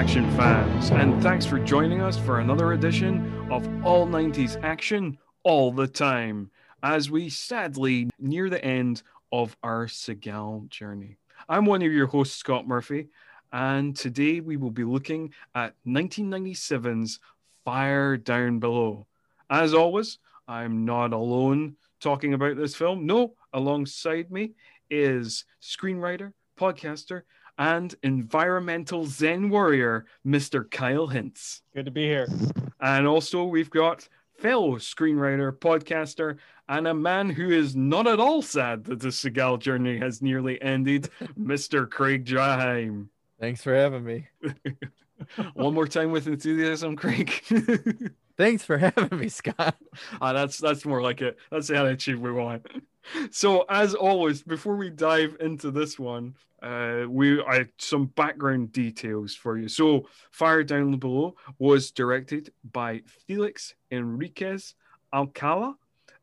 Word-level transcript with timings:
action 0.00 0.30
fans, 0.30 0.90
and 0.92 1.22
thanks 1.22 1.44
for 1.44 1.58
joining 1.58 2.00
us 2.00 2.16
for 2.16 2.40
another 2.40 2.72
edition 2.72 3.46
of 3.50 3.68
All 3.84 4.06
90s 4.06 4.58
Action 4.64 5.18
All 5.42 5.70
the 5.72 5.86
Time 5.86 6.50
as 6.82 7.10
we 7.10 7.28
sadly 7.28 8.08
near 8.18 8.48
the 8.48 8.64
end 8.64 9.02
of 9.30 9.54
our 9.62 9.88
Seagal 9.88 10.70
journey. 10.70 11.18
I'm 11.50 11.66
one 11.66 11.82
of 11.82 11.92
your 11.92 12.06
hosts, 12.06 12.38
Scott 12.38 12.66
Murphy, 12.66 13.08
and 13.52 13.94
today 13.94 14.40
we 14.40 14.56
will 14.56 14.70
be 14.70 14.84
looking 14.84 15.34
at 15.54 15.74
1997's 15.86 17.20
Fire 17.66 18.16
Down 18.16 18.58
Below. 18.58 19.06
As 19.50 19.74
always, 19.74 20.18
I'm 20.48 20.86
not 20.86 21.12
alone 21.12 21.76
talking 22.00 22.32
about 22.32 22.56
this 22.56 22.74
film. 22.74 23.04
No, 23.04 23.34
alongside 23.52 24.30
me 24.30 24.52
is 24.88 25.44
screenwriter, 25.60 26.32
podcaster, 26.58 27.24
and 27.60 27.94
environmental 28.02 29.04
Zen 29.04 29.50
warrior, 29.50 30.06
Mr. 30.26 30.68
Kyle 30.68 31.08
Hintz. 31.08 31.60
Good 31.74 31.84
to 31.84 31.90
be 31.90 32.04
here. 32.04 32.26
And 32.80 33.06
also, 33.06 33.44
we've 33.44 33.68
got 33.68 34.08
fellow 34.38 34.76
screenwriter, 34.76 35.52
podcaster, 35.52 36.38
and 36.70 36.88
a 36.88 36.94
man 36.94 37.28
who 37.28 37.50
is 37.50 37.76
not 37.76 38.06
at 38.06 38.18
all 38.18 38.40
sad 38.40 38.84
that 38.84 39.00
the 39.00 39.08
Seagal 39.08 39.58
journey 39.58 39.98
has 39.98 40.22
nearly 40.22 40.60
ended, 40.62 41.10
Mr. 41.38 41.88
Craig 41.88 42.24
Jaheim. 42.24 43.08
Thanks 43.38 43.62
for 43.62 43.74
having 43.74 44.04
me. 44.04 44.28
One 45.52 45.74
more 45.74 45.86
time 45.86 46.12
with 46.12 46.28
enthusiasm, 46.28 46.96
Craig. 46.96 47.30
Thanks 48.38 48.64
for 48.64 48.78
having 48.78 49.18
me, 49.18 49.28
Scott. 49.28 49.76
Ah, 50.22 50.32
that's 50.32 50.56
that's 50.56 50.86
more 50.86 51.02
like 51.02 51.20
it. 51.20 51.36
That's 51.50 51.68
the 51.68 51.76
attitude 51.76 52.18
we 52.18 52.32
want. 52.32 52.66
So, 53.30 53.66
as 53.68 53.94
always, 53.94 54.42
before 54.42 54.76
we 54.76 54.88
dive 54.88 55.36
into 55.40 55.70
this 55.70 55.98
one, 55.98 56.34
uh, 56.62 57.04
we 57.08 57.42
I 57.42 57.66
some 57.78 58.06
background 58.06 58.72
details 58.72 59.34
for 59.34 59.58
you. 59.58 59.68
So, 59.68 60.06
Fire 60.30 60.62
Down 60.62 60.96
Below 60.98 61.34
was 61.58 61.90
directed 61.90 62.52
by 62.72 63.02
Felix 63.26 63.74
Enriquez 63.90 64.74
Alcala, 65.12 65.76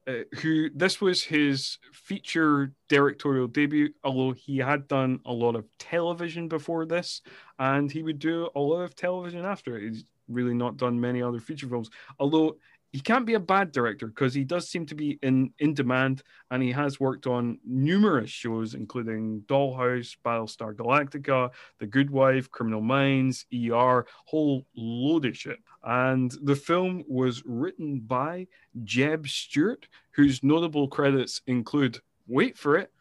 uh, 0.08 0.14
who 0.40 0.70
this 0.76 1.02
was 1.02 1.24
his 1.24 1.80
feature 1.92 2.72
directorial 2.88 3.48
debut. 3.48 3.90
Although 4.04 4.34
he 4.34 4.58
had 4.58 4.88
done 4.88 5.20
a 5.26 5.34
lot 5.34 5.56
of 5.56 5.66
television 5.80 6.48
before 6.48 6.86
this, 6.86 7.22
and 7.60 7.92
he 7.92 8.04
would 8.04 8.20
do 8.20 8.50
a 8.56 8.60
lot 8.60 8.82
of 8.82 8.96
television 8.96 9.44
after 9.44 9.78
it. 9.78 9.84
He's 9.90 10.06
really 10.28 10.54
not 10.54 10.78
done 10.78 11.00
many 11.00 11.22
other 11.22 11.40
feature 11.40 11.68
films. 11.68 11.90
Although 12.20 12.58
he 12.92 13.00
can't 13.00 13.26
be 13.26 13.34
a 13.34 13.40
bad 13.40 13.72
director 13.72 14.08
because 14.08 14.34
he 14.34 14.44
does 14.44 14.70
seem 14.70 14.86
to 14.86 14.96
be 14.96 15.20
in 15.22 15.52
in 15.60 15.74
demand 15.74 16.24
and 16.52 16.64
he 16.64 16.72
has 16.72 17.00
worked 17.00 17.28
on 17.28 17.60
numerous 17.66 18.30
shows 18.30 18.74
including 18.74 19.42
dollhouse 19.48 20.16
battlestar 20.26 20.74
galactica 20.74 21.50
the 21.80 21.86
good 21.86 22.10
wife 22.10 22.50
criminal 22.50 22.82
minds 22.82 23.46
er 23.54 24.06
whole 24.26 24.66
load 24.76 25.26
of 25.26 25.38
shit. 25.38 25.60
And 25.84 26.32
the 26.44 26.56
film 26.56 27.04
was 27.08 27.44
written 27.46 28.00
by 28.00 28.48
jeb 28.84 29.28
stuart 29.28 29.88
whose 30.12 30.44
notable 30.44 30.88
credits 30.88 31.42
include 31.48 32.00
wait 32.28 32.58
for 32.58 32.78
it 32.78 32.92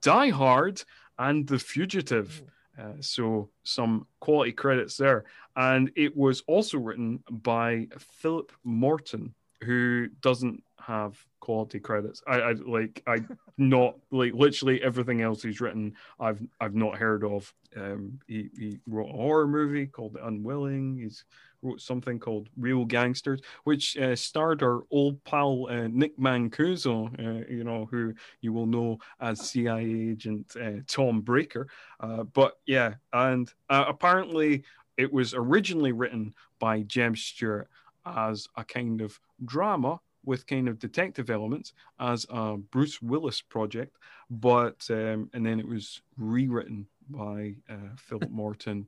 die 0.00 0.30
hard 0.30 0.82
and 1.18 1.46
the 1.46 1.58
fugitive. 1.58 2.42
Uh, 2.78 2.92
so 3.00 3.48
some 3.64 4.06
quality 4.20 4.52
credits 4.52 4.96
there. 4.96 5.24
And 5.56 5.90
it 5.96 6.16
was 6.16 6.42
also 6.46 6.78
written 6.78 7.22
by 7.30 7.88
Philip 7.98 8.52
Morton, 8.62 9.34
who 9.62 10.08
doesn't 10.20 10.62
have 10.78 11.18
quality 11.40 11.80
credits. 11.80 12.22
I, 12.26 12.40
I 12.40 12.52
like 12.52 13.02
I 13.06 13.18
not 13.58 13.96
like 14.10 14.34
literally 14.34 14.82
everything 14.82 15.22
else 15.22 15.42
he's 15.42 15.60
written. 15.60 15.94
I've 16.20 16.40
I've 16.60 16.74
not 16.74 16.96
heard 16.96 17.24
of. 17.24 17.52
Um, 17.76 18.20
he 18.26 18.50
he 18.56 18.78
wrote 18.86 19.10
a 19.10 19.16
horror 19.16 19.48
movie 19.48 19.86
called 19.86 20.14
The 20.14 20.26
Unwilling. 20.26 20.98
He's 20.98 21.24
wrote 21.62 21.80
something 21.80 22.18
called 22.18 22.48
Real 22.56 22.84
Gangsters, 22.84 23.40
which 23.64 23.96
uh, 23.96 24.14
starred 24.14 24.62
our 24.62 24.82
old 24.90 25.22
pal 25.24 25.66
uh, 25.68 25.88
Nick 25.88 26.18
Mancuso, 26.18 27.06
uh, 27.18 27.44
you 27.50 27.64
know, 27.64 27.88
who 27.90 28.14
you 28.40 28.52
will 28.52 28.66
know 28.66 28.98
as 29.20 29.40
CIA 29.40 30.10
agent 30.10 30.54
uh, 30.60 30.82
Tom 30.86 31.20
Breaker. 31.20 31.66
Uh, 31.98 32.24
but 32.24 32.58
yeah, 32.66 32.94
and 33.12 33.52
uh, 33.68 33.86
apparently 33.88 34.64
it 34.96 35.12
was 35.12 35.34
originally 35.34 35.92
written 35.92 36.34
by 36.58 36.82
Jeb 36.82 37.16
Stuart 37.16 37.68
as 38.04 38.48
a 38.56 38.64
kind 38.64 39.00
of 39.00 39.18
drama 39.44 40.00
with 40.24 40.46
kind 40.46 40.68
of 40.68 40.78
detective 40.78 41.30
elements 41.30 41.72
as 42.00 42.26
a 42.30 42.56
Bruce 42.56 43.00
Willis 43.00 43.40
project, 43.40 43.96
but 44.30 44.84
um, 44.90 45.30
and 45.32 45.46
then 45.46 45.60
it 45.60 45.68
was 45.68 46.02
rewritten 46.16 46.86
by 47.08 47.54
Philip 47.96 48.30
Morton 48.30 48.86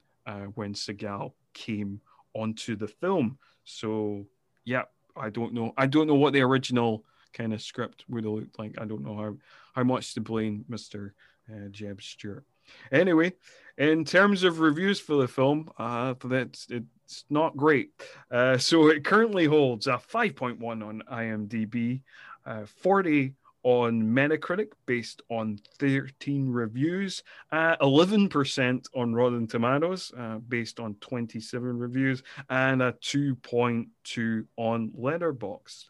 when 0.54 0.74
Seagal 0.74 1.32
came 1.54 2.00
onto 2.34 2.76
the 2.76 2.88
film. 2.88 3.38
So 3.64 4.26
yeah, 4.64 4.82
I 5.16 5.30
don't 5.30 5.52
know. 5.52 5.72
I 5.76 5.86
don't 5.86 6.06
know 6.06 6.14
what 6.14 6.32
the 6.32 6.42
original 6.42 7.04
kind 7.32 7.52
of 7.52 7.62
script 7.62 8.04
would 8.08 8.24
have 8.24 8.32
looked 8.32 8.58
like. 8.58 8.74
I 8.80 8.84
don't 8.84 9.04
know 9.04 9.16
how 9.16 9.36
how 9.74 9.84
much 9.84 10.14
to 10.14 10.20
blame 10.20 10.64
Mister 10.68 11.14
uh, 11.50 11.68
Jeb 11.70 12.00
Stuart. 12.02 12.44
Anyway, 12.92 13.32
in 13.76 14.04
terms 14.04 14.42
of 14.42 14.60
reviews 14.60 15.00
for 15.00 15.16
the 15.16 15.28
film, 15.28 15.70
uh, 15.78 16.14
that's 16.24 16.66
it's 16.70 17.24
not 17.30 17.56
great. 17.56 17.92
Uh, 18.30 18.58
so 18.58 18.88
it 18.88 19.04
currently 19.04 19.46
holds 19.46 19.86
a 19.86 19.92
5.1 20.12 20.60
on 20.62 21.02
IMDb, 21.10 22.02
uh, 22.44 22.66
40 22.66 23.34
on 23.62 24.02
Metacritic 24.02 24.68
based 24.86 25.22
on 25.30 25.58
13 25.78 26.48
reviews, 26.48 27.22
uh, 27.52 27.76
11% 27.82 28.86
on 28.94 29.14
Rotten 29.14 29.46
Tomatoes 29.46 30.12
uh, 30.16 30.38
based 30.38 30.80
on 30.80 30.94
27 31.00 31.78
reviews, 31.78 32.22
and 32.50 32.82
a 32.82 32.92
2.2 32.92 34.46
on 34.56 34.90
Letterboxd. 34.90 35.84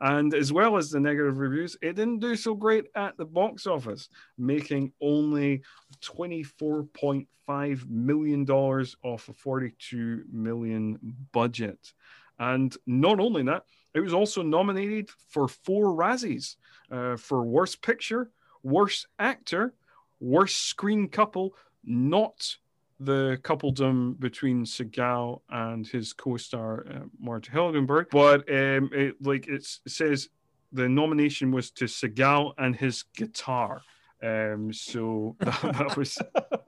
And 0.00 0.34
as 0.34 0.52
well 0.52 0.76
as 0.76 0.90
the 0.90 1.00
negative 1.00 1.38
reviews, 1.38 1.76
it 1.80 1.94
didn't 1.94 2.18
do 2.18 2.36
so 2.36 2.54
great 2.54 2.86
at 2.94 3.16
the 3.16 3.24
box 3.24 3.66
office, 3.66 4.08
making 4.36 4.92
only 5.00 5.62
$24.5 6.02 7.88
million 7.88 8.50
off 8.50 9.28
a 9.28 9.32
42 9.32 10.24
million 10.30 10.98
budget. 11.32 11.92
And 12.38 12.76
not 12.86 13.20
only 13.20 13.42
that, 13.44 13.64
it 13.94 14.00
was 14.00 14.12
also 14.12 14.42
nominated 14.42 15.08
for 15.30 15.48
four 15.48 15.86
Razzies 15.96 16.56
uh, 16.90 17.16
for 17.16 17.42
Worst 17.44 17.80
Picture, 17.80 18.30
Worst 18.62 19.06
Actor, 19.18 19.72
Worst 20.20 20.66
Screen 20.66 21.08
Couple, 21.08 21.54
not 21.82 22.56
the 23.00 23.38
coupledom 23.42 24.18
between 24.18 24.64
Seagal 24.64 25.40
and 25.50 25.86
his 25.86 26.12
co-star 26.12 26.86
uh, 26.88 26.98
Marta 27.18 27.50
Helgenberg, 27.50 28.06
but 28.10 28.40
um, 28.50 28.90
it, 28.92 29.16
like 29.20 29.48
it 29.48 29.66
says, 29.86 30.28
the 30.72 30.88
nomination 30.88 31.50
was 31.50 31.70
to 31.72 31.84
Seagal 31.84 32.54
and 32.58 32.74
his 32.74 33.04
guitar. 33.16 33.82
Um, 34.22 34.72
so 34.72 35.36
that, 35.40 35.60
that 35.62 35.96
was 35.96 36.18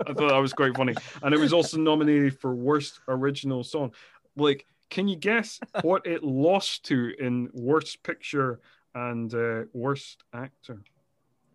I 0.06 0.12
thought 0.12 0.28
that 0.28 0.38
was 0.38 0.52
quite 0.52 0.76
funny, 0.76 0.94
and 1.22 1.34
it 1.34 1.40
was 1.40 1.52
also 1.52 1.78
nominated 1.78 2.38
for 2.38 2.54
worst 2.54 3.00
original 3.08 3.64
song. 3.64 3.92
Like, 4.36 4.66
can 4.90 5.08
you 5.08 5.16
guess 5.16 5.58
what 5.82 6.06
it 6.06 6.22
lost 6.22 6.84
to 6.86 7.12
in 7.18 7.48
worst 7.54 8.02
picture 8.02 8.60
and 8.94 9.32
uh, 9.34 9.64
worst 9.72 10.24
actor? 10.34 10.82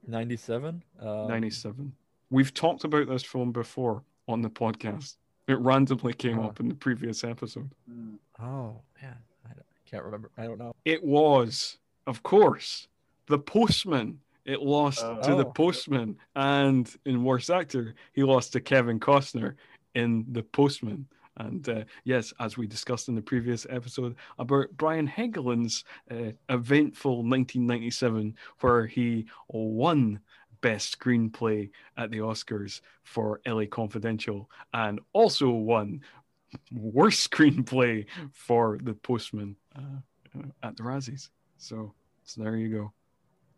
97? 0.07 0.83
Um... 0.99 1.27
97. 1.27 1.93
We've 2.29 2.53
talked 2.53 2.83
about 2.83 3.07
this 3.07 3.23
film 3.23 3.51
before 3.51 4.03
on 4.27 4.41
the 4.41 4.49
podcast. 4.49 5.15
It 5.47 5.59
randomly 5.59 6.13
came 6.13 6.39
oh. 6.39 6.45
up 6.45 6.59
in 6.59 6.69
the 6.69 6.75
previous 6.75 7.23
episode. 7.23 7.69
Oh, 8.41 8.81
man. 9.01 9.17
I 9.45 9.51
can't 9.89 10.03
remember. 10.03 10.31
I 10.37 10.43
don't 10.45 10.59
know. 10.59 10.73
It 10.85 11.03
was, 11.03 11.77
of 12.07 12.23
course, 12.23 12.87
The 13.27 13.39
Postman. 13.39 14.19
It 14.45 14.61
lost 14.61 15.03
oh. 15.03 15.19
to 15.23 15.35
The 15.35 15.45
Postman. 15.45 16.17
And 16.35 16.93
in 17.05 17.23
Worst 17.23 17.49
Actor, 17.49 17.95
he 18.13 18.23
lost 18.23 18.53
to 18.53 18.61
Kevin 18.61 18.99
Costner 18.99 19.55
in 19.95 20.25
The 20.31 20.43
Postman. 20.43 21.07
And 21.37 21.67
uh, 21.67 21.83
yes, 22.03 22.31
as 22.39 22.57
we 22.57 22.67
discussed 22.67 23.09
in 23.09 23.15
the 23.15 23.21
previous 23.21 23.65
episode 23.69 24.15
about 24.37 24.67
Brian 24.77 25.07
Helgeland's 25.07 25.83
uh, 26.11 26.31
eventful 26.49 27.17
1997, 27.17 28.35
where 28.59 28.85
he 28.85 29.25
won 29.47 30.19
Best 30.63 30.97
Screenplay 30.97 31.69
at 31.97 32.09
the 32.09 32.19
Oscars 32.19 32.79
for 33.03 33.41
LA 33.45 33.65
Confidential 33.69 34.49
and 34.73 35.01
also 35.11 35.49
won 35.49 35.99
Worst 36.71 37.29
Screenplay 37.31 38.05
for 38.31 38.79
The 38.81 38.93
Postman 38.93 39.57
uh, 39.75 40.39
at 40.63 40.77
the 40.77 40.83
Razzies. 40.83 41.29
So, 41.57 41.93
so 42.23 42.41
there 42.41 42.55
you 42.55 42.69
go. 42.69 42.93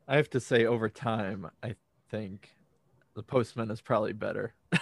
I 0.08 0.16
have 0.16 0.32
to 0.32 0.40
say, 0.40 0.66
over 0.66 0.90
time, 0.90 1.50
I 1.64 1.76
think 2.10 2.56
The 3.16 3.24
Postman 3.24 3.70
is 3.70 3.82
probably 3.82 4.14
better 4.14 4.56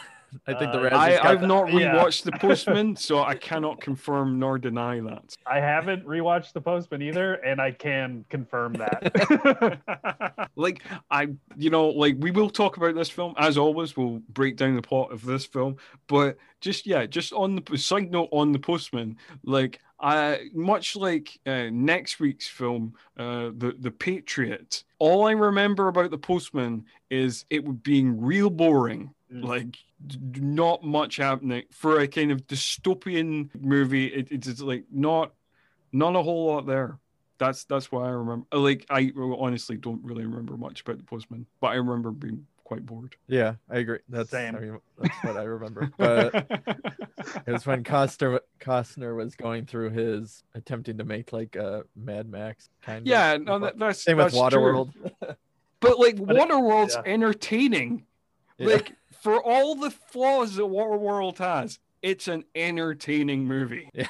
I 0.47 0.53
think 0.53 0.71
the 0.71 0.79
Uh, 0.79 0.97
I, 0.97 1.15
got 1.15 1.25
I've 1.25 1.41
that. 1.41 1.47
not 1.47 1.73
yeah. 1.73 1.93
rewatched 1.93 2.23
The 2.23 2.31
Postman, 2.39 2.95
so 2.95 3.23
I 3.23 3.35
cannot 3.35 3.81
confirm 3.81 4.39
nor 4.39 4.57
deny 4.57 4.99
that. 5.01 5.35
I 5.45 5.59
haven't 5.59 6.05
rewatched 6.05 6.53
The 6.53 6.61
Postman 6.61 7.01
either, 7.01 7.35
and 7.35 7.61
I 7.61 7.71
can 7.71 8.25
confirm 8.29 8.73
that. 8.73 10.49
like 10.55 10.83
I, 11.11 11.27
you 11.55 11.69
know, 11.69 11.87
like 11.89 12.15
we 12.19 12.31
will 12.31 12.49
talk 12.49 12.77
about 12.77 12.95
this 12.95 13.09
film 13.09 13.33
as 13.37 13.57
always. 13.57 13.95
We'll 13.95 14.21
break 14.29 14.57
down 14.57 14.75
the 14.75 14.81
plot 14.81 15.11
of 15.11 15.23
this 15.23 15.45
film, 15.45 15.77
but 16.07 16.37
just 16.61 16.85
yeah, 16.85 17.05
just 17.05 17.33
on 17.33 17.55
the 17.55 17.77
side 17.77 18.11
note 18.11 18.29
on 18.31 18.51
the 18.51 18.59
Postman, 18.59 19.17
like 19.43 19.79
I 19.99 20.49
much 20.53 20.95
like 20.95 21.39
uh, 21.45 21.69
next 21.71 22.19
week's 22.19 22.47
film, 22.47 22.93
uh, 23.17 23.51
the 23.57 23.75
the 23.79 23.91
Patriot. 23.91 24.83
All 24.99 25.27
I 25.27 25.31
remember 25.31 25.87
about 25.87 26.11
the 26.11 26.17
Postman 26.17 26.85
is 27.09 27.45
it 27.49 27.83
being 27.83 28.19
real 28.21 28.49
boring. 28.49 29.13
Mm. 29.33 29.43
Like 29.43 29.71
d- 30.05 30.19
d- 30.31 30.41
not 30.41 30.83
much 30.83 31.17
happening 31.17 31.63
for 31.71 31.99
a 31.99 32.07
kind 32.07 32.31
of 32.31 32.45
dystopian 32.47 33.49
movie. 33.59 34.07
It, 34.07 34.27
it's 34.31 34.61
like 34.61 34.85
not 34.91 35.33
not 35.91 36.15
a 36.15 36.21
whole 36.21 36.47
lot 36.47 36.67
there. 36.67 36.99
That's 37.39 37.63
that's 37.63 37.91
why 37.91 38.05
I 38.05 38.11
remember. 38.11 38.45
Like 38.53 38.85
I 38.89 39.11
honestly 39.17 39.77
don't 39.77 40.03
really 40.03 40.25
remember 40.25 40.55
much 40.55 40.81
about 40.81 40.97
the 40.97 41.03
Postman, 41.03 41.47
but 41.59 41.67
I 41.67 41.75
remember 41.75 42.11
being 42.11 42.45
quite 42.63 42.85
bored. 42.85 43.15
Yeah, 43.27 43.55
I 43.69 43.79
agree. 43.79 43.99
That's 44.09 44.29
Same. 44.29 44.55
I 44.55 44.59
mean, 44.59 44.79
that's 44.99 45.23
what 45.23 45.37
I 45.37 45.43
remember. 45.43 45.91
But 45.97 46.35
it 47.47 47.51
was 47.51 47.65
when 47.65 47.83
Costner 47.83 48.39
Costner 48.59 49.15
was 49.15 49.35
going 49.35 49.65
through 49.65 49.91
his 49.91 50.43
attempting 50.53 50.97
to 50.97 51.03
make 51.03 51.33
like 51.33 51.55
a 51.55 51.83
Mad 51.95 52.29
Max 52.29 52.69
kind 52.81 53.07
yeah, 53.07 53.33
of. 53.33 53.41
Yeah, 53.41 53.45
no, 53.45 53.59
that, 53.59 53.79
that's 53.79 54.03
Same 54.03 54.17
with 54.17 54.33
that's 54.33 54.53
true. 54.53 54.61
Waterworld. 54.61 55.35
But 55.79 55.99
like 55.99 56.15
But 56.25 56.35
it- 56.35 56.39
Waterworld's 56.39 56.95
yeah. 56.95 57.11
entertaining. 57.11 58.05
Yeah. 58.57 58.67
Like 58.67 58.93
for 59.23 59.41
all 59.41 59.75
the 59.75 59.89
flaws 59.89 60.55
that 60.55 60.63
Waterworld 60.63 61.37
has, 61.37 61.79
it's 62.01 62.27
an 62.27 62.43
entertaining 62.55 63.45
movie. 63.47 63.89
Yeah. 63.95 64.07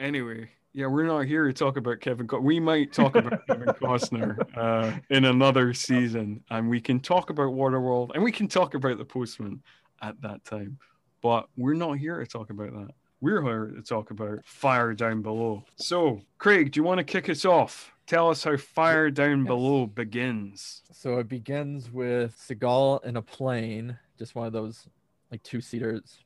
Anyway, 0.00 0.50
yeah, 0.72 0.86
we're 0.86 1.06
not 1.06 1.20
here 1.26 1.46
to 1.46 1.52
talk 1.52 1.76
about 1.76 2.00
Kevin. 2.00 2.26
Co- 2.26 2.40
we 2.40 2.58
might 2.60 2.92
talk 2.92 3.14
about 3.16 3.46
Kevin 3.46 3.68
Costner 3.68 4.44
uh, 4.56 4.98
in 5.10 5.24
another 5.24 5.72
season, 5.72 6.42
and 6.50 6.68
we 6.68 6.80
can 6.80 7.00
talk 7.00 7.30
about 7.30 7.52
Waterworld, 7.52 8.10
and 8.14 8.22
we 8.22 8.32
can 8.32 8.48
talk 8.48 8.74
about 8.74 8.98
The 8.98 9.04
Postman 9.04 9.62
at 10.02 10.20
that 10.22 10.44
time. 10.44 10.78
But 11.22 11.48
we're 11.56 11.74
not 11.74 11.98
here 11.98 12.18
to 12.20 12.26
talk 12.26 12.50
about 12.50 12.72
that. 12.72 12.90
We're 13.20 13.40
here 13.42 13.72
to 13.76 13.82
talk 13.82 14.10
about 14.10 14.40
Fire 14.44 14.92
Down 14.94 15.22
Below. 15.22 15.64
So, 15.76 16.20
Craig, 16.38 16.72
do 16.72 16.78
you 16.80 16.84
want 16.84 16.98
to 16.98 17.04
kick 17.04 17.28
us 17.30 17.44
off? 17.44 17.92
Tell 18.06 18.28
us 18.28 18.44
how 18.44 18.56
Fire 18.58 19.10
Down 19.10 19.38
Yes. 19.40 19.46
Below 19.46 19.86
begins. 19.86 20.82
So 20.92 21.18
it 21.18 21.28
begins 21.28 21.90
with 21.90 22.36
Seagal 22.36 23.04
in 23.04 23.16
a 23.16 23.22
plane, 23.22 23.96
just 24.18 24.34
one 24.34 24.46
of 24.46 24.52
those 24.52 24.86
like 25.30 25.42
two 25.42 25.60
seaters, 25.60 26.18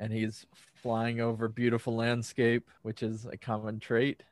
and 0.00 0.12
he's 0.12 0.46
flying 0.74 1.20
over 1.20 1.48
beautiful 1.48 1.94
landscape, 1.94 2.68
which 2.82 3.02
is 3.02 3.26
a 3.26 3.36
common 3.36 3.80
trait 3.80 4.22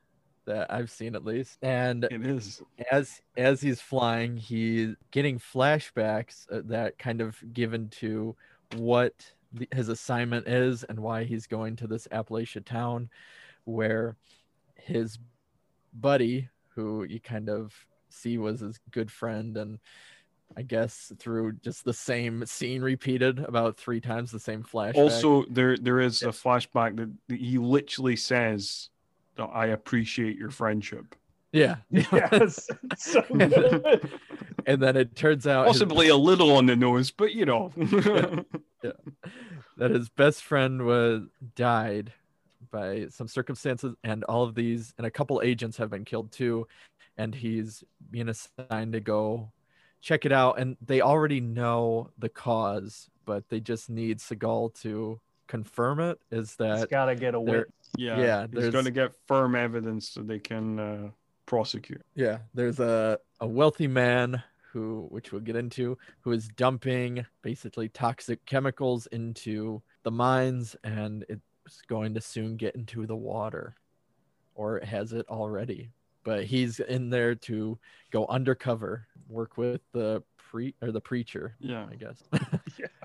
that 0.47 0.73
I've 0.73 0.91
seen 0.91 1.15
at 1.15 1.25
least. 1.25 1.59
And 1.63 2.05
It 2.05 2.25
is. 2.25 2.63
as 2.91 3.21
as 3.37 3.61
he's 3.61 3.81
flying, 3.81 4.37
he's 4.37 4.95
getting 5.11 5.39
flashbacks 5.39 6.47
uh, 6.51 6.63
that 6.67 6.99
kind 6.99 7.21
of 7.21 7.37
given 7.53 7.89
to 7.91 8.35
what 8.77 9.15
the, 9.53 9.69
his 9.73 9.89
assignment 9.89 10.49
is 10.49 10.85
and 10.85 11.01
why 11.01 11.25
he's 11.25 11.47
going 11.47 11.77
to 11.77 11.87
this 11.87 12.07
Appalachia 12.09 12.65
town, 12.65 13.11
where 13.65 14.17
his 14.77 15.19
buddy, 15.95 16.49
who 16.69 17.05
you 17.05 17.21
kind 17.21 17.49
of 17.49 17.75
see 18.09 18.39
was 18.39 18.61
his 18.61 18.79
good 18.91 19.11
friend, 19.11 19.57
and 19.57 19.79
I 20.57 20.63
guess 20.63 21.13
through 21.19 21.53
just 21.63 21.85
the 21.85 21.93
same 21.93 22.45
scene 22.47 22.83
repeated 22.83 23.39
about 23.41 23.77
three 23.77 24.01
times, 24.01 24.31
the 24.31 24.41
same 24.41 24.63
flashback. 24.63 24.97
Also, 24.97 25.45
there 25.51 25.77
there 25.77 26.01
is 26.01 26.23
a 26.23 26.29
flashback 26.29 26.97
that 26.97 27.11
that 27.29 27.41
he 27.41 27.59
literally 27.59 28.17
says 28.17 28.91
I 29.39 29.67
appreciate 29.67 30.37
your 30.37 30.51
friendship. 30.51 31.15
yeah, 31.53 31.77
yes, 31.91 32.69
so 32.97 33.23
good. 33.23 34.11
and 34.67 34.83
then 34.83 34.97
it 34.97 35.15
turns 35.15 35.47
out 35.47 35.69
his- 35.69 35.75
Possibly 35.77 36.09
a 36.09 36.17
little 36.17 36.57
on 36.57 36.67
the 36.67 36.77
nose, 36.77 37.11
but 37.11 37.33
you 37.33 37.45
know. 37.45 37.73
that 39.77 39.91
his 39.91 40.09
best 40.11 40.43
friend 40.43 40.87
was 40.87 41.23
died 41.55 42.13
by 42.71 43.07
some 43.11 43.29
circumstances 43.29 43.95
and 44.05 44.25
all 44.25 44.43
of 44.43 44.55
these 44.55 44.95
and 44.99 45.07
a 45.07 45.11
couple 45.11 45.41
agents 45.43 45.77
have 45.77 45.91
been 45.91 46.05
killed 46.05 46.33
too 46.33 46.67
and 47.17 47.35
he's 47.35 47.85
being 48.11 48.29
assigned 48.29 48.93
to 48.93 49.01
go 49.01 49.51
check 50.07 50.25
it 50.25 50.31
out 50.31 50.57
and 50.61 50.77
they 50.87 51.01
already 51.01 51.41
know 51.41 52.09
the 52.17 52.29
cause 52.29 53.11
but 53.25 53.43
they 53.49 53.59
just 53.59 53.91
need 53.91 54.19
Seagal 54.21 54.73
to 54.83 55.21
confirm 55.49 55.99
it 55.99 56.21
is 56.31 56.51
It's 56.51 56.57
that 56.59 56.91
gotta 56.91 57.17
get 57.17 57.35
a 57.35 57.43
there 57.45 57.67
yeah, 57.99 58.17
Yeah, 58.21 58.43
he's 58.43 58.51
there's- 58.53 58.73
going 58.73 58.85
to 58.85 58.93
get 58.93 59.11
firm 59.27 59.57
evidence 59.57 60.09
so 60.11 60.23
they 60.23 60.39
can 60.39 60.79
uh, 60.79 61.09
prosecute. 61.47 62.03
yeah 62.15 62.39
there's 62.55 62.79
a, 62.79 63.19
a 63.41 63.47
wealthy 63.49 63.89
man 63.89 64.41
who 64.73 65.07
which 65.11 65.33
we'll 65.33 65.41
get 65.41 65.57
into 65.57 65.99
who 66.21 66.31
is 66.31 66.47
dumping 66.57 67.27
basically 67.43 67.89
toxic 67.89 68.45
chemicals 68.47 69.09
into 69.09 69.83
the 70.05 70.11
mines 70.13 70.77
and 70.85 71.25
it's 71.29 71.83
going 71.89 72.15
to 72.15 72.21
soon 72.21 72.57
get 72.57 72.77
into 72.77 73.07
the 73.07 73.17
water 73.17 73.75
or 74.55 74.77
it 74.79 74.85
has 74.85 75.13
it 75.13 75.27
already 75.29 75.91
but 76.27 76.45
he's 76.45 76.81
in 76.81 77.09
there 77.09 77.35
to 77.37 77.79
go 78.11 78.27
undercover 78.27 79.07
work 79.29 79.57
with 79.57 79.81
the 79.93 80.23
pre 80.37 80.75
or 80.83 80.91
the 80.93 81.01
preacher 81.01 81.57
Yeah, 81.59 81.87
i 81.91 81.95
guess. 81.95 82.23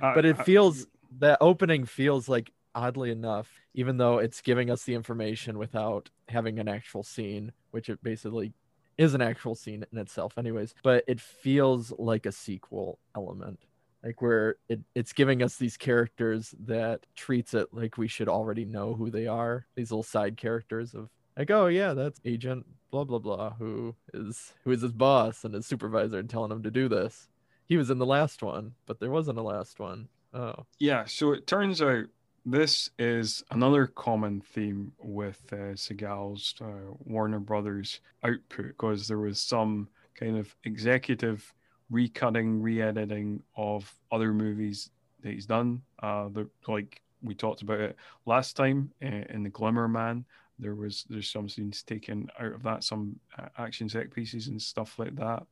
I- 0.02 0.14
but 0.16 0.26
it 0.26 0.38
feels 0.44 0.88
that 1.20 1.38
opening 1.40 1.86
feels 1.86 2.28
like 2.28 2.52
oddly 2.74 3.12
enough 3.12 3.50
even 3.74 3.98
though 3.98 4.18
it's 4.18 4.42
giving 4.42 4.70
us 4.70 4.84
the 4.84 4.94
information 4.96 5.58
without 5.58 6.10
having 6.30 6.58
an 6.60 6.68
actual 6.68 7.04
scene 7.04 7.52
which 7.72 7.90
it 7.90 8.02
basically 8.04 8.54
is 8.98 9.14
an 9.14 9.22
actual 9.22 9.56
scene 9.56 9.86
in 9.92 9.98
itself 9.98 10.38
anyways 10.38 10.74
but 10.84 11.04
it 11.08 11.20
feels 11.22 11.94
like 11.98 12.26
a 12.26 12.32
sequel 12.32 12.98
element. 13.16 13.60
Like 14.04 14.20
where 14.20 14.56
it, 14.68 14.80
it's 14.96 15.14
giving 15.14 15.44
us 15.44 15.58
these 15.58 15.78
characters 15.78 16.56
that 16.66 17.06
treats 17.16 17.54
it 17.54 17.68
like 17.72 18.00
we 18.00 18.08
should 18.08 18.28
already 18.30 18.66
know 18.66 18.96
who 18.96 19.12
they 19.12 19.28
are 19.28 19.68
these 19.76 19.92
little 19.92 20.02
side 20.02 20.38
characters 20.38 20.96
of 20.96 21.08
like 21.38 21.52
oh 21.52 21.68
yeah 21.68 21.94
that's 21.94 22.20
agent 22.26 22.66
blah 22.92 23.04
blah 23.04 23.20
blah 23.20 23.54
who 23.54 23.96
is 24.14 24.54
who 24.64 24.72
is 24.72 24.82
his 24.82 24.92
boss 24.92 25.44
and 25.44 25.54
his 25.54 25.66
supervisor 25.66 26.20
and 26.20 26.30
telling 26.30 26.52
him 26.52 26.62
to 26.62 26.72
do 26.72 26.88
this 26.88 27.30
he 27.68 27.78
was 27.78 27.90
in 27.90 27.98
the 27.98 28.06
last 28.06 28.44
one 28.44 28.74
but 28.86 29.00
there 29.00 29.12
wasn't 29.12 29.38
a 29.38 29.42
last 29.42 29.80
one 29.80 30.08
oh 30.34 30.66
Yeah, 30.80 31.06
so 31.06 31.32
it 31.32 31.48
turns 31.48 31.82
out 31.82 32.06
this 32.46 32.90
is 32.98 33.44
another 33.52 33.88
common 33.88 34.42
theme 34.42 34.92
with 35.00 35.42
uh, 35.52 35.76
Seagal's 35.76 36.56
uh, 36.62 36.94
Warner 37.06 37.40
Brothers 37.40 38.02
output 38.24 38.68
because 38.68 39.08
there 39.08 39.20
was 39.20 39.40
some 39.40 39.88
kind 40.16 40.38
of 40.38 40.56
executive 40.64 41.54
recutting, 41.92 42.62
re-editing 42.62 43.44
of 43.56 43.94
other 44.12 44.34
movies 44.34 44.90
that 45.22 45.34
he's 45.34 45.46
done. 45.46 45.82
Uh, 46.02 46.30
the, 46.30 46.50
like 46.68 47.02
we 47.22 47.36
talked 47.36 47.62
about 47.62 47.80
it 47.80 47.96
last 48.26 48.56
time 48.56 48.92
uh, 49.04 49.24
in 49.30 49.44
the 49.44 49.50
Glimmer 49.50 49.88
Man. 49.88 50.26
There 50.62 50.76
was 50.76 51.06
there's 51.10 51.30
some 51.30 51.50
scenes 51.50 51.84
taken 51.84 52.30
out 52.40 52.54
of 52.54 52.64
that, 52.64 52.84
some 52.84 53.20
uh, 53.38 53.48
action 53.58 53.90
set 53.90 54.14
pieces 54.14 54.48
and 54.48 54.62
stuff 54.62 54.98
like 54.98 55.16
that 55.18 55.44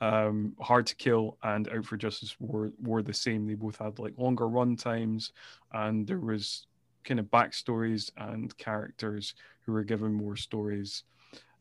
um, 0.00 0.54
Hard 0.60 0.86
to 0.86 0.94
Kill 0.94 1.36
and 1.42 1.68
Out 1.68 1.84
for 1.84 1.96
Justice 1.96 2.34
were 2.40 2.72
were 2.82 3.02
the 3.02 3.12
same. 3.12 3.46
They 3.46 3.54
both 3.54 3.78
had 3.78 3.98
like 3.98 4.14
longer 4.16 4.48
run 4.48 4.76
times, 4.76 5.32
and 5.72 6.06
there 6.06 6.18
was 6.18 6.66
kind 7.04 7.20
of 7.20 7.26
backstories 7.26 8.10
and 8.16 8.56
characters 8.56 9.34
who 9.64 9.72
were 9.72 9.84
given 9.84 10.12
more 10.12 10.36
stories, 10.36 11.04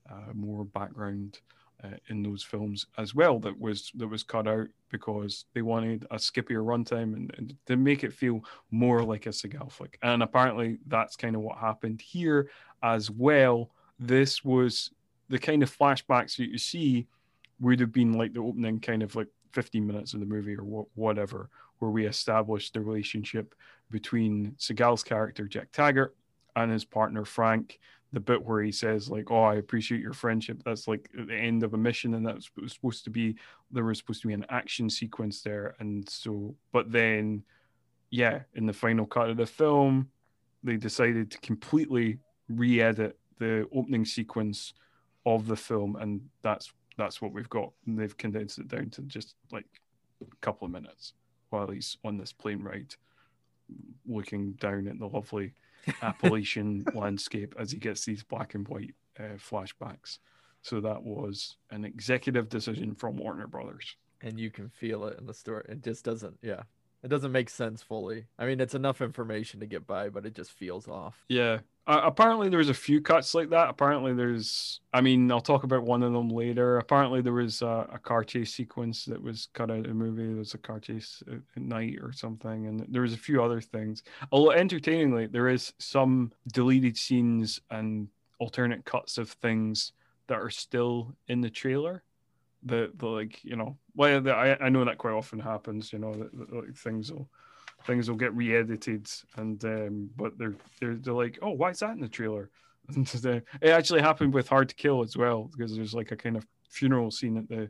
uh, 0.10 0.34
more 0.34 0.65
background 0.65 1.39
uh, 1.84 1.98
in 2.08 2.24
those 2.24 2.44
films 2.44 2.86
as 2.98 3.16
well. 3.16 3.40
That 3.40 3.60
was 3.60 3.92
that 3.96 4.08
was 4.08 4.24
cut 4.24 4.48
out 4.48 4.68
because 4.90 5.46
they 5.54 5.62
wanted 5.62 6.06
a 6.12 6.16
skippier 6.16 6.64
runtime 6.64 7.16
and, 7.16 7.34
and 7.38 7.56
to 7.68 7.78
make 7.78 8.04
it 8.04 8.14
feel 8.14 8.44
more 8.72 9.04
like 9.04 9.26
a 9.26 9.30
Seagal 9.30 9.72
flick. 9.72 9.98
And 10.02 10.24
apparently, 10.24 10.80
that's 10.88 11.16
kind 11.16 11.36
of 11.36 11.42
what 11.42 11.58
happened 11.58 12.02
here 12.02 12.50
as 12.84 13.10
well. 13.10 13.72
This 14.00 14.44
was 14.44 14.92
the 15.30 15.40
kind 15.40 15.64
of 15.64 15.76
flashbacks 15.76 16.38
that 16.38 16.50
you 16.50 16.58
see 16.58 17.08
would 17.60 17.80
have 17.80 17.92
been 17.92 18.14
like 18.14 18.34
the 18.34 18.40
opening 18.40 18.80
kind 18.80 19.04
of 19.04 19.16
like 19.16 19.28
15 19.52 19.86
minutes 19.86 20.14
of 20.14 20.20
the 20.20 20.26
movie 20.26 20.56
or 20.56 20.64
wha- 20.64 20.86
whatever, 20.96 21.50
where 21.80 21.92
we 21.92 22.06
established 22.06 22.74
the 22.74 22.82
relationship 22.82 23.56
between 23.92 24.52
Seagal's 24.58 25.04
character, 25.04 25.48
Jack 25.48 25.72
Taggart, 25.72 26.16
and 26.56 26.72
his 26.72 26.86
partner, 26.86 27.26
Frank. 27.26 27.80
The 28.12 28.20
bit 28.20 28.44
where 28.44 28.63
he 28.63 28.72
says, 28.72 29.10
like, 29.10 29.30
oh, 29.30 29.44
I 29.44 29.56
appreciate 29.56 30.01
your 30.01 30.13
friendship. 30.13 30.63
That's 30.66 30.88
like 30.88 31.10
uh, 31.18 31.25
the 31.25 31.36
end 31.36 31.63
of 31.63 31.74
a 31.75 31.78
mission, 31.78 32.16
and 32.16 32.25
that's 32.25 32.50
was 32.60 32.74
supposed 32.74 33.04
to 33.04 33.10
be 33.10 33.36
there 33.72 33.84
was 33.84 34.00
supposed 34.00 34.22
to 34.22 34.28
be 34.28 34.34
an 34.34 34.46
action 34.50 34.89
sequence 34.89 35.42
there. 35.42 35.75
And 35.80 36.10
so, 36.10 36.56
but 36.72 36.92
then, 36.92 37.44
yeah, 38.10 38.42
in 38.56 38.66
the 38.66 38.74
final 38.74 39.06
cut 39.06 39.30
of 39.30 39.38
the 39.38 39.46
film, 39.46 40.10
they 40.63 40.75
decided 40.75 41.30
to 41.32 41.39
completely 41.39 42.18
re 42.48 42.82
edit 42.82 43.18
the 43.38 43.68
opening 43.74 44.06
sequence 44.06 44.74
of 45.25 45.46
the 45.46 45.56
film, 45.56 45.96
and 45.98 46.22
that's 46.42 46.74
that's 46.98 47.22
what 47.22 47.32
we've 47.32 47.50
got. 47.50 47.72
And 47.86 47.98
they've 47.98 48.18
condensed 48.18 48.58
it 48.58 48.68
down 48.68 48.89
to 48.92 49.04
just 49.04 49.36
like 49.51 49.68
a 50.22 50.36
couple 50.42 50.66
of 50.66 50.72
minutes 50.72 51.13
while 51.50 51.68
he's 51.68 51.98
on 52.04 52.18
this 52.18 52.34
plane 52.34 52.62
ride 52.62 52.94
looking 54.08 54.54
down 54.54 54.88
at 54.88 55.00
the 55.00 55.08
lovely 55.08 55.54
Appalachian 56.02 56.86
landscape 56.94 57.56
as 57.58 57.72
he 57.72 57.78
gets 57.78 58.06
these 58.06 58.24
black 58.24 58.56
and 58.56 58.68
white 58.68 58.94
uh, 59.20 59.38
flashbacks. 59.38 60.20
So 60.62 60.82
that 60.82 61.04
was 61.04 61.56
an 61.72 61.86
executive 61.86 62.50
decision 62.50 62.94
from 62.96 63.16
Warner 63.18 63.48
Brothers. 63.48 63.96
and 64.22 64.40
you 64.40 64.52
can 64.52 64.70
feel 64.70 65.06
it 65.06 65.18
in 65.20 65.26
the 65.26 65.34
story. 65.34 65.64
It 65.70 65.84
just 65.84 66.04
doesn't, 66.04 66.38
yeah, 66.42 66.64
it 67.04 67.08
doesn't 67.08 67.32
make 67.32 67.50
sense 67.50 67.82
fully. 67.82 68.26
I 68.38 68.46
mean, 68.46 68.60
it's 68.60 68.76
enough 68.76 69.02
information 69.02 69.62
to 69.62 69.66
get 69.66 69.88
by, 69.88 70.10
but 70.10 70.26
it 70.26 70.36
just 70.36 70.52
feels 70.52 70.88
off. 70.88 71.24
Yeah. 71.30 71.60
Uh, 71.89 72.01
apparently, 72.03 72.50
there's 72.50 72.69
a 72.69 72.74
few 72.74 73.01
cuts 73.01 73.34
like 73.34 73.50
that. 73.50 73.67
Apparently, 73.67 74.13
there's. 74.13 74.79
I 74.93 75.01
mean, 75.01 75.31
I'll 75.31 75.41
talk 75.41 75.63
about 75.63 75.81
one 75.81 76.03
of 76.03 76.13
them 76.13 76.29
later. 76.29 76.77
Apparently, 76.77 77.19
there 77.19 77.34
was 77.34 77.63
a, 77.63 77.89
a 77.91 77.98
car 77.98 78.24
chase 78.24 78.53
sequence 78.53 79.05
that 79.05 79.19
was 79.19 79.50
cut 79.53 79.72
out 79.72 79.79
of 79.79 79.84
the 79.86 79.96
movie. 79.96 80.27
There 80.27 80.36
was 80.36 80.53
a 80.53 80.60
car 80.60 80.79
chase 80.79 81.24
at, 81.27 81.39
at 81.55 81.62
night 81.63 81.98
or 82.00 82.12
something, 82.12 82.67
and 82.67 82.86
there 82.89 83.01
was 83.01 83.13
a 83.13 83.17
few 83.17 83.43
other 83.43 83.60
things. 83.60 84.03
Although 84.31 84.51
entertainingly, 84.51 85.25
there 85.25 85.50
is 85.50 85.74
some 85.79 86.31
deleted 86.53 86.96
scenes 86.96 87.60
and 87.72 88.08
alternate 88.38 88.86
cuts 88.86 89.17
of 89.17 89.31
things 89.31 89.93
that 90.27 90.38
are 90.38 90.51
still 90.51 91.15
in 91.27 91.41
the 91.41 91.50
trailer. 91.50 92.03
The 92.62 92.91
the 92.98 93.08
like 93.08 93.43
you 93.43 93.55
know, 93.55 93.77
well, 93.96 94.22
the, 94.22 94.36
I 94.36 94.63
I 94.63 94.69
know 94.69 94.86
that 94.86 95.00
quite 95.00 95.15
often 95.15 95.39
happens. 95.39 95.91
You 95.91 95.98
know, 95.98 96.13
that, 96.13 96.38
that, 96.38 96.53
like 96.53 96.75
things 96.75 97.12
will 97.12 97.27
things 97.86 98.10
will 98.10 98.18
get 98.18 98.36
re-edited 98.36 99.10
and 99.38 99.64
um 99.66 100.10
but 100.18 100.38
they're 100.38 100.56
they're, 100.80 100.96
they're 100.96 101.14
like 101.14 101.40
oh 101.42 101.52
why 101.52 101.70
is 101.70 101.80
that 101.80 101.92
in 101.92 102.02
the 102.02 102.08
trailer? 102.08 102.50
And 102.96 103.08
it 103.62 103.70
actually 103.70 104.02
happened 104.02 104.34
with 104.34 104.48
hard 104.48 104.70
to 104.70 104.76
kill 104.76 105.04
as 105.04 105.16
well 105.16 105.50
because 105.52 105.76
there's 105.76 105.94
like 105.94 106.12
a 106.12 106.16
kind 106.16 106.36
of 106.36 106.48
funeral 106.70 107.12
scene 107.12 107.38
at 107.38 107.48
the 107.48 107.70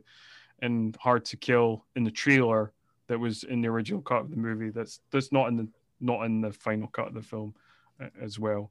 in 0.62 0.94
hard 0.98 1.26
to 1.26 1.36
kill 1.36 1.84
in 1.94 2.04
the 2.04 2.10
trailer 2.10 2.72
that 3.06 3.18
was 3.18 3.44
in 3.44 3.60
the 3.60 3.68
original 3.68 4.00
cut 4.00 4.22
of 4.22 4.30
the 4.30 4.36
movie 4.36 4.70
that's 4.70 5.00
that's 5.10 5.30
not 5.30 5.48
in 5.48 5.56
the 5.56 5.68
not 6.00 6.24
in 6.24 6.40
the 6.40 6.52
final 6.52 6.88
cut 6.88 7.08
of 7.08 7.14
the 7.14 7.22
film 7.22 7.54
uh, 8.02 8.08
as 8.22 8.38
well. 8.38 8.70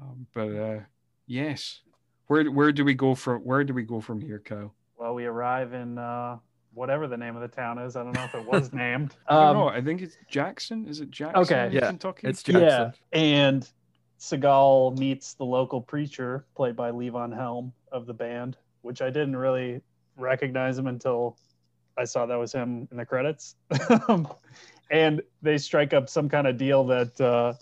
Um, 0.00 0.26
but 0.32 0.48
uh 0.48 0.80
yes. 1.26 1.82
Where 2.28 2.50
where 2.50 2.72
do 2.72 2.84
we 2.84 2.94
go 2.94 3.14
from 3.14 3.42
where 3.42 3.62
do 3.62 3.74
we 3.74 3.82
go 3.82 4.00
from 4.00 4.20
here 4.20 4.38
kyle? 4.38 4.74
Well, 5.00 5.14
we 5.14 5.24
arrive 5.24 5.72
in 5.72 5.96
uh, 5.96 6.36
whatever 6.74 7.08
the 7.08 7.16
name 7.16 7.34
of 7.36 7.42
the 7.42 7.48
town 7.48 7.78
is. 7.78 7.96
I 7.96 8.02
don't 8.02 8.12
know 8.14 8.24
if 8.24 8.34
it 8.34 8.44
was 8.46 8.72
named. 8.74 9.14
I 9.28 9.34
don't 9.34 9.46
Um, 9.48 9.56
know. 9.56 9.68
I 9.68 9.80
think 9.80 10.02
it's 10.02 10.16
Jackson. 10.28 10.86
Is 10.86 11.00
it 11.00 11.10
Jackson? 11.10 11.42
Okay. 11.42 11.66
in 11.66 11.72
Yeah, 11.72 11.86
Kentucky. 11.88 12.28
It's 12.28 12.42
Jackson. 12.42 12.62
Yeah, 12.62 12.90
and 13.12 13.68
Seagal 14.18 14.98
meets 14.98 15.34
the 15.34 15.44
local 15.44 15.80
preacher, 15.80 16.44
played 16.54 16.76
by 16.76 16.90
Levon 16.90 17.34
Helm 17.34 17.72
of 17.90 18.06
the 18.06 18.14
band, 18.14 18.56
which 18.82 19.00
I 19.02 19.10
didn't 19.10 19.36
really 19.36 19.80
recognize 20.16 20.78
him 20.78 20.86
until 20.86 21.36
I 21.96 22.04
saw 22.04 22.26
that 22.26 22.36
was 22.36 22.52
him 22.52 22.86
in 22.90 22.96
the 22.98 23.06
credits. 23.06 23.56
and 24.90 25.22
they 25.42 25.58
strike 25.58 25.92
up 25.92 26.08
some 26.08 26.28
kind 26.28 26.46
of 26.46 26.56
deal 26.56 26.84
that 26.84 27.20
uh, 27.20 27.54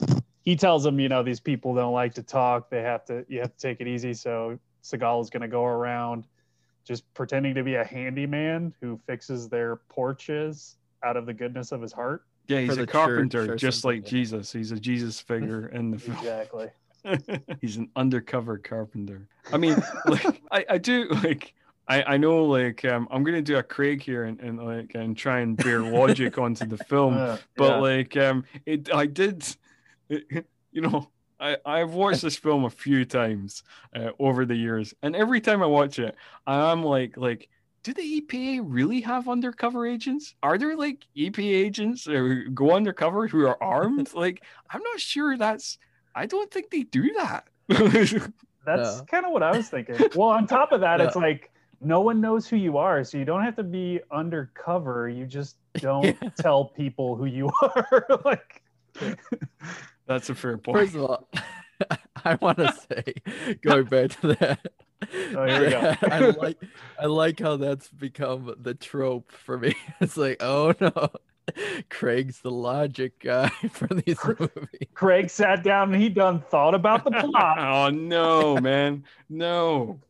he 0.42 0.56
tells 0.56 0.82
them, 0.82 0.98
you 0.98 1.08
know, 1.08 1.22
these 1.22 1.40
people 1.40 1.74
don't 1.74 1.92
like 1.92 2.14
to 2.14 2.22
talk. 2.22 2.70
They 2.70 2.82
have 2.82 3.04
to, 3.06 3.24
you 3.28 3.40
have 3.40 3.54
to 3.54 3.58
take 3.58 3.80
it 3.80 3.86
easy. 3.86 4.14
So 4.14 4.58
Seagal 4.82 5.22
is 5.22 5.30
going 5.30 5.42
to 5.42 5.48
go 5.48 5.64
around 5.64 6.26
just 6.88 7.04
pretending 7.12 7.54
to 7.54 7.62
be 7.62 7.74
a 7.74 7.84
handyman 7.84 8.72
who 8.80 8.98
fixes 9.06 9.48
their 9.48 9.76
porches 9.76 10.76
out 11.04 11.18
of 11.18 11.26
the 11.26 11.34
goodness 11.34 11.70
of 11.70 11.82
his 11.82 11.92
heart. 11.92 12.24
Yeah, 12.48 12.60
he's 12.60 12.78
a 12.78 12.86
carpenter, 12.86 13.52
or 13.52 13.56
just 13.56 13.84
like 13.84 14.04
yeah. 14.04 14.10
Jesus. 14.10 14.50
He's 14.50 14.72
a 14.72 14.80
Jesus 14.80 15.20
figure 15.20 15.68
in 15.68 15.90
the 15.90 15.98
film. 15.98 16.16
Exactly. 16.16 16.68
he's 17.60 17.76
an 17.76 17.90
undercover 17.94 18.56
carpenter. 18.56 19.28
I 19.52 19.58
mean, 19.58 19.76
like 20.06 20.42
I, 20.50 20.64
I 20.70 20.78
do 20.78 21.08
like 21.10 21.52
I, 21.86 22.02
I 22.02 22.16
know 22.16 22.46
like 22.46 22.86
um, 22.86 23.06
I'm 23.10 23.22
gonna 23.22 23.42
do 23.42 23.58
a 23.58 23.62
Craig 23.62 24.02
here 24.02 24.24
and, 24.24 24.40
and 24.40 24.58
like 24.64 24.94
and 24.94 25.14
try 25.14 25.40
and 25.40 25.58
bear 25.58 25.80
logic 25.80 26.38
onto 26.38 26.64
the 26.64 26.78
film, 26.78 27.14
Uh, 27.18 27.36
but 27.54 27.68
yeah. 27.68 27.76
like 27.76 28.16
um 28.16 28.44
it 28.64 28.92
I 28.94 29.04
did 29.04 29.44
you 30.08 30.80
know 30.80 31.10
I, 31.40 31.56
I've 31.64 31.92
watched 31.94 32.22
this 32.22 32.36
film 32.36 32.64
a 32.64 32.70
few 32.70 33.04
times 33.04 33.62
uh, 33.94 34.10
over 34.18 34.44
the 34.44 34.56
years, 34.56 34.94
and 35.02 35.14
every 35.14 35.40
time 35.40 35.62
I 35.62 35.66
watch 35.66 35.98
it, 35.98 36.14
I'm 36.46 36.82
like, 36.82 37.16
like, 37.16 37.48
do 37.84 37.92
the 37.94 38.20
EPA 38.20 38.60
really 38.64 39.00
have 39.02 39.28
undercover 39.28 39.86
agents? 39.86 40.34
Are 40.42 40.58
there 40.58 40.76
like 40.76 41.06
EPA 41.16 41.54
agents 41.54 42.04
who 42.04 42.50
go 42.50 42.72
undercover 42.72 43.28
who 43.28 43.46
are 43.46 43.62
armed? 43.62 44.12
like, 44.14 44.42
I'm 44.70 44.82
not 44.82 45.00
sure 45.00 45.36
that's. 45.36 45.78
I 46.14 46.26
don't 46.26 46.50
think 46.50 46.70
they 46.70 46.82
do 46.82 47.12
that. 47.18 47.46
That's 47.68 48.32
Yeah. 48.98 49.00
kind 49.08 49.24
of 49.24 49.32
what 49.32 49.42
I 49.44 49.56
was 49.56 49.68
thinking. 49.68 49.96
Well, 50.14 50.28
on 50.30 50.46
top 50.46 50.72
of 50.72 50.80
that, 50.80 50.98
Yeah. 50.98 51.06
it's 51.06 51.16
like 51.16 51.50
no 51.80 52.00
one 52.00 52.20
knows 52.20 52.48
who 52.48 52.56
you 52.56 52.76
are, 52.76 53.04
so 53.04 53.16
you 53.16 53.24
don't 53.24 53.42
have 53.44 53.54
to 53.56 53.62
be 53.62 54.00
undercover. 54.10 55.08
You 55.08 55.26
just 55.26 55.56
don't 55.78 56.04
Yeah. 56.20 56.30
tell 56.36 56.64
people 56.64 57.14
who 57.14 57.26
you 57.26 57.50
are. 57.62 58.04
like, 58.24 58.62
that's 60.08 60.30
a 60.30 60.34
fair 60.34 60.58
point. 60.58 60.78
First 60.78 60.94
of 60.94 61.02
all, 61.02 61.28
I 62.24 62.36
want 62.40 62.58
to 62.58 62.74
say, 62.90 63.14
going 63.62 63.84
back 63.90 64.10
to 64.20 64.34
that. 64.34 64.72
Oh, 65.34 65.44
here 65.46 65.64
we 65.64 65.70
go. 65.70 65.94
I 66.02 66.18
like, 66.30 66.58
I 66.98 67.06
like 67.06 67.38
how 67.40 67.56
that's 67.56 67.88
become 67.88 68.54
the 68.60 68.74
trope 68.74 69.30
for 69.30 69.58
me. 69.58 69.74
It's 70.00 70.16
like, 70.16 70.42
oh 70.42 70.74
no, 70.80 71.10
Craig's 71.90 72.40
the 72.40 72.50
logic 72.50 73.18
guy 73.20 73.48
for 73.72 73.86
these 73.88 74.18
movies. 74.24 74.88
Craig 74.94 75.30
sat 75.30 75.62
down 75.62 75.92
and 75.92 76.02
he 76.02 76.08
done 76.08 76.40
thought 76.50 76.74
about 76.74 77.04
the 77.04 77.10
plot. 77.10 77.58
oh 77.60 77.90
no, 77.90 78.56
man, 78.58 79.04
no. 79.28 80.00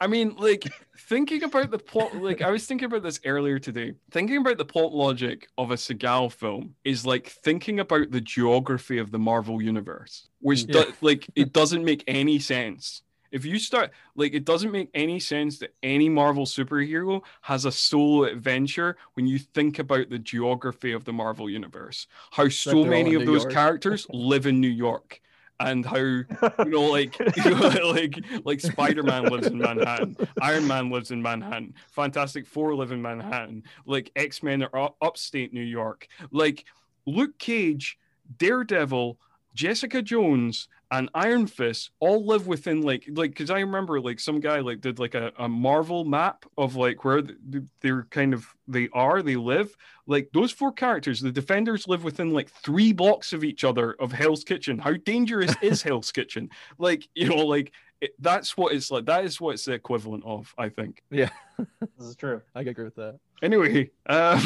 I 0.00 0.06
mean, 0.06 0.34
like 0.36 0.64
thinking 0.98 1.42
about 1.42 1.70
the 1.70 1.78
plot, 1.78 2.14
like 2.16 2.42
I 2.42 2.50
was 2.50 2.66
thinking 2.66 2.86
about 2.86 3.02
this 3.02 3.20
earlier 3.24 3.58
today. 3.58 3.94
Thinking 4.10 4.38
about 4.38 4.58
the 4.58 4.64
plot 4.64 4.92
logic 4.92 5.48
of 5.56 5.70
a 5.70 5.74
Seagal 5.74 6.32
film 6.32 6.74
is 6.84 7.06
like 7.06 7.28
thinking 7.28 7.80
about 7.80 8.10
the 8.10 8.20
geography 8.20 8.98
of 8.98 9.10
the 9.10 9.18
Marvel 9.18 9.62
universe, 9.62 10.28
which 10.40 10.64
Yeah. 10.64 10.84
do- 10.84 10.92
like 11.00 11.26
it 11.34 11.52
doesn't 11.52 11.84
make 11.84 12.04
any 12.06 12.38
sense. 12.38 13.02
If 13.30 13.44
you 13.44 13.58
start 13.58 13.90
like 14.14 14.34
it 14.34 14.44
doesn't 14.44 14.72
make 14.72 14.90
any 14.94 15.20
sense 15.20 15.58
that 15.58 15.74
any 15.82 16.08
Marvel 16.08 16.46
superhero 16.46 17.22
has 17.42 17.64
a 17.64 17.72
solo 17.72 18.24
adventure 18.24 18.96
when 19.14 19.26
you 19.26 19.38
think 19.38 19.78
about 19.78 20.10
the 20.10 20.18
geography 20.18 20.92
of 20.92 21.04
the 21.04 21.12
Marvel 21.12 21.48
universe. 21.50 22.06
How 22.30 22.48
so 22.48 22.84
many 22.84 23.14
of 23.14 23.22
New 23.22 23.26
those 23.26 23.42
York. 23.42 23.52
characters 23.52 24.06
live 24.12 24.46
in 24.46 24.60
New 24.60 24.68
York 24.68 25.20
and 25.60 25.84
how 25.84 25.96
you 25.96 26.26
know, 26.66 26.82
like, 26.82 27.18
you 27.36 27.50
know, 27.50 27.90
like, 27.92 28.18
like 28.44 28.60
Spider-Man 28.60 29.24
lives 29.24 29.48
in 29.48 29.58
Manhattan, 29.58 30.16
Iron 30.40 30.66
Man 30.66 30.90
lives 30.90 31.10
in 31.10 31.20
Manhattan, 31.20 31.74
Fantastic 31.90 32.46
Four 32.46 32.74
live 32.74 32.92
in 32.92 33.02
Manhattan, 33.02 33.64
like 33.86 34.10
X-Men 34.14 34.64
are 34.72 34.94
upstate 35.02 35.52
New 35.52 35.60
York, 35.60 36.06
like 36.30 36.64
Luke 37.06 37.38
Cage, 37.38 37.98
Daredevil, 38.38 39.18
Jessica 39.58 40.00
Jones, 40.00 40.68
and 40.92 41.10
Iron 41.14 41.48
Fist 41.48 41.90
all 41.98 42.24
live 42.24 42.46
within 42.46 42.80
like, 42.80 43.04
like, 43.08 43.32
because 43.32 43.50
I 43.50 43.58
remember 43.58 44.00
like 44.00 44.20
some 44.20 44.38
guy 44.38 44.60
like 44.60 44.80
did 44.80 45.00
like 45.00 45.16
a, 45.16 45.32
a 45.36 45.48
Marvel 45.48 46.04
map 46.04 46.46
of 46.56 46.76
like 46.76 47.04
where 47.04 47.22
th- 47.22 47.36
th- 47.50 47.64
they're 47.80 48.04
kind 48.04 48.34
of 48.34 48.46
they 48.68 48.88
are, 48.92 49.20
they 49.20 49.34
live. 49.34 49.76
Like 50.06 50.30
those 50.32 50.52
four 50.52 50.70
characters, 50.72 51.20
the 51.20 51.32
Defenders 51.32 51.88
live 51.88 52.04
within 52.04 52.30
like 52.30 52.50
three 52.50 52.92
blocks 52.92 53.32
of 53.32 53.42
each 53.42 53.64
other 53.64 53.96
of 53.98 54.12
Hell's 54.12 54.44
Kitchen. 54.44 54.78
How 54.78 54.92
dangerous 54.92 55.52
is 55.62 55.82
Hell's 55.82 56.12
Kitchen? 56.12 56.50
Like 56.78 57.08
you 57.16 57.28
know, 57.28 57.44
like 57.44 57.72
it, 58.00 58.12
that's 58.20 58.56
what 58.56 58.72
it's 58.72 58.92
like. 58.92 59.06
That 59.06 59.24
is 59.24 59.40
what 59.40 59.54
it's 59.54 59.64
the 59.64 59.72
equivalent 59.72 60.22
of, 60.24 60.54
I 60.56 60.68
think. 60.68 61.02
Yeah 61.10 61.30
this 61.98 62.06
is 62.06 62.14
true. 62.16 62.40
I 62.54 62.60
agree 62.60 62.84
with 62.84 62.94
that. 62.94 63.18
Anyway, 63.42 63.90
um, 64.06 64.38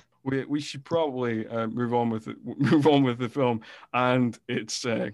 we 0.24 0.44
we 0.44 0.60
should 0.60 0.84
probably 0.84 1.46
uh, 1.46 1.66
move 1.68 1.94
on 1.94 2.10
with 2.10 2.28
it, 2.28 2.36
move 2.44 2.86
on 2.86 3.02
with 3.02 3.18
the 3.18 3.28
film 3.28 3.60
and 3.92 4.38
its 4.48 4.84
uh, 4.84 5.10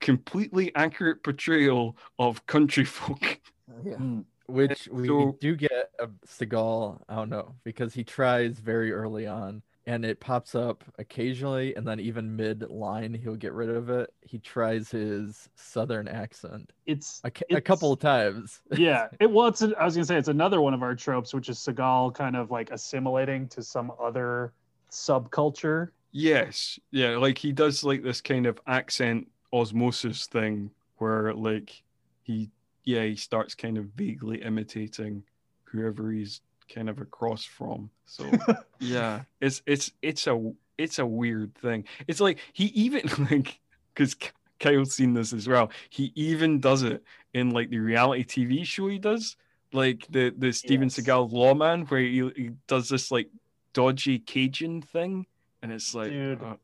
completely 0.00 0.74
accurate 0.74 1.22
portrayal 1.22 1.96
of 2.18 2.44
country 2.46 2.84
folk. 2.98 3.40
Hmm. 3.82 4.20
Which 4.46 4.88
we 4.90 5.06
So- 5.06 5.36
do 5.40 5.54
get 5.54 5.90
a 6.00 6.08
Seagal, 6.26 7.00
I 7.08 7.14
don't 7.14 7.30
know, 7.30 7.54
because 7.62 7.94
he 7.94 8.02
tries 8.02 8.58
very 8.58 8.90
early 8.92 9.26
on 9.26 9.62
and 9.86 10.04
it 10.04 10.20
pops 10.20 10.54
up 10.54 10.84
occasionally 10.98 11.74
and 11.74 11.86
then 11.86 11.98
even 12.00 12.36
mid 12.36 12.68
line 12.70 13.14
he'll 13.14 13.34
get 13.36 13.52
rid 13.52 13.70
of 13.70 13.88
it. 13.90 14.12
He 14.22 14.38
tries 14.38 14.90
his 14.90 15.48
southern 15.56 16.06
accent 16.06 16.72
It's 16.86 17.20
a, 17.24 17.30
ca- 17.30 17.44
a 17.56 17.60
couple 17.60 17.92
of 17.92 17.98
times. 17.98 18.60
yeah. 18.76 19.08
It 19.20 19.30
well, 19.30 19.46
it's. 19.48 19.62
I 19.62 19.84
was 19.84 19.94
gonna 19.94 20.04
say 20.04 20.16
it's 20.16 20.28
another 20.28 20.60
one 20.60 20.74
of 20.74 20.82
our 20.82 20.94
tropes, 20.94 21.32
which 21.34 21.48
is 21.48 21.58
Seagal 21.58 22.14
kind 22.14 22.36
of 22.36 22.50
like 22.50 22.70
assimilating 22.70 23.48
to 23.48 23.62
some 23.62 23.92
other 24.00 24.52
subculture. 24.90 25.88
Yes, 26.12 26.78
yeah, 26.90 27.16
like 27.16 27.38
he 27.38 27.52
does 27.52 27.84
like 27.84 28.02
this 28.02 28.20
kind 28.20 28.46
of 28.46 28.60
accent 28.66 29.28
osmosis 29.52 30.26
thing 30.26 30.70
where 30.98 31.32
like 31.34 31.82
he 32.22 32.50
yeah 32.84 33.04
he 33.04 33.16
starts 33.16 33.54
kind 33.54 33.78
of 33.78 33.86
vaguely 33.96 34.42
imitating 34.42 35.22
whoever 35.64 36.10
he's 36.12 36.40
kind 36.72 36.88
of 36.88 37.00
across 37.00 37.44
from. 37.44 37.90
So 38.06 38.24
yeah, 38.80 39.22
it's 39.40 39.62
it's 39.66 39.92
it's 40.02 40.26
a 40.26 40.52
it's 40.78 40.98
a 40.98 41.06
weird 41.06 41.54
thing. 41.56 41.84
It's 42.06 42.20
like 42.20 42.38
he 42.52 42.66
even 42.66 43.02
like 43.30 43.58
because 43.94 44.16
Kyle's 44.58 44.94
seen 44.94 45.14
this 45.14 45.32
as 45.32 45.48
well. 45.48 45.70
He 45.90 46.12
even 46.14 46.60
does 46.60 46.82
it 46.82 47.02
in 47.34 47.50
like 47.50 47.70
the 47.70 47.78
reality 47.78 48.24
TV 48.24 48.64
show 48.64 48.88
he 48.88 48.98
does, 48.98 49.36
like 49.72 50.06
the 50.10 50.34
the 50.36 50.52
Steven 50.52 50.88
Yes. 50.88 50.98
Seagal 50.98 51.32
Lawman, 51.32 51.86
where 51.86 52.00
he, 52.00 52.28
he 52.36 52.50
does 52.66 52.88
this 52.88 53.10
like 53.10 53.28
dodgy 53.72 54.18
Cajun 54.18 54.82
thing, 54.82 55.26
and 55.62 55.72
it's 55.72 55.94
like, 55.94 56.10
Dude. 56.10 56.42
uh, 56.42 56.56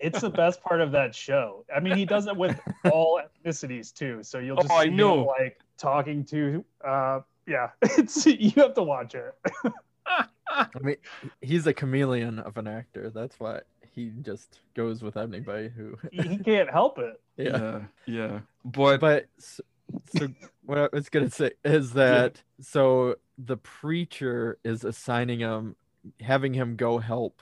It's 0.00 0.20
the 0.20 0.30
best 0.30 0.62
part 0.62 0.80
of 0.80 0.92
that 0.92 1.14
show. 1.14 1.64
I 1.74 1.80
mean, 1.80 1.96
he 1.96 2.04
does 2.06 2.26
it 2.26 2.36
with 2.36 2.58
all 2.90 3.20
ethnicities 3.20 3.92
too. 3.92 4.22
So 4.22 4.38
you'll 4.38 4.58
Oh, 4.58 4.62
just 4.62 4.72
I 4.74 4.84
see 4.84 4.90
him, 4.90 4.96
know. 4.96 5.24
like 5.38 5.58
talking 5.76 6.24
to. 6.26 6.64
uh 6.84 7.20
Yeah, 7.46 7.70
it's 7.82 8.24
you 8.26 8.50
have 8.56 8.74
to 8.74 8.82
watch 8.82 9.14
it. 9.14 9.34
I 10.06 10.78
mean, 10.80 10.96
he's 11.40 11.66
a 11.66 11.74
chameleon 11.74 12.38
of 12.38 12.56
an 12.56 12.66
actor. 12.66 13.10
That's 13.10 13.38
why 13.40 13.60
he 13.94 14.12
just 14.22 14.60
goes 14.74 15.02
with 15.02 15.16
anybody 15.16 15.68
who. 15.68 15.96
He 16.10 16.22
he 16.28 16.38
can't 16.38 16.70
help 16.70 16.98
it. 16.98 17.20
yeah. 17.36 17.58
yeah, 17.58 17.80
yeah, 18.06 18.40
but, 18.64 19.00
But 19.00 19.26
so, 19.38 19.62
so 20.14 20.28
what 20.64 20.78
I 20.78 20.88
was 20.92 21.08
gonna 21.08 21.30
say 21.30 21.52
is 21.64 21.92
that 21.94 22.42
so 22.60 23.16
the 23.38 23.56
preacher 23.56 24.58
is 24.64 24.84
assigning 24.84 25.40
him, 25.40 25.76
having 26.20 26.54
him 26.54 26.76
go 26.76 26.98
help 26.98 27.40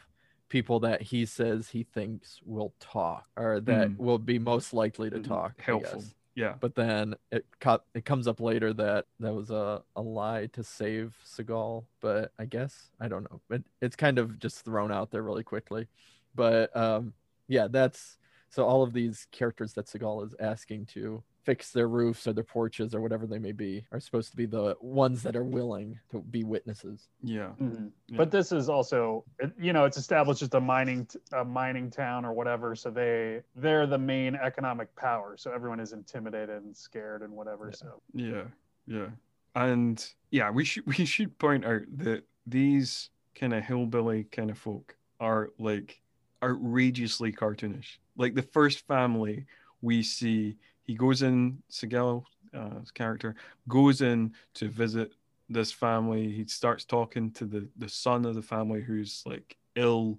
people 0.49 0.81
that 0.81 1.01
he 1.03 1.27
says 1.27 1.69
he 1.69 1.85
thinks 1.85 2.41
will 2.45 2.75
talk 2.81 3.25
or 3.37 3.61
that 3.61 3.89
Mm. 3.91 3.99
will 3.99 4.19
be 4.19 4.39
most 4.39 4.73
likely 4.73 5.09
to 5.11 5.19
Mhm. 5.19 5.29
talk. 5.29 5.55
I 5.61 5.63
helpful. 5.63 6.05
Yeah, 6.35 6.55
But 6.61 6.75
then 6.75 7.15
it 7.33 7.45
co- 7.61 7.83
it 7.95 8.05
comes 8.05 8.27
up 8.29 8.41
later 8.41 8.73
that 8.75 9.07
that 9.21 9.35
was 9.35 9.51
a, 9.51 9.83
a 9.97 10.03
lie 10.03 10.47
to 10.53 10.63
save 10.65 11.17
Seagal. 11.27 11.85
But 12.01 12.33
I 12.39 12.45
guess 12.47 12.91
I 13.01 13.09
don't 13.09 13.25
know. 13.31 13.41
It, 13.51 13.65
it's 13.81 13.97
kind 13.97 14.19
of 14.19 14.39
just 14.39 14.65
thrown 14.65 14.93
out 14.93 15.11
there 15.11 15.23
really 15.23 15.43
quickly. 15.45 15.89
But 16.35 16.75
um, 16.77 17.15
yeah, 17.49 17.67
that's 17.69 18.19
so 18.51 18.65
all 18.65 18.83
of 18.83 18.93
these 18.93 19.27
characters 19.33 19.75
that 19.75 19.87
Seagal 19.87 20.27
is 20.27 20.35
asking 20.41 20.87
to 20.87 21.23
fix 21.45 21.71
their 21.73 21.89
roofs 21.89 22.27
or 22.27 22.33
their 22.33 22.45
porches 22.45 22.95
or 22.95 23.01
whatever 23.01 23.27
they 23.27 23.39
may 23.39 23.53
be 23.53 23.85
are 23.93 24.01
supposed 24.01 24.31
to 24.31 24.37
be 24.37 24.47
the 24.47 24.77
ones 24.81 25.23
that 25.23 25.35
are 25.37 25.45
willing 25.45 25.99
to 26.11 26.21
be 26.21 26.45
witnesses. 26.45 27.09
yeah, 27.23 27.53
Mhm. 27.61 27.91
Yeah. 28.09 28.17
But 28.19 28.31
this 28.31 28.53
is 28.53 28.69
also, 28.69 29.25
you 29.59 29.73
know, 29.73 29.85
it's 29.87 29.97
established 29.97 30.43
as 30.43 30.53
a 30.55 30.61
mining 30.61 31.09
a 31.33 31.45
mining 31.45 31.91
town 31.91 32.25
or 32.25 32.33
whatever. 32.33 32.75
So 32.75 32.91
they 32.91 33.43
they're 33.57 33.87
the 33.87 33.99
main 33.99 34.35
economic 34.37 34.95
power. 34.97 35.37
So 35.37 35.53
everyone 35.53 35.81
is 35.81 35.93
intimidated 35.93 36.63
and 36.63 36.77
scared 36.77 37.23
and 37.23 37.33
whatever. 37.33 37.67
Yeah. 37.69 37.77
So 37.77 38.03
yeah, 38.13 38.45
yeah, 38.87 39.09
and 39.55 40.07
yeah, 40.31 40.51
we 40.51 40.65
should 40.65 40.87
we 40.99 41.05
should 41.07 41.39
point 41.39 41.65
out 41.65 41.83
that 41.99 42.25
these 42.47 43.11
kind 43.35 43.55
of 43.55 43.65
hillbilly 43.65 44.25
kind 44.25 44.51
of 44.51 44.59
folk 44.59 44.97
are 45.21 45.51
like 45.59 46.01
outrageously 46.43 47.33
cartoonish. 47.33 47.99
Like 48.17 48.35
the 48.35 48.43
first 48.43 48.87
family 48.87 49.47
we 49.83 50.03
see, 50.03 50.57
he 50.85 50.95
goes 50.95 51.23
in, 51.23 51.63
Seagal, 51.71 52.25
uh, 52.55 52.81
character, 52.95 53.35
goes 53.69 54.01
in 54.01 54.33
to 54.55 54.69
visit 54.69 55.13
this 55.49 55.73
family. 55.73 56.31
He 56.31 56.45
starts 56.47 56.85
talking 56.85 57.31
to 57.33 57.45
the 57.45 57.69
the 57.77 57.89
son 57.89 58.25
of 58.25 58.35
the 58.35 58.43
family 58.43 58.83
who's 58.83 59.23
like 59.27 59.57
ill, 59.77 60.19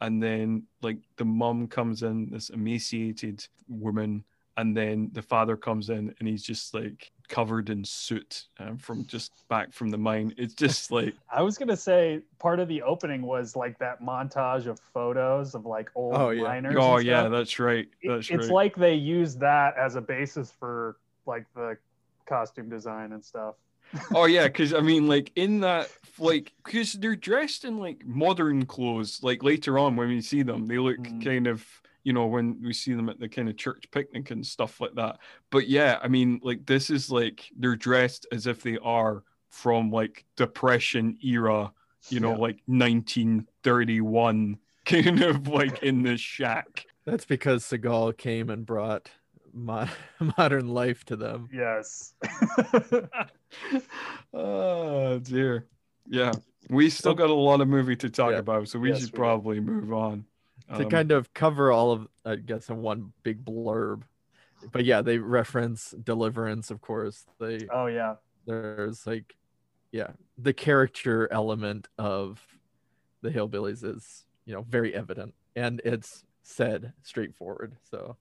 and 0.00 0.22
then 0.22 0.64
like 0.82 0.98
the 1.16 1.24
mum 1.24 1.66
comes 1.68 2.02
in, 2.02 2.30
this 2.30 2.50
emaciated 2.50 3.46
woman, 3.68 4.24
and 4.56 4.76
then 4.76 5.10
the 5.12 5.22
father 5.22 5.56
comes 5.56 5.90
in 5.90 6.14
and 6.18 6.28
he's 6.28 6.42
just 6.42 6.74
like 6.74 7.10
covered 7.32 7.70
in 7.70 7.82
soot 7.84 8.44
um, 8.60 8.76
from 8.76 9.04
just 9.06 9.32
back 9.48 9.72
from 9.72 9.88
the 9.88 9.98
mine. 9.98 10.32
It's 10.36 10.54
just 10.66 10.92
like 10.92 11.14
I 11.32 11.42
was 11.42 11.58
gonna 11.58 11.76
say 11.76 12.20
part 12.38 12.60
of 12.60 12.68
the 12.68 12.82
opening 12.82 13.22
was 13.22 13.56
like 13.56 13.76
that 13.80 14.00
montage 14.00 14.66
of 14.66 14.78
photos 14.94 15.56
of 15.56 15.66
like 15.66 15.90
old 15.96 16.14
Oh, 16.14 16.30
yeah. 16.30 16.42
miners. 16.44 16.76
oh 16.78 16.98
yeah, 16.98 17.28
that's 17.28 17.58
right. 17.58 17.88
It- 18.02 18.08
That's 18.08 18.30
it's 18.30 18.44
right. 18.46 18.54
like 18.54 18.76
they 18.76 18.94
used 18.94 19.40
that 19.40 19.76
as 19.76 19.96
a 19.96 20.00
basis 20.00 20.52
for 20.52 20.96
like 21.26 21.46
the 21.56 21.76
costume 22.26 22.68
design 22.68 23.12
and 23.12 23.24
stuff. 23.24 23.54
oh 24.14 24.26
yeah, 24.26 24.46
because 24.46 24.72
I 24.72 24.80
mean, 24.80 25.06
like 25.06 25.32
in 25.36 25.60
that, 25.60 25.90
like, 26.18 26.52
because 26.64 26.92
they're 26.94 27.16
dressed 27.16 27.64
in 27.64 27.78
like 27.78 28.06
modern 28.06 28.64
clothes. 28.66 29.22
Like 29.22 29.42
later 29.42 29.78
on, 29.78 29.96
when 29.96 30.08
we 30.08 30.20
see 30.20 30.42
them, 30.42 30.66
they 30.66 30.78
look 30.78 30.98
Mhm. 30.98 31.24
kind 31.24 31.46
of, 31.46 31.66
you 32.04 32.12
know, 32.12 32.26
when 32.26 32.60
we 32.62 32.72
see 32.72 32.92
them 32.94 33.08
at 33.08 33.18
the 33.20 33.28
kind 33.28 33.48
of 33.48 33.56
church 33.56 33.84
picnic 33.90 34.30
and 34.30 34.46
stuff 34.46 34.80
like 34.80 34.94
that. 34.96 35.18
But 35.50 35.68
yeah, 35.68 35.98
I 36.02 36.08
mean, 36.08 36.40
like 36.42 36.66
this 36.66 36.90
is 36.90 37.10
like 37.10 37.48
they're 37.56 37.76
dressed 37.76 38.26
as 38.32 38.46
if 38.46 38.62
they 38.62 38.78
are 38.78 39.22
from 39.50 39.90
like 39.90 40.24
Depression 40.36 41.18
era, 41.22 41.72
you 42.08 42.20
know, 42.20 42.32
Yeah. 42.32 42.38
like 42.38 42.60
1931, 42.66 44.58
kind 44.84 45.22
of 45.22 45.48
like 45.48 45.82
in 45.82 46.02
this 46.02 46.20
shack. 46.20 46.86
That's 47.04 47.24
because 47.24 47.64
Seagal 47.64 48.16
came 48.18 48.50
and 48.50 48.64
brought 48.66 49.10
mo- 49.52 49.88
modern 50.38 50.68
life 50.68 51.04
to 51.06 51.16
them. 51.16 51.48
Yes. 51.52 52.14
oh 54.32 55.18
dear. 55.18 55.66
Yeah. 56.08 56.32
We 56.70 56.90
still 56.90 57.12
oh. 57.12 57.14
got 57.14 57.30
a 57.30 57.34
lot 57.34 57.60
of 57.60 57.68
movie 57.68 57.96
to 57.96 58.10
talk 58.10 58.32
Yeah. 58.32 58.38
about, 58.38 58.68
so 58.68 58.78
we 58.78 58.90
Yes, 58.90 59.00
should 59.00 59.08
we 59.08 59.10
do. 59.10 59.16
probably 59.16 59.60
move 59.60 59.92
on. 59.92 60.24
To 60.76 60.84
Um, 60.84 60.90
kind 60.90 61.12
of 61.12 61.32
cover 61.34 61.70
all 61.72 61.92
of 61.92 62.08
i 62.24 62.36
guess 62.36 62.68
in 62.68 62.82
one 62.82 63.12
big 63.22 63.44
blurb 63.44 64.02
but 64.70 64.84
yeah 64.84 65.02
they 65.02 65.18
reference 65.18 65.90
deliverance 66.02 66.70
of 66.70 66.80
course 66.80 67.24
they 67.40 67.66
oh 67.72 67.86
yeah. 67.86 68.14
there's 68.46 69.06
like 69.06 69.34
yeah 69.90 70.08
the 70.38 70.52
character 70.52 71.30
element 71.32 71.88
of 71.98 72.40
the 73.22 73.30
hillbillies 73.30 73.84
is 73.84 74.24
you 74.44 74.54
know 74.54 74.62
very 74.68 74.94
evident 74.94 75.34
and 75.56 75.80
it's 75.84 76.24
said 76.42 76.92
straightforward 77.02 77.76
so 77.90 78.16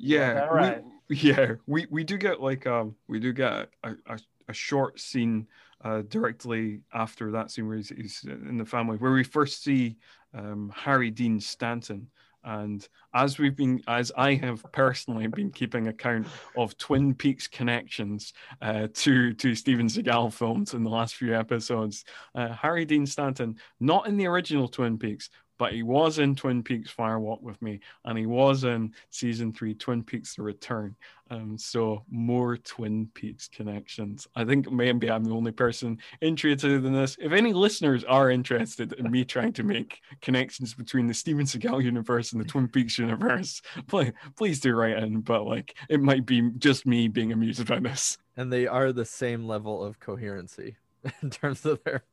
yeah, 0.00 0.34
that 0.34 0.52
we- 0.52 0.58
right. 0.58 0.84
yeah, 1.08 1.54
we 1.66 1.86
we 1.90 2.04
do 2.04 2.16
get 2.16 2.40
like 2.40 2.66
um 2.66 2.94
we 3.08 3.18
do 3.18 3.32
get 3.32 3.68
a, 3.82 3.94
a, 4.06 4.18
a 4.48 4.52
short 4.52 5.00
scene 5.00 5.48
uh 5.84 6.02
directly 6.08 6.80
after 6.92 7.30
that 7.30 7.50
scene 7.50 7.66
where 7.68 7.76
he's, 7.76 7.90
he's 7.90 8.24
in 8.24 8.58
the 8.58 8.64
family 8.64 8.96
where 8.96 9.12
we 9.12 9.24
first 9.24 9.62
see 9.62 9.96
um 10.34 10.72
Harry 10.74 11.10
Dean 11.10 11.40
Stanton. 11.40 12.10
And 12.44 12.86
as 13.14 13.38
we've 13.38 13.56
been 13.56 13.82
as 13.88 14.12
I 14.16 14.34
have 14.34 14.64
personally 14.72 15.26
been 15.26 15.50
keeping 15.50 15.88
account 15.88 16.26
of 16.56 16.78
Twin 16.78 17.14
Peaks 17.14 17.46
connections 17.48 18.32
uh, 18.62 18.86
to 18.94 19.34
to 19.34 19.54
Steven 19.54 19.86
Seagal 19.86 20.32
films 20.32 20.72
in 20.72 20.84
the 20.84 20.90
last 20.90 21.16
few 21.16 21.34
episodes 21.34 22.04
uh, 22.34 22.48
Harry 22.48 22.84
Dean 22.84 23.06
Stanton 23.06 23.56
not 23.80 24.06
in 24.06 24.16
the 24.16 24.26
original 24.26 24.68
Twin 24.68 24.98
Peaks 24.98 25.30
but 25.58 25.72
he 25.72 25.82
was 25.82 26.18
in 26.18 26.34
Twin 26.34 26.62
Peaks 26.62 26.90
Fire 26.90 27.18
Walk 27.18 27.42
with 27.42 27.60
Me 27.60 27.80
and 28.04 28.16
he 28.16 28.26
was 28.26 28.64
in 28.64 28.94
season 29.10 29.52
three 29.52 29.74
Twin 29.74 30.02
Peaks 30.02 30.36
The 30.36 30.42
Return. 30.42 30.96
Um, 31.30 31.58
so 31.58 32.04
more 32.10 32.56
Twin 32.56 33.10
Peaks 33.12 33.48
connections. 33.48 34.26
I 34.34 34.44
think 34.44 34.70
maybe 34.72 35.10
I'm 35.10 35.24
the 35.24 35.34
only 35.34 35.52
person 35.52 35.98
interested 36.22 36.84
in 36.84 36.92
this. 36.94 37.16
If 37.20 37.32
any 37.32 37.52
listeners 37.52 38.02
are 38.04 38.30
interested 38.30 38.94
in 38.94 39.10
me 39.10 39.24
trying 39.24 39.52
to 39.54 39.62
make 39.62 40.00
connections 40.22 40.72
between 40.72 41.06
the 41.06 41.12
Steven 41.12 41.44
Seagal 41.44 41.84
universe 41.84 42.32
and 42.32 42.40
the 42.40 42.46
Twin 42.46 42.68
Peaks 42.68 42.98
universe, 42.98 43.60
please, 43.88 44.12
please 44.36 44.60
do 44.60 44.74
write 44.74 44.96
in. 44.96 45.20
But 45.20 45.44
like, 45.44 45.76
it 45.90 46.00
might 46.00 46.24
be 46.24 46.50
just 46.58 46.86
me 46.86 47.08
being 47.08 47.32
amused 47.32 47.66
by 47.66 47.78
this. 47.80 48.16
and 48.36 48.52
they 48.52 48.66
are 48.66 48.92
the 48.92 49.04
same 49.04 49.44
level 49.44 49.84
of 49.84 50.00
coherency 50.00 50.76
in 51.22 51.30
terms 51.30 51.64
of 51.66 51.80
their 51.84 52.04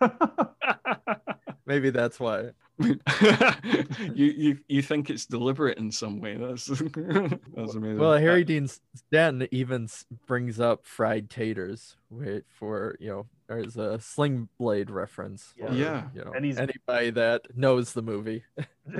maybe 1.66 1.90
that's 1.90 2.18
why 2.18 2.50
you, 4.14 4.26
you 4.26 4.58
you 4.68 4.82
think 4.82 5.10
it's 5.10 5.26
deliberate 5.26 5.78
in 5.78 5.90
some 5.90 6.20
way? 6.20 6.36
That's 6.36 6.66
that's 6.66 7.74
amazing. 7.74 7.98
well 7.98 8.16
harry 8.16 8.44
dean 8.44 8.68
stanton 8.68 9.48
even 9.50 9.88
brings 10.26 10.58
up 10.60 10.86
fried 10.86 11.28
taters 11.30 11.96
wait 12.10 12.44
for 12.48 12.96
you 13.00 13.08
know 13.08 13.26
there's 13.48 13.76
a 13.76 13.98
sling 14.00 14.48
blade 14.58 14.90
reference 14.90 15.52
Yeah. 15.56 15.66
for, 15.66 15.74
Yeah. 15.74 16.02
you 16.14 16.24
know 16.24 16.32
And 16.32 16.44
he's- 16.44 16.58
anybody 16.58 17.10
that 17.10 17.42
knows 17.56 17.92
the 17.92 18.02
movie 18.02 18.44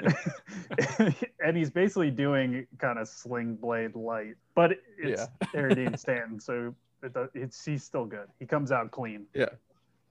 and 1.45 1.57
he's 1.57 1.71
basically 1.71 2.11
doing 2.11 2.67
kind 2.79 2.99
of 2.99 3.09
sling 3.09 3.57
blade 3.57 3.95
light, 3.95 4.35
but 4.55 4.73
it's 4.99 5.27
Harry 5.53 5.75
Dean 5.75 5.97
Stanton, 5.97 6.39
so 6.41 6.75
it, 7.03 7.13
does- 7.13 7.31
it's 7.35 7.65
he's 7.65 7.83
still 7.85 8.05
good. 8.05 8.29
He 8.39 8.47
comes 8.47 8.71
out 8.73 8.91
clean. 8.91 9.27
yeah 9.35 9.47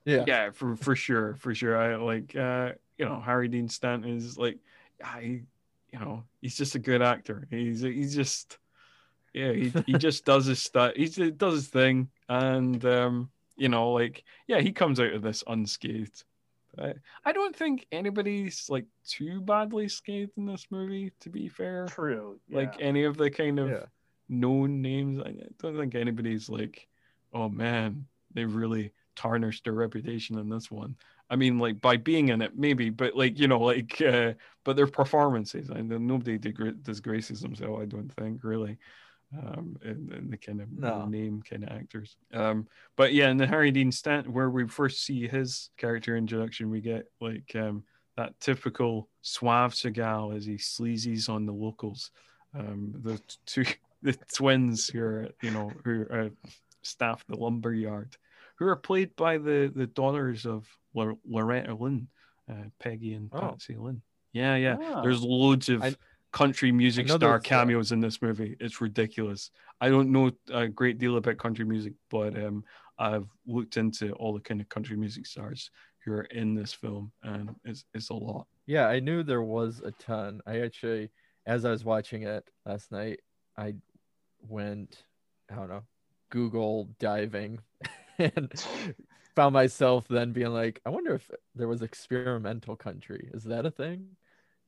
yeah 0.04 0.24
yeah, 0.26 0.50
for 0.50 0.76
for 0.76 0.96
sure 0.96 1.34
for 1.36 1.54
sure 1.54 1.76
i 1.76 1.96
like 1.96 2.34
uh 2.36 2.72
you 2.98 3.04
know 3.04 3.20
harry 3.20 3.48
dean 3.48 3.68
stanton 3.68 4.16
is 4.16 4.38
like 4.38 4.58
i 5.04 5.20
you 5.92 5.98
know 5.98 6.24
he's 6.40 6.56
just 6.56 6.74
a 6.74 6.78
good 6.78 7.02
actor 7.02 7.46
he's 7.50 7.80
he's 7.80 8.14
just 8.14 8.58
yeah 9.34 9.52
he, 9.52 9.72
he 9.86 9.92
just 9.98 10.24
does 10.24 10.46
his 10.46 10.60
stuff 10.62 10.92
he 10.96 11.06
does 11.30 11.54
his 11.54 11.68
thing 11.68 12.08
and 12.28 12.84
um 12.84 13.30
you 13.56 13.68
know 13.68 13.92
like 13.92 14.24
yeah 14.46 14.60
he 14.60 14.72
comes 14.72 14.98
out 15.00 15.12
of 15.12 15.22
this 15.22 15.44
unscathed 15.46 16.24
I, 16.78 16.94
I 17.24 17.32
don't 17.32 17.54
think 17.54 17.86
anybody's 17.90 18.66
like 18.70 18.86
too 19.04 19.40
badly 19.40 19.88
scathed 19.88 20.32
in 20.36 20.46
this 20.46 20.66
movie 20.70 21.12
to 21.20 21.28
be 21.28 21.48
fair 21.48 21.86
True. 21.86 22.38
like 22.50 22.80
any 22.80 23.04
of 23.04 23.16
the 23.16 23.30
kind 23.30 23.58
of 23.58 23.70
Yeah. 23.70 23.84
known 24.28 24.80
names. 24.80 25.20
I 25.20 25.34
don't 25.58 25.76
think 25.76 25.94
anybody's 25.94 26.48
like, 26.48 26.86
oh 27.32 27.48
man, 27.48 28.06
they 28.32 28.44
really 28.44 28.92
tarnished 29.20 29.64
their 29.64 29.72
reputation 29.74 30.38
in 30.38 30.48
this 30.48 30.70
one. 30.70 30.96
I 31.28 31.36
mean, 31.36 31.58
like 31.58 31.80
by 31.80 31.96
being 31.96 32.28
in 32.28 32.42
it, 32.42 32.56
maybe, 32.56 32.90
but 32.90 33.14
like 33.14 33.38
you 33.38 33.48
know, 33.48 33.60
like, 33.60 34.00
uh, 34.00 34.32
but 34.64 34.76
their 34.76 34.86
performances, 34.86 35.70
I 35.70 35.82
mean, 35.82 36.06
nobody 36.06 36.38
disgraces 36.38 37.40
themselves. 37.40 37.82
I 37.82 37.86
don't 37.86 38.12
think 38.14 38.42
really, 38.44 38.78
um, 39.36 39.76
in, 39.82 40.12
in 40.12 40.30
the 40.30 40.36
kind 40.36 40.60
of 40.60 40.68
No. 40.72 41.06
name 41.06 41.42
kind 41.42 41.62
of 41.64 41.70
actors. 41.70 42.16
Um, 42.32 42.66
but 42.96 43.12
yeah, 43.12 43.30
in 43.30 43.36
the 43.36 43.46
Harry 43.46 43.70
Dean 43.70 43.92
Stanton, 43.92 44.32
where 44.32 44.50
we 44.50 44.66
first 44.66 45.04
see 45.04 45.28
his 45.28 45.70
character 45.76 46.16
introduction, 46.16 46.70
we 46.70 46.80
get 46.80 47.06
like 47.20 47.54
um 47.54 47.84
that 48.16 48.38
typical 48.40 49.08
suave 49.22 49.72
Seagal 49.74 50.36
as 50.36 50.44
he 50.44 50.54
sleazies 50.54 51.28
on 51.28 51.46
the 51.46 51.52
locals. 51.52 52.10
Um, 52.54 52.92
the 53.02 53.20
two 53.46 53.64
the 54.02 54.14
twins 54.34 54.88
who 54.88 55.00
are 55.02 55.28
you 55.40 55.50
know 55.50 55.80
who 55.84 56.06
uh, 56.06 56.28
staff 56.82 57.24
the 57.28 57.36
lumber 57.36 57.72
yard, 57.72 58.16
who 58.60 58.68
are 58.68 58.76
played 58.76 59.16
by 59.16 59.38
the 59.38 59.72
the 59.74 59.86
daughters 59.88 60.46
of 60.46 60.68
Lor- 60.94 61.18
Loretta 61.28 61.74
Lynn, 61.74 62.06
uh, 62.48 62.68
Peggy 62.78 63.14
and 63.14 63.28
Oh. 63.32 63.40
Patsy 63.40 63.74
Lynn. 63.76 64.02
Yeah, 64.32 64.54
yeah. 64.54 64.76
Ah. 64.80 65.02
There's 65.02 65.22
loads 65.22 65.68
of 65.68 65.82
I- 65.82 65.96
country 66.32 66.70
music 66.70 67.08
star 67.08 67.34
uh, 67.36 67.40
cameos 67.40 67.90
in 67.90 68.00
this 68.00 68.22
movie. 68.22 68.56
It's 68.60 68.80
ridiculous. 68.80 69.50
I 69.80 69.88
don't 69.88 70.12
know 70.12 70.30
a 70.52 70.68
great 70.68 70.98
deal 70.98 71.16
about 71.16 71.38
country 71.38 71.64
music, 71.64 71.94
but 72.10 72.36
um, 72.40 72.62
I've 72.98 73.26
looked 73.46 73.76
into 73.78 74.12
all 74.12 74.32
the 74.34 74.40
kind 74.40 74.60
of 74.60 74.68
country 74.68 74.96
music 74.96 75.26
stars 75.26 75.70
who 76.04 76.12
are 76.12 76.22
in 76.24 76.54
this 76.54 76.72
film, 76.72 77.10
and 77.22 77.56
it's 77.64 77.84
it's 77.94 78.10
a 78.10 78.14
lot. 78.14 78.46
Yeah, 78.66 78.86
I 78.86 79.00
knew 79.00 79.22
there 79.22 79.42
was 79.42 79.80
a 79.84 79.90
ton. 79.92 80.40
I 80.46 80.60
actually, 80.60 81.10
as 81.46 81.64
I 81.64 81.70
was 81.70 81.84
watching 81.84 82.22
it 82.22 82.44
last 82.66 82.92
night, 82.92 83.20
I 83.56 83.74
went, 84.48 85.02
I 85.50 85.56
don't 85.56 85.68
know, 85.68 85.82
Google 86.30 86.88
diving 87.00 87.58
and 88.20 88.52
found 89.36 89.52
myself 89.54 90.06
then 90.08 90.32
being 90.32 90.52
like, 90.52 90.80
I 90.84 90.90
wonder 90.90 91.14
if 91.14 91.30
there 91.54 91.68
was 91.68 91.82
experimental 91.82 92.76
country. 92.76 93.30
Is 93.34 93.44
that 93.44 93.66
a 93.66 93.70
thing? 93.70 94.16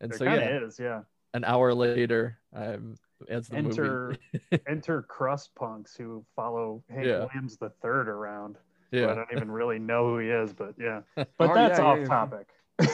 And 0.01 0.11
There 0.11 0.19
so 0.19 0.25
yeah, 0.25 0.49
is, 0.65 0.79
yeah. 0.79 1.03
an 1.35 1.45
hour 1.45 1.75
later, 1.75 2.39
I'm 2.55 2.97
as 3.29 3.49
the 3.49 3.57
Enter 3.57 4.19
movie. 4.21 4.21
enter 4.67 5.03
crust 5.03 5.55
punks 5.55 5.97
who 5.97 6.25
follow 6.37 6.85
Hank 6.89 7.07
Yeah. 7.07 7.19
Williams 7.19 7.57
the 7.57 7.71
third 7.83 8.09
around. 8.09 8.59
Yeah, 8.91 9.11
I 9.11 9.15
don't 9.15 9.33
even 9.33 9.51
really 9.51 9.79
know 9.79 10.07
who 10.09 10.19
he 10.19 10.29
is, 10.29 10.53
but 10.53 10.75
yeah. 10.79 11.03
But 11.39 11.51
Oh, 11.51 11.55
that's 11.55 11.79
yeah, 11.79 11.85
off 11.85 11.99
yeah, 11.99 12.03
yeah. 12.03 12.09
topic. 12.09 12.49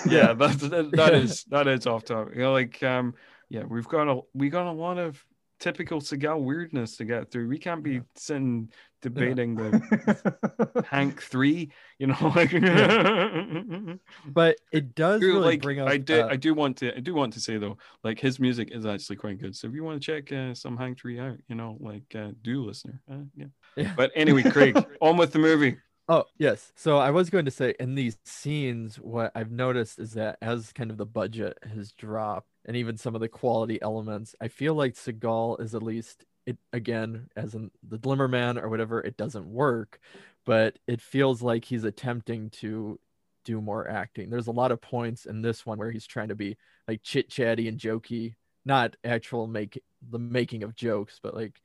yeah, 0.05 0.33
that, 0.35 0.59
that, 0.61 0.95
that 0.97 1.15
is 1.15 1.45
that 1.45 1.67
is 1.69 1.87
off 1.87 2.05
topic. 2.05 2.35
You 2.37 2.43
know, 2.43 2.53
like 2.53 2.83
um, 2.83 3.15
yeah, 3.49 3.65
we've 3.65 3.89
got 3.89 4.09
a 4.09 4.21
we 4.35 4.49
got 4.51 4.67
a 4.67 4.73
lot 4.73 4.99
of 4.99 5.25
typical 5.59 6.01
Seagal 6.01 6.43
weirdness 6.43 6.97
to 6.97 7.05
get 7.05 7.31
through. 7.31 7.49
We 7.49 7.59
can't 7.59 7.83
be 7.83 8.03
sitting 8.17 8.71
debating 9.03 9.55
the 9.55 10.85
Hank 10.91 11.23
three, 11.23 11.71
you 11.99 12.09
know, 12.09 12.17
like. 12.35 12.51
but 14.27 14.57
it 14.73 14.95
does 14.95 15.23
really 15.23 15.41
like 15.41 15.63
bring 15.63 15.81
up. 15.81 15.89
I 15.89 15.99
do 15.99 16.23
uh, 16.23 16.29
I 16.31 16.37
do 16.37 16.55
want 16.55 16.79
to 16.79 16.97
I 16.97 17.01
do 17.01 17.15
want 17.15 17.33
to 17.35 17.41
say 17.41 17.59
though 17.59 17.79
like 18.05 18.19
his 18.19 18.41
music 18.41 18.71
is 18.73 18.87
actually 18.87 19.17
quite 19.17 19.39
good 19.39 19.55
so 19.55 19.69
if 19.69 19.75
you 19.75 19.85
want 19.85 20.01
to 20.01 20.05
check 20.05 20.33
uh, 20.33 20.55
some 20.55 20.77
Hank 20.77 20.99
three 21.01 21.19
out 21.19 21.39
you 21.49 21.55
know 21.55 21.77
like 21.81 22.15
uh, 22.15 22.31
do 22.43 22.65
listener 22.65 23.01
uh, 23.11 23.19
yeah 23.37 23.47
Yeah. 23.77 23.93
but 23.97 24.11
anyway 24.15 24.43
Craig 24.43 24.77
on 25.01 25.17
with 25.17 25.33
the 25.33 25.39
movie 25.39 25.77
Oh, 26.11 26.25
yes. 26.39 26.73
So 26.75 26.97
I 26.97 27.11
was 27.11 27.29
going 27.29 27.45
to 27.45 27.51
say 27.51 27.75
in 27.79 27.95
these 27.95 28.17
scenes, 28.25 28.97
what 28.97 29.31
I've 29.35 29.51
noticed 29.51 29.99
is 29.99 30.13
that 30.13 30.39
as 30.41 30.73
kind 30.73 30.91
of 30.91 30.97
the 30.97 31.05
budget 31.05 31.59
has 31.71 31.93
dropped 31.93 32.49
and 32.69 32.77
even 32.77 32.99
some 32.99 33.15
of 33.15 33.23
the 33.23 33.29
quality 33.29 33.81
elements, 33.83 34.37
I 34.41 34.49
feel 34.49 34.75
like 34.75 34.95
Seagal 34.95 35.61
is 35.61 35.75
at 35.75 35.83
least 35.83 36.27
it 36.47 36.59
again, 36.73 37.29
as 37.35 37.55
in 37.55 37.71
the 37.83 37.99
Glimmer 37.99 38.29
Man 38.29 38.59
or 38.59 38.69
whatever, 38.69 39.01
it 39.01 39.17
doesn't 39.17 39.51
work, 39.51 39.99
but 40.45 40.79
it 40.87 41.01
feels 41.01 41.43
like 41.43 41.65
he's 41.65 41.85
attempting 41.85 42.51
to 42.51 43.01
do 43.47 43.63
more 43.63 43.89
acting. 43.89 44.29
There's 44.29 44.49
a 44.49 44.53
lot 44.53 44.71
of 44.71 44.83
points 44.83 45.25
in 45.25 45.41
this 45.41 45.65
one 45.65 45.79
where 45.79 45.91
he's 45.91 46.07
trying 46.07 46.29
to 46.29 46.35
be 46.35 46.59
like 46.87 47.03
chit 47.03 47.31
chatty 47.31 47.69
and 47.69 47.79
jokey, 47.79 48.35
not 48.67 48.97
actual 49.03 49.47
make 49.47 49.83
the 50.11 50.19
making 50.19 50.63
of 50.63 50.75
jokes, 50.77 51.19
but 51.23 51.35
like 51.35 51.63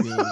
being 0.00 0.24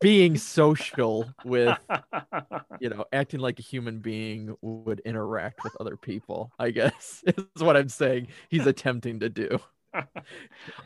being 0.00 0.36
social 0.36 1.32
with 1.44 1.78
you 2.80 2.90
know, 2.90 3.04
acting 3.12 3.40
like 3.40 3.58
a 3.58 3.62
human 3.62 4.00
being 4.00 4.54
would 4.60 5.00
interact 5.00 5.62
with 5.64 5.74
other 5.80 5.96
people, 5.96 6.50
I 6.58 6.70
guess 6.70 7.22
is 7.26 7.62
what 7.62 7.76
I'm 7.76 7.88
saying 7.88 8.28
he's 8.48 8.66
attempting 8.66 9.20
to 9.20 9.28
do. 9.28 9.58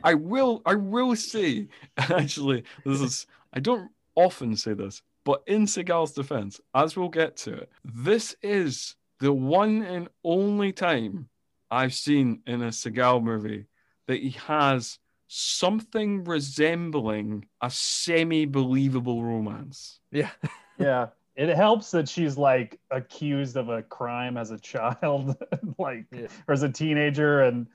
I 0.02 0.14
will 0.14 0.62
I 0.66 0.74
will 0.74 1.16
say 1.16 1.68
actually 1.96 2.64
this 2.84 3.00
is 3.00 3.26
I 3.52 3.60
don't 3.60 3.90
often 4.14 4.56
say 4.56 4.74
this 4.74 5.02
but 5.24 5.42
in 5.46 5.66
Seagal's 5.66 6.12
defense 6.12 6.60
as 6.74 6.96
we'll 6.96 7.08
get 7.08 7.36
to 7.38 7.52
it 7.52 7.70
this 7.84 8.34
is 8.42 8.96
the 9.20 9.32
one 9.32 9.82
and 9.82 10.08
only 10.24 10.72
time 10.72 11.28
I've 11.70 11.94
seen 11.94 12.42
in 12.46 12.62
a 12.62 12.68
Seagal 12.68 13.22
movie 13.22 13.66
that 14.08 14.20
he 14.20 14.30
has 14.46 14.98
something 15.28 16.24
resembling 16.24 17.46
a 17.60 17.70
semi-believable 17.70 19.22
romance. 19.24 20.00
Yeah. 20.10 20.30
yeah. 20.78 21.08
It 21.34 21.54
helps 21.54 21.90
that 21.90 22.08
she's 22.08 22.38
like 22.38 22.80
accused 22.90 23.56
of 23.56 23.68
a 23.68 23.82
crime 23.82 24.36
as 24.36 24.50
a 24.52 24.58
child, 24.58 25.36
like 25.78 26.06
Yeah. 26.12 26.28
or 26.48 26.54
as 26.54 26.62
a 26.62 26.68
teenager, 26.70 27.42
and 27.42 27.66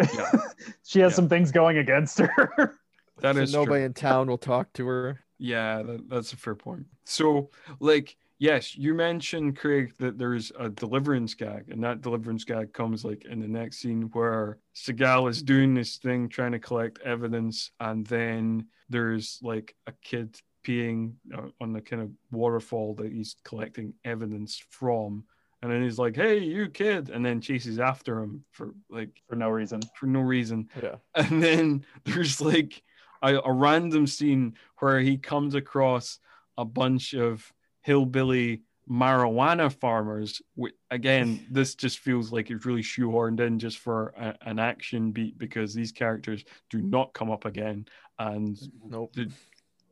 Yeah. 0.00 0.30
she 0.84 1.00
has 1.00 1.12
Yeah. 1.12 1.16
some 1.16 1.28
things 1.28 1.52
going 1.52 1.78
against 1.78 2.18
her. 2.18 2.78
That 3.20 3.34
so 3.36 3.40
is 3.42 3.52
nobody 3.52 3.80
true. 3.80 3.86
in 3.86 3.94
town 3.94 4.28
will 4.28 4.38
talk 4.38 4.72
to 4.74 4.86
her. 4.86 5.20
Yeah, 5.38 5.82
that, 5.82 6.08
that's 6.08 6.32
a 6.32 6.36
fair 6.36 6.54
point. 6.54 6.86
So, 7.04 7.50
like, 7.80 8.16
yes, 8.42 8.76
you 8.76 8.92
mentioned 8.92 9.56
Craig 9.56 9.94
that 10.00 10.18
there's 10.18 10.50
a 10.58 10.68
deliverance 10.68 11.32
gag, 11.32 11.70
and 11.70 11.82
that 11.84 12.00
deliverance 12.00 12.42
gag 12.42 12.72
comes 12.72 13.04
like 13.04 13.24
in 13.24 13.38
the 13.38 13.46
next 13.46 13.78
scene 13.78 14.10
where 14.12 14.58
Seagal 14.74 15.30
is 15.30 15.44
doing 15.44 15.74
this 15.74 15.96
thing 15.98 16.28
trying 16.28 16.50
to 16.50 16.58
collect 16.58 16.98
evidence, 17.02 17.70
and 17.78 18.04
then 18.04 18.66
there's 18.90 19.38
like 19.42 19.76
a 19.86 19.92
kid 20.02 20.36
peeing 20.66 21.12
uh, 21.32 21.48
on 21.60 21.72
the 21.72 21.80
kind 21.80 22.02
of 22.02 22.10
waterfall 22.32 22.94
that 22.96 23.12
he's 23.12 23.36
collecting 23.44 23.94
evidence 24.04 24.60
from. 24.70 25.24
And 25.62 25.70
then 25.70 25.80
he's 25.84 26.00
like, 26.00 26.16
"Hey, 26.16 26.38
you 26.38 26.68
kid!" 26.68 27.10
and 27.10 27.24
then 27.24 27.40
chases 27.40 27.78
after 27.78 28.18
him 28.18 28.44
for 28.50 28.74
like 28.90 29.22
for 29.28 29.36
no 29.36 29.50
reason. 29.50 29.80
for 29.94 30.06
no 30.06 30.20
reason. 30.20 30.68
Yeah. 30.82 30.96
And 31.14 31.40
then 31.40 31.84
there's 32.04 32.40
like 32.40 32.82
a, 33.22 33.36
a 33.36 33.52
random 33.52 34.08
scene 34.08 34.54
where 34.80 34.98
he 34.98 35.16
comes 35.16 35.54
across 35.54 36.18
a 36.58 36.64
bunch 36.64 37.14
of 37.14 37.52
hillbilly 37.82 38.62
marijuana 38.90 39.72
farmers. 39.72 40.42
Again, 40.90 41.46
this 41.50 41.74
just 41.74 41.98
feels 42.00 42.32
like 42.32 42.50
it's 42.50 42.66
really 42.66 42.82
shoehorned 42.82 43.40
in 43.40 43.58
just 43.58 43.78
for 43.78 44.12
a, 44.16 44.34
an 44.42 44.58
action 44.58 45.12
beat 45.12 45.38
because 45.38 45.74
these 45.74 45.92
characters 45.92 46.44
do 46.70 46.80
not 46.82 47.12
come 47.12 47.30
up 47.30 47.44
again, 47.44 47.86
and 48.18 48.58
Nope. 48.88 49.14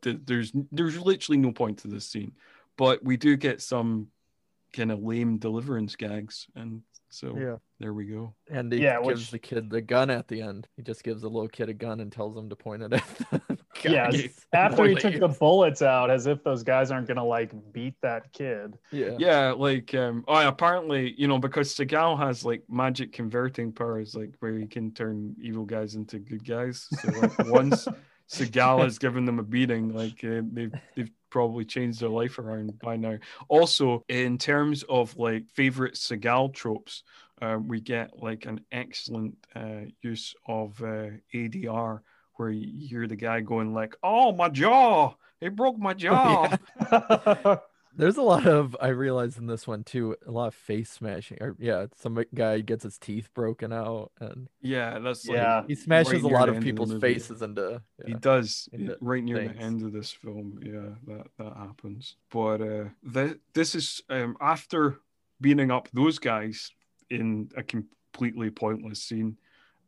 th- 0.01 0.17
there's 0.25 0.51
there's 0.71 0.99
literally 0.99 1.37
no 1.37 1.51
point 1.51 1.79
to 1.79 1.87
this 1.87 2.07
scene. 2.07 2.33
But 2.77 3.03
we 3.03 3.17
do 3.17 3.35
get 3.37 3.61
some 3.61 4.07
kind 4.73 4.91
of 4.91 5.01
lame 5.03 5.37
deliverance 5.37 5.95
gags, 5.95 6.47
and 6.55 6.81
so 7.09 7.35
Yeah. 7.37 7.57
there 7.79 7.93
we 7.93 8.05
go. 8.05 8.33
And 8.49 8.71
he 8.71 8.81
Yeah, 8.81 8.97
gives 9.01 9.07
which- 9.07 9.31
the 9.31 9.39
kid 9.39 9.69
the 9.69 9.81
gun 9.81 10.09
at 10.09 10.27
the 10.27 10.41
end. 10.41 10.67
He 10.77 10.81
just 10.83 11.03
gives 11.03 11.21
the 11.21 11.29
little 11.29 11.49
kid 11.49 11.69
a 11.69 11.73
gun 11.73 11.99
and 11.99 12.11
tells 12.11 12.35
him 12.37 12.49
to 12.49 12.55
point 12.55 12.83
it 12.83 12.93
at 12.93 13.03
the 13.31 13.57
Yeah, 13.83 14.11
guys. 14.11 14.45
After 14.53 14.85
he 14.85 14.95
took 14.95 15.19
the 15.19 15.27
bullets 15.27 15.81
out, 15.81 16.09
as 16.09 16.27
if 16.27 16.43
those 16.43 16.63
guys 16.63 16.91
aren't 16.91 17.07
gonna 17.07 17.25
like 17.25 17.51
beat 17.71 17.95
that 18.01 18.31
kid. 18.33 18.77
Yeah. 18.91 19.15
Yeah, 19.17 19.51
like 19.51 19.93
um 19.95 20.23
oh 20.27 20.47
apparently, 20.47 21.13
you 21.17 21.27
know, 21.27 21.39
because 21.39 21.73
Seagal 21.73 22.19
has 22.19 22.43
like 22.45 22.63
magic 22.69 23.13
converting 23.13 23.71
powers, 23.71 24.15
like 24.15 24.33
where 24.39 24.57
he 24.57 24.67
can 24.67 24.91
turn 24.91 25.35
evil 25.41 25.65
guys 25.65 25.95
into 25.95 26.19
good 26.19 26.45
guys. 26.45 26.87
So 27.01 27.09
like 27.19 27.37
once 27.49 27.87
Seagal 28.29 28.83
has 28.83 28.97
given 28.97 29.25
them 29.25 29.39
a 29.39 29.43
beating, 29.43 29.93
like 29.93 30.23
uh, 30.23 30.41
they've 30.51 30.73
they've 30.95 31.11
probably 31.29 31.65
changed 31.65 32.01
their 32.01 32.09
life 32.09 32.39
around 32.39 32.77
by 32.79 32.95
now. 32.95 33.17
Also, 33.47 34.03
in 34.07 34.37
terms 34.37 34.83
of 34.83 35.15
like 35.17 35.49
favorite 35.49 35.95
Seagal 35.95 36.53
tropes, 36.53 37.03
uh, 37.41 37.57
we 37.61 37.81
get 37.81 38.21
like 38.21 38.45
an 38.45 38.61
excellent 38.71 39.35
uh, 39.55 39.81
use 40.01 40.35
of 40.47 40.81
uh, 40.81 41.09
ADR 41.33 42.01
where 42.41 42.49
you 42.49 42.87
hear 42.87 43.05
the 43.07 43.15
guy 43.15 43.39
going 43.41 43.73
like, 43.73 43.95
"Oh 44.03 44.31
my 44.33 44.49
jaw, 44.49 45.13
It 45.39 45.55
broke 45.55 45.77
my 45.77 45.93
jaw." 45.93 46.49
There's 47.93 48.15
a 48.17 48.21
lot 48.21 48.47
of 48.47 48.75
I 48.81 48.87
realized 48.87 49.37
in 49.37 49.47
this 49.47 49.67
one 49.67 49.83
too, 49.83 50.15
a 50.25 50.31
lot 50.31 50.47
of 50.47 50.55
face 50.55 50.89
smashing. 50.89 51.37
Or 51.41 51.55
yeah, 51.59 51.87
some 51.97 52.23
guy 52.33 52.61
gets 52.61 52.83
his 52.83 52.97
teeth 52.97 53.29
broken 53.33 53.73
out 53.73 54.11
and 54.19 54.47
Yeah, 54.61 54.97
that's 54.99 55.27
like 55.27 55.35
Yeah. 55.37 55.63
he 55.67 55.75
smashes 55.75 56.23
right 56.23 56.23
a 56.23 56.27
lot 56.27 56.47
of 56.47 56.55
end 56.55 56.63
of 56.63 56.63
people's 56.63 56.93
faces 57.01 57.41
into 57.41 57.81
He 58.05 58.13
does 58.13 58.69
into 58.71 58.97
right 59.01 59.21
near 59.23 59.37
things. 59.39 59.55
the 59.57 59.61
end 59.61 59.83
of 59.83 59.91
this 59.91 60.09
film. 60.11 60.59
Yeah, 60.63 60.95
that 61.15 61.27
that 61.37 61.57
happens. 61.57 62.15
But 62.31 62.61
uh, 62.61 62.85
th- 63.13 63.37
this 63.53 63.75
is 63.75 64.01
um, 64.09 64.37
after 64.39 64.99
beating 65.41 65.69
up 65.69 65.89
those 65.93 66.17
guys 66.17 66.71
in 67.09 67.49
a 67.57 67.63
completely 67.63 68.49
pointless 68.51 69.03
scene. 69.03 69.37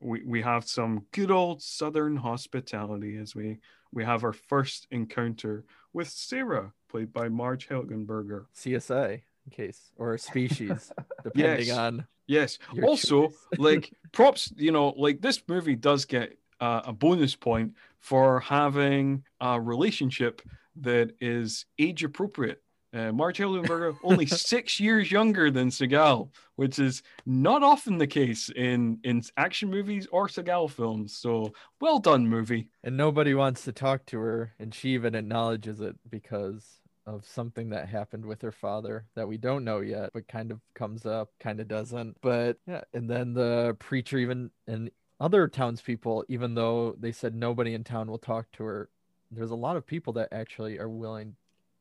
We 0.03 0.23
we 0.23 0.41
have 0.41 0.67
some 0.67 1.05
good 1.11 1.31
old 1.31 1.61
Southern 1.61 2.17
hospitality 2.17 3.17
as 3.17 3.35
we 3.35 3.59
we 3.91 4.03
have 4.03 4.23
our 4.23 4.33
first 4.33 4.87
encounter 4.91 5.65
with 5.93 6.09
Sarah, 6.09 6.73
played 6.89 7.13
by 7.13 7.29
Marg 7.29 7.59
Helgenberger. 7.61 8.45
CSI 8.55 9.21
in 9.45 9.51
case 9.51 9.91
or 9.97 10.17
species, 10.17 10.91
depending 11.23 11.67
Yes. 11.67 11.77
on 11.77 12.07
Yes. 12.25 12.57
Also, 12.81 13.31
like 13.57 13.91
props, 14.11 14.51
you 14.55 14.71
know, 14.71 14.93
like 14.97 15.21
this 15.21 15.41
movie 15.47 15.75
does 15.75 16.05
get 16.05 16.37
uh, 16.59 16.81
a 16.85 16.93
bonus 16.93 17.35
point 17.35 17.75
for 17.99 18.39
having 18.39 19.23
a 19.41 19.59
relationship 19.59 20.41
that 20.77 21.11
is 21.19 21.65
age 21.77 22.03
appropriate. 22.03 22.62
Uh, 22.93 23.11
Marg 23.11 23.35
Helgenberger 23.35 23.97
only 24.03 24.25
six 24.27 24.79
years 24.79 25.11
younger 25.11 25.49
than 25.49 25.69
Seagal, 25.69 26.29
which 26.57 26.77
is 26.77 27.01
not 27.25 27.63
often 27.63 27.97
the 27.97 28.07
case 28.07 28.49
in 28.55 28.99
in 29.03 29.23
action 29.35 29.69
movies 29.69 30.07
or 30.11 30.27
Seagal 30.27 30.71
films. 30.71 31.17
So 31.17 31.53
well 31.81 31.99
done, 31.99 32.27
movie. 32.27 32.67
And 32.83 32.95
nobody 32.95 33.33
wants 33.33 33.63
to 33.63 33.71
talk 33.71 34.05
to 34.07 34.19
her, 34.19 34.53
and 34.59 34.73
she 34.73 34.89
even 34.89 35.15
acknowledges 35.15 35.81
it 35.81 35.95
because 36.09 36.79
of 37.05 37.25
something 37.25 37.69
that 37.69 37.89
happened 37.89 38.25
with 38.25 38.41
her 38.41 38.51
father 38.51 39.05
that 39.15 39.27
we 39.27 39.37
don't 39.37 39.65
know 39.65 39.81
yet, 39.81 40.11
but 40.13 40.27
kind 40.27 40.51
of 40.51 40.61
comes 40.73 41.05
up, 41.05 41.29
kind 41.39 41.59
of 41.59 41.67
doesn't. 41.67 42.15
But 42.21 42.57
yeah, 42.67 42.81
and 42.93 43.09
then 43.09 43.33
the 43.33 43.75
preacher 43.79 44.17
even 44.19 44.51
and 44.67 44.91
other 45.19 45.47
townspeople, 45.47 46.25
even 46.27 46.53
though 46.53 46.95
they 46.99 47.11
said 47.11 47.33
nobody 47.33 47.73
in 47.73 47.83
town 47.83 48.09
will 48.09 48.19
talk 48.19 48.51
to 48.53 48.63
her, 48.63 48.89
there's 49.31 49.51
a 49.51 49.55
lot 49.55 49.77
of 49.77 49.87
people 49.87 50.13
that 50.13 50.29
actually 50.31 50.77
are 50.79 50.89
willing 50.89 51.35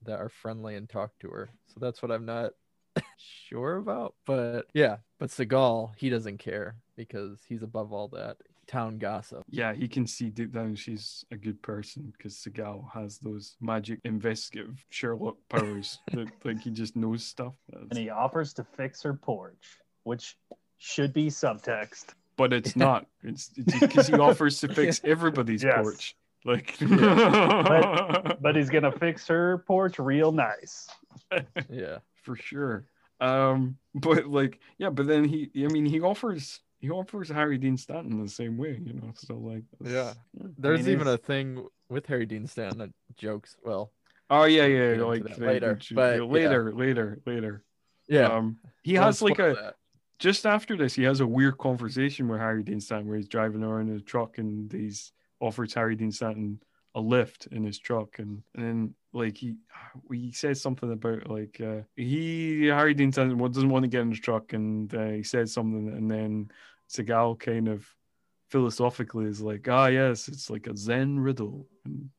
that 0.05 0.19
are 0.19 0.29
friendly 0.29 0.75
and 0.77 0.88
talk 0.88 1.11
to 1.21 1.29
her. 1.31 1.51
So 1.69 1.81
that's 1.81 2.03
what 2.03 2.11
I'm 2.12 2.25
not 2.27 2.53
sure 3.17 3.77
about. 3.77 4.15
But 4.27 4.67
yeah, 4.75 4.97
but 5.19 5.31
Seagal, 5.31 5.93
he 5.97 6.11
doesn't 6.11 6.38
care 6.38 6.77
because 6.97 7.41
he's 7.49 7.62
above 7.62 7.93
all 7.93 8.09
that 8.09 8.37
town 8.69 8.99
gossip. 8.99 9.43
Yeah, 9.49 9.75
he 9.75 9.88
can 9.88 10.07
see 10.07 10.31
deep 10.31 10.53
down 10.53 10.75
she's 10.77 11.25
a 11.31 11.37
good 11.37 11.61
person 11.62 12.12
because 12.17 12.35
Seagal 12.37 12.85
has 12.93 13.19
those 13.19 13.57
magic 13.61 13.99
investigative 14.05 14.85
Sherlock 14.91 15.37
powers 15.49 15.99
that 16.12 16.29
like 16.45 16.61
he 16.61 16.71
just 16.71 16.97
knows 16.97 17.25
stuff. 17.25 17.55
And 17.73 17.99
he 17.99 18.11
offers 18.11 18.53
to 18.55 18.65
fix 18.65 19.03
her 19.03 19.15
porch, 19.15 19.79
which 20.05 20.37
should 20.79 21.12
be 21.12 21.29
subtext. 21.29 22.07
But 22.37 22.53
it's 22.53 22.77
not. 22.77 23.07
It's 23.23 23.49
because 23.81 24.07
he 24.09 24.15
offers 24.15 24.61
to 24.61 24.69
fix 24.69 25.01
everybody's 25.05 25.62
Yes. 25.62 25.83
porch. 25.83 26.17
Like, 26.44 26.76
But, 26.81 28.42
but 28.42 28.57
he's 28.57 28.70
gonna 28.70 28.92
fix 28.98 29.26
her 29.28 29.59
porch 29.66 29.98
real 29.98 30.33
nice. 30.33 30.88
Yeah. 31.70 31.98
for 32.22 32.37
sure. 32.37 32.87
Um, 33.20 33.76
but 33.94 34.26
like, 34.26 34.59
yeah, 34.78 34.90
but 34.90 35.07
then 35.07 35.24
he, 35.24 35.50
I 35.57 35.68
mean, 35.68 35.87
he 35.87 36.00
offers, 36.00 36.61
he 36.81 36.90
offers 36.90 37.28
Harry 37.28 37.59
Dean 37.59 37.76
Stanton 37.76 38.20
the 38.22 38.28
same 38.28 38.57
way, 38.59 38.81
you 38.85 38.94
know. 38.94 39.12
So 39.14 39.35
like, 39.35 39.62
Yeah. 39.85 40.14
yeah. 40.40 40.46
There's 40.59 40.81
mean, 40.85 40.88
even 40.94 41.07
it's- 41.07 41.14
a 41.14 41.18
thing 41.18 41.66
with 41.88 42.07
Harry 42.07 42.26
Dean 42.26 42.46
Stanton 42.46 42.78
that 42.78 42.90
jokes. 43.16 43.57
Well, 43.64 43.92
Oh 44.31 44.44
yeah, 44.44 44.64
yeah, 44.64 44.92
into 44.92 45.07
like 45.07 45.24
that 45.24 45.38
later, 45.38 45.78
the- 45.88 45.94
but, 45.94 46.16
yeah, 46.16 46.22
later, 46.24 46.72
later, 46.72 47.20
later. 47.26 47.64
yeah. 48.09 48.28
Um, 48.28 48.57
he 48.83 48.94
Don't 48.94 49.05
has 49.05 49.20
like 49.22 49.38
a 49.38 49.55
that. 49.55 49.74
just 50.18 50.46
after 50.46 50.74
this, 50.76 50.94
he 50.94 51.02
has 51.02 51.20
a 51.20 51.26
weird 51.26 51.59
conversation 51.59 52.28
with 52.28 52.40
Harry 52.40 52.62
Dean 52.62 52.81
Stanton 52.81 53.09
where 53.09 53.18
he's 53.18 53.28
driving 53.28 53.62
around 53.62 53.90
in 53.90 53.96
a 53.96 54.00
truck 54.00 54.38
and 54.38 54.72
he's 54.72 55.12
offers 55.42 55.74
Harry 55.74 55.96
Dean 55.96 56.11
Stanton 56.12 56.61
a 56.94 57.00
lift 57.00 57.48
in 57.48 57.64
his 57.64 57.78
truck. 57.78 58.18
And, 58.18 58.42
and 58.55 58.64
then 58.64 58.94
like 59.12 59.37
he 59.37 59.57
he 60.11 60.33
says 60.33 60.61
something 60.62 60.90
about 60.92 61.28
like 61.28 61.61
uh, 61.61 61.83
he 61.96 62.66
Harry 62.66 62.94
Dean 62.94 63.12
Stanton 63.12 63.38
doesn't 63.38 63.68
want 63.68 63.83
to 63.83 63.88
get 63.88 64.02
in 64.02 64.11
his 64.11 64.20
truck. 64.20 64.52
And 64.55 64.94
uh, 64.94 65.09
he 65.09 65.22
says 65.22 65.52
something. 65.52 65.88
And 65.88 66.11
then 66.11 66.50
Seagal 66.90 67.40
kind 67.40 67.68
of 67.68 67.87
philosophically 68.50 69.24
is 69.24 69.40
like 69.40 69.66
ah 69.68 69.87
yes 69.87 70.28
it's 70.28 70.50
like 70.50 70.66
a 70.66 70.76
Zen 70.76 71.18
riddle. 71.18 71.66
And 71.85 72.11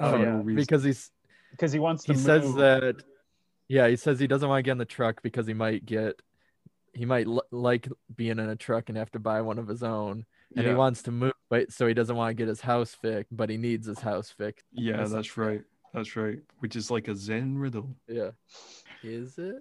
Oh, 0.00 0.16
yeah, 0.20 0.40
reason. 0.42 0.56
because 0.56 0.82
he's 0.82 1.10
Because 1.52 1.70
he 1.70 1.78
wants 1.78 2.04
to 2.04 2.14
he 2.14 2.18
says 2.18 2.54
that 2.54 2.96
yeah 3.68 3.86
he 3.88 3.96
says 3.96 4.18
he 4.18 4.26
doesn't 4.26 4.48
want 4.48 4.58
to 4.58 4.62
get 4.62 4.72
in 4.72 4.78
the 4.78 4.84
truck 4.86 5.22
because 5.22 5.46
he 5.46 5.54
might 5.54 5.84
get 5.84 6.20
he 6.94 7.04
might 7.04 7.26
l- 7.26 7.44
like 7.50 7.86
being 8.16 8.38
in 8.38 8.48
a 8.48 8.56
truck 8.56 8.88
and 8.88 8.96
have 8.98 9.10
to 9.12 9.18
buy 9.20 9.42
one 9.42 9.58
of 9.58 9.68
his 9.68 9.82
own 9.82 10.24
and 10.56 10.66
he 10.66 10.74
wants 10.74 11.02
to 11.02 11.10
move 11.10 11.32
but 11.50 11.70
so 11.72 11.86
he 11.86 11.94
doesn't 11.94 12.16
want 12.16 12.30
to 12.30 12.34
get 12.34 12.48
his 12.48 12.60
house 12.60 12.94
fixed 12.94 13.34
but 13.36 13.48
he 13.50 13.56
needs 13.56 13.86
his 13.86 13.98
house 14.00 14.30
fixed. 14.30 14.64
Yeah 14.72 14.92
That's- 14.92 15.12
that's 15.12 15.36
right. 15.36 15.62
That's 15.94 16.16
right. 16.16 16.38
Which 16.60 16.74
is 16.74 16.90
like 16.90 17.08
a 17.08 17.14
Zen 17.14 17.58
riddle. 17.58 17.94
Yeah. 18.08 18.30
Is 19.02 19.38
it? 19.38 19.56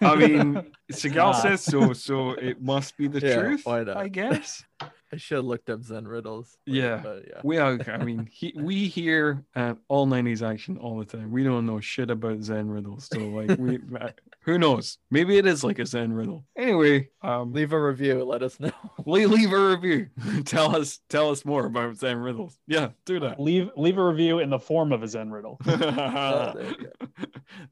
I 0.00 0.14
mean, 0.14 0.70
Seagal 0.92 1.34
says 1.42 1.62
so, 1.62 1.92
so 1.92 2.30
it 2.32 2.62
must 2.62 2.96
be 2.96 3.08
the 3.08 3.18
Yeah, 3.18 3.40
truth? 3.40 3.66
I 3.66 4.06
guess. 4.08 4.62
i 5.12 5.16
should 5.16 5.36
have 5.36 5.44
looked 5.44 5.70
up 5.70 5.82
zen 5.82 6.06
riddles 6.06 6.56
but- 6.66 6.74
Yeah. 6.74 6.96
but 7.02 7.24
yeah 7.28 7.40
We 7.42 7.58
are, 7.58 7.78
I 7.88 8.04
mean, 8.04 8.28
he, 8.32 8.52
we 8.56 8.88
hear 8.88 9.44
uh, 9.56 9.74
all 9.88 10.06
90s 10.06 10.42
action 10.42 10.76
all 10.78 10.98
the 10.98 11.04
time. 11.04 11.30
We 11.30 11.44
don't 11.44 11.64
know 11.66 11.80
shit 11.80 12.10
about 12.10 12.42
Zen 12.42 12.68
riddles. 12.68 13.08
So, 13.12 13.18
like, 13.20 13.56
we, 13.58 13.78
uh, 14.00 14.10
who 14.42 14.58
knows? 14.58 14.98
Maybe 15.10 15.38
it 15.38 15.46
is 15.46 15.62
like 15.64 15.78
a 15.78 15.86
Zen 15.86 16.12
riddle. 16.12 16.44
Anyway, 16.56 17.08
um, 17.22 17.52
leave 17.52 17.72
a 17.72 17.80
review 17.80 18.24
let 18.24 18.42
us 18.42 18.58
know 18.60 18.70
leave, 19.06 19.30
leave 19.30 19.52
a 19.52 19.68
review. 19.70 20.08
tell 20.44 20.74
us, 20.76 21.00
tell 21.08 21.30
us 21.30 21.44
more 21.44 21.66
about 21.66 21.96
Zen 21.96 22.18
riddles. 22.18 22.58
Yeah, 22.66 22.88
do 23.06 23.20
that. 23.20 23.40
leave 23.40 23.70
leave 23.76 23.98
a 23.98 24.04
review 24.04 24.40
in 24.40 24.50
the 24.50 24.58
form 24.58 24.92
of 24.92 25.02
a 25.02 25.08
Zen 25.08 25.30
riddle. 25.30 25.58
Oh, 25.66 26.54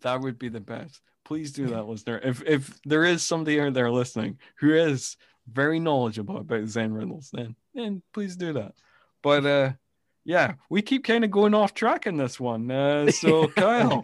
that 0.03 0.21
would 0.21 0.39
be 0.39 0.49
the 0.49 0.61
best. 0.61 1.01
Please 1.25 1.53
do 1.53 1.67
that, 1.69 1.87
listener. 1.87 2.21
If 2.23 2.43
if 2.47 2.81
there 2.85 3.05
is 3.05 3.23
somebody 3.23 3.61
out 3.61 3.75
there 3.75 3.91
listening 3.91 4.39
who 4.61 4.73
is 4.75 5.17
very 5.53 5.79
knowledgeable 5.79 6.39
about 6.39 6.67
Zen 6.69 6.93
riddles, 6.93 7.31
then 7.33 7.55
then 7.75 8.03
please 8.13 8.37
do 8.37 8.53
that. 8.55 8.75
But 9.23 9.47
uh 9.47 9.73
yeah, 10.25 10.55
we 10.71 10.83
keep 10.83 11.05
kind 11.05 11.25
of 11.25 11.31
going 11.31 11.55
off 11.55 11.73
track 11.73 12.07
in 12.09 12.17
this 12.17 12.41
one. 12.41 12.69
Uh, 12.69 13.09
so 13.13 13.47
Kyle, 13.57 14.03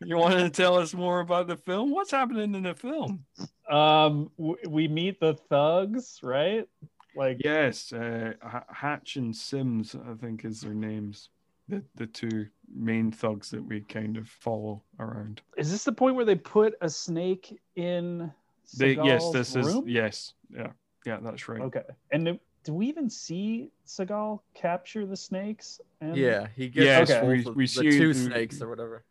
you 0.00 0.16
want 0.16 0.34
to 0.34 0.50
tell 0.50 0.76
us 0.76 0.92
more 0.92 1.20
about 1.20 1.46
the 1.46 1.56
film? 1.56 1.92
What's 1.92 2.10
happening 2.10 2.56
in 2.56 2.64
the 2.64 2.74
film? 2.74 3.24
Um, 3.70 4.32
w- 4.36 4.56
we 4.68 4.88
meet 4.88 5.20
the 5.20 5.34
thugs, 5.34 6.18
right? 6.24 6.66
Like, 7.14 7.36
Yes, 7.44 7.92
uh, 7.92 8.32
H- 8.44 8.62
Hatch 8.68 9.14
and 9.14 9.34
Sims, 9.34 9.94
I 9.94 10.14
think, 10.14 10.44
is 10.44 10.60
their 10.60 10.74
names. 10.74 11.28
The 11.68 11.84
the 11.94 12.06
two 12.08 12.48
main 12.74 13.12
thugs 13.12 13.50
that 13.50 13.64
we 13.64 13.82
kind 13.82 14.16
of 14.16 14.28
follow 14.28 14.82
around. 14.98 15.40
is 15.56 15.70
this 15.70 15.84
the 15.84 15.92
point 15.92 16.16
where 16.16 16.24
they 16.24 16.34
put 16.34 16.74
a 16.80 16.90
snake 16.90 17.60
in? 17.76 18.32
They, 18.76 18.94
yes, 18.94 19.22
Seagal's 19.22 19.32
this 19.32 19.56
is 19.56 19.76
yes, 19.86 20.34
yeah, 20.54 20.72
yeah, 21.04 21.18
that's 21.22 21.48
right. 21.48 21.60
Okay, 21.62 21.82
and 22.12 22.24
do, 22.24 22.38
do 22.64 22.74
we 22.74 22.86
even 22.86 23.08
see 23.10 23.70
Seagal 23.86 24.40
capture 24.54 25.06
the 25.06 25.16
snakes? 25.16 25.80
And... 26.00 26.16
yeah 26.16 26.46
he 26.56 26.68
gets 26.68 27.10
yeah, 27.10 27.20
the 27.20 27.26
we- 27.26 27.42
both 27.42 27.56
we 27.56 27.64
the 27.64 27.68
see 27.68 27.90
two 27.90 28.12
the- 28.12 28.20
snakes 28.20 28.62
or 28.62 28.68
whatever 28.68 29.04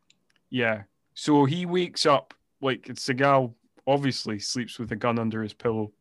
Yeah. 0.49 0.83
So 1.13 1.45
he 1.45 1.65
wakes 1.65 2.05
up 2.05 2.33
like 2.61 2.83
Seagal 2.83 3.53
obviously 3.85 4.39
sleeps 4.39 4.79
with 4.79 4.91
a 4.91 4.95
gun 4.95 5.19
under 5.19 5.41
his 5.41 5.53
pillow. 5.53 5.91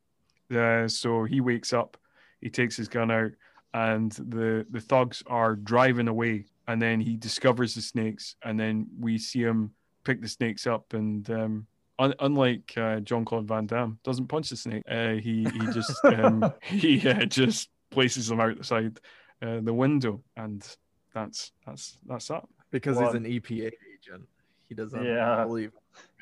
Uh, 0.55 0.87
so 0.88 1.25
he 1.25 1.40
wakes 1.40 1.73
up, 1.73 1.97
he 2.40 2.51
takes 2.51 2.77
his 2.77 2.88
gun 2.88 3.11
out, 3.11 3.33
and 3.75 4.12
the 4.12 4.66
the 4.71 4.81
thugs 4.81 5.23
are 5.27 5.57
driving 5.57 6.09
away. 6.09 6.47
And 6.66 6.81
then 6.81 7.01
he 7.01 7.16
discovers 7.16 7.75
the 7.75 7.81
snakes, 7.81 8.37
and 8.44 8.61
then 8.61 8.87
we 8.99 9.16
see 9.18 9.40
him 9.40 9.73
pick 10.05 10.21
the 10.21 10.29
snakes 10.29 10.66
up. 10.66 10.92
And 10.92 11.29
um, 11.31 11.66
un- 11.99 12.15
unlike 12.21 12.73
uh, 12.77 13.01
Jean 13.01 13.25
Claude 13.25 13.47
Van 13.49 13.67
Damme, 13.67 13.99
doesn't 14.05 14.27
punch 14.29 14.51
the 14.51 14.57
snake. 14.57 14.83
Uh, 14.89 15.13
he 15.15 15.45
he 15.45 15.67
just 15.73 15.93
um, 16.05 16.53
he 16.63 17.07
uh, 17.09 17.25
just 17.27 17.71
places 17.91 18.29
them 18.29 18.41
outside 18.41 18.99
uh, 19.43 19.61
the 19.63 19.73
window, 19.75 20.23
and 20.37 20.67
that's 21.15 21.53
that's 21.67 21.99
that's 22.07 22.29
that. 22.29 22.45
because 22.71 22.97
Well, 22.97 23.07
he's 23.07 23.15
an 23.15 23.25
EPA 23.25 23.71
agent. 23.95 24.29
He 24.69 24.75
doesn't 24.75 25.03
Yeah. 25.05 25.45
believe 25.45 25.73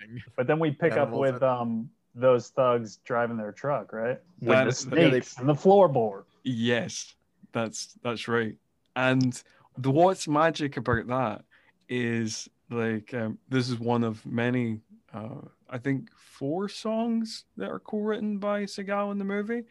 anything. 0.03 0.23
But 0.37 0.47
then 0.47 0.59
we 0.59 0.71
pick 0.71 0.93
up 0.93 1.09
Animals 1.09 1.21
with 1.33 1.43
um 1.43 1.91
those 2.15 2.49
thugs 2.49 2.99
driving 3.05 3.37
their 3.37 3.53
truck, 3.53 3.93
right? 3.93 4.19
With 4.41 4.49
That 4.49 4.65
the 4.65 4.69
is- 4.71 4.85
yeah, 4.87 4.91
they- 4.95 5.09
snakes 5.11 5.39
and 5.39 5.49
the 5.49 5.55
floorboard. 5.55 6.25
Yes, 6.45 7.15
that's 7.53 7.95
that's 8.03 8.29
right. 8.29 8.55
And 8.95 9.43
the 9.79 9.91
what's 9.91 10.27
magic 10.29 10.77
about 10.79 11.07
that 11.09 11.45
is 11.89 12.49
like 12.71 13.13
um, 13.15 13.39
this 13.49 13.69
is 13.69 13.79
one 13.79 14.03
of 14.05 14.25
many, 14.25 14.81
uh, 15.13 15.43
I 15.77 15.79
think, 15.79 16.09
four 16.17 16.71
songs 16.71 17.45
that 17.59 17.69
are 17.71 17.79
co-written 17.79 18.39
by 18.39 18.63
Seagal 18.63 19.13
in 19.13 19.19
the 19.19 19.25
movie. 19.27 19.65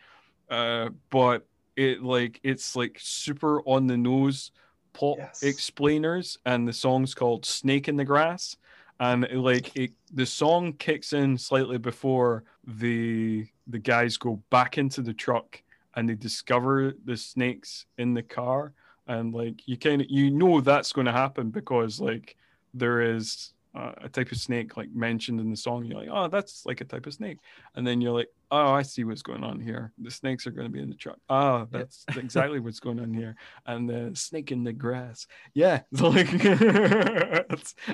Uh, 0.49 0.89
but 1.09 1.47
it 1.75 2.03
like 2.03 2.39
it's 2.43 2.75
like 2.75 2.97
super 3.01 3.61
on 3.63 3.87
the 3.87 3.97
nose 3.97 4.51
pop 4.93 5.17
Yes. 5.17 5.41
explainers, 5.41 6.37
and 6.45 6.67
the 6.67 6.73
song's 6.73 7.15
called 7.15 7.43
"Snake 7.45 7.87
in 7.87 7.97
the 7.97 8.05
Grass." 8.05 8.55
And 8.99 9.25
it, 9.25 9.39
like 9.39 9.75
it, 9.75 9.93
the 10.13 10.27
song 10.27 10.73
kicks 10.73 11.11
in 11.13 11.39
slightly 11.39 11.79
before 11.79 12.43
the 12.67 13.47
the 13.65 13.79
guys 13.79 14.17
go 14.17 14.43
back 14.51 14.77
into 14.77 15.01
the 15.01 15.13
truck 15.13 15.61
and 15.95 16.07
they 16.07 16.13
discover 16.15 16.93
the 17.03 17.17
snakes 17.17 17.87
in 17.97 18.13
the 18.13 18.21
car 18.21 18.73
and 19.07 19.33
like 19.33 19.67
you 19.67 19.77
kind 19.77 20.01
of 20.01 20.07
you 20.09 20.29
know 20.29 20.61
that's 20.61 20.93
going 20.93 21.05
to 21.05 21.11
happen 21.11 21.49
because 21.49 21.99
like 21.99 22.35
there 22.75 23.01
is 23.01 23.54
uh, 23.75 23.91
a 24.03 24.09
type 24.09 24.31
of 24.31 24.37
snake 24.37 24.77
like 24.77 24.89
mentioned 24.93 25.39
in 25.39 25.49
the 25.49 25.57
song 25.57 25.83
you're 25.83 25.99
like 25.99 26.09
oh 26.11 26.27
that's 26.27 26.65
like 26.65 26.81
a 26.81 26.85
type 26.85 27.05
of 27.05 27.13
snake. 27.13 27.39
And 27.75 27.85
then 27.85 28.01
you're 28.01 28.13
like 28.13 28.29
oh 28.51 28.71
i 28.71 28.81
see 28.83 29.03
what's 29.03 29.21
going 29.21 29.43
on 29.43 29.59
here. 29.59 29.91
The 29.97 30.11
snakes 30.11 30.47
are 30.47 30.51
going 30.51 30.67
to 30.67 30.71
be 30.71 30.81
in 30.81 30.89
the 30.89 30.95
truck. 30.95 31.17
Oh 31.29 31.67
that's 31.71 32.05
exactly 32.15 32.59
what's 32.59 32.79
going 32.79 32.99
on 32.99 33.13
here. 33.13 33.35
And 33.65 33.89
the 33.89 34.11
snake 34.15 34.51
in 34.51 34.63
the 34.63 34.73
grass. 34.73 35.27
Yeah. 35.53 35.81
Like 36.05 36.45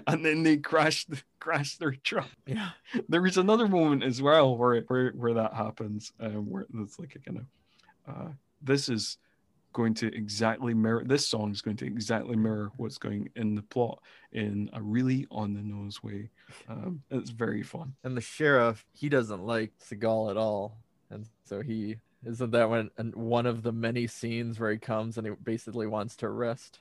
and 0.07 0.25
then 0.25 0.43
they 0.43 0.57
crash 0.57 1.07
crash 1.39 1.77
their 1.77 1.93
truck. 1.93 2.29
Yeah. 2.45 2.69
there 3.09 3.25
is 3.25 3.37
another 3.37 3.67
moment 3.67 4.03
as 4.03 4.21
well 4.21 4.55
where 4.57 4.81
where, 4.81 5.11
where 5.11 5.33
that 5.33 5.53
happens 5.53 6.11
um, 6.19 6.49
where 6.49 6.65
it's 6.79 6.99
like 6.99 7.15
a 7.15 7.19
kind 7.19 7.37
of 7.39 7.45
uh, 8.07 8.29
this 8.61 8.89
is 8.89 9.17
going 9.73 9.93
to 9.95 10.07
exactly 10.15 10.73
mirror 10.73 11.03
this 11.05 11.27
song 11.27 11.51
is 11.51 11.61
going 11.61 11.77
to 11.77 11.85
exactly 11.85 12.35
mirror 12.35 12.71
what's 12.77 12.97
going 12.97 13.29
in 13.35 13.55
the 13.55 13.61
plot 13.61 14.01
in 14.33 14.69
a 14.73 14.81
really 14.81 15.25
on 15.31 15.53
the 15.53 15.61
nose 15.61 16.03
way. 16.03 16.29
Um, 16.67 17.01
it's 17.09 17.29
very 17.29 17.63
fun. 17.63 17.93
And 18.03 18.15
the 18.15 18.21
sheriff, 18.21 18.85
he 18.93 19.09
doesn't 19.09 19.43
like 19.45 19.71
Seagal 19.79 20.31
at 20.31 20.37
all, 20.37 20.77
and 21.09 21.25
so 21.45 21.61
he 21.61 21.97
isn't 22.25 22.51
that 22.51 22.69
one 22.69 22.91
and 22.97 23.15
one 23.15 23.45
of 23.45 23.63
the 23.63 23.71
many 23.71 24.05
scenes 24.07 24.59
where 24.59 24.71
he 24.71 24.77
comes 24.77 25.17
and 25.17 25.25
he 25.25 25.33
basically 25.43 25.87
wants 25.87 26.15
to 26.17 26.27
arrest, 26.27 26.79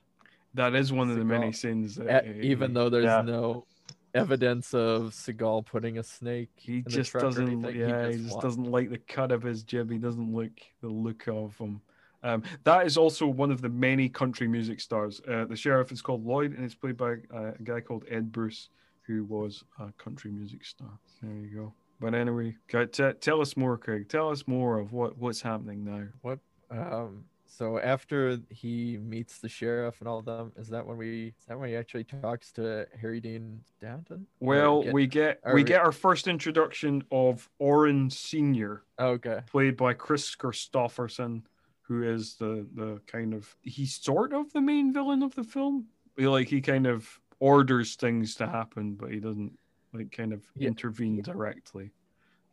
That 0.55 0.74
is 0.74 0.92
one 0.92 1.11
of 1.11 1.16
the 1.16 1.24
many 1.24 1.48
Seagal. 1.48 1.57
scenes 1.57 1.94
that 1.96 2.09
at- 2.09 2.26
he- 2.26 2.50
even 2.50 2.74
though 2.74 2.88
there's 2.90 3.05
Yeah. 3.05 3.22
no 3.22 3.66
evidence 4.12 4.74
of 4.74 5.12
Seagal 5.12 5.66
putting 5.66 5.98
a 5.98 6.03
snake. 6.03 6.50
he 6.57 6.83
just 6.83 7.12
doesn't 7.12 7.46
he 7.72 7.79
yeah 7.79 8.09
he 8.09 8.14
just 8.14 8.24
just 8.31 8.40
doesn't 8.40 8.64
like 8.64 8.90
the 8.90 8.98
cut 8.98 9.31
of 9.31 9.40
his 9.42 9.62
jib 9.62 9.88
he 9.88 9.98
doesn't 9.98 10.33
like 10.33 10.72
the 10.81 10.88
look 10.88 11.29
of 11.29 11.57
him 11.59 11.81
um, 12.22 12.42
that 12.64 12.87
is 12.87 12.96
also 12.96 13.26
one 13.26 13.50
of 13.50 13.61
the 13.62 13.68
many 13.68 14.09
country 14.09 14.46
music 14.48 14.80
stars 14.80 15.20
uh, 15.30 15.44
the 15.44 15.56
sheriff 15.56 15.92
is 15.92 16.02
called 16.02 16.24
lloyd 16.24 16.52
and 16.56 16.64
it's 16.64 16.74
played 16.74 16.96
by 16.96 17.12
uh, 17.35 17.52
a 17.59 17.62
guy 17.62 17.80
called 17.80 18.04
ed 18.11 18.30
bruce 18.33 18.68
who 19.02 19.24
was 19.24 19.64
a 19.78 19.92
country 19.92 20.30
music 20.30 20.64
star 20.64 20.90
there 21.22 21.33
you 21.35 21.48
go 21.54 21.72
but 22.00 22.14
anyway 22.14 22.54
t- 22.68 23.12
tell 23.20 23.40
us 23.40 23.56
more 23.56 23.76
craig 23.76 24.09
tell 24.09 24.30
us 24.30 24.46
more 24.46 24.78
of 24.78 24.92
what 24.92 25.16
what's 25.18 25.40
happening 25.42 25.85
now 25.85 26.37
Um, 26.70 27.24
so 27.46 27.80
after 27.80 28.38
he 28.48 28.96
meets 29.02 29.38
the 29.38 29.48
sheriff 29.48 29.96
and 29.98 30.09
all 30.09 30.20
of 30.20 30.24
them, 30.24 30.52
is 30.56 30.68
that 30.68 30.87
when 30.87 30.96
we? 30.96 31.35
Is 31.40 31.46
that 31.48 31.59
when 31.59 31.68
he 31.68 31.74
actually 31.74 32.04
talks 32.04 32.52
to 32.52 32.87
Harry 33.00 33.20
Dean 33.20 33.61
Stanton? 33.76 34.24
Well 34.38 34.85
get- 34.85 34.92
we 34.94 35.06
get 35.09 35.40
we 35.44 35.54
we- 35.54 35.64
get 35.64 35.80
our 35.80 35.90
first 35.90 36.28
introduction 36.28 37.02
of 37.11 37.50
oren 37.59 38.09
senior 38.09 38.85
okay. 39.00 39.40
played 39.50 39.76
by 39.76 39.94
Kris 39.94 40.37
Kristofferson, 40.37 41.42
who 41.90 42.05
is 42.05 42.37
the 42.37 42.64
the 42.76 43.00
kind 43.09 43.35
of 43.35 43.53
he's 43.62 43.96
sort 43.96 44.33
of 44.33 44.53
the 44.53 44.61
main 44.61 44.92
villain 44.92 45.24
of 45.24 45.35
the 45.35 45.42
film. 45.42 45.87
He, 46.16 46.29
like 46.29 46.46
he 46.46 46.61
kind 46.61 46.87
of 46.87 47.18
orders 47.40 47.96
things 47.96 48.37
to 48.37 48.46
happen, 48.46 48.94
but 48.94 49.11
he 49.11 49.18
doesn't 49.18 49.59
like 49.92 50.12
kind 50.12 50.33
of 50.33 50.44
Yeah. 50.55 50.68
intervene 50.68 51.20
directly. 51.20 51.90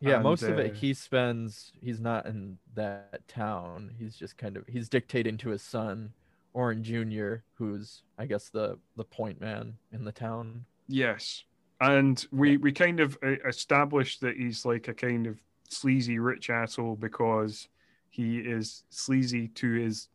Yeah, 0.00 0.16
And, 0.16 0.24
most 0.24 0.42
of 0.42 0.58
it 0.58 0.72
uh, 0.72 0.74
he 0.74 0.92
spends. 0.92 1.72
He's 1.80 2.00
not 2.00 2.26
in 2.26 2.58
that 2.74 3.28
town. 3.28 3.94
He's 3.96 4.16
just 4.16 4.36
kind 4.36 4.56
of 4.56 4.66
he's 4.66 4.88
dictating 4.88 5.36
to 5.38 5.50
his 5.50 5.62
son, 5.62 6.12
Orin 6.52 6.82
Jr., 6.82 7.36
who's 7.54 8.02
I 8.18 8.26
guess 8.26 8.48
the 8.48 8.78
the 8.96 9.04
point 9.04 9.40
man 9.40 9.74
in 9.92 10.04
the 10.04 10.12
town. 10.12 10.64
Yes, 10.88 11.44
and 11.80 12.26
we 12.32 12.56
we 12.56 12.72
kind 12.72 12.98
of 12.98 13.16
uh, 13.22 13.36
established 13.46 14.20
that 14.22 14.36
he's 14.36 14.64
like 14.64 14.88
a 14.88 14.94
kind 14.94 15.28
of 15.28 15.38
sleazy 15.68 16.18
rich 16.18 16.50
asshole 16.50 16.96
because 16.96 17.68
he 18.10 18.38
is 18.38 18.84
sleazy 18.90 19.48
to 19.48 19.72
his 19.72 20.08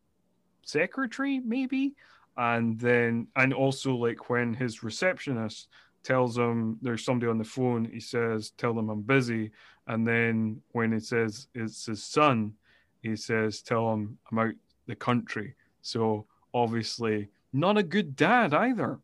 secretary, 0.64 1.40
maybe, 1.40 1.94
and 2.38 2.80
then 2.80 3.28
and 3.36 3.54
also 3.54 3.96
like 3.96 4.30
when 4.30 4.54
his 4.54 4.84
receptionist 4.84 5.70
tells 6.04 6.38
him 6.38 6.78
there's 6.82 7.06
somebody 7.06 7.30
on 7.30 7.38
the 7.38 7.44
phone, 7.44 7.86
he 7.86 8.00
says, 8.00 8.52
"Tell 8.58 8.74
them 8.74 8.90
I'm 8.90 9.02
busy," 9.02 9.52
and 9.88 10.06
then 10.08 10.62
when 10.72 10.92
he 10.92 11.00
says 11.00 11.48
it's 11.54 11.86
his 11.86 12.04
son, 12.04 12.54
he 13.02 13.16
says, 13.16 13.62
"Tell 13.62 13.94
him 13.94 14.18
I'm 14.32 14.40
out 14.40 14.56
the 14.88 14.96
country." 14.96 15.56
So 15.82 16.26
obviously, 16.54 17.30
not 17.52 17.78
a 17.78 17.84
good 17.84 18.16
dad 18.16 18.54
either. 18.54 19.00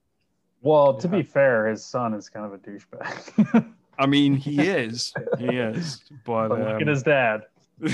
Well, 0.62 0.96
to 0.98 1.08
Yeah. 1.08 1.18
be 1.18 1.24
fair, 1.24 1.68
his 1.68 1.86
son 1.86 2.14
is 2.14 2.30
kind 2.30 2.46
of 2.46 2.54
a 2.54 2.58
douchebag. 2.58 3.74
I 4.00 4.06
mean, 4.06 4.36
he 4.36 4.68
is. 4.68 5.14
He 5.38 5.58
is. 5.58 6.04
But, 6.26 6.50
but 6.50 6.60
look 6.60 6.68
um, 6.76 6.82
at 6.82 6.88
his 6.88 7.04
dad. 7.04 7.44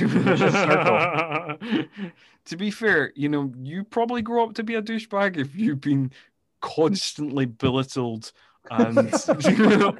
to 2.45 2.57
be 2.57 2.71
fair, 2.71 3.11
you 3.15 3.29
know, 3.29 3.51
you 3.61 3.83
probably 3.83 4.21
grow 4.21 4.43
up 4.45 4.53
to 4.55 4.63
be 4.63 4.75
a 4.75 4.81
douchebag 4.81 5.37
if 5.37 5.55
you've 5.55 5.81
been 5.81 6.11
constantly 6.61 7.45
belittled 7.45 8.31
and 8.69 9.13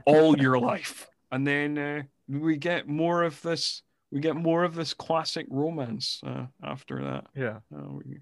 all 0.06 0.38
your 0.38 0.58
life. 0.60 1.08
And 1.32 1.46
then 1.46 1.78
uh, 1.78 2.04
we 2.28 2.58
get 2.58 2.88
more 2.88 3.24
of 3.24 3.42
this. 3.42 3.84
We 4.12 4.20
get 4.22 4.36
more 4.36 4.64
of 4.64 4.76
this 4.76 4.94
classic 4.94 5.48
romance 5.50 6.22
uh, 6.26 6.46
after 6.64 7.04
that. 7.04 7.26
Yeah, 7.36 7.60
Uh, 7.76 7.90
we- 7.92 8.20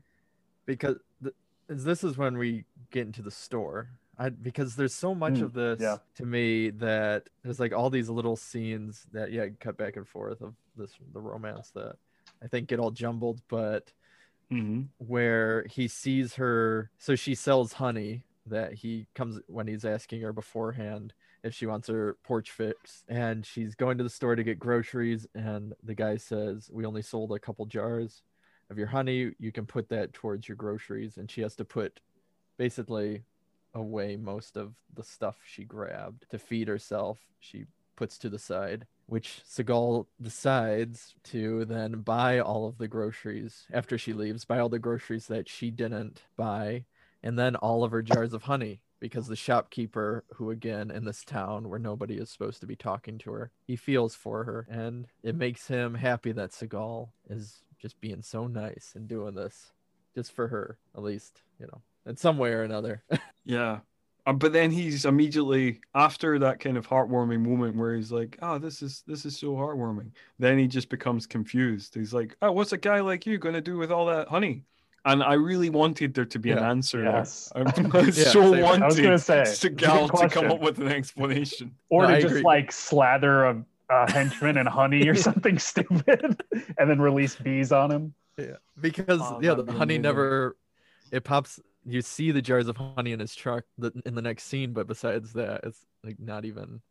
because 0.66 0.96
th- 1.22 1.36
this 1.68 2.04
is 2.04 2.18
when 2.18 2.38
we 2.38 2.64
get 2.92 3.06
into 3.06 3.22
the 3.22 3.32
store. 3.32 3.90
I, 4.18 4.30
because 4.30 4.76
there's 4.76 4.94
so 4.94 5.14
much 5.16 5.34
Mm, 5.34 5.42
of 5.44 5.54
this 5.54 5.82
yeah. 5.82 5.98
to 6.16 6.26
me 6.26 6.70
that 6.70 7.28
there's 7.44 7.60
like 7.60 7.74
all 7.74 7.90
these 7.90 8.10
little 8.10 8.36
scenes 8.36 9.06
that 9.12 9.32
yeah 9.32 9.48
cut 9.60 9.76
back 9.76 9.96
and 9.98 10.08
forth 10.08 10.42
of 10.42 10.54
this 10.76 10.94
the 11.14 11.22
romance 11.22 11.72
that 11.72 11.96
I 12.42 12.48
think 12.48 12.68
get 12.68 12.80
all 12.80 12.92
jumbled, 12.92 13.42
but 13.48 13.92
Mhm. 14.52 14.90
where 14.98 15.66
he 15.70 15.88
sees 15.88 16.36
her 16.36 16.92
so 16.98 17.16
she 17.16 17.34
sells 17.34 17.74
honey 17.74 18.24
that 18.46 18.74
he 18.74 19.08
comes 19.16 19.40
when 19.48 19.68
he's 19.68 19.86
asking 19.86 20.22
her 20.22 20.34
beforehand 20.34 21.14
if 21.44 21.54
she 21.54 21.66
wants 21.66 21.88
her 21.88 22.18
porch 22.24 22.52
fixed 22.52 23.06
and 23.08 23.46
she's 23.46 23.74
going 23.76 23.98
to 23.98 24.04
the 24.04 24.10
store 24.10 24.36
to 24.36 24.44
get 24.44 24.60
groceries 24.60 25.26
and 25.34 25.74
the 25.82 25.96
guy 25.96 26.18
says 26.18 26.70
we 26.72 26.86
only 26.86 27.02
sold 27.02 27.32
a 27.32 27.40
couple 27.40 27.66
jars 27.66 28.22
of 28.70 28.78
your 28.78 28.88
honey. 28.88 29.34
You 29.40 29.52
can 29.52 29.66
put 29.66 29.90
that 29.90 30.14
towards 30.14 30.48
your 30.48 30.58
groceries. 30.58 31.18
And 31.18 31.30
she 31.30 31.42
has 31.42 31.56
to 31.58 31.66
put 31.66 32.00
basically 32.58 33.24
away 33.74 34.16
most 34.16 34.58
of 34.58 34.74
the 34.94 35.04
stuff 35.04 35.38
she 35.46 35.64
grabbed 35.64 36.26
to 36.30 36.40
feed 36.40 36.68
herself. 36.68 37.20
She 37.40 37.66
puts 37.96 38.18
to 38.20 38.30
the 38.30 38.40
side 38.40 38.86
which 39.06 39.42
Seagal 39.48 40.08
decides 40.22 41.16
to 41.26 41.66
then 41.66 42.02
buy 42.02 42.40
all 42.40 42.68
of 42.68 42.78
the 42.78 42.88
groceries 42.88 43.66
after 43.72 43.98
she 43.98 44.14
leaves, 44.14 44.46
buy 44.46 44.60
all 44.60 44.70
the 44.70 44.80
groceries 44.80 45.28
that 45.28 45.50
she 45.50 45.72
didn't 45.72 46.22
buy, 46.38 46.86
and 47.22 47.38
then 47.38 47.56
all 47.56 47.84
of 47.84 47.92
her 47.92 48.02
jars 48.02 48.34
of 48.34 48.44
honey 48.44 48.82
because 49.00 49.28
the 49.28 49.36
shopkeeper, 49.36 50.24
who 50.36 50.50
again 50.50 50.90
in 50.90 51.04
this 51.04 51.26
town 51.26 51.68
where 51.68 51.80
nobody 51.80 52.16
is 52.16 52.30
supposed 52.30 52.62
to 52.62 52.66
be 52.66 52.76
talking 52.76 53.18
to 53.18 53.34
her, 53.34 53.52
he 53.68 53.76
feels 53.76 54.16
for 54.16 54.46
her, 54.46 54.66
and 54.70 55.08
it 55.24 55.36
makes 55.36 55.68
him 55.68 55.96
happy 55.96 56.32
that 56.32 56.52
Seagal 56.52 57.10
is 57.30 57.64
just 57.82 58.00
being 58.00 58.22
so 58.22 58.48
nice 58.48 58.94
and 58.96 59.10
doing 59.10 59.36
this 59.36 59.74
just 60.16 60.32
for 60.32 60.48
her, 60.48 60.78
at 60.96 61.04
least, 61.04 61.42
you 61.60 61.66
know, 61.66 61.82
in 62.06 62.16
some 62.16 62.38
way 62.38 62.52
or 62.52 62.64
another. 62.64 63.04
Yeah. 63.46 63.80
Uh, 64.26 64.34
but 64.34 64.54
then 64.54 64.72
he's 64.72 65.06
immediately 65.06 65.82
after 65.94 66.40
that 66.40 66.60
kind 66.60 66.78
of 66.78 66.88
heartwarming 66.88 67.42
moment 67.42 67.76
where 67.76 67.96
he's 67.96 68.12
like, 68.12 68.38
"Oh, 68.42 68.58
this 68.58 68.82
is 68.82 69.04
this 69.06 69.26
is 69.26 69.38
so 69.38 69.54
heartwarming." 69.54 70.12
Then 70.40 70.58
he 70.58 70.68
just 70.68 70.90
becomes 70.90 71.28
confused. 71.28 71.94
He's 71.96 72.14
like, 72.14 72.36
"Oh, 72.42 72.52
what's 72.54 72.72
a 72.72 72.78
guy 72.78 73.02
like 73.02 73.26
you 73.26 73.38
going 73.38 73.56
to 73.56 73.62
do 73.62 73.78
with 73.78 73.92
all 73.92 74.06
that 74.06 74.30
honey?" 74.30 74.64
And 75.06 75.22
I 75.22 75.34
really 75.34 75.70
wanted 75.70 76.14
there 76.14 76.24
to 76.26 76.40
be 76.40 76.52
an 76.52 76.60
answer 76.60 77.04
Yes. 77.04 77.52
there. 77.54 77.68
I 77.68 77.82
Yeah, 78.06 78.12
so 78.12 78.52
same. 78.52 78.64
Wanted 78.64 78.84
I 78.84 78.88
was 78.88 79.00
gonna 79.00 79.18
say, 79.20 79.42
it's 79.42 79.66
a 79.66 79.70
good 79.70 79.80
Seagal 79.90 80.22
to 80.22 80.30
come 80.30 80.52
up 80.52 80.62
with 80.62 80.80
an 80.80 80.88
explanation. 80.88 81.76
Or 81.90 82.04
No, 82.04 82.08
to 82.08 82.14
I 82.14 82.22
just 82.22 82.32
agree. 82.32 82.44
like 82.44 82.72
slather 82.72 83.44
a, 83.44 83.66
a 83.90 84.12
henchman 84.12 84.58
in 84.58 84.66
honey 84.66 85.08
or 85.10 85.16
something 85.30 85.60
stupid 85.60 86.42
and 86.78 86.90
then 86.90 87.02
release 87.02 87.36
bees 87.36 87.74
on 87.74 87.92
him. 87.92 88.14
Yeah, 88.38 88.56
because 88.80 89.20
Oh, 89.22 89.40
yeah, 89.42 89.56
the 89.56 89.64
honey 89.74 89.96
amazing. 89.96 90.02
never 90.02 90.56
it 91.12 91.24
pops. 91.26 91.60
You 91.86 92.02
see 92.02 92.32
the 92.32 92.42
jars 92.42 92.68
of 92.68 92.78
honey 92.78 93.12
in 93.12 93.20
his 93.20 93.36
truck 93.36 93.66
the, 93.78 93.92
in 94.06 94.16
the 94.16 94.22
next 94.22 94.44
scene, 94.44 94.74
but 94.74 94.88
besides 94.88 95.34
that, 95.34 95.62
it's 95.64 95.86
like 96.04 96.20
not 96.20 96.46
even 96.46 96.82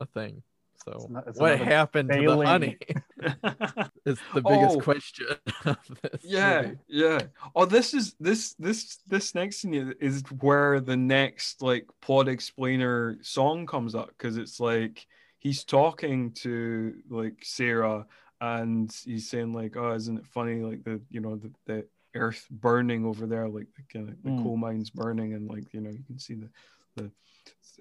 a 0.00 0.06
thing. 0.06 0.42
So 0.84 0.92
It's 0.96 1.08
not- 1.08 1.28
it's 1.28 1.38
what 1.40 1.52
another 1.52 1.64
happened 1.70 2.10
to 2.10 2.20
the 2.20 2.44
honey 2.46 2.76
is 4.04 4.18
the 4.34 4.42
biggest 4.42 4.76
Oh. 4.76 4.80
question 4.80 5.26
of 5.64 5.78
this. 6.02 6.22
Yeah, 6.22 6.62
movie. 6.62 6.76
yeah. 6.88 7.20
Oh, 7.56 7.64
this 7.64 7.94
is 7.94 8.14
this 8.20 8.54
this 8.58 8.96
this 9.06 9.34
next 9.34 9.58
scene 9.58 9.74
is- 9.74 9.94
is 10.00 10.22
where 10.40 10.80
the 10.80 10.96
next 10.96 11.62
like 11.62 11.86
plot 12.02 12.28
explainer 12.28 13.16
song 13.22 13.66
comes 13.66 13.94
up 13.94 14.08
because 14.08 14.36
it's 14.36 14.60
like 14.60 15.06
he's 15.38 15.64
talking 15.64 16.32
to 16.32 16.94
like 17.08 17.38
Sarah 17.42 18.06
and 18.40 18.94
he's 19.06 19.30
saying 19.30 19.54
like, 19.54 19.76
"Oh, 19.76 19.92
isn't 19.94 20.18
it 20.18 20.26
funny 20.26 20.60
like 20.60 20.84
the 20.84 21.00
you 21.10 21.20
know 21.20 21.36
the, 21.36 21.50
the 21.66 21.86
earth 22.14 22.46
burning 22.50 23.04
over 23.04 23.26
there, 23.26 23.48
like 23.48 23.66
the 23.76 23.82
kind 23.92 24.08
of 24.08 24.22
the 24.22 24.30
Mm. 24.30 24.42
coal 24.42 24.56
mines 24.56 24.90
burning, 24.90 25.34
and 25.34 25.48
like 25.48 25.72
you 25.74 25.80
know 25.80 25.90
you 25.90 26.04
can 26.06 26.18
see 26.18 26.34
the 26.34 26.50
the 26.96 27.10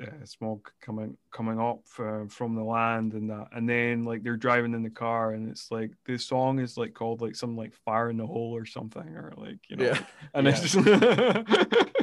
uh, 0.01 0.25
smoke 0.25 0.73
coming 0.81 1.15
coming 1.31 1.59
up 1.59 1.81
uh, 1.99 2.25
from 2.27 2.55
the 2.55 2.63
land 2.63 3.13
and 3.13 3.29
that 3.29 3.47
and 3.53 3.69
then 3.69 4.03
like 4.03 4.23
they're 4.23 4.35
driving 4.35 4.73
in 4.73 4.81
the 4.81 4.89
car 4.89 5.33
and 5.33 5.47
it's 5.49 5.69
like 5.71 5.91
this 6.05 6.25
song 6.25 6.59
is 6.59 6.77
like 6.77 6.93
called 6.95 7.21
like 7.21 7.35
some 7.35 7.55
like 7.55 7.73
fire 7.85 8.09
in 8.09 8.17
the 8.17 8.25
hole 8.25 8.55
or 8.55 8.65
something 8.65 9.07
or 9.15 9.31
like 9.37 9.59
you 9.69 9.75
know 9.75 9.85
Yeah. 9.85 9.91
like- 9.91 10.05
and 10.33 10.47
Yeah. 10.47 10.51
it's 10.51 10.61
just 10.61 11.93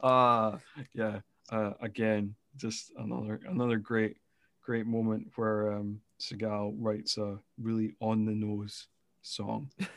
uh 0.00 0.58
yeah 0.94 1.20
uh 1.50 1.72
again 1.80 2.34
just 2.56 2.92
another 2.98 3.40
another 3.48 3.78
great 3.78 4.16
great 4.62 4.86
moment 4.86 5.28
where 5.36 5.72
um 5.72 6.00
Seagal 6.20 6.74
writes 6.78 7.16
a 7.16 7.38
really 7.58 7.94
on 8.00 8.26
the 8.26 8.32
nose 8.34 8.86
song 9.22 9.70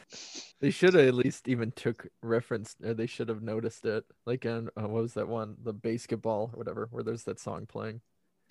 They 0.61 0.69
should 0.71 0.93
have 0.93 1.07
at 1.07 1.13
least 1.13 1.47
even 1.49 1.71
took 1.71 2.07
reference, 2.21 2.75
or 2.83 2.93
they 2.93 3.05
should 3.05 3.27
have 3.27 3.41
noticed 3.41 3.85
it. 3.85 4.05
Like 4.25 4.45
in 4.45 4.69
uh, 4.77 4.87
what 4.87 5.03
was 5.03 5.13
that 5.15 5.27
one, 5.27 5.57
the 5.61 5.73
basketball 5.73 6.51
or 6.53 6.57
whatever, 6.57 6.87
where 6.89 7.03
there's 7.03 7.25
that 7.25 7.39
song 7.39 7.65
playing, 7.65 7.99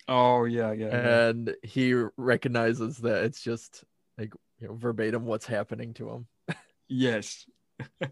oh 0.07 0.45
yeah 0.45 0.71
yeah, 0.73 0.87
yeah. 0.93 1.27
and 1.29 1.55
he 1.63 1.93
recognizes 2.17 2.97
that 2.99 3.23
it's 3.23 3.41
just 3.41 3.83
like 4.17 4.33
you 4.59 4.67
know 4.67 4.75
verbatim 4.75 5.25
what's 5.25 5.45
happening 5.45 5.93
to 5.95 6.09
him. 6.09 6.27
Yes. 6.87 7.45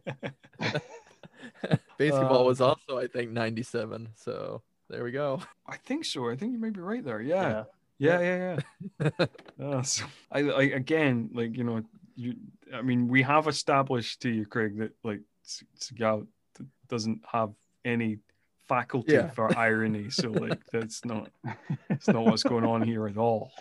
Basketball 1.98 2.46
was 2.46 2.62
Um, 2.62 2.62
also, 2.62 2.98
I 2.98 3.08
think, 3.08 3.32
97. 3.32 4.10
So 4.16 4.64
there 4.90 5.04
we 5.04 5.12
go. 5.12 5.42
I 5.66 5.78
think 5.78 6.06
so. 6.06 6.30
I 6.30 6.36
think 6.36 6.54
you 6.54 6.60
might 6.60 6.74
be 6.74 6.82
right 6.82 7.04
there. 7.04 7.22
Yeah. 7.22 7.42
Yeah. 7.42 7.64
Yeah, 8.00 8.20
yeah, 8.20 8.60
yeah. 9.00 9.26
Uh, 9.62 9.84
so 9.84 10.06
I, 10.32 10.40
I 10.40 10.62
again, 10.64 11.30
like 11.34 11.56
you 11.56 11.64
know, 11.64 11.84
you. 12.22 12.36
I 12.74 12.82
mean, 12.82 13.08
we 13.08 13.22
have 13.24 13.48
established 13.48 14.22
to 14.22 14.30
you, 14.30 14.46
Craig, 14.46 14.78
that 14.78 14.92
like 15.04 15.22
Seagal 15.80 16.28
doesn't 16.88 17.22
have 17.32 17.52
any 17.84 18.20
faculty 18.68 19.14
Yeah. 19.14 19.30
for 19.32 19.58
irony. 19.58 20.10
So 20.10 20.30
like, 20.30 20.60
that's 20.72 21.04
not. 21.04 21.30
That's 21.90 22.08
not 22.08 22.24
what's 22.26 22.44
going 22.44 22.64
on 22.66 22.82
here 22.84 23.08
at 23.08 23.18
all. 23.18 23.52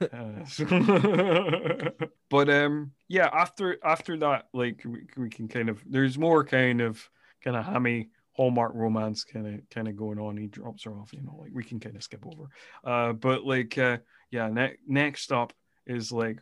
Uh, 0.00 0.44
so- 0.46 0.64
but 2.30 2.48
um, 2.48 2.92
yeah. 3.08 3.28
After 3.32 3.78
after 3.84 4.16
that, 4.18 4.46
like 4.52 4.82
we, 4.84 5.00
we 5.16 5.28
can 5.30 5.48
kind 5.48 5.68
of. 5.68 5.82
There's 5.86 6.16
more 6.18 6.44
kind 6.44 6.80
of 6.80 7.08
kind 7.42 7.56
of 7.56 7.64
hammy 7.64 8.08
Hallmark 8.32 8.72
romance 8.74 9.22
kind 9.24 9.46
of 9.46 9.60
kind 9.70 9.86
of 9.88 9.96
going 9.96 10.18
on. 10.18 10.36
He 10.36 10.46
drops 10.48 10.84
her 10.84 10.92
off, 10.92 11.12
you 11.12 11.22
know, 11.22 11.36
like 11.40 11.52
we 11.52 11.62
can 11.64 11.78
kind 11.78 11.94
of 11.96 12.02
skip 12.02 12.24
over. 12.26 12.48
Uh, 12.82 13.12
but 13.12 13.44
like 13.44 13.76
uh, 13.78 13.98
yeah, 14.30 14.48
ne- 14.48 14.76
next 14.86 15.30
up 15.30 15.52
is 15.86 16.10
like 16.10 16.38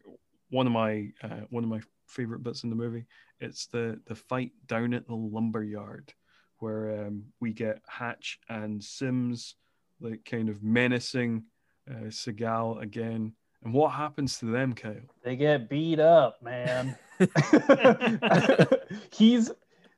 one 0.52 0.66
of 0.66 0.72
my 0.72 1.08
uh, 1.22 1.40
one 1.50 1.64
of 1.64 1.70
my 1.70 1.80
favorite 2.06 2.42
bits 2.42 2.62
in 2.62 2.70
the 2.70 2.76
movie. 2.76 3.06
It's 3.40 3.66
the 3.66 4.00
the 4.06 4.14
fight 4.14 4.52
down 4.66 4.94
at 4.94 5.06
the 5.08 5.14
lumber 5.14 5.64
yard, 5.64 6.12
where 6.58 7.06
um, 7.06 7.24
we 7.40 7.52
get 7.52 7.80
Hatch 7.88 8.38
and 8.48 8.82
Sims 8.84 9.56
like 10.00 10.24
kind 10.24 10.48
of 10.48 10.62
menacing 10.62 11.44
uh, 11.90 12.06
Seagal 12.08 12.82
again. 12.82 13.32
And 13.64 13.72
what 13.72 13.92
happens 13.92 14.38
to 14.40 14.46
them, 14.46 14.74
Kyle? 14.74 14.94
They 15.24 15.36
get 15.36 15.68
beat 15.68 16.00
up, 16.00 16.42
man. 16.42 16.96
He's 19.12 19.50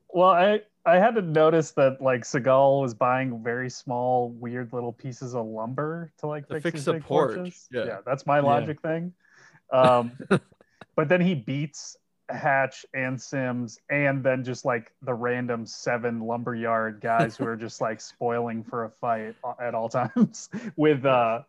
well, 0.09 0.31
I 0.31 0.61
I 0.87 0.99
had 0.99 1.15
to 1.15 1.23
notice 1.23 1.73
that 1.73 2.01
like 2.01 2.23
Seagal 2.23 2.83
was 2.83 2.95
buying 2.95 3.43
very 3.43 3.71
small, 3.71 4.31
weird 4.31 4.73
little 4.73 4.93
pieces 4.93 5.35
of 5.35 5.47
lumber 5.47 6.13
to 6.19 6.27
like 6.27 6.47
To 6.49 6.55
fix, 6.55 6.63
fix 6.63 6.75
his 6.77 6.85
the 6.85 6.93
big 6.95 7.03
porch, 7.05 7.37
porches. 7.37 7.69
yeah. 7.73 7.99
that's 8.07 8.27
my 8.27 8.41
logic 8.41 8.81
thing. 8.83 9.13
Um, 9.73 10.13
but 10.97 11.09
then 11.09 11.21
he 11.21 11.35
beats 11.35 11.97
Hatch 12.29 12.87
and 12.95 13.21
Sims, 13.21 13.79
and 13.91 14.25
then 14.25 14.45
just 14.45 14.65
like 14.65 14.93
the 15.03 15.15
random 15.15 15.67
seven 15.67 16.21
lumberyard 16.21 17.01
guys 17.01 17.37
who 17.37 17.47
are 17.47 17.57
just 17.57 17.81
like 17.81 18.01
spoiling 18.01 18.65
for 18.65 18.85
a 18.85 18.91
fight 18.91 19.35
at 19.61 19.75
all 19.75 19.89
times 19.89 20.49
with 20.77 21.05
uh 21.05 21.43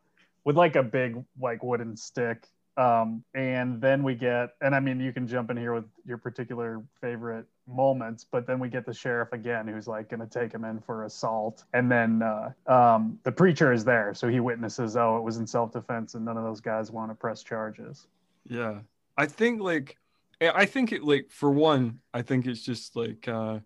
with 0.43 0.57
like 0.57 0.75
a 0.75 0.83
big 0.83 1.23
like 1.39 1.63
wooden 1.63 1.95
stick 1.95 2.47
um 2.77 3.23
and 3.33 3.79
then 3.81 4.03
we 4.03 4.15
get 4.15 4.49
and 4.61 4.75
i 4.75 4.79
mean 4.79 4.99
you 4.99 5.13
can 5.13 5.27
jump 5.27 5.49
in 5.49 5.57
here 5.57 5.73
with 5.73 5.85
your 6.05 6.17
particular 6.17 6.83
favorite 6.99 7.45
moments 7.67 8.25
but 8.29 8.45
then 8.45 8.59
we 8.59 8.69
get 8.69 8.85
the 8.85 8.93
sheriff 8.93 9.29
again 9.31 9.67
who's 9.67 9.87
like 9.87 10.09
going 10.09 10.19
to 10.19 10.27
take 10.27 10.51
him 10.53 10.65
in 10.65 10.79
for 10.81 11.05
assault 11.05 11.63
and 11.73 11.91
then 11.91 12.21
uh 12.21 12.51
um 12.67 13.17
the 13.23 13.31
preacher 13.31 13.71
is 13.71 13.85
there 13.85 14.13
so 14.13 14.27
he 14.27 14.39
witnesses 14.39 14.95
oh 14.97 15.17
it 15.17 15.23
was 15.23 15.37
in 15.37 15.47
self-defense 15.47 16.15
and 16.15 16.25
none 16.25 16.37
of 16.37 16.43
those 16.43 16.61
guys 16.61 16.91
want 16.91 17.09
to 17.09 17.15
press 17.15 17.43
charges 17.43 18.07
Yeah, 18.47 18.81
I 19.17 19.25
think 19.25 19.61
like 19.61 19.97
I 20.41 20.49
I 20.49 20.65
think 20.65 20.91
it 20.91 21.03
like 21.03 21.27
for 21.29 21.49
one, 21.49 21.99
I 22.13 22.21
think 22.21 22.45
it's 22.45 22.61
just 22.61 22.95
like 22.95 23.27
uh, 23.27 23.59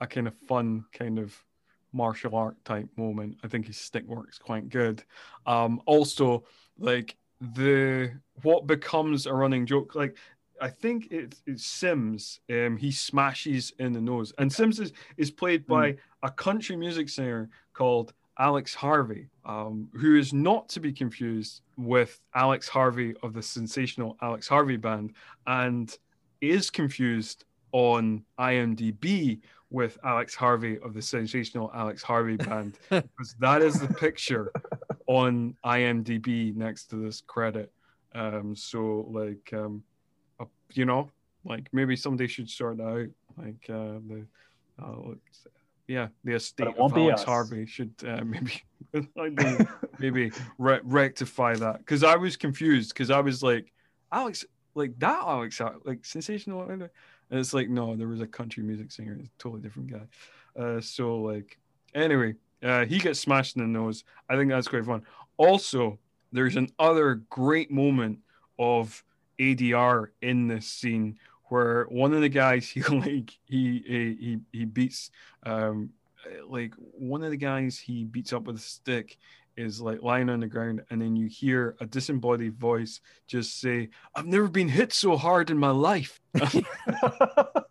a 0.00 0.06
kind 0.06 0.26
of 0.28 0.34
fun 0.48 0.84
kind 0.92 1.18
of 1.18 1.36
martial 1.92 2.36
art 2.36 2.62
type 2.64 2.88
moment. 2.96 3.38
I 3.42 3.48
think 3.48 3.66
his 3.66 3.76
stick 3.76 4.06
works 4.06 4.38
quite 4.38 4.68
good. 4.68 5.02
Um, 5.46 5.82
also, 5.86 6.44
like 6.78 7.16
the 7.40 8.12
what 8.42 8.66
becomes 8.66 9.26
a 9.26 9.34
running 9.34 9.66
joke, 9.66 9.94
like 9.94 10.16
I 10.60 10.68
think 10.68 11.08
it's, 11.10 11.42
it's 11.46 11.66
Sims. 11.66 12.40
Um, 12.50 12.76
he 12.76 12.92
smashes 12.92 13.72
in 13.78 13.92
the 13.92 14.00
nose, 14.00 14.32
and 14.38 14.52
Sims 14.52 14.78
is, 14.78 14.92
is 15.16 15.30
played 15.30 15.66
by 15.66 15.96
a 16.22 16.30
country 16.30 16.76
music 16.76 17.08
singer 17.08 17.48
called 17.72 18.12
Alex 18.38 18.74
Harvey, 18.74 19.28
um, 19.44 19.88
who 19.94 20.16
is 20.16 20.32
not 20.32 20.68
to 20.70 20.80
be 20.80 20.92
confused 20.92 21.62
with 21.76 22.20
Alex 22.34 22.68
Harvey 22.68 23.14
of 23.22 23.32
the 23.32 23.42
sensational 23.42 24.16
Alex 24.20 24.46
Harvey 24.46 24.76
band, 24.76 25.14
and 25.46 25.96
is 26.40 26.70
confused 26.70 27.44
on 27.72 28.24
IMDb 28.38 29.40
with 29.70 29.98
Alex 30.04 30.34
Harvey 30.34 30.78
of 30.80 30.94
the 30.94 31.02
sensational 31.02 31.70
Alex 31.74 32.02
Harvey 32.02 32.36
band, 32.36 32.78
because 32.90 33.34
that 33.38 33.62
is 33.62 33.80
the 33.80 33.92
picture 33.94 34.52
on 35.10 35.56
IMDb 35.64 36.54
next 36.54 36.84
to 36.86 36.94
this 36.94 37.20
credit. 37.20 37.72
Um, 38.14 38.54
so 38.54 39.08
like, 39.10 39.52
um, 39.52 39.82
uh, 40.38 40.44
you 40.72 40.84
know, 40.84 41.10
like 41.44 41.68
maybe 41.72 41.96
someday 41.96 42.28
should 42.28 42.48
sort 42.48 42.76
that 42.76 42.86
out. 42.86 43.08
Like 43.36 43.68
uh, 43.68 43.98
the, 44.06 44.24
uh, 44.80 45.14
yeah, 45.88 46.08
the 46.22 46.34
estate 46.34 46.68
of 46.78 46.96
Alex. 46.96 47.24
Harvey 47.24 47.66
should 47.66 47.92
uh, 48.06 48.20
maybe 48.24 48.62
maybe, 49.16 49.66
maybe 49.98 50.32
re- 50.58 50.80
rectify 50.84 51.56
that 51.56 51.78
because 51.78 52.04
I 52.04 52.14
was 52.14 52.36
confused 52.36 52.94
because 52.94 53.10
I 53.10 53.18
was 53.18 53.42
like 53.42 53.72
Alex 54.12 54.44
like 54.76 54.96
that 55.00 55.24
Alex 55.26 55.60
like 55.84 56.04
sensational 56.04 56.68
and 56.68 56.88
it's 57.32 57.52
like 57.52 57.68
no 57.68 57.96
there 57.96 58.06
was 58.06 58.20
a 58.20 58.26
country 58.28 58.62
music 58.62 58.92
singer 58.92 59.16
it's 59.18 59.28
a 59.28 59.42
totally 59.42 59.60
different 59.60 59.90
guy 59.90 60.62
uh 60.62 60.80
so 60.80 61.16
like 61.16 61.58
anyway 61.94 62.34
uh 62.62 62.84
he 62.84 62.98
gets 62.98 63.20
smashed 63.20 63.56
in 63.56 63.62
the 63.62 63.68
nose. 63.68 64.04
I 64.28 64.36
think 64.36 64.50
that's 64.50 64.68
quite 64.68 64.84
fun. 64.84 65.02
Also 65.36 65.98
there's 66.32 66.56
another 66.56 67.16
great 67.28 67.70
moment 67.70 68.18
of 68.58 69.02
ADR 69.38 70.08
in 70.22 70.48
this 70.48 70.66
scene 70.66 71.18
where 71.50 71.84
one 71.84 72.12
of 72.14 72.20
the 72.20 72.28
guys 72.28 72.68
he 72.70 72.82
like 72.82 73.38
he 73.44 73.82
he 73.86 74.38
he 74.52 74.64
beats 74.64 75.10
um 75.44 75.90
like 76.48 76.74
one 76.78 77.22
of 77.22 77.30
the 77.30 77.36
guys 77.36 77.78
he 77.78 78.04
beats 78.04 78.32
up 78.32 78.44
with 78.44 78.56
a 78.56 78.60
stick 78.60 79.18
is 79.56 79.80
like 79.80 80.02
lying 80.02 80.28
on 80.28 80.40
the 80.40 80.46
ground 80.46 80.82
and 80.90 81.00
then 81.02 81.16
you 81.16 81.26
hear 81.26 81.76
a 81.80 81.86
disembodied 81.86 82.54
voice 82.58 83.00
just 83.26 83.60
say 83.60 83.88
i've 84.14 84.26
never 84.26 84.46
been 84.46 84.68
hit 84.68 84.92
so 84.92 85.16
hard 85.16 85.50
in 85.50 85.58
my 85.58 85.70
life 85.70 86.20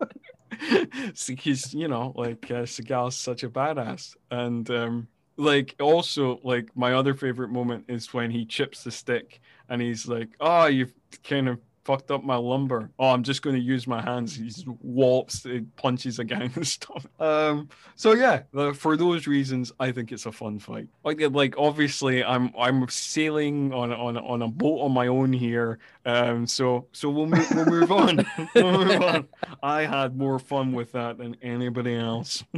he's 1.39 1.73
you 1.73 1.87
know 1.87 2.13
like 2.15 2.45
uh, 2.51 2.63
Seagal's 2.63 3.15
such 3.15 3.43
a 3.43 3.49
badass. 3.49 4.15
And 4.31 4.69
um 4.69 5.07
like 5.37 5.75
also 5.79 6.39
like 6.43 6.69
my 6.75 6.93
other 6.93 7.13
favorite 7.13 7.49
moment 7.49 7.85
is 7.87 8.13
when 8.13 8.29
he 8.29 8.45
chips 8.45 8.83
the 8.83 8.91
stick 8.91 9.39
and 9.69 9.81
he's 9.81 10.05
like 10.05 10.29
oh 10.41 10.65
you've 10.65 10.93
kind 11.23 11.47
of 11.47 11.59
fucked 11.89 12.11
up 12.11 12.23
my 12.23 12.35
lumber 12.35 12.91
oh 12.99 13.09
i'm 13.09 13.23
just 13.23 13.41
going 13.41 13.55
to 13.55 13.61
use 13.61 13.87
my 13.87 13.99
hands 13.99 14.35
he 14.35 14.51
wallops 14.83 15.43
it 15.47 15.75
punches 15.75 16.19
a 16.19 16.23
guy 16.23 16.43
in 16.43 16.51
the 16.51 16.63
stomach 16.75 17.09
um 17.19 17.67
so 17.95 18.13
yeah 18.13 18.43
for 18.73 18.95
those 18.95 19.25
reasons 19.25 19.71
i 19.79 19.91
think 19.91 20.11
it's 20.11 20.27
a 20.27 20.31
fun 20.31 20.59
fight 20.59 20.87
like 21.03 21.19
like 21.31 21.55
obviously 21.57 22.23
i'm 22.23 22.53
i'm 22.59 22.87
sailing 22.89 23.73
on 23.73 23.91
on 23.91 24.17
on 24.17 24.43
a 24.43 24.47
boat 24.47 24.81
on 24.81 24.91
my 24.91 25.07
own 25.07 25.33
here 25.33 25.79
um 26.05 26.45
so 26.45 26.85
so 26.91 27.09
we'll 27.09 27.25
move, 27.25 27.47
we'll 27.55 27.65
move 27.65 27.91
on 27.91 28.23
we'll 28.53 28.85
move 28.85 29.01
on 29.01 29.27
i 29.63 29.81
had 29.81 30.15
more 30.15 30.37
fun 30.37 30.73
with 30.73 30.91
that 30.91 31.17
than 31.17 31.35
anybody 31.41 31.95
else 31.95 32.43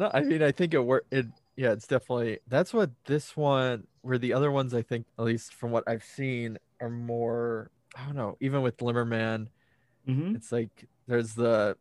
No, 0.00 0.10
I 0.14 0.22
mean 0.22 0.42
I 0.42 0.50
think 0.50 0.72
it 0.72 0.78
worked. 0.80 1.12
It 1.12 1.26
yeah, 1.56 1.72
it's 1.72 1.86
definitely 1.86 2.38
that's 2.48 2.72
what 2.72 2.90
this 3.04 3.36
one. 3.36 3.86
Where 4.00 4.16
the 4.16 4.32
other 4.32 4.50
ones, 4.50 4.72
I 4.72 4.80
think, 4.80 5.04
at 5.18 5.26
least 5.26 5.52
from 5.52 5.72
what 5.72 5.84
I've 5.86 6.02
seen, 6.02 6.56
are 6.80 6.88
more. 6.88 7.70
I 7.96 8.04
don't 8.06 8.16
know. 8.16 8.36
Even 8.40 8.62
with 8.62 8.76
Limmerman, 8.78 9.48
Mhm. 10.06 10.34
it's 10.34 10.52
like 10.52 10.88
there's 11.06 11.34
the 11.34 11.78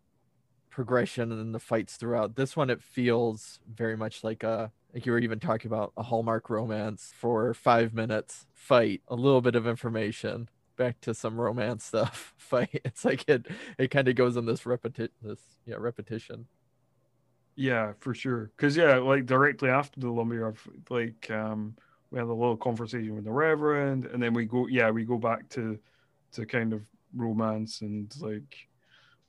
progression 0.71 1.31
and 1.33 1.55
the 1.55 1.59
fights 1.59 1.97
throughout. 1.97 2.35
This 2.35 2.57
one, 2.57 2.69
it 2.71 2.83
feels 2.83 3.59
very 3.67 3.97
much 3.97 4.23
like 4.23 4.43
a 4.43 4.73
like 4.93 5.05
you 5.05 5.11
were 5.13 5.19
even 5.19 5.39
talking 5.39 5.69
about 5.69 5.93
a 5.97 6.03
Hallmark 6.03 6.49
romance 6.49 7.13
for 7.15 7.53
five 7.53 7.93
minutes 7.93 8.47
fight, 8.53 9.03
a 9.07 9.15
little 9.15 9.41
bit 9.41 9.55
of 9.55 9.67
information, 9.67 10.49
back 10.77 11.01
to 11.01 11.13
some 11.15 11.39
romance 11.41 11.85
stuff 11.85 12.33
fight. 12.39 12.81
It's 12.85 13.05
like 13.05 13.27
it 13.29 13.47
it 13.79 13.89
kind 13.91 14.07
of 14.09 14.15
goes 14.15 14.37
in 14.37 14.45
this 14.45 14.63
repeti- 14.63 15.11
this 15.21 15.41
yeah 15.65 15.77
repetition. 15.79 16.47
Yeah, 17.55 17.93
for 17.99 18.13
sure. 18.13 18.51
Because 18.55 18.77
yeah, 18.77 18.97
like 18.97 19.25
directly 19.25 19.69
after 19.69 19.99
the 19.99 20.09
lumberyard, 20.09 20.57
like 20.89 21.29
um, 21.29 21.75
we 22.11 22.17
had 22.19 22.27
a 22.27 22.33
little 22.33 22.57
conversation 22.57 23.15
with 23.15 23.25
the 23.25 23.31
Reverend, 23.31 24.05
and 24.05 24.21
then 24.23 24.33
we 24.33 24.45
go, 24.45 24.67
yeah, 24.67 24.89
we 24.91 25.03
go 25.05 25.17
back 25.17 25.49
to, 25.49 25.79
to 26.33 26.45
kind 26.45 26.73
of 26.73 26.81
romance 27.15 27.81
and 27.81 28.13
like. 28.19 28.55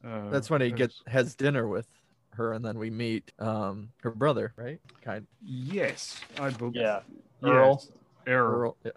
Uh, 0.04 0.30
That's 0.30 0.48
when 0.48 0.60
he 0.62 0.68
it's- 0.68 0.78
gets 0.78 1.02
has 1.06 1.34
dinner 1.34 1.68
with 1.68 1.86
her, 2.34 2.52
and 2.54 2.64
then 2.64 2.78
we 2.78 2.88
meet 2.90 3.32
um 3.38 3.90
her 4.02 4.10
brother, 4.10 4.52
right? 4.56 4.80
Kind 5.02 5.26
Yes, 5.42 6.18
I 6.38 6.50
believe. 6.50 6.76
Yeah, 6.76 7.00
yes, 7.42 7.50
Earl. 7.52 7.82
Earl. 8.26 8.52
Earl, 8.60 8.76
yeah, 8.84 8.90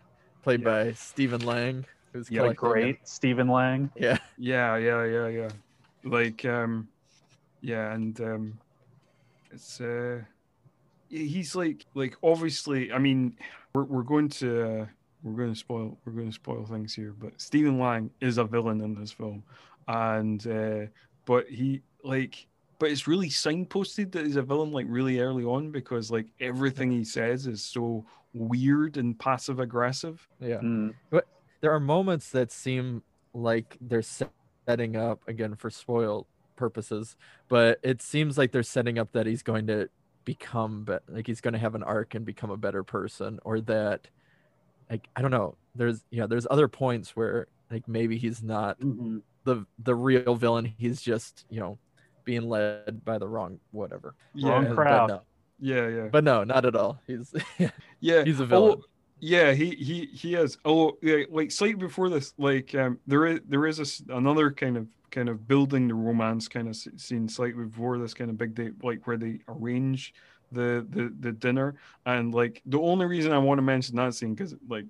played 0.43 0.61
Yeah. 0.61 0.65
by 0.85 0.91
Stephen 0.93 1.41
Lang, 1.41 1.85
who's 2.13 2.29
Yeah, 2.29 2.43
the 2.43 2.55
collecting 2.55 2.69
it. 2.69 2.71
great 2.95 3.07
Stephen 3.07 3.47
Lang. 3.47 3.91
Yeah, 3.95 4.17
Yeah, 4.37 4.77
yeah, 4.77 5.03
yeah, 5.05 5.27
yeah. 5.27 5.49
Like, 6.05 6.45
um, 6.45 6.87
yeah, 7.61 7.93
and 7.93 8.19
um, 8.21 8.59
it's 9.51 9.81
uh, 9.81 10.21
yeah, 11.09 11.23
he's 11.25 11.55
like, 11.55 11.85
like 11.95 12.15
obviously, 12.23 12.91
I 12.91 12.97
mean, 12.99 13.37
we're 13.73 13.83
we're 13.83 14.03
going 14.03 14.29
to 14.29 14.81
uh, 14.81 14.85
we're 15.24 15.34
going 15.34 15.53
to 15.53 15.59
spoil 15.59 15.97
we're 16.05 16.13
going 16.13 16.28
to 16.28 16.34
spoil 16.34 16.65
things 16.65 16.93
here, 16.93 17.13
but 17.17 17.39
Stephen 17.39 17.80
Lang 17.80 18.09
is 18.21 18.38
a 18.38 18.43
villain 18.43 18.82
in 18.82 18.93
this 18.93 19.11
film, 19.11 19.43
and 19.88 20.45
uh, 20.47 20.86
but 21.26 21.47
he 21.47 21.82
like 22.03 22.45
but 22.80 22.91
it's 22.91 23.07
really 23.07 23.30
signposted 23.30 24.11
that 24.11 24.26
he's 24.26 24.36
a 24.36 24.41
villain 24.41 24.71
like 24.71 24.86
really 24.89 25.19
early 25.19 25.45
on 25.45 25.71
because 25.71 26.11
like 26.11 26.28
everything 26.41 26.91
he 26.91 27.03
says 27.03 27.47
is 27.47 27.63
so 27.63 28.05
weird 28.34 28.97
and 28.97 29.17
passive 29.17 29.59
aggressive. 29.59 30.28
Yeah. 30.41 30.57
Mm. 30.57 30.93
there 31.61 31.71
are 31.71 31.80
moments 31.80 32.30
that 32.32 32.51
seem 32.51 33.03
like 33.34 33.78
they're 33.80 34.01
setting 34.01 34.95
up 34.95 35.21
again 35.28 35.55
for 35.55 35.69
spoil 35.69 36.28
purposes, 36.55 37.15
but 37.47 37.80
it 37.84 38.01
seems 38.01 38.38
like 38.38 38.51
they're 38.51 38.63
setting 38.63 38.99
up 38.99 39.11
that 39.13 39.26
he's 39.28 39.43
going 39.43 39.67
to 39.67 39.89
become 40.26 40.84
be- 40.84 40.97
like 41.07 41.28
he's 41.28 41.41
going 41.41 41.53
to 41.53 41.59
have 41.59 41.76
an 41.76 41.84
arc 41.84 42.15
and 42.15 42.26
become 42.26 42.51
a 42.51 42.57
better 42.57 42.84
person, 42.84 43.39
or 43.43 43.61
that 43.61 44.07
like 44.93 45.09
I 45.15 45.21
don't 45.21 45.31
know. 45.31 45.55
There's 45.75 46.03
you 46.11 46.19
know 46.21 46.27
there's 46.27 46.47
other 46.49 46.67
points 46.67 47.15
where 47.15 47.47
like 47.71 47.87
maybe 47.87 48.17
he's 48.17 48.43
not 48.43 48.79
Mhm. 48.79 49.21
the 49.43 49.65
the 49.79 49.95
real 49.95 50.35
villain. 50.35 50.65
He's 50.65 51.01
just 51.01 51.45
you 51.49 51.59
know 51.59 51.77
being 52.25 52.47
led 52.47 53.03
by 53.03 53.17
the 53.17 53.27
wrong 53.27 53.59
whatever. 53.71 54.15
Yeah, 54.35 54.59
And- 54.59 54.75
crowd. 54.75 55.07
But 55.09 55.13
no, 55.15 55.21
yeah, 55.59 55.87
yeah, 55.87 56.07
but 56.11 56.23
no, 56.23 56.43
not 56.43 56.65
at 56.65 56.75
all. 56.75 57.01
He's 57.07 57.33
yeah. 57.99 58.23
he's 58.23 58.39
a 58.39 58.43
Oh, 58.43 58.47
villain. 58.47 58.81
yeah, 59.19 59.53
he 59.53 59.71
he 59.75 60.05
he 60.13 60.35
is. 60.35 60.57
Oh, 60.63 60.97
yeah, 61.01 61.23
like 61.31 61.49
slightly 61.51 61.75
before 61.87 62.09
this, 62.09 62.33
like 62.37 62.75
um, 62.75 62.99
there 63.07 63.25
is 63.25 63.39
there 63.49 63.65
is 63.65 63.79
a 63.79 63.83
s 63.83 64.03
another 64.09 64.51
kind 64.51 64.77
of 64.77 64.87
kind 65.11 65.29
of 65.29 65.47
building 65.47 65.87
the 65.87 65.93
romance 65.95 66.47
kind 66.47 66.67
of 66.67 66.71
s- 66.75 66.87
scene 66.97 67.27
slightly 67.29 67.65
before 67.65 67.97
this 67.97 68.13
kind 68.13 68.29
of 68.31 68.37
big 68.37 68.53
date, 68.55 68.73
like 68.83 69.05
where 69.07 69.17
they 69.17 69.39
arrange 69.47 70.13
the 70.53 70.85
the 70.89 71.13
the 71.19 71.31
dinner, 71.31 71.75
and 72.05 72.33
like 72.33 72.61
the 72.65 72.79
only 72.79 73.05
reason 73.05 73.31
I 73.31 73.37
want 73.37 73.57
to 73.57 73.63
mention 73.63 73.95
that 73.97 74.13
scene 74.15 74.33
because 74.33 74.55
like 74.67 74.85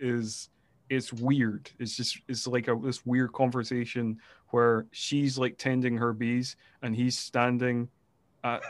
is 0.00 0.48
it's 0.90 1.12
weird. 1.12 1.70
It's 1.78 1.96
just 1.96 2.18
it's 2.28 2.46
like 2.46 2.68
a 2.68 2.78
this 2.82 3.04
weird 3.04 3.32
conversation 3.32 4.18
where 4.50 4.86
she's 4.92 5.38
like 5.38 5.58
tending 5.58 5.96
her 5.98 6.12
bees 6.12 6.56
and 6.82 6.94
he's 6.96 7.18
standing 7.18 7.88
at 8.44 8.62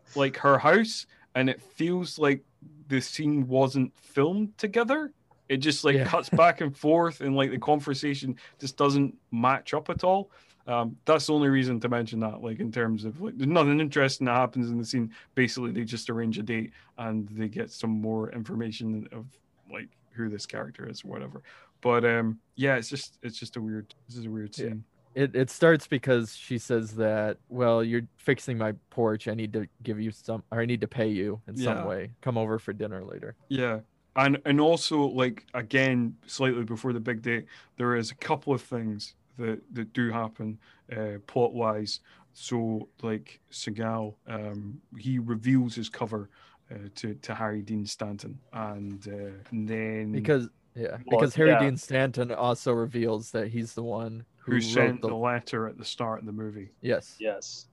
like 0.16 0.36
her 0.38 0.58
house 0.58 1.06
and 1.34 1.50
it 1.50 1.60
feels 1.60 2.18
like 2.18 2.42
the 2.88 3.00
scene 3.00 3.46
wasn't 3.46 3.92
filmed 3.98 4.56
together 4.56 5.12
it 5.48 5.58
just 5.58 5.84
like 5.84 5.96
Yeah. 5.96 6.04
cuts 6.06 6.28
back 6.30 6.60
and 6.60 6.74
forth 6.76 7.20
and 7.20 7.36
like 7.36 7.50
the 7.50 7.58
conversation 7.58 8.36
just 8.58 8.76
doesn't 8.76 9.14
match 9.30 9.74
up 9.74 9.90
at 9.90 10.04
all 10.04 10.30
um 10.66 10.96
that's 11.04 11.26
the 11.26 11.32
only 11.32 11.48
reason 11.48 11.78
to 11.80 11.88
mention 11.88 12.20
that 12.20 12.42
like 12.42 12.58
in 12.60 12.70
terms 12.72 13.04
of 13.04 13.20
like 13.20 13.36
there's 13.36 13.48
nothing 13.48 13.80
interesting 13.80 14.24
that 14.26 14.34
happens 14.36 14.70
in 14.70 14.78
the 14.78 14.84
scene 14.84 15.10
basically 15.34 15.70
they 15.70 15.84
just 15.84 16.10
arrange 16.10 16.38
a 16.38 16.42
date 16.42 16.72
and 16.98 17.28
they 17.30 17.48
get 17.48 17.70
some 17.70 17.90
more 17.90 18.30
information 18.32 19.08
of 19.12 19.26
like 19.72 19.88
who 20.12 20.28
this 20.28 20.46
character 20.46 20.88
is 20.88 21.04
or 21.04 21.08
whatever 21.08 21.42
but 21.80 22.04
um 22.04 22.38
yeah 22.56 22.76
it's 22.76 22.88
just 22.88 23.18
it's 23.22 23.38
just 23.38 23.56
a 23.56 23.60
weird 23.60 23.94
this 24.08 24.16
is 24.16 24.26
a 24.26 24.30
weird 24.30 24.56
Yeah. 24.58 24.66
scene 24.66 24.84
it, 25.14 25.34
it 25.34 25.48
starts 25.48 25.86
because 25.86 26.36
she 26.36 26.58
says 26.58 26.92
that 26.96 27.38
well 27.48 27.82
you're 27.82 28.02
fixing 28.16 28.58
my 28.58 28.72
porch 28.90 29.28
i 29.28 29.34
need 29.34 29.52
to 29.52 29.66
give 29.82 30.00
you 30.00 30.10
some 30.10 30.42
or 30.50 30.60
i 30.60 30.66
need 30.66 30.80
to 30.80 30.88
pay 30.88 31.08
you 31.08 31.40
in 31.48 31.54
Yeah. 31.56 31.74
some 31.74 31.84
way 31.84 32.10
come 32.20 32.36
over 32.36 32.58
for 32.58 32.72
dinner 32.72 33.04
later 33.04 33.34
Yeah. 33.48 33.80
And 34.18 34.38
and 34.46 34.58
also 34.62 35.02
like 35.02 35.44
again, 35.52 36.16
slightly 36.26 36.64
before 36.64 36.94
the 36.94 37.00
big 37.00 37.20
date 37.20 37.44
there 37.76 37.94
is 37.96 38.10
a 38.10 38.14
couple 38.14 38.54
of 38.54 38.62
things 38.62 39.14
that, 39.38 39.60
that 39.72 39.92
do 39.92 40.10
happen 40.10 40.58
uh 40.96 41.18
plot 41.26 41.52
wise. 41.52 42.00
So 42.32 42.88
like 43.02 43.40
Seagal, 43.50 44.14
um 44.28 44.80
he 44.98 45.18
reveals 45.18 45.74
his 45.74 45.88
cover 45.88 46.28
uh, 46.70 46.88
to, 46.96 47.14
to 47.14 47.34
Harry 47.34 47.62
Dean 47.62 47.86
Stanton 47.86 48.38
and, 48.52 49.06
uh, 49.08 49.38
and 49.50 49.68
then 49.68 50.12
because 50.12 50.48
yeah 50.74 50.98
Well, 51.06 51.20
because 51.20 51.34
harry 51.34 51.50
yeah. 51.50 51.60
dean 51.60 51.76
stanton 51.76 52.32
also 52.32 52.72
reveals 52.72 53.30
that 53.30 53.48
he's 53.48 53.72
the 53.74 53.84
one 53.84 54.24
who, 54.38 54.52
who 54.52 54.60
sent 54.60 55.00
the, 55.00 55.08
the 55.08 55.14
letter 55.14 55.68
at 55.68 55.78
the 55.78 55.84
start 55.84 56.18
of 56.20 56.26
the 56.26 56.32
movie. 56.32 56.70
yes 56.82 57.16
Yes. 57.18 57.66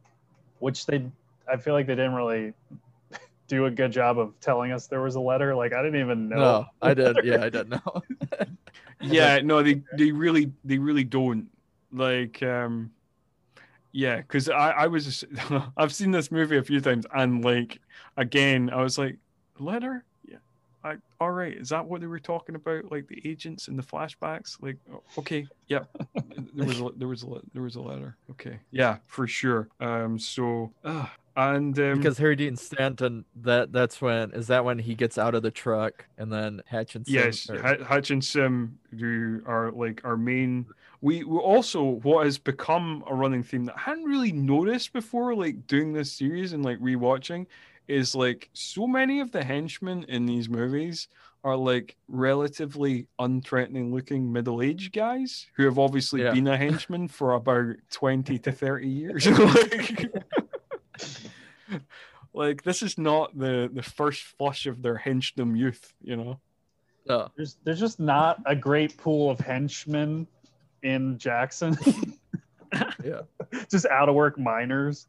Which 0.59 0.85
they, 0.85 1.05
I 1.51 1.57
feel 1.57 1.73
like 1.73 1.87
they 1.87 1.95
didn't 1.95 2.13
really 2.13 2.53
do 3.47 3.65
a 3.65 3.71
good 3.71 3.91
job 3.91 4.17
of 4.19 4.39
telling 4.39 4.71
us 4.71 4.87
there 4.87 5.01
was 5.01 5.15
a 5.15 5.19
letter. 5.19 5.53
Like 5.53 5.73
I 5.73 5.81
didn't 5.83 5.99
even 5.99 6.29
know. 6.29 6.37
no 6.37 6.65
i 6.81 6.93
did 6.93 7.17
yeah 7.23 7.43
i 7.43 7.49
didn't 7.49 7.69
know 7.85 8.01
Yeah, 9.01 9.39
no, 9.43 9.61
they 9.61 9.81
they 9.97 10.11
really 10.11 10.51
they 10.63 10.77
really 10.77 11.03
don't 11.03 11.47
like 11.93 12.41
um 12.43 12.91
yeah 13.91 14.17
because 14.17 14.49
i 14.49 14.71
i 14.71 14.87
was 14.87 15.05
just, 15.05 15.25
i've 15.77 15.93
seen 15.93 16.11
this 16.11 16.31
movie 16.31 16.57
a 16.57 16.63
few 16.63 16.81
times 16.81 17.05
and 17.15 17.45
like 17.45 17.79
again 18.17 18.69
i 18.71 18.81
was 18.81 18.97
like 18.97 19.17
letter? 19.59 20.03
Yeah. 20.25 20.37
I 20.83 20.95
all 21.19 21.31
right. 21.31 21.53
Is 21.53 21.69
that 21.69 21.85
what 21.85 22.01
they 22.01 22.07
were 22.07 22.19
talking 22.19 22.55
about? 22.55 22.91
Like 22.91 23.07
the 23.07 23.21
agents 23.25 23.67
and 23.67 23.77
the 23.77 23.83
flashbacks? 23.83 24.61
Like 24.61 24.77
okay 25.17 25.47
yeah. 25.67 25.83
There 26.55 26.67
was 26.67 26.79
a, 26.79 26.89
there 26.95 27.07
was 27.07 27.23
a 27.23 27.27
there 27.53 27.63
was 27.63 27.75
a 27.75 27.81
letter. 27.81 28.15
Okay. 28.31 28.59
Yeah 28.71 28.97
for 29.07 29.27
sure. 29.27 29.69
Um 29.79 30.19
so 30.19 30.71
uh, 30.83 31.07
and 31.35 31.79
um 31.79 31.97
because 31.97 32.17
harry 32.17 32.35
dean 32.35 32.55
stanton 32.55 33.25
that 33.35 33.71
that's 33.71 33.99
when 34.01 34.31
is 34.33 34.47
that 34.47 34.63
when 34.63 34.77
he 34.77 34.93
gets 34.93 35.17
out 35.17 35.33
of 35.33 35.41
the 35.41 35.49
truck 35.51 36.05
and 36.17 36.31
then 36.31 36.61
hutchinson 36.69 37.13
Yes, 37.13 37.49
or- 37.49 37.65
H- 37.65 37.81
Hutch 37.81 38.11
and 38.11 38.23
Sim, 38.23 38.77
who 38.99 39.41
are 39.45 39.71
like 39.71 40.01
our 40.05 40.15
main. 40.17 40.65
We, 41.01 41.23
we 41.25 41.37
also 41.37 41.83
what 41.83 42.23
has 42.25 42.37
become 42.37 43.03
a 43.09 43.13
running 43.15 43.43
theme 43.43 43.65
that 43.65 43.75
I 43.75 43.81
hadn't 43.81 44.05
really 44.05 44.31
noticed 44.31 44.93
before, 44.93 45.35
like 45.35 45.67
doing 45.67 45.91
this 45.91 46.11
series 46.13 46.53
and 46.53 46.63
like 46.63 46.79
rewatching, 46.79 47.47
is 47.89 48.15
like 48.15 48.49
so 48.53 48.87
many 48.87 49.19
of 49.19 49.31
the 49.31 49.43
henchmen 49.43 50.05
in 50.07 50.25
these 50.25 50.47
movies 50.47 51.09
are 51.43 51.57
like 51.57 51.97
relatively 52.07 53.05
unthreatening 53.19 53.91
looking 53.91 54.31
middle-aged 54.31 54.93
guys 54.93 55.45
who 55.55 55.65
have 55.65 55.77
obviously 55.77 56.21
Yeah. 56.23 56.31
been 56.31 56.47
a 56.47 56.55
henchman 56.57 57.09
for 57.09 57.33
about 57.33 57.75
20 57.91 58.39
to 58.39 58.51
30 58.53 58.87
years 58.87 59.27
like, 59.39 60.09
like 62.33 62.63
this 62.63 62.81
is 62.81 62.97
not 62.97 63.37
the 63.37 63.69
the 63.73 63.83
first 63.83 64.23
flush 64.23 64.65
of 64.65 64.81
their 64.81 64.97
henchdom 64.97 65.57
youth 65.57 65.93
you 66.01 66.15
know 66.15 66.39
no. 67.05 67.29
There's 67.35 67.57
there's 67.63 67.79
just 67.79 67.99
not 67.99 68.41
a 68.45 68.55
great 68.55 68.97
pool 68.97 69.29
of 69.29 69.39
henchmen 69.39 70.27
in 70.81 71.17
Jackson. 71.17 71.77
Yeah. 73.05 73.21
just 73.69 73.85
out 73.85 74.09
of 74.09 74.15
work 74.15 74.39
miners. 74.39 75.05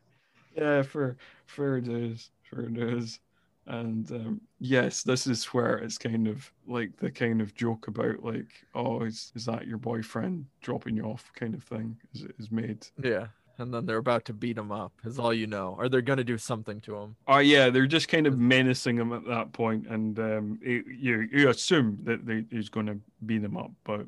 Yeah, 0.54 0.82
for 0.82 1.16
fair 1.46 1.80
dues, 1.80 2.28
fair 2.42 2.66
dues. 2.66 3.20
And 3.66 4.10
um, 4.12 4.40
yes, 4.60 5.02
this 5.02 5.26
is 5.26 5.46
where 5.46 5.78
it's 5.78 5.96
kind 5.96 6.28
of 6.28 6.52
like 6.66 6.94
the 6.98 7.10
kind 7.10 7.40
of 7.40 7.54
joke 7.54 7.88
about 7.88 8.22
like, 8.22 8.66
oh, 8.74 9.00
is 9.04 9.32
is 9.34 9.46
that 9.46 9.66
your 9.66 9.78
boyfriend 9.78 10.44
dropping 10.60 10.94
you 10.94 11.04
off 11.04 11.32
kind 11.34 11.54
of 11.54 11.64
thing 11.64 11.96
is 12.12 12.26
is 12.38 12.50
made. 12.50 12.86
yeah 13.02 13.28
and 13.58 13.72
then 13.72 13.86
they're 13.86 13.98
about 13.98 14.24
to 14.24 14.32
beat 14.32 14.58
him 14.58 14.72
up 14.72 14.92
is 15.04 15.18
all 15.18 15.32
you 15.32 15.46
know 15.46 15.74
or 15.78 15.88
they're 15.88 16.00
gonna 16.02 16.24
do 16.24 16.38
something 16.38 16.80
to 16.80 16.96
him 16.96 17.16
Oh 17.26 17.38
yeah, 17.38 17.70
they're 17.70 17.86
just 17.86 18.08
kind 18.08 18.26
of 18.26 18.38
menacing 18.38 18.96
him 18.96 19.12
at 19.12 19.24
that 19.26 19.52
point, 19.52 19.86
and 19.86 20.18
um, 20.18 20.58
it, 20.62 20.84
you 20.86 21.28
you 21.32 21.48
assume 21.48 21.98
that 22.04 22.26
they, 22.26 22.44
he's 22.50 22.68
going 22.68 22.86
to 22.86 22.98
beat 23.24 23.42
them 23.42 23.56
up, 23.56 23.70
but 23.84 24.06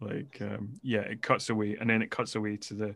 like 0.00 0.38
um, 0.40 0.70
yeah, 0.82 1.00
it 1.00 1.22
cuts 1.22 1.48
away, 1.48 1.76
and 1.80 1.88
then 1.88 2.02
it 2.02 2.10
cuts 2.10 2.34
away 2.34 2.56
to 2.56 2.74
the 2.74 2.94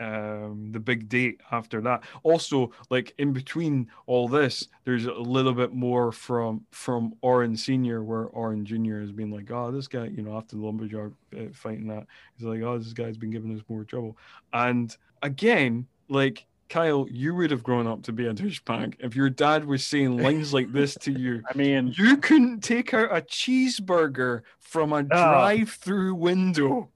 um 0.00 0.68
the 0.72 0.80
big 0.80 1.08
date 1.08 1.40
after 1.50 1.80
that 1.80 2.02
also 2.22 2.70
like 2.90 3.14
in 3.18 3.32
between 3.32 3.88
all 4.06 4.28
this 4.28 4.68
there's 4.84 5.06
a 5.06 5.12
little 5.12 5.52
bit 5.52 5.72
more 5.72 6.12
from 6.12 6.64
from 6.70 7.14
Oren 7.22 7.56
senior 7.56 8.02
where 8.02 8.24
Oren 8.26 8.64
junior 8.64 9.00
has 9.00 9.12
been 9.12 9.30
like 9.30 9.50
oh 9.50 9.70
this 9.70 9.88
guy 9.88 10.06
you 10.06 10.22
know 10.22 10.36
after 10.36 10.56
the 10.56 10.62
lumberjack 10.62 11.10
uh, 11.36 11.44
fighting 11.52 11.88
that 11.88 12.06
he's 12.36 12.46
like 12.46 12.62
oh 12.62 12.78
this 12.78 12.92
guy's 12.92 13.16
been 13.16 13.30
giving 13.30 13.54
us 13.54 13.62
more 13.68 13.84
trouble 13.84 14.16
and 14.52 14.96
again 15.22 15.86
like 16.08 16.46
Kyle, 16.68 17.06
you 17.10 17.34
would 17.34 17.50
have 17.50 17.62
grown 17.62 17.86
up 17.86 18.02
to 18.04 18.12
be 18.12 18.26
a 18.26 18.34
douchebag 18.34 18.96
if 18.98 19.16
your 19.16 19.30
dad 19.30 19.64
was 19.64 19.86
saying 19.86 20.18
lines 20.18 20.52
like 20.52 20.70
this 20.72 20.94
to 20.96 21.12
you. 21.12 21.42
I 21.50 21.56
mean, 21.56 21.94
You 21.96 22.18
couldn't 22.18 22.60
take 22.60 22.92
out 22.92 23.10
a 23.10 23.22
cheeseburger 23.22 24.42
from 24.60 24.92
a 24.92 25.02
drive-through 25.02 26.14
window. 26.14 26.90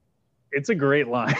It's 0.53 0.69
a 0.69 0.75
great 0.75 1.09
line. 1.09 1.35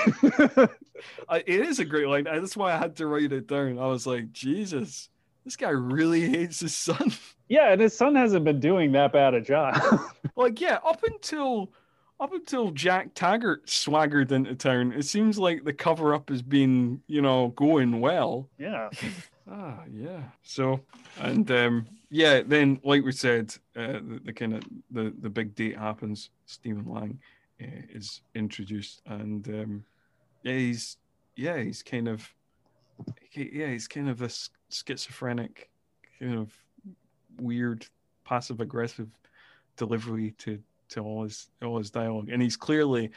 I, 1.29 1.39
it 1.47 1.61
is 1.61 1.79
a 1.79 1.85
great 1.85 2.09
line. 2.09 2.25
That's 2.25 2.57
why 2.57 2.73
I 2.73 2.79
had 2.79 2.97
to 2.97 3.07
write 3.07 3.33
it 3.33 3.47
down. 3.47 3.79
I 3.79 3.87
was 3.87 4.07
like, 4.07 4.33
Jesus, 4.33 5.09
this 5.45 5.57
guy 5.57 5.71
really 5.71 6.29
hates 6.29 6.61
his 6.61 6.75
son. 6.75 7.13
yeah, 7.49 7.73
and 7.73 7.81
his 7.81 7.97
son 7.97 8.15
hasn't 8.15 8.45
been 8.45 8.61
doing 8.61 8.93
that 8.93 9.13
bad 9.13 9.35
a 9.35 9.41
job. 9.41 9.81
like, 10.37 10.61
yeah, 10.61 10.79
up 10.85 11.03
until 11.05 11.73
up 12.21 12.33
until 12.33 12.71
Jack 12.71 13.15
Taggart 13.15 13.69
swaggered 13.69 14.31
into 14.31 14.55
town, 14.55 14.93
it 14.93 15.05
seems 15.05 15.39
like 15.39 15.65
the 15.65 15.73
cover 15.73 16.15
up 16.15 16.29
has 16.29 16.41
been, 16.41 17.03
you 17.09 17.21
know, 17.21 17.49
going 17.49 18.01
well. 18.01 18.49
yeah. 18.59 18.91
Ah, 19.51 19.81
yeah. 19.93 20.23
So, 20.45 20.81
and 21.19 21.51
um, 21.51 21.87
yeah, 22.11 22.43
then 22.47 22.81
like 22.85 23.05
we 23.05 23.11
said, 23.11 23.53
uh, 23.77 23.95
the, 23.95 24.21
the 24.27 24.33
kind 24.33 24.55
of 24.55 24.63
the 24.91 25.13
the 25.21 25.29
big 25.29 25.57
date 25.57 25.77
happens. 25.77 26.31
Stephen 26.47 26.85
Lang 26.87 27.19
uh, 27.19 27.42
is 27.91 28.23
introduced, 28.35 29.03
and 29.07 29.47
um, 29.49 29.85
yeah, 30.43 30.57
he's 30.57 30.97
yeah, 31.37 31.59
he's 31.59 31.83
kind 31.83 32.09
of 32.09 32.29
yeah, 33.33 33.69
he's 33.69 33.89
kind 33.89 34.09
of 34.09 34.19
this 34.19 34.51
schizophrenic, 34.71 35.71
kind 36.19 36.39
of 36.39 36.53
weird, 37.41 37.87
passive 38.25 38.61
aggressive 38.61 39.09
delivery 39.77 40.35
to 40.39 40.59
to 40.91 41.01
all 41.01 41.25
his 41.25 41.49
all 41.63 41.79
his 41.79 41.91
dialogue, 41.91 42.29
and 42.31 42.43
he's 42.43 42.57
clearly 42.57 43.11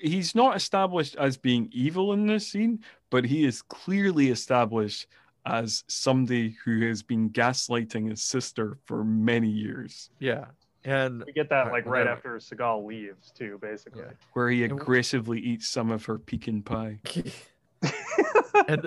he's 0.00 0.34
not 0.34 0.56
established 0.56 1.16
as 1.16 1.36
being 1.36 1.68
evil 1.72 2.12
in 2.12 2.26
this 2.26 2.46
scene, 2.46 2.82
but 3.10 3.24
he 3.24 3.44
is 3.44 3.62
clearly 3.62 4.30
established 4.30 5.06
as 5.46 5.84
somebody 5.88 6.56
who 6.64 6.86
has 6.86 7.02
been 7.02 7.28
gaslighting 7.30 8.08
his 8.08 8.22
sister 8.22 8.78
for 8.86 9.04
many 9.04 9.48
years, 9.48 10.10
Yeah. 10.18 10.46
And 10.84 11.24
We 11.24 11.32
get 11.32 11.48
that 11.48 11.72
like 11.72 11.86
right 11.86 12.06
whatever. 12.06 12.36
after 12.36 12.56
Seagal 12.56 12.84
leaves 12.86 13.30
too, 13.30 13.58
basically. 13.60 14.02
Yeah. 14.02 14.12
where 14.34 14.50
he 14.50 14.64
aggressively 14.64 15.40
eats 15.40 15.68
some 15.68 15.90
of 15.90 16.04
her 16.04 16.18
pecan 16.18 16.62
pie. 16.62 16.98
and 18.68 18.86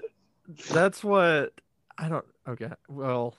that's 0.70 1.04
what 1.04 1.54
I 1.98 2.08
don't 2.08 2.26
okay. 2.48 2.70
Well, 2.88 3.36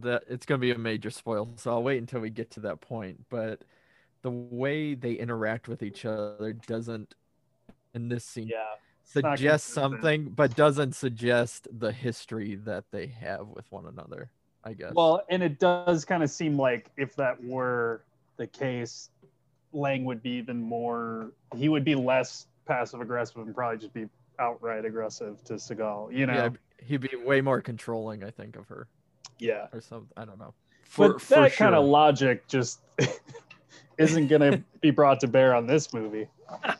that 0.00 0.24
it's 0.28 0.46
gonna 0.46 0.58
be 0.58 0.70
a 0.70 0.78
major 0.78 1.10
spoil, 1.10 1.52
so 1.56 1.72
I'll 1.72 1.82
wait 1.82 1.98
until 1.98 2.20
we 2.20 2.30
get 2.30 2.50
to 2.52 2.60
that 2.60 2.80
point. 2.80 3.26
But 3.28 3.62
the 4.22 4.30
way 4.30 4.94
they 4.94 5.12
interact 5.12 5.68
with 5.68 5.82
each 5.82 6.04
other 6.04 6.54
doesn't 6.66 7.14
in 7.94 8.08
this 8.08 8.24
scene 8.24 8.48
yeah. 8.48 8.76
suggest 9.04 9.68
something, 9.68 10.30
but 10.30 10.54
doesn't 10.56 10.94
suggest 10.94 11.68
the 11.70 11.92
history 11.92 12.54
that 12.54 12.84
they 12.92 13.08
have 13.08 13.48
with 13.48 13.70
one 13.70 13.86
another. 13.86 14.30
I 14.64 14.72
guess. 14.74 14.92
Well, 14.94 15.22
and 15.30 15.42
it 15.42 15.58
does 15.58 16.04
kind 16.04 16.22
of 16.22 16.30
seem 16.30 16.56
like 16.58 16.90
if 16.96 17.16
that 17.16 17.42
were 17.42 18.02
the 18.36 18.46
case, 18.46 19.10
Lang 19.72 20.04
would 20.04 20.22
be 20.22 20.30
even 20.30 20.60
more. 20.60 21.32
He 21.56 21.68
would 21.68 21.84
be 21.84 21.94
less 21.94 22.46
passive 22.66 23.00
aggressive 23.00 23.38
and 23.38 23.54
probably 23.54 23.78
just 23.78 23.94
be 23.94 24.06
outright 24.38 24.84
aggressive 24.84 25.42
to 25.44 25.54
Seagal. 25.54 26.12
You 26.16 26.26
know. 26.26 26.34
yeah, 26.34 26.48
he'd 26.84 27.00
be 27.00 27.16
way 27.16 27.40
more 27.40 27.60
controlling, 27.60 28.22
I 28.24 28.30
think, 28.30 28.56
of 28.56 28.66
her 28.68 28.86
Yeah. 29.38 29.66
or 29.72 29.80
something. 29.80 30.08
I 30.16 30.24
don't 30.24 30.38
know. 30.38 30.54
For, 30.84 31.12
but 31.14 31.20
for 31.22 31.34
that 31.36 31.52
kind 31.54 31.74
of 31.74 31.84
logic 31.84 32.46
just 32.48 32.80
isn't 33.98 34.26
going 34.28 34.40
to 34.52 34.62
be 34.80 34.90
brought 34.90 35.20
to 35.20 35.28
bear 35.28 35.54
on 35.54 35.66
this 35.66 35.92
movie. 35.94 36.26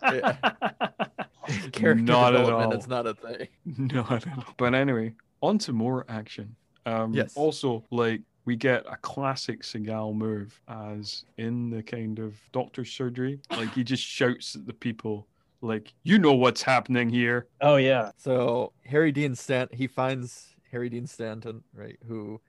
Character 1.73 1.95
Not 1.95 2.35
at 2.35 2.39
development 2.39 2.73
all. 2.73 2.79
is 2.79 2.89
not 2.89 3.07
a 3.07 3.15
thing. 3.15 3.49
Not 3.95 4.27
at 4.27 4.37
all. 4.37 4.45
But 4.57 4.75
anyway, 4.75 5.15
on 5.43 5.59
to 5.59 5.73
more 5.73 6.05
action. 6.09 6.55
Um, 6.87 7.13
Yes. 7.15 7.37
Also, 7.37 7.85
like 7.91 8.23
we 8.47 8.57
get 8.57 8.85
a 8.91 8.97
classic 8.97 9.63
Seagal 9.63 10.15
move, 10.15 10.61
as 10.69 11.25
in 11.37 11.71
the 11.71 11.83
kind 11.83 12.19
of 12.19 12.35
doctor's 12.53 12.91
surgery. 12.91 13.41
Like 13.51 13.73
he 13.75 13.85
just 13.85 14.03
shouts 14.03 14.55
at 14.57 14.67
the 14.67 14.73
people, 14.73 15.27
like, 15.61 15.93
"You 16.05 16.19
know 16.19 16.33
what's 16.35 16.63
happening 16.63 17.11
here." 17.11 17.47
Oh 17.61 17.77
yeah. 17.77 18.11
So 18.17 18.73
Harry 18.87 19.13
Dean 19.13 19.35
Stanton, 19.35 19.77
he 19.77 19.87
finds 19.87 20.55
Harry 20.73 20.89
Dean 20.89 21.07
Stanton, 21.07 21.63
right, 21.75 21.99
who 22.09 22.41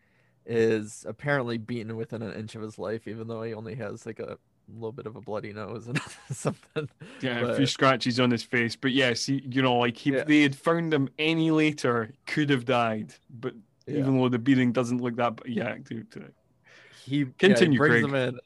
is 0.45 1.05
apparently 1.07 1.57
beaten 1.57 1.95
within 1.97 2.21
an 2.21 2.34
inch 2.34 2.55
of 2.55 2.61
his 2.61 2.79
life, 2.79 3.07
even 3.07 3.27
though 3.27 3.43
he 3.43 3.53
only 3.53 3.75
has 3.75 4.05
like 4.05 4.19
a 4.19 4.38
little 4.73 4.91
bit 4.91 5.05
of 5.05 5.15
a 5.15 5.21
bloody 5.21 5.51
nose 5.53 5.88
and 5.88 5.99
something. 6.32 6.89
Yeah, 7.19 7.39
a 7.51 7.55
few 7.55 7.65
scratches 7.65 8.19
on 8.19 8.32
his 8.32 8.43
face, 8.43 8.75
but 8.75 8.91
yes, 8.91 9.25
he, 9.25 9.43
you 9.49 9.61
know, 9.61 9.75
like 9.77 9.97
he, 9.97 10.13
Yeah. 10.13 10.23
they 10.23 10.41
had 10.41 10.55
found 10.55 10.93
him 10.93 11.09
any 11.19 11.51
later, 11.51 12.13
could 12.25 12.49
have 12.49 12.65
died. 12.65 13.13
But 13.29 13.53
Yeah. 13.92 14.00
even 14.00 14.18
though 14.18 14.30
the 14.30 14.39
beating 14.39 14.72
doesn't 14.72 15.02
look 15.02 15.16
that, 15.18 15.42
yeah, 15.46 15.76
dude. 15.84 16.34
He 17.04 17.26
yeah, 17.42 17.58
he 17.58 17.78
brings 17.78 17.78
Craig. 17.78 18.04
him 18.06 18.16
in. 18.16 18.39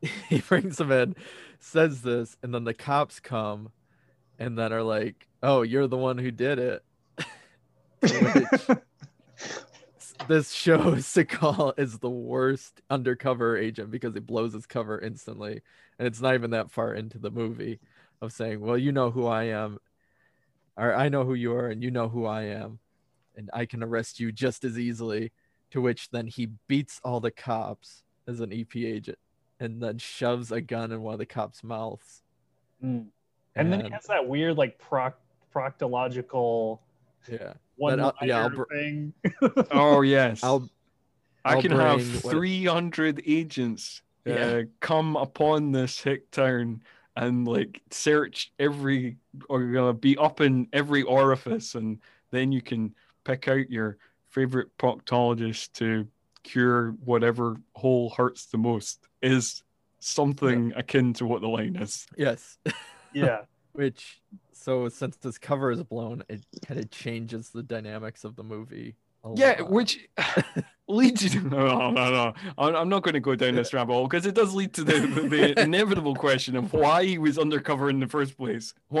He 0.28 0.38
brings 0.40 0.80
him 0.80 0.92
in, 0.92 1.16
says 1.58 2.02
this, 2.02 2.36
and 2.42 2.54
then 2.54 2.62
the 2.62 2.74
cops 2.74 3.18
come, 3.18 3.72
and 4.38 4.56
then 4.56 4.72
are 4.72 4.84
like, 4.84 5.26
"Oh, 5.42 5.62
you're 5.62 5.88
the 5.88 5.96
one 5.96 6.18
who 6.18 6.30
did 6.30 6.58
it." 6.60 6.84
Which- 8.00 8.78
this 10.28 10.52
shows 10.52 11.04
Seagal 11.04 11.78
is 11.78 11.98
the 11.98 12.10
worst 12.10 12.80
undercover 12.90 13.56
agent 13.56 13.90
because 13.90 14.14
he 14.14 14.20
blows 14.20 14.52
his 14.52 14.66
cover 14.66 15.00
instantly, 15.00 15.62
and 15.98 16.06
it's 16.06 16.20
not 16.20 16.34
even 16.34 16.50
that 16.52 16.70
far 16.70 16.94
into 16.94 17.18
the 17.18 17.30
movie 17.30 17.80
of 18.20 18.32
saying, 18.32 18.60
"Well, 18.60 18.78
you 18.78 18.92
know 18.92 19.10
who 19.10 19.26
I 19.26 19.44
am, 19.44 19.78
or 20.76 20.94
I 20.94 21.08
know 21.08 21.24
who 21.24 21.34
you 21.34 21.54
are, 21.54 21.68
and 21.68 21.82
you 21.82 21.90
know 21.90 22.08
who 22.08 22.24
I 22.24 22.42
am, 22.42 22.78
and 23.38 23.48
I 23.54 23.64
can 23.64 23.82
arrest 23.82 24.20
you 24.20 24.30
just 24.32 24.64
as 24.64 24.78
easily." 24.78 25.32
To 25.70 25.80
which 25.82 26.10
then 26.10 26.26
he 26.26 26.48
beats 26.66 27.00
all 27.04 27.20
the 27.20 27.30
cops 27.30 28.02
as 28.26 28.40
an 28.40 28.52
EP 28.52 28.74
agent, 28.76 29.18
and 29.60 29.82
then 29.82 29.96
shoves 29.98 30.50
a 30.52 30.60
gun 30.60 30.92
in 30.92 31.02
one 31.02 31.12
of 31.14 31.18
the 31.18 31.26
cops' 31.26 31.62
mouths. 31.64 32.22
Mm. 32.84 33.06
And 33.54 33.72
then 33.72 33.84
he 33.84 33.90
has 33.90 34.04
that 34.06 34.26
weird 34.26 34.56
like 34.56 34.78
proc- 34.78 35.20
proctological 35.54 36.78
yeah, 37.30 37.52
one 37.76 38.00
I'll- 38.00 38.14
yeah, 38.22 38.40
I'll 38.42 38.50
br- 38.50 38.62
thing. 38.70 39.12
Oh 39.70 40.00
yes, 40.02 40.42
I'll 40.42 40.68
I 41.44 41.54
I'll 41.54 41.62
can 41.62 41.72
have 41.72 41.98
bring 41.98 42.12
what- 42.22 42.30
300 42.32 43.22
agents 43.26 44.02
uh, 44.26 44.30
Yeah. 44.32 44.62
come 44.80 45.16
upon 45.16 45.72
this 45.72 46.00
hick 46.02 46.30
town 46.30 46.82
and 47.16 47.46
like 47.46 47.82
search 47.90 48.52
every 48.58 49.16
or 49.48 49.62
you're 49.62 49.72
gonna 49.74 49.92
be 49.92 50.16
up 50.16 50.40
in 50.40 50.68
every 50.72 51.02
orifice 51.02 51.74
and 51.74 51.98
then 52.30 52.52
you 52.52 52.62
can 52.62 52.94
pick 53.28 53.46
out 53.46 53.70
your 53.70 53.98
favorite 54.30 54.68
proctologist 54.78 55.72
to 55.74 56.08
cure 56.42 56.92
whatever 57.04 57.56
hole 57.74 58.08
hurts 58.16 58.46
the 58.46 58.56
most 58.56 59.00
is 59.20 59.62
something 60.00 60.72
akin 60.76 61.12
to 61.12 61.26
what 61.26 61.42
the 61.42 61.48
line 61.48 61.76
is 61.76 62.06
yes. 62.16 62.56
yeah. 63.12 63.42
Which 63.72 64.22
so 64.52 64.88
since 64.88 65.16
this 65.16 65.38
cover 65.38 65.70
is 65.70 65.82
blown, 65.82 66.24
it 66.28 66.44
kind 66.66 66.80
of 66.80 66.90
changes 66.90 67.50
the 67.50 67.62
dynamics 67.62 68.24
of 68.24 68.34
the 68.34 68.42
movie. 68.42 68.96
A 69.36 69.40
yeah 69.40 69.56
lot. 69.62 69.70
which 69.70 70.08
leads 70.88 71.22
you 71.22 71.28
to 71.30 71.40
no 71.48 71.66
no 71.66 71.90
no, 71.90 72.10
no. 72.10 72.34
I'm 72.56 72.74
I'm 72.76 72.88
not 72.88 73.02
going 73.02 73.14
to 73.14 73.20
go 73.20 73.34
down 73.34 73.54
this 73.54 73.72
rabbit 73.74 73.92
hole 73.92 74.06
because 74.08 74.24
it 74.26 74.34
does 74.34 74.54
lead 74.54 74.72
to 74.74 74.84
the, 74.84 75.00
the, 75.00 75.20
the 75.28 75.60
inevitable 75.62 76.14
question 76.14 76.56
of 76.56 76.72
why 76.72 77.04
he 77.04 77.18
was 77.18 77.38
undercover 77.38 77.90
in 77.90 78.00
the 78.00 78.06
first 78.06 78.36
place 78.36 78.72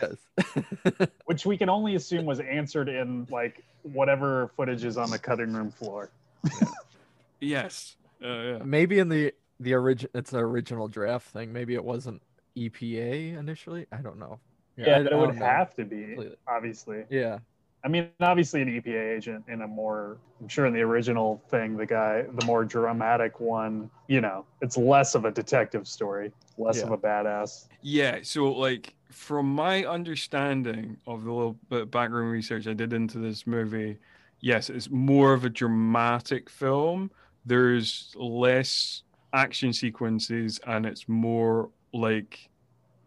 yes. 0.00 0.14
Which 1.24 1.46
we 1.46 1.56
can 1.56 1.68
only 1.68 1.94
assume 1.94 2.24
was 2.26 2.40
answered 2.40 2.88
in 2.88 3.26
like 3.30 3.62
whatever 3.82 4.50
footage 4.56 4.84
is 4.84 4.96
on 4.98 5.10
the 5.10 5.18
cutting 5.18 5.52
room 5.52 5.70
floor. 5.70 6.10
Yes. 7.40 7.96
Uh, 8.22 8.28
yeah. 8.28 8.58
Maybe 8.64 8.98
in 8.98 9.08
the 9.08 9.32
the 9.58 9.74
origin 9.74 10.10
it's 10.14 10.32
an 10.32 10.38
original 10.40 10.88
draft 10.88 11.28
thing. 11.28 11.52
Maybe 11.52 11.74
it 11.74 11.84
wasn't 11.84 12.22
EPA 12.56 13.38
initially. 13.38 13.86
I 13.92 13.98
don't 13.98 14.18
know. 14.18 14.38
Yeah, 14.76 14.98
I- 14.98 15.02
but 15.04 15.12
it 15.12 15.16
would 15.16 15.26
don't 15.28 15.38
know. 15.38 15.44
have 15.46 15.74
to 15.76 15.84
be, 15.84 16.04
Completely. 16.06 16.36
obviously. 16.48 17.04
Yeah. 17.10 17.38
I 17.82 17.88
mean, 17.88 18.08
obviously, 18.20 18.60
an 18.60 18.68
EPA 18.68 19.16
agent 19.16 19.44
in 19.48 19.62
a 19.62 19.66
more, 19.66 20.18
I'm 20.40 20.48
sure 20.48 20.66
in 20.66 20.74
the 20.74 20.82
original 20.82 21.42
thing, 21.48 21.76
the 21.76 21.86
guy, 21.86 22.22
the 22.22 22.44
more 22.44 22.64
dramatic 22.64 23.40
one, 23.40 23.90
you 24.06 24.20
know, 24.20 24.44
it's 24.60 24.76
less 24.76 25.14
of 25.14 25.24
a 25.24 25.30
detective 25.30 25.88
story, 25.88 26.30
less 26.58 26.78
Yeah. 26.78 26.84
of 26.84 26.92
a 26.92 26.98
badass. 26.98 27.68
Yeah. 27.80 28.18
So, 28.22 28.52
like, 28.52 28.94
from 29.10 29.46
my 29.54 29.84
understanding 29.84 30.98
of 31.06 31.24
the 31.24 31.32
little 31.32 31.56
bit 31.70 31.82
of 31.82 31.90
background 31.90 32.30
research 32.30 32.66
I 32.66 32.74
did 32.74 32.92
into 32.92 33.18
this 33.18 33.46
movie, 33.46 33.98
yes, 34.40 34.68
it's 34.68 34.90
more 34.90 35.32
of 35.32 35.44
a 35.44 35.50
dramatic 35.50 36.50
film. 36.50 37.10
There's 37.46 38.14
less 38.14 39.04
action 39.32 39.72
sequences, 39.72 40.60
and 40.66 40.84
it's 40.84 41.08
more 41.08 41.70
like 41.94 42.50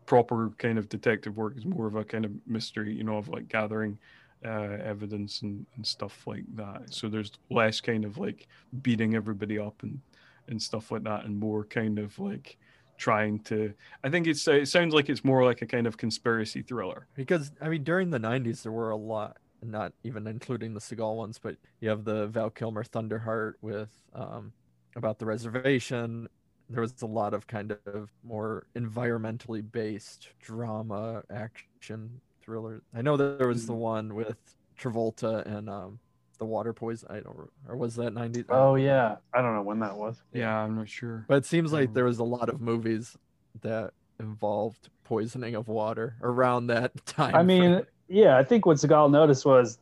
proper 0.08 0.50
kind 0.58 0.78
of 0.78 0.90
detective 0.90 1.38
work. 1.38 1.54
It's 1.56 1.66
more 1.66 1.86
of 1.88 1.96
a 1.96 2.04
kind 2.04 2.26
of 2.26 2.32
mystery, 2.48 2.94
you 2.94 3.04
know, 3.04 3.18
of 3.18 3.30
like 3.30 3.48
gathering 3.48 3.98
uh, 4.46 4.78
evidence 4.84 5.42
and, 5.42 5.66
and 5.76 5.86
stuff 5.86 6.26
like 6.28 6.44
that. 6.56 6.94
So 6.94 7.10
there's 7.10 7.32
less 7.50 7.82
kind 7.82 8.06
of 8.06 8.18
like 8.18 8.48
beating 8.82 9.16
everybody 9.16 9.60
up 9.60 9.84
and 9.84 10.00
and 10.48 10.62
stuff 10.62 10.92
like 10.92 11.04
that, 11.04 11.26
and 11.26 11.40
more 11.40 11.64
kind 11.64 12.00
of 12.00 12.18
like 12.20 12.58
trying 12.98 13.40
to. 13.40 13.74
I 14.04 14.10
think 14.10 14.28
it's 14.28 14.48
it 14.48 14.68
sounds 14.68 14.94
like 14.94 15.10
it's 15.10 15.24
more 15.24 15.44
like 15.44 15.62
a 15.62 15.66
kind 15.66 15.88
of 15.88 15.98
conspiracy 15.98 16.62
thriller. 16.62 17.08
Because 17.16 17.52
I 17.62 17.70
mean, 17.70 17.84
during 17.84 18.10
the 18.10 18.20
'90s, 18.20 18.64
there 18.64 18.72
were 18.72 18.92
a 18.92 18.98
lot, 18.98 19.38
not 19.62 19.94
even 20.04 20.28
including 20.28 20.74
the 20.74 20.80
Seagal 20.80 21.16
ones, 21.16 21.40
but 21.40 21.56
you 21.80 21.90
have 21.90 22.04
the 22.04 22.28
Val 22.28 22.50
Kilmer 22.50 22.84
Thunderheart 22.84 23.54
with 23.62 23.90
um, 24.14 24.52
about 24.96 25.20
the 25.20 25.26
reservation. 25.26 26.28
There 26.70 26.82
was 26.82 27.02
a 27.02 27.08
lot 27.08 27.34
of 27.34 27.46
kind 27.46 27.78
of 27.86 28.10
more 28.24 28.66
environmentally 28.76 29.70
based 29.70 30.30
drama, 30.40 31.24
action, 31.32 32.22
thriller. 32.44 32.84
I 32.96 33.02
know 33.02 33.18
that 33.18 33.38
there 33.40 33.48
was 33.48 33.66
the 33.66 33.74
one 33.74 34.14
with 34.16 34.38
Travolta 34.80 35.46
and 35.46 35.70
um, 35.70 36.00
the 36.40 36.46
water 36.46 36.74
poison. 36.74 37.10
I 37.12 37.20
don't, 37.22 37.50
or 37.68 37.78
was 37.78 37.96
that 37.96 38.12
90? 38.14 38.46
Oh, 38.50 38.76
yeah. 38.76 39.18
I 39.34 39.42
don't 39.42 39.54
know 39.56 39.62
when 39.62 39.80
that 39.80 39.96
was. 39.98 40.22
Yeah, 40.34 40.56
I'm 40.58 40.76
not 40.76 40.90
sure. 40.90 41.26
But 41.28 41.38
it 41.38 41.46
seems 41.46 41.72
like 41.74 41.90
Um, 41.90 41.94
there 41.94 42.06
was 42.06 42.20
a 42.20 42.24
lot 42.24 42.50
of 42.50 42.62
movies 42.62 43.18
that 43.62 43.92
involved 44.20 44.90
poisoning 45.04 45.56
of 45.56 45.68
water 45.68 46.16
around 46.22 46.68
that 46.68 47.06
time. 47.06 47.36
I 47.36 47.44
mean, 47.44 47.74
frame. 47.74 47.86
yeah, 48.08 48.38
I 48.38 48.44
think 48.44 48.66
what 48.66 48.78
Seagal 48.78 49.12
noticed 49.12 49.46
was 49.46 49.80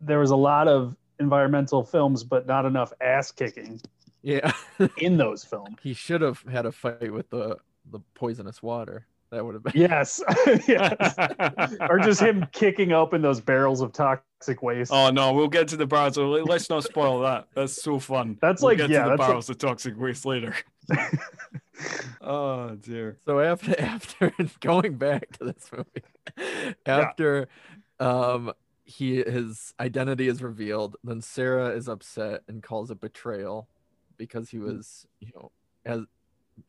there 0.00 0.18
was 0.18 0.30
a 0.30 0.36
lot 0.36 0.68
of 0.68 0.96
environmental 1.20 1.84
films, 1.84 2.24
but 2.24 2.46
not 2.46 2.64
enough 2.66 2.92
ass 3.00 3.30
kicking 3.30 3.80
yeah, 4.22 4.52
in 4.98 5.16
those 5.16 5.44
films. 5.44 5.76
he 5.82 5.94
should 5.94 6.20
have 6.20 6.42
had 6.50 6.66
a 6.66 6.72
fight 6.72 7.12
with 7.12 7.28
the 7.30 7.56
the 7.90 8.00
poisonous 8.14 8.62
water. 8.62 9.06
That 9.32 9.44
would 9.44 9.54
have 9.54 9.62
been. 9.64 9.72
Yes. 9.74 10.22
yes. 10.68 11.16
Or 11.90 11.98
just 11.98 12.20
him 12.20 12.46
kicking 12.52 12.92
open 12.92 13.22
those 13.22 13.40
barrels 13.40 13.80
of 13.80 13.92
toxic 13.92 14.62
waste. 14.62 14.92
Oh 14.92 15.10
no, 15.10 15.32
we'll 15.32 15.48
get 15.48 15.68
to 15.68 15.76
the 15.76 15.86
barrels. 15.86 16.18
let- 16.18 16.46
Let's 16.46 16.68
not 16.70 16.84
spoil 16.84 17.20
that. 17.22 17.48
That's 17.54 17.82
so 17.82 17.98
fun. 17.98 18.36
That's 18.42 18.60
We'll 18.62 18.72
like- 18.72 18.78
get 18.78 18.90
yeah, 18.90 19.04
to 19.04 19.10
the 19.10 19.16
that's 19.16 19.26
barrels 19.26 19.50
of 19.50 19.56
toxic 19.58 19.98
waste 19.98 20.26
later. 20.26 20.54
oh 22.20 22.70
dear. 22.76 23.18
So 23.26 23.40
after 23.40 23.78
after 23.80 24.32
going 24.60 24.96
back 24.96 25.32
to 25.38 25.44
this 25.46 25.70
movie, 25.72 26.76
after 26.86 27.48
um 28.00 28.52
he 28.84 29.16
his 29.22 29.72
identity 29.80 30.28
is 30.28 30.42
revealed, 30.42 30.96
then 31.02 31.20
Sarah 31.22 31.70
is 31.70 31.88
upset 31.88 32.42
and 32.48 32.62
calls 32.62 32.90
it 32.90 33.00
betrayal 33.00 33.68
because 34.18 34.50
he 34.50 34.58
was, 34.58 35.06
you 35.20 35.28
know, 35.34 35.50
as 35.84 36.00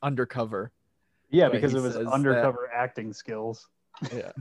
undercover. 0.01 0.72
Yeah, 1.34 1.46
But 1.50 1.54
because 1.54 1.72
he 1.72 1.78
of 1.80 1.84
his 1.84 1.94
says 1.96 2.06
that- 2.06 2.12
undercover 2.14 2.70
acting 2.74 3.12
skills. 3.12 3.68
Yeah. 4.14 4.32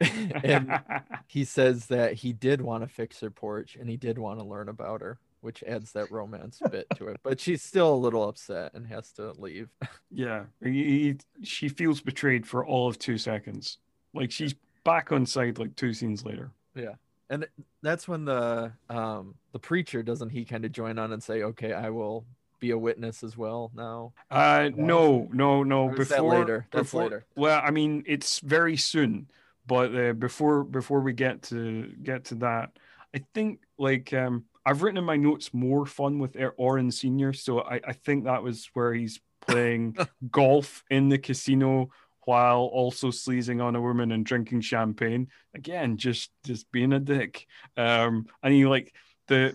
and 0.44 0.80
he 1.26 1.44
says 1.44 1.86
that 1.86 2.14
he 2.14 2.32
did 2.32 2.60
want 2.60 2.82
to 2.82 2.88
fix 2.88 3.20
her 3.20 3.30
porch 3.30 3.76
and 3.78 3.88
he 3.88 3.96
did 3.96 4.18
want 4.18 4.38
to 4.40 4.44
learn 4.44 4.68
about 4.68 5.00
her, 5.00 5.18
which 5.42 5.62
adds 5.64 5.92
that 5.92 6.10
romance 6.10 6.60
bit 6.70 6.86
to 6.96 7.08
it. 7.08 7.18
But 7.22 7.40
she's 7.40 7.62
still 7.62 7.92
a 7.92 7.96
little 7.96 8.28
upset 8.28 8.72
and 8.74 8.86
has 8.86 9.12
to 9.12 9.32
leave. 9.32 9.68
yeah, 10.10 10.44
he, 10.62 10.70
he- 11.40 11.44
she 11.44 11.68
feels 11.68 12.00
betrayed 12.00 12.46
for 12.46 12.64
all 12.64 12.88
of 12.88 12.98
two 12.98 13.18
seconds. 13.18 13.78
Like 14.14 14.30
she's 14.30 14.54
back 14.84 15.12
on 15.12 15.26
side 15.26 15.58
like 15.58 15.76
two 15.76 15.92
scenes 15.92 16.24
later. 16.24 16.50
Yeah. 16.74 16.94
And 17.28 17.46
that's 17.82 18.08
when 18.08 18.24
the 18.24 18.72
um 18.88 19.34
the 19.52 19.58
preacher 19.60 20.02
doesn't 20.02 20.30
he 20.30 20.44
kind 20.44 20.64
of 20.64 20.72
join 20.72 20.98
on 20.98 21.12
and 21.12 21.22
say, 21.22 21.42
"Okay, 21.44 21.72
I 21.72 21.90
will 21.90 22.24
be 22.60 22.70
a 22.70 22.78
witness 22.78 23.22
as 23.22 23.36
well 23.36 23.70
now." 23.74 24.12
Uh, 24.30 24.70
no, 24.76 25.28
no, 25.32 25.62
no. 25.62 25.88
Or 25.88 26.00
is 26.00 26.08
that 26.08 26.16
Before 26.16 26.38
later? 26.38 26.66
That's 26.70 26.84
before- 26.84 27.02
later. 27.04 27.26
Well, 27.34 27.60
I 27.62 27.70
mean, 27.70 28.04
it's 28.06 28.40
very 28.40 28.76
soon, 28.76 29.30
but 29.66 29.94
uh, 29.94 30.12
before 30.12 30.64
before 30.64 31.00
we 31.00 31.12
get 31.12 31.42
to 31.44 31.92
get 32.02 32.26
to 32.26 32.34
that, 32.36 32.70
I 33.14 33.24
think 33.34 33.60
like 33.78 34.12
um, 34.12 34.44
I've 34.64 34.82
written 34.82 34.98
in 34.98 35.04
my 35.04 35.16
notes 35.16 35.52
more 35.54 35.86
fun 35.86 36.18
with 36.18 36.36
Oren 36.56 36.90
Senior, 36.90 37.32
so 37.32 37.60
I, 37.60 37.80
I 37.86 37.92
think 37.92 38.24
that 38.24 38.42
was 38.42 38.68
where 38.74 38.92
he's 38.92 39.20
playing 39.46 39.96
golf 40.30 40.84
in 40.90 41.08
the 41.08 41.18
casino 41.18 41.90
while 42.26 42.60
also 42.60 43.10
sleazing 43.10 43.60
on 43.60 43.74
a 43.74 43.80
woman 43.80 44.12
and 44.12 44.24
drinking 44.24 44.60
champagne. 44.60 45.28
Again, 45.54 45.96
just 45.96 46.30
just 46.44 46.70
being 46.70 46.92
a 46.92 47.00
dick. 47.00 47.46
Um, 47.76 48.26
and 48.42 48.52
he 48.52 48.66
like 48.66 48.94
the 49.28 49.54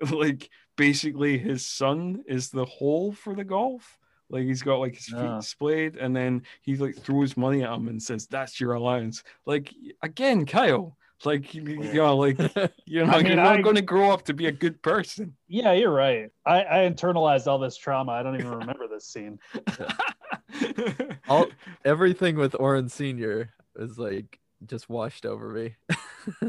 the 0.00 0.14
like 0.16 0.50
basically 0.86 1.38
his 1.38 1.64
son 1.64 2.24
is 2.26 2.50
the 2.50 2.64
hole 2.64 3.12
for 3.12 3.34
the 3.36 3.44
golf. 3.44 3.98
Like 4.28 4.44
he's 4.44 4.62
got 4.62 4.76
like 4.80 4.94
his 4.96 5.06
feet 5.06 5.36
displayed, 5.40 5.96
and 5.96 6.16
then 6.16 6.42
he 6.62 6.76
like 6.76 6.96
throws 6.96 7.36
money 7.36 7.62
at 7.62 7.72
him 7.72 7.86
and 7.88 8.02
says, 8.02 8.26
"That's 8.26 8.58
your 8.60 8.72
allowance." 8.72 9.22
Like 9.46 9.72
again, 10.02 10.44
Kyle. 10.46 10.96
Like 11.24 11.54
you, 11.54 11.62
you 11.62 11.92
know, 11.94 12.16
like 12.16 12.36
you're 12.84 13.06
not, 13.06 13.14
I 13.14 13.18
mean, 13.18 13.26
you're 13.28 13.36
not 13.36 13.58
I- 13.58 13.62
going 13.62 13.76
to 13.76 13.82
grow 13.82 14.10
up 14.10 14.24
to 14.24 14.34
be 14.34 14.46
a 14.46 14.52
good 14.52 14.82
person. 14.82 15.36
Yeah, 15.46 15.70
you're 15.72 15.92
right. 15.92 16.30
I, 16.44 16.64
I 16.64 16.76
internalized 16.90 17.46
all 17.46 17.60
this 17.60 17.76
trauma. 17.76 18.10
I 18.10 18.24
don't 18.24 18.34
even 18.34 18.50
remember 18.50 18.88
this 18.88 19.06
scene. 19.06 19.38
All 21.28 21.46
everything 21.84 22.36
with 22.36 22.56
Oren 22.58 22.88
Senior 22.88 23.50
is 23.76 23.98
like 23.98 24.40
just 24.66 24.88
washed 24.88 25.24
over 25.26 25.48
me. 25.50 25.76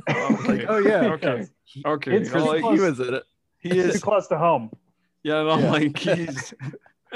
Oh, 0.07 0.37
like, 0.47 0.65
oh 0.69 0.77
yeah, 0.77 1.13
Okay. 1.13 1.47
he, 1.65 1.83
okay, 1.83 2.17
It's 2.17 2.31
you 2.31 2.39
like, 2.41 2.63
he 2.63 2.79
was 2.79 2.99
in 2.99 3.15
it. 3.15 3.23
He 3.63 3.69
It's 3.71 3.83
too 3.83 3.93
is 3.95 3.99
close 3.99 4.27
to 4.27 4.37
home. 4.37 4.71
Yeah, 5.23 5.41
and 5.41 5.51
I'm 5.51 5.63
Yeah. 5.63 5.71
like 5.71 5.97
he's. 5.97 6.53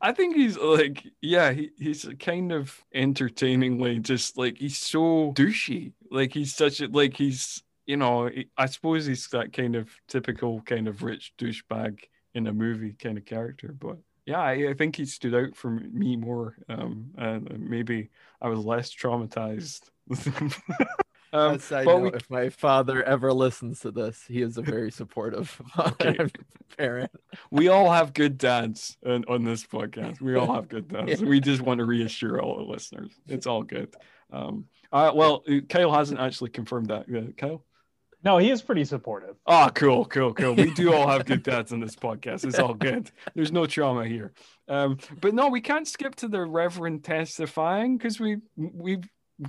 I 0.00 0.12
think 0.14 0.34
he's 0.36 0.56
like, 0.56 1.06
yeah, 1.20 1.52
he, 1.52 1.70
he's 1.78 2.06
kind 2.18 2.52
of 2.52 2.84
entertainingly 2.94 3.98
just 4.00 4.38
like 4.38 4.58
he's 4.58 4.78
so 4.78 5.32
douchey. 5.34 5.92
Like 6.10 6.32
he's 6.32 6.54
such 6.54 6.80
a 6.80 6.88
like 6.88 7.16
he's 7.16 7.62
you 7.86 7.96
know 7.96 8.26
he- 8.28 8.50
I 8.56 8.66
suppose 8.66 9.06
he's 9.06 9.28
that 9.28 9.52
kind 9.52 9.76
of 9.76 9.90
typical 10.08 10.62
kind 10.62 10.88
of 10.88 11.02
rich 11.02 11.34
douchebag 11.38 12.00
in 12.34 12.46
a 12.46 12.52
movie 12.52 12.94
kind 12.94 13.18
of 13.18 13.24
character. 13.26 13.74
But 13.78 13.98
yeah, 14.26 14.40
I, 14.40 14.70
I 14.70 14.74
think 14.74 14.96
he 14.96 15.04
stood 15.06 15.34
out 15.34 15.56
for 15.56 15.70
me 15.70 16.16
more. 16.16 16.56
Um, 16.68 17.12
and 17.18 17.68
maybe 17.68 18.10
I 18.40 18.48
was 18.48 18.60
less 18.60 18.94
traumatized. 18.94 19.90
um, 21.32 21.54
A 21.54 21.58
side 21.58 21.84
but 21.84 21.98
note, 21.98 22.12
we- 22.12 22.16
if 22.18 22.30
my 22.30 22.48
father 22.48 23.02
ever 23.02 23.32
listens 23.32 23.80
to 23.80 23.90
this, 23.90 24.24
he 24.28 24.42
is 24.42 24.56
a 24.58 24.62
very 24.62 24.90
supportive 24.90 25.60
Okay. 25.78 26.16
parent. 26.76 27.10
we 27.50 27.68
all 27.68 27.90
have 27.90 28.12
good 28.14 28.38
dads 28.38 28.96
on, 29.04 29.24
on 29.28 29.44
this 29.44 29.64
podcast. 29.64 30.20
We 30.20 30.36
all 30.36 30.54
have 30.54 30.68
good 30.68 30.88
dads. 30.92 31.22
We 31.22 31.40
just 31.40 31.60
want 31.62 31.78
to 31.78 31.84
reassure 31.84 32.40
all 32.40 32.56
the 32.58 32.64
listeners. 32.64 33.12
It's 33.26 33.46
all 33.46 33.62
good. 33.62 33.94
Um, 34.32 34.66
uh, 34.92 35.12
well, 35.14 35.42
uh, 35.48 35.60
Kyle 35.68 35.92
hasn't 35.92 36.20
actually 36.20 36.50
confirmed 36.50 36.88
that. 36.88 37.06
Uh, 37.14 37.32
Kyle? 37.36 37.64
No, 38.24 38.38
he 38.38 38.50
is 38.50 38.62
pretty 38.62 38.84
supportive. 38.84 39.36
Oh, 39.46 39.70
cool, 39.74 40.04
cool, 40.04 40.34
cool. 40.34 40.54
We 40.54 40.72
do 40.74 40.92
all 40.92 41.06
have 41.06 41.24
good 41.24 41.44
dads 41.44 41.72
on 41.72 41.78
this 41.78 41.94
podcast. 41.94 42.44
It's 42.44 42.58
all 42.58 42.74
good. 42.74 43.10
There's 43.36 43.52
no 43.52 43.64
trauma 43.64 44.06
here. 44.06 44.32
Um, 44.66 44.98
but 45.20 45.34
no, 45.34 45.48
we 45.48 45.60
can't 45.60 45.86
skip 45.86 46.16
to 46.16 46.28
the 46.28 46.40
Reverend 46.44 47.04
testifying 47.04 47.96
because 47.96 48.18
we 48.18 48.38
we 48.56 48.98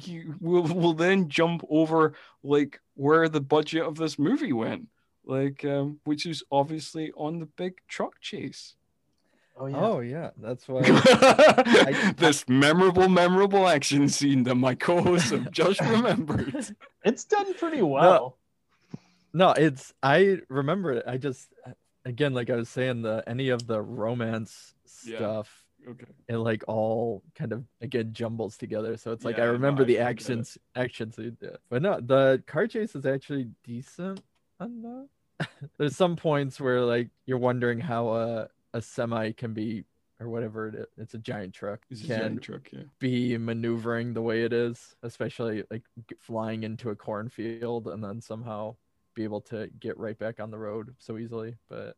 you, 0.01 0.35
we'll, 0.39 0.63
we'll 0.63 0.93
then 0.93 1.29
jump 1.29 1.63
over 1.69 2.13
like 2.43 2.79
where 2.95 3.27
the 3.29 3.41
budget 3.41 3.83
of 3.83 3.95
this 3.95 4.19
movie 4.19 4.53
went, 4.53 4.87
like 5.25 5.63
um, 5.65 5.99
which 6.03 6.25
is 6.25 6.43
obviously 6.51 7.11
on 7.15 7.39
the 7.39 7.45
big 7.45 7.73
truck 7.87 8.19
chase. 8.21 8.75
Oh 9.57 9.67
Oh 9.67 9.99
yeah, 9.99 10.29
that's 10.37 10.67
why. 10.67 10.81
this 12.17 12.45
memorable, 12.47 13.09
memorable 13.09 13.67
action 13.67 14.07
scene 14.07 14.43
that 14.43 14.55
my 14.55 14.73
co-hosts 14.75 15.31
have 15.31 15.51
just 15.51 15.81
remembered. 15.81 16.53
it's 17.03 17.25
done 17.25 17.53
pretty 17.55 17.81
well. 17.81 18.37
No, 19.33 19.51
it's 19.51 19.93
I 20.01 20.39
remember 20.49 20.93
it. 20.93 21.03
I 21.07 21.17
just 21.17 21.49
again, 22.05 22.33
like 22.33 22.49
I 22.49 22.55
was 22.55 22.69
saying, 22.69 23.01
the 23.01 23.23
any 23.27 23.49
of 23.49 23.67
the 23.67 23.81
romance 23.81 24.73
Yeah. 25.05 25.17
stuff, 25.17 25.58
Okay. 25.87 26.05
it 26.27 26.37
like 26.37 26.63
all 26.67 27.23
kind 27.35 27.51
of 27.53 27.63
again 27.81 28.13
jumbles 28.13 28.57
together. 28.57 28.97
So 28.97 29.11
it's 29.11 29.23
like 29.25 29.37
Yeah, 29.37 29.43
I 29.43 29.47
remember 29.47 29.83
I- 29.83 29.85
the 29.85 29.99
I 29.99 30.09
actions, 30.09 30.57
actions. 30.75 31.15
they 31.15 31.29
did. 31.31 31.57
But 31.69 31.81
no, 31.81 31.99
the 31.99 32.43
car 32.47 32.67
chase 32.67 32.95
is 32.95 33.05
actually 33.05 33.49
decent 33.63 34.21
enough. 34.59 35.07
There's 35.77 35.95
some 35.95 36.15
points 36.15 36.59
where 36.59 36.81
like 36.81 37.09
you're 37.25 37.37
wondering 37.37 37.79
how 37.79 38.09
a 38.09 38.49
a 38.73 38.81
semi 38.81 39.31
can 39.31 39.53
be 39.53 39.83
or 40.19 40.27
whatever 40.29 40.67
it 40.67 40.75
is. 40.75 40.85
It's 40.97 41.13
a 41.13 41.17
giant 41.17 41.53
truck 41.53 41.79
It's 41.89 42.03
a 42.03 42.07
can 42.07 42.19
giant 42.19 42.41
truck, 42.41 42.69
yeah. 42.73 42.81
be 42.99 43.37
maneuvering 43.37 44.13
the 44.13 44.21
way 44.21 44.43
it 44.43 44.51
is, 44.51 44.95
especially 45.01 45.63
like 45.71 45.83
flying 46.19 46.63
into 46.63 46.89
a 46.89 46.95
cornfield 46.95 47.87
and 47.87 48.03
then 48.03 48.19
somehow 48.21 48.75
be 49.15 49.23
able 49.23 49.41
to 49.41 49.69
get 49.79 49.97
right 49.97 50.19
back 50.19 50.39
on 50.41 50.51
the 50.51 50.57
road 50.57 50.93
so 50.99 51.17
easily. 51.17 51.55
But 51.69 51.95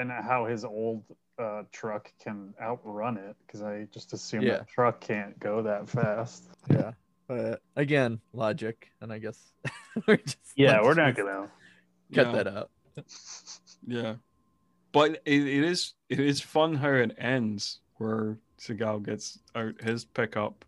And 0.00 0.10
how 0.10 0.46
his 0.46 0.64
old 0.64 1.04
uh, 1.40 1.62
truck 1.72 2.12
can 2.22 2.52
outrun 2.60 3.16
it 3.16 3.34
because 3.46 3.62
I 3.62 3.86
just 3.92 4.12
assume 4.12 4.42
Yeah. 4.42 4.58
that 4.58 4.68
truck 4.68 5.00
can't 5.00 5.38
go 5.40 5.62
that 5.62 5.88
fast. 5.88 6.48
yeah, 6.70 6.92
but 7.28 7.62
again, 7.76 8.20
logic, 8.32 8.90
and 9.00 9.12
I 9.12 9.18
guess 9.18 9.52
we're 10.06 10.16
just 10.18 10.38
Yeah, 10.56 10.82
we're 10.82 10.94
not 10.94 11.14
gonna. 11.16 11.48
cut 12.12 12.26
Yeah. 12.26 12.32
that 12.32 12.46
out. 12.48 12.70
Yeah, 13.86 14.14
but 14.92 15.12
it, 15.24 15.46
it 15.46 15.64
is 15.64 15.94
it 16.10 16.20
is 16.20 16.40
fun 16.40 16.74
how 16.74 16.90
it 16.90 17.14
ends 17.18 17.80
where 17.96 18.36
Seagal 18.60 19.04
gets 19.06 19.38
out 19.54 19.80
his 19.80 20.04
pickup 20.04 20.64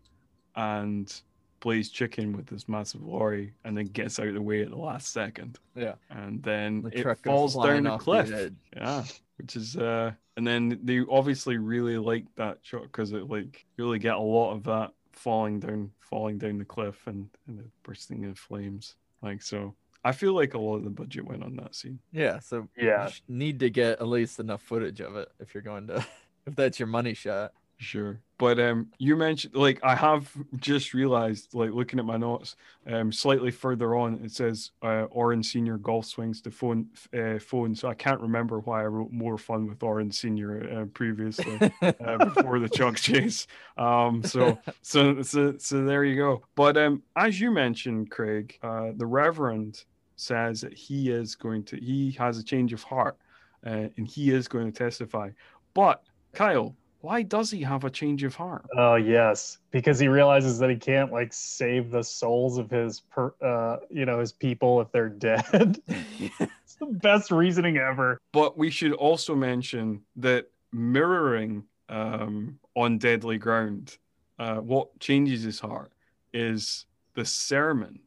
and 0.55 1.13
plays 1.59 1.89
chicken 1.89 2.35
with 2.35 2.47
this 2.47 2.67
massive 2.67 3.03
lorry 3.03 3.53
and 3.63 3.77
then 3.77 3.85
gets 3.85 4.19
out 4.19 4.27
of 4.27 4.33
the 4.33 4.41
way 4.41 4.61
at 4.63 4.69
the 4.71 4.75
last 4.77 5.13
second 5.13 5.59
Yeah, 5.75 5.93
and 6.09 6.41
then 6.41 6.81
the 6.81 6.97
it 6.97 7.01
truck 7.03 7.19
falls 7.23 7.55
down 7.55 7.83
the 7.83 7.91
off 7.91 8.01
cliff. 8.01 8.51
Yeah, 8.75 9.03
which 9.37 9.55
is 9.55 9.77
uh, 9.77 10.11
and 10.37 10.45
then 10.47 10.79
they 10.83 11.01
obviously 11.09 11.57
really 11.57 11.97
like 11.97 12.25
that 12.35 12.59
shot 12.61 12.83
because 12.83 13.11
it 13.11 13.29
like 13.29 13.65
you 13.77 13.85
really 13.85 13.99
get 13.99 14.15
a 14.15 14.19
lot 14.19 14.53
of 14.53 14.63
that 14.63 14.91
falling 15.11 15.59
down, 15.59 15.91
falling 15.99 16.37
down 16.37 16.57
the 16.57 16.65
cliff 16.65 17.05
and 17.07 17.29
and 17.47 17.59
it 17.59 17.65
bursting 17.83 18.23
in 18.23 18.35
flames. 18.35 18.95
Like 19.21 19.41
so, 19.41 19.75
I 20.03 20.11
feel 20.11 20.33
like 20.33 20.53
a 20.53 20.59
lot 20.59 20.77
of 20.77 20.83
the 20.83 20.89
budget 20.89 21.25
went 21.25 21.43
on 21.43 21.55
that 21.57 21.75
scene. 21.75 21.99
Yeah, 22.11 22.39
so 22.39 22.67
Yeah. 22.77 23.07
you 23.07 23.35
need 23.35 23.59
to 23.59 23.69
get 23.69 23.99
at 24.01 24.07
least 24.07 24.39
enough 24.39 24.61
footage 24.61 24.99
of 25.01 25.15
it 25.15 25.29
if 25.39 25.53
you're 25.53 25.63
going 25.63 25.87
to, 25.87 26.05
if 26.45 26.55
that's 26.55 26.79
your 26.79 26.87
money 26.87 27.13
shot. 27.13 27.53
Sure. 27.77 28.19
But 28.37 28.59
um 28.59 28.91
you 28.97 29.15
mentioned 29.15 29.55
like 29.55 29.79
I 29.83 29.95
have 29.95 30.31
just 30.57 30.93
realized 30.93 31.53
like 31.53 31.71
looking 31.71 31.99
at 31.99 32.05
my 32.05 32.17
notes 32.17 32.55
um 32.87 33.11
slightly 33.11 33.51
further 33.51 33.95
on 33.95 34.23
it 34.23 34.31
says 34.31 34.71
uh 34.81 35.05
Orange 35.11 35.51
Senior 35.51 35.77
golf 35.77 36.05
swings 36.05 36.41
to 36.41 36.51
phone 36.51 36.87
uh, 37.17 37.39
phone 37.39 37.75
so 37.75 37.87
I 37.87 37.93
can't 37.93 38.21
remember 38.21 38.59
why 38.59 38.81
I 38.81 38.85
wrote 38.85 39.11
more 39.11 39.37
fun 39.37 39.67
with 39.67 39.83
Orange 39.83 40.15
Senior 40.15 40.81
uh, 40.81 40.85
previously 40.85 41.59
uh, 41.81 42.17
before 42.33 42.59
the 42.59 42.69
Chuck 42.69 42.95
chase. 42.95 43.47
Um 43.77 44.23
so 44.23 44.57
so 44.81 45.21
so 45.21 45.55
so 45.57 45.83
there 45.83 46.03
you 46.03 46.15
go. 46.15 46.43
But 46.55 46.77
um 46.77 47.03
as 47.15 47.39
you 47.39 47.51
mentioned 47.51 48.11
Craig 48.11 48.57
uh 48.63 48.91
the 48.95 49.05
Reverend 49.05 49.83
says 50.15 50.61
that 50.61 50.73
he 50.73 51.09
is 51.09 51.35
going 51.35 51.63
to 51.63 51.77
he 51.77 52.11
has 52.11 52.37
a 52.37 52.43
change 52.43 52.71
of 52.73 52.83
heart 52.83 53.17
uh, 53.65 53.87
and 53.97 54.07
he 54.07 54.31
is 54.31 54.47
going 54.47 54.71
to 54.71 54.77
testify. 54.77 55.29
But 55.73 56.03
Kyle 56.33 56.75
why 57.03 57.21
does 57.21 57.51
he 57.51 57.61
have 57.61 57.83
a 57.83 57.89
change 57.89 58.23
of 58.23 58.33
heart? 58.33 58.65
Oh 58.77 58.95
yes, 58.95 59.57
because 59.71 59.99
he 59.99 60.07
realizes 60.07 60.57
that 60.59 60.69
he 60.69 60.77
can't 60.77 61.11
like 61.11 61.33
save 61.33 61.91
the 61.91 62.01
souls 62.01 62.57
of 62.57 62.69
his 62.71 63.01
per, 63.01 63.33
uh, 63.41 63.79
you 63.89 64.05
know, 64.05 64.19
his 64.21 64.31
people 64.31 64.79
if 64.79 64.89
they're 64.93 65.09
dead. 65.09 65.81
it's 65.89 66.75
the 66.79 66.85
best 66.85 67.29
reasoning 67.29 67.75
ever. 67.75 68.17
But 68.31 68.57
we 68.57 68.69
should 68.69 68.93
also 68.93 69.35
mention 69.35 70.01
that 70.15 70.49
mirroring 70.71 71.65
um, 71.89 72.57
on 72.73 72.99
deadly 72.99 73.37
ground, 73.37 73.97
uh, 74.39 74.55
what 74.59 74.97
changes 75.01 75.43
his 75.43 75.59
heart 75.59 75.91
is 76.33 76.85
the 77.15 77.25
sermon 77.25 77.99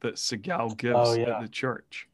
that 0.00 0.16
Seagal 0.16 0.76
gives 0.76 0.96
Oh, 0.98 1.14
yeah. 1.14 1.36
at 1.36 1.40
the 1.40 1.48
church. 1.48 2.08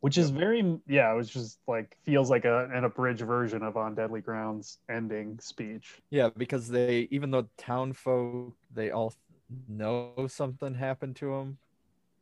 Which 0.00 0.18
is 0.18 0.30
very 0.30 0.78
yeah 0.86 1.12
it 1.12 1.16
was 1.16 1.28
just 1.28 1.58
like 1.66 1.96
feels 2.04 2.30
like 2.30 2.44
a, 2.44 2.68
an 2.72 2.84
abridged 2.84 3.22
version 3.22 3.62
of 3.62 3.76
on 3.76 3.94
deadly 3.94 4.20
grounds 4.20 4.78
ending 4.88 5.38
speech 5.40 6.00
Yeah, 6.10 6.30
because 6.36 6.68
they 6.68 7.08
even 7.10 7.30
though 7.30 7.46
town 7.56 7.92
folk 7.92 8.54
they 8.74 8.90
all 8.90 9.14
know 9.68 10.26
something 10.28 10.74
happened 10.74 11.14
to 11.16 11.32
him, 11.34 11.58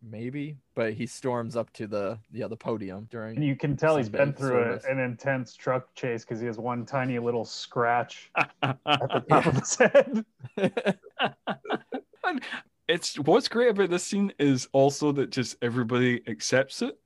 maybe, 0.02 0.58
but 0.74 0.92
he 0.92 1.06
storms 1.06 1.56
up 1.56 1.72
to 1.74 1.86
the 1.86 2.18
yeah 2.32 2.48
the 2.48 2.56
podium 2.56 3.08
during. 3.10 3.36
and 3.36 3.44
you 3.44 3.56
can 3.56 3.76
tell 3.76 3.96
he's 3.96 4.08
been 4.08 4.32
through 4.32 4.78
a, 4.84 4.90
an 4.90 4.98
intense 4.98 5.54
truck 5.56 5.94
chase 5.94 6.24
because 6.24 6.40
he 6.40 6.46
has 6.46 6.58
one 6.58 6.84
tiny 6.84 7.18
little 7.18 7.44
scratch 7.44 8.30
at 8.62 8.78
the 8.84 9.24
top 9.28 9.46
of 9.46 9.56
his 9.56 9.76
head 9.76 10.24
it's 12.88 13.18
what's 13.18 13.48
great 13.48 13.70
about 13.70 13.90
this 13.90 14.04
scene 14.04 14.32
is 14.38 14.68
also 14.72 15.12
that 15.12 15.30
just 15.30 15.56
everybody 15.62 16.22
accepts 16.28 16.82
it. 16.82 16.98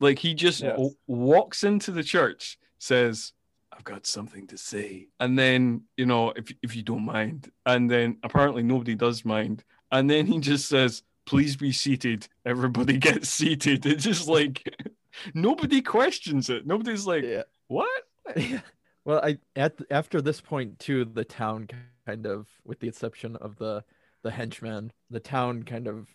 Like 0.00 0.18
he 0.18 0.34
just 0.34 0.60
Yes. 0.60 0.72
w- 0.72 0.94
walks 1.06 1.64
into 1.64 1.90
the 1.92 2.02
church, 2.02 2.58
says, 2.78 3.32
"I've 3.72 3.84
got 3.84 4.06
something 4.06 4.46
to 4.48 4.58
say," 4.58 5.08
and 5.20 5.38
then 5.38 5.82
you 5.96 6.06
know, 6.06 6.30
if 6.36 6.52
if 6.62 6.74
you 6.76 6.82
don't 6.82 7.04
mind, 7.04 7.50
and 7.66 7.90
then 7.90 8.18
apparently 8.22 8.62
nobody 8.62 8.94
does 8.94 9.24
mind, 9.24 9.64
and 9.90 10.10
then 10.10 10.26
he 10.26 10.38
just 10.40 10.68
says, 10.68 11.02
"Please 11.26 11.56
be 11.56 11.72
seated." 11.72 12.28
Everybody 12.44 12.98
gets 13.08 13.28
seated. 13.28 13.86
It's 13.86 14.04
just 14.04 14.28
like 14.28 14.62
nobody 15.34 15.80
questions 15.82 16.50
it. 16.50 16.66
Nobody's 16.66 17.06
like, 17.06 17.24
yeah. 17.24 17.42
"What?" 17.68 18.02
Yeah. 18.36 18.60
Well, 19.04 19.20
I 19.22 19.38
at 19.54 19.78
after 19.90 20.20
this 20.22 20.40
point 20.40 20.78
too, 20.78 21.04
the 21.04 21.24
town 21.26 21.68
kind 22.06 22.26
of, 22.26 22.48
with 22.64 22.80
the 22.80 22.88
exception 22.88 23.36
of 23.36 23.56
the 23.56 23.84
the 24.22 24.30
henchman, 24.30 24.92
the 25.10 25.20
town 25.20 25.62
kind 25.62 25.86
of 25.86 26.08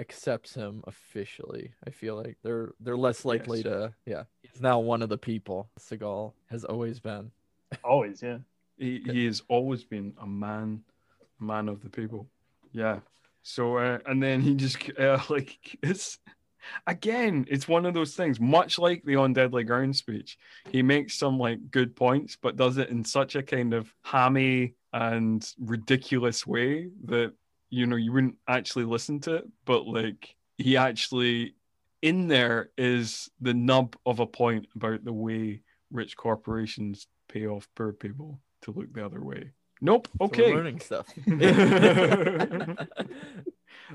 accepts 0.00 0.54
him 0.54 0.82
officially. 0.86 1.72
I 1.86 1.90
feel 1.90 2.16
like 2.16 2.36
they're 2.42 2.72
they're 2.80 2.96
less 2.96 3.24
likely 3.24 3.58
Yes. 3.58 3.64
to. 3.64 3.94
Yeah, 4.06 4.22
he's 4.42 4.60
now 4.60 4.78
one 4.78 5.02
of 5.02 5.08
the 5.08 5.18
people. 5.18 5.68
Seagal 5.80 6.32
has 6.50 6.64
always 6.64 7.00
been. 7.00 7.30
always 7.84 8.22
yeah 8.22 8.38
he, 8.78 9.00
he 9.04 9.26
has 9.26 9.42
always 9.48 9.84
been 9.84 10.14
a 10.22 10.26
man 10.26 10.80
man 11.38 11.68
of 11.68 11.82
the 11.82 11.90
people 11.90 12.26
yeah 12.72 12.98
so 13.42 13.76
uh, 13.76 13.98
and 14.06 14.22
then 14.22 14.40
he 14.40 14.54
just 14.54 14.78
uh, 14.98 15.20
like 15.28 15.76
it's 15.82 16.18
again 16.86 17.44
it's 17.50 17.68
one 17.68 17.84
of 17.84 17.92
those 17.92 18.14
things 18.14 18.40
much 18.40 18.78
like 18.78 19.02
the 19.04 19.16
on 19.16 19.32
deadly 19.34 19.64
ground 19.64 19.94
speech 19.94 20.38
he 20.70 20.82
makes 20.82 21.14
some 21.14 21.38
like 21.38 21.58
good 21.70 21.94
points 21.94 22.36
but 22.40 22.56
does 22.56 22.78
it 22.78 22.88
in 22.88 23.04
such 23.04 23.36
a 23.36 23.42
kind 23.42 23.74
of 23.74 23.92
hammy 24.02 24.74
and 24.94 25.52
ridiculous 25.60 26.46
way 26.46 26.88
that 27.04 27.32
you 27.70 27.86
know 27.86 27.96
you 27.96 28.12
wouldn't 28.12 28.36
actually 28.48 28.84
listen 28.84 29.20
to 29.20 29.34
it 29.36 29.44
but 29.64 29.86
like 29.86 30.34
he 30.56 30.76
actually 30.76 31.54
in 32.02 32.28
there 32.28 32.70
is 32.78 33.28
the 33.40 33.54
nub 33.54 33.96
of 34.06 34.20
a 34.20 34.26
point 34.26 34.66
about 34.74 35.04
the 35.04 35.12
way 35.12 35.60
rich 35.90 36.16
corporations 36.16 37.06
pay 37.28 37.46
off 37.46 37.68
poor 37.74 37.92
people 37.92 38.40
to 38.62 38.70
look 38.72 38.92
the 38.92 39.04
other 39.04 39.22
way. 39.22 39.50
Nope. 39.80 40.08
So 40.18 40.24
Okay. 40.24 40.52
learning 40.52 40.80
stuff. 40.80 41.06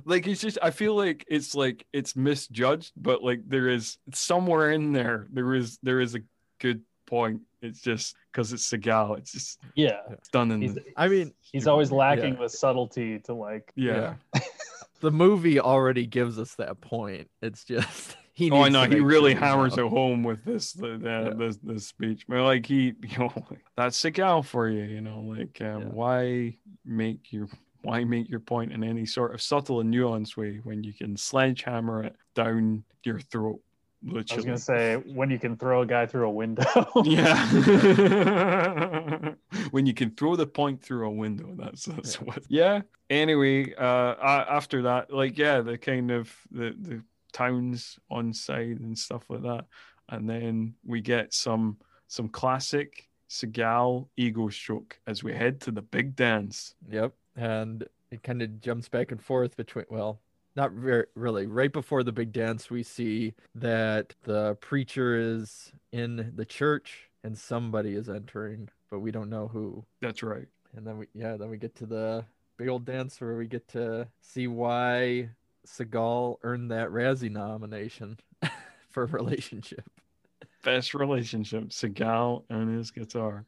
like 0.06 0.28
it's 0.28 0.42
just 0.42 0.58
I 0.62 0.72
feel 0.72 0.96
like 0.96 1.26
it's 1.28 1.56
like 1.56 1.86
it's 1.92 2.16
misjudged, 2.16 2.94
but 2.96 3.24
like 3.24 3.42
there 3.48 3.68
is 3.68 3.98
somewhere 4.14 4.72
in 4.72 4.94
there 4.94 5.28
there 5.32 5.54
is 5.54 5.78
there 5.84 6.00
is 6.00 6.16
a 6.16 6.22
good 6.60 6.82
point. 7.06 7.42
It's 7.62 7.82
just 7.82 8.16
because 8.34 8.52
it's 8.52 8.68
Seagal, 8.70 9.20
it's 9.20 9.32
just 9.32 9.62
yeah 9.76 10.00
done 10.32 10.52
in 10.52 10.62
he's, 10.62 10.74
the, 10.74 10.84
I 10.98 11.08
mean, 11.08 11.34
he's 11.52 11.68
always 11.68 11.92
lacking 11.92 12.34
Yeah. 12.34 12.40
the 12.42 12.50
subtlety 12.50 13.20
to 13.20 13.34
like 13.34 13.72
yeah. 13.76 14.16
the 15.02 15.12
movie 15.12 15.60
already 15.60 16.06
gives 16.08 16.40
us 16.40 16.56
that 16.56 16.82
point. 16.82 17.30
It's 17.42 17.64
just 17.64 18.18
he. 18.34 18.50
Oh, 18.50 18.64
I 18.64 18.70
know. 18.70 18.86
He 18.86 19.00
really 19.00 19.34
hammers 19.36 19.78
know. 19.78 19.86
it 19.86 19.90
home 19.90 20.24
with 20.24 20.44
this 20.44 20.74
the, 20.74 20.98
the, 20.98 21.10
Yeah. 21.10 21.34
this 21.36 21.58
this 21.58 21.86
speech. 21.88 22.26
But 22.28 22.42
like 22.44 22.66
he, 22.66 22.94
you 23.04 23.18
know, 23.20 23.34
that's 23.78 24.02
Seagal 24.02 24.46
for 24.46 24.68
you. 24.68 24.84
You 24.84 25.02
know, 25.02 25.20
like 25.22 25.62
um, 25.62 25.82
Yeah. 25.82 25.88
why 25.90 26.58
make 26.86 27.32
your 27.32 27.48
why 27.82 28.04
make 28.06 28.30
your 28.30 28.40
point 28.40 28.72
in 28.72 28.84
any 28.84 29.06
sort 29.06 29.34
of 29.34 29.42
subtle 29.42 29.82
and 29.82 29.94
nuanced 29.94 30.38
way 30.38 30.62
when 30.64 30.84
you 30.84 30.94
can 30.94 31.18
sledgehammer 31.18 32.04
it 32.06 32.16
down 32.34 32.84
your 33.04 33.20
throat? 33.20 33.60
I 34.10 34.14
was 34.36 34.46
gonna 34.46 34.58
say 34.58 34.96
when 35.14 35.30
you 35.30 35.40
can 35.40 35.56
throw 35.56 35.82
a 35.82 35.86
guy 35.86 36.06
through 36.06 36.28
a 36.28 36.32
window 36.32 36.66
Yeah. 37.04 37.38
when 39.72 39.86
you 39.86 39.94
can 39.94 40.12
throw 40.12 40.36
the 40.36 40.48
point 40.48 40.82
through 40.82 41.08
a 41.08 41.12
window, 41.12 41.54
that's 41.56 41.86
that's 41.86 42.16
Yeah. 42.16 42.24
what. 42.26 42.44
Yeah. 42.50 42.82
Anyway, 43.10 43.74
uh, 43.76 44.16
a- 44.22 44.52
after 44.52 44.84
that, 44.84 45.12
like 45.14 45.38
yeah, 45.38 45.62
the 45.62 45.78
kind 45.78 46.12
of 46.12 46.34
the 46.52 46.76
the 46.80 47.04
towns 47.32 48.00
on 48.10 48.34
side 48.34 48.80
and 48.80 48.98
stuff 48.98 49.30
like 49.30 49.44
that, 49.44 49.66
and 50.10 50.30
then 50.30 50.76
we 50.86 51.02
get 51.02 51.34
some 51.34 51.78
some 52.08 52.30
classic 52.30 53.10
Seagal 53.30 54.08
ego 54.18 54.50
stroke 54.50 55.00
as 55.08 55.24
we 55.24 55.34
head 55.34 55.62
to 55.62 55.72
the 55.72 55.82
big 55.82 56.16
dance. 56.16 56.76
Yep, 56.90 57.14
and 57.36 57.88
it 58.12 58.24
kind 58.24 58.42
of 58.42 58.62
jumps 58.62 58.90
back 58.90 59.12
and 59.12 59.22
forth 59.22 59.56
between. 59.58 59.86
Well, 59.90 60.20
not 60.56 60.76
re- 60.76 61.06
really. 61.16 61.48
Right 61.48 61.72
before 61.72 62.04
the 62.04 62.12
big 62.12 62.32
dance, 62.32 62.70
we 62.70 62.84
see 62.84 63.34
that 63.56 64.14
the 64.24 64.56
preacher 64.56 65.16
is 65.16 65.72
in 65.92 66.32
the 66.36 66.46
church 66.46 67.10
and 67.24 67.38
somebody 67.38 67.96
is 67.96 68.10
entering, 68.10 68.70
but 68.90 69.00
we 69.00 69.12
don't 69.12 69.30
know 69.30 69.48
who. 69.48 69.86
That's 70.02 70.24
right. 70.24 70.48
And 70.76 70.86
then 70.86 70.98
we, 70.98 71.08
yeah, 71.14 71.38
then 71.38 71.50
we 71.50 71.58
get 71.58 71.76
to 71.78 71.86
the 71.86 72.26
big 72.58 72.68
old 72.68 72.86
dance 72.86 73.20
where 73.22 73.36
we 73.36 73.48
get 73.48 73.68
to 73.70 74.08
see 74.22 74.48
why 74.48 75.30
Seagal 75.68 76.38
earned 76.44 76.72
that 76.72 76.90
Razzie 76.90 77.32
nomination 77.32 78.20
for 78.90 79.06
relationship. 79.06 79.84
best 80.64 80.94
relationship 80.94 81.70
Seagal 81.70 82.44
and 82.50 82.76
his 82.78 82.92
guitar. 82.92 83.46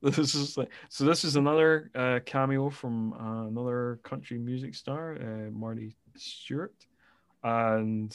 This 0.00 0.36
is 0.36 0.56
like 0.56 0.70
so. 0.88 1.04
This 1.04 1.24
is 1.24 1.34
another 1.34 1.90
uh, 1.92 2.20
cameo 2.24 2.70
from 2.70 3.14
uh, 3.14 3.48
another 3.48 3.98
country 4.04 4.38
music 4.38 4.76
star, 4.76 5.16
uh, 5.20 5.50
Marty 5.50 5.96
Stuart, 6.18 6.86
and 7.42 8.14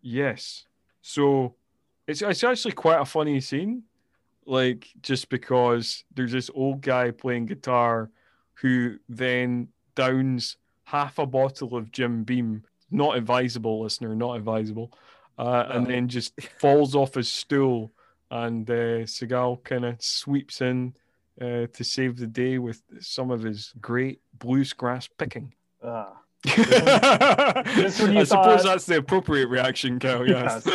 yes, 0.00 0.66
so 1.00 1.54
it's 2.06 2.22
it's 2.22 2.44
actually 2.44 2.72
quite 2.72 3.00
a 3.00 3.04
funny 3.04 3.40
scene, 3.40 3.82
like 4.46 4.88
just 5.02 5.28
because 5.28 6.04
there's 6.14 6.32
this 6.32 6.50
old 6.54 6.80
guy 6.80 7.10
playing 7.10 7.46
guitar, 7.46 8.10
who 8.54 8.98
then 9.08 9.68
downs 9.94 10.56
half 10.84 11.18
a 11.18 11.26
bottle 11.26 11.76
of 11.76 11.92
Jim 11.92 12.24
Beam. 12.24 12.64
Not 12.90 13.16
advisable, 13.16 13.80
listener. 13.82 14.14
Not 14.14 14.36
advisable 14.36 14.92
uh, 15.38 15.66
and 15.70 15.86
then 15.86 16.08
just 16.08 16.40
falls 16.58 16.94
off 16.94 17.14
his 17.14 17.30
stool, 17.30 17.92
and 18.30 18.68
uh, 18.70 19.04
Seagal 19.04 19.64
kind 19.64 19.84
of 19.84 20.00
sweeps 20.02 20.60
in 20.60 20.94
uh, 21.40 21.66
to 21.72 21.84
save 21.84 22.16
the 22.16 22.26
day 22.26 22.58
with 22.58 22.82
some 23.00 23.30
of 23.30 23.42
his 23.42 23.72
great 23.80 24.20
blues 24.38 24.72
grass 24.72 25.08
picking. 25.08 25.52
Ah. 25.82 26.21
I 26.46 27.62
when 27.64 28.14
you 28.14 28.24
suppose 28.24 28.26
thought- 28.28 28.62
that's 28.64 28.86
the 28.86 28.98
appropriate 28.98 29.46
reaction, 29.48 29.98
Cal. 29.98 30.26
Yes. 30.26 30.66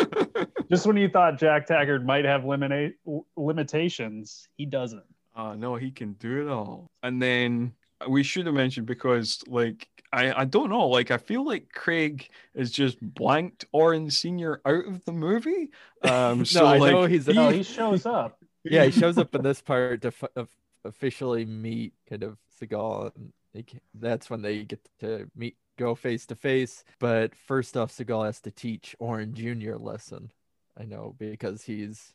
just 0.72 0.86
when 0.86 0.98
you 0.98 1.10
thought 1.10 1.38
jack 1.40 1.66
taggart 1.66 2.04
might 2.06 2.26
have 2.26 2.42
limita- 2.44 2.94
limitations 3.36 4.48
he 4.58 4.66
doesn't 4.66 5.04
uh, 5.36 5.54
no, 5.54 5.76
he 5.76 5.92
can 5.92 6.14
do 6.14 6.42
it 6.42 6.52
all. 6.52 6.90
And 7.04 7.22
then 7.22 7.74
we 8.10 8.24
should 8.24 8.48
have 8.48 8.56
mentioned 8.56 8.88
because, 8.88 9.44
like, 9.48 9.88
I, 10.12 10.42
I 10.42 10.46
don't 10.46 10.72
know, 10.72 10.88
like, 10.88 11.12
I 11.12 11.18
feel 11.18 11.46
like 11.46 11.72
Craig 11.72 12.28
is 12.56 12.72
just 12.72 12.98
blanked 13.00 13.66
Oren 13.72 14.10
Senior 14.10 14.62
out 14.66 14.88
of 14.88 15.06
the 15.06 15.12
movie. 15.12 15.70
Um, 16.02 16.38
no, 16.40 16.44
so 16.44 16.66
I 16.66 16.78
like, 16.80 16.92
know 16.92 17.06
he's. 17.06 17.28
no 17.28 17.50
he 17.50 17.62
shows 17.62 18.08
up 18.08 18.40
yeah, 18.64 18.84
he 18.86 18.92
shows 18.92 19.20
up 19.20 19.34
in 19.36 19.44
this 19.44 19.62
part 19.62 20.02
to 20.02 20.08
f- 20.08 20.48
officially 20.84 21.46
meet 21.46 21.94
kind 22.10 22.24
of 22.24 22.38
Seagal, 22.60 23.12
and 23.16 23.32
they, 23.58 23.64
ca- 23.64 23.80
that's 23.96 24.30
when 24.30 24.42
they 24.42 24.64
get 24.64 24.80
to 25.00 25.30
meet, 25.36 25.58
go 25.78 25.96
face 25.96 26.26
to 26.28 26.36
face. 26.36 26.84
But 27.00 27.34
first 27.36 27.76
off, 27.76 27.92
Seagal 27.92 28.26
has 28.26 28.40
to 28.42 28.52
teach 28.52 28.96
Orin 29.00 29.34
Jr. 29.34 29.74
a 29.74 29.78
lesson. 29.78 30.32
I 30.80 30.86
know 30.86 31.16
because 31.18 31.64
he's 31.64 32.14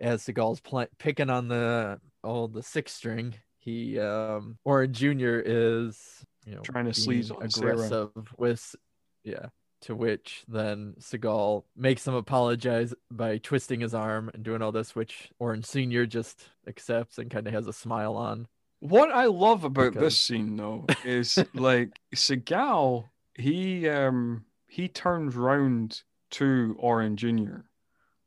as 0.00 0.22
Seagal's 0.22 0.60
pl- 0.60 0.86
picking 0.98 1.28
on 1.28 1.48
the 1.48 2.00
oh 2.22 2.46
the 2.46 2.62
sixth 2.62 2.96
string. 2.96 3.34
He 3.58 3.98
um 3.98 4.56
Orin 4.64 4.92
Jr. 4.94 5.40
is 5.44 6.24
you 6.46 6.54
know 6.54 6.62
Trying 6.62 6.86
to 6.86 6.92
sleaze 6.92 7.30
on 7.30 7.50
Sarah. 7.50 7.72
aggressive 7.74 8.10
with 8.38 8.74
yeah 9.22 9.46
to 9.82 9.94
which 9.94 10.44
then 10.48 10.94
Seagal 10.98 11.64
makes 11.76 12.08
him 12.08 12.14
apologize 12.14 12.94
by 13.10 13.36
twisting 13.36 13.80
his 13.80 13.92
arm 13.92 14.30
and 14.32 14.42
doing 14.42 14.62
all 14.62 14.72
this, 14.72 14.94
which 14.96 15.28
Orin 15.38 15.62
Senior 15.62 16.06
just 16.06 16.42
accepts 16.66 17.18
and 17.18 17.30
kind 17.30 17.46
of 17.46 17.52
has 17.52 17.66
a 17.66 17.72
smile 17.74 18.16
on. 18.16 18.48
What 18.84 19.10
I 19.10 19.24
love 19.24 19.64
about 19.64 19.92
Because- 19.94 20.02
this 20.02 20.20
scene 20.20 20.56
though 20.56 20.84
is 21.06 21.38
like 21.54 21.98
Seagal, 22.14 23.08
he 23.34 23.88
um 23.88 24.44
he 24.68 24.88
turns 24.88 25.34
round 25.36 26.02
to 26.32 26.76
Oren 26.78 27.16
Jr. 27.16 27.60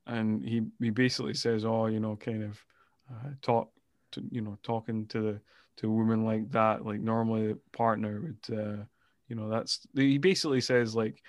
and 0.07 0.43
he 0.43 0.63
he 0.79 0.89
basically 0.89 1.35
says, 1.35 1.63
"Oh, 1.63 1.85
you 1.85 1.99
know, 1.99 2.15
kind 2.15 2.43
of 2.43 2.59
uh, 3.11 3.29
talk 3.43 3.69
to, 4.13 4.23
you 4.31 4.41
know, 4.41 4.57
talking 4.63 5.05
to 5.07 5.21
the 5.21 5.41
to 5.77 5.87
a 5.89 5.91
woman 5.91 6.25
like 6.25 6.49
that. 6.51 6.83
Like 6.83 7.01
normally, 7.01 7.49
the 7.49 7.59
partner 7.71 8.19
would, 8.21 8.57
uh, 8.59 8.83
you 9.27 9.35
know, 9.35 9.49
that's 9.49 9.85
he 9.93 10.17
basically 10.17 10.61
says 10.61 10.95
like 10.95 11.21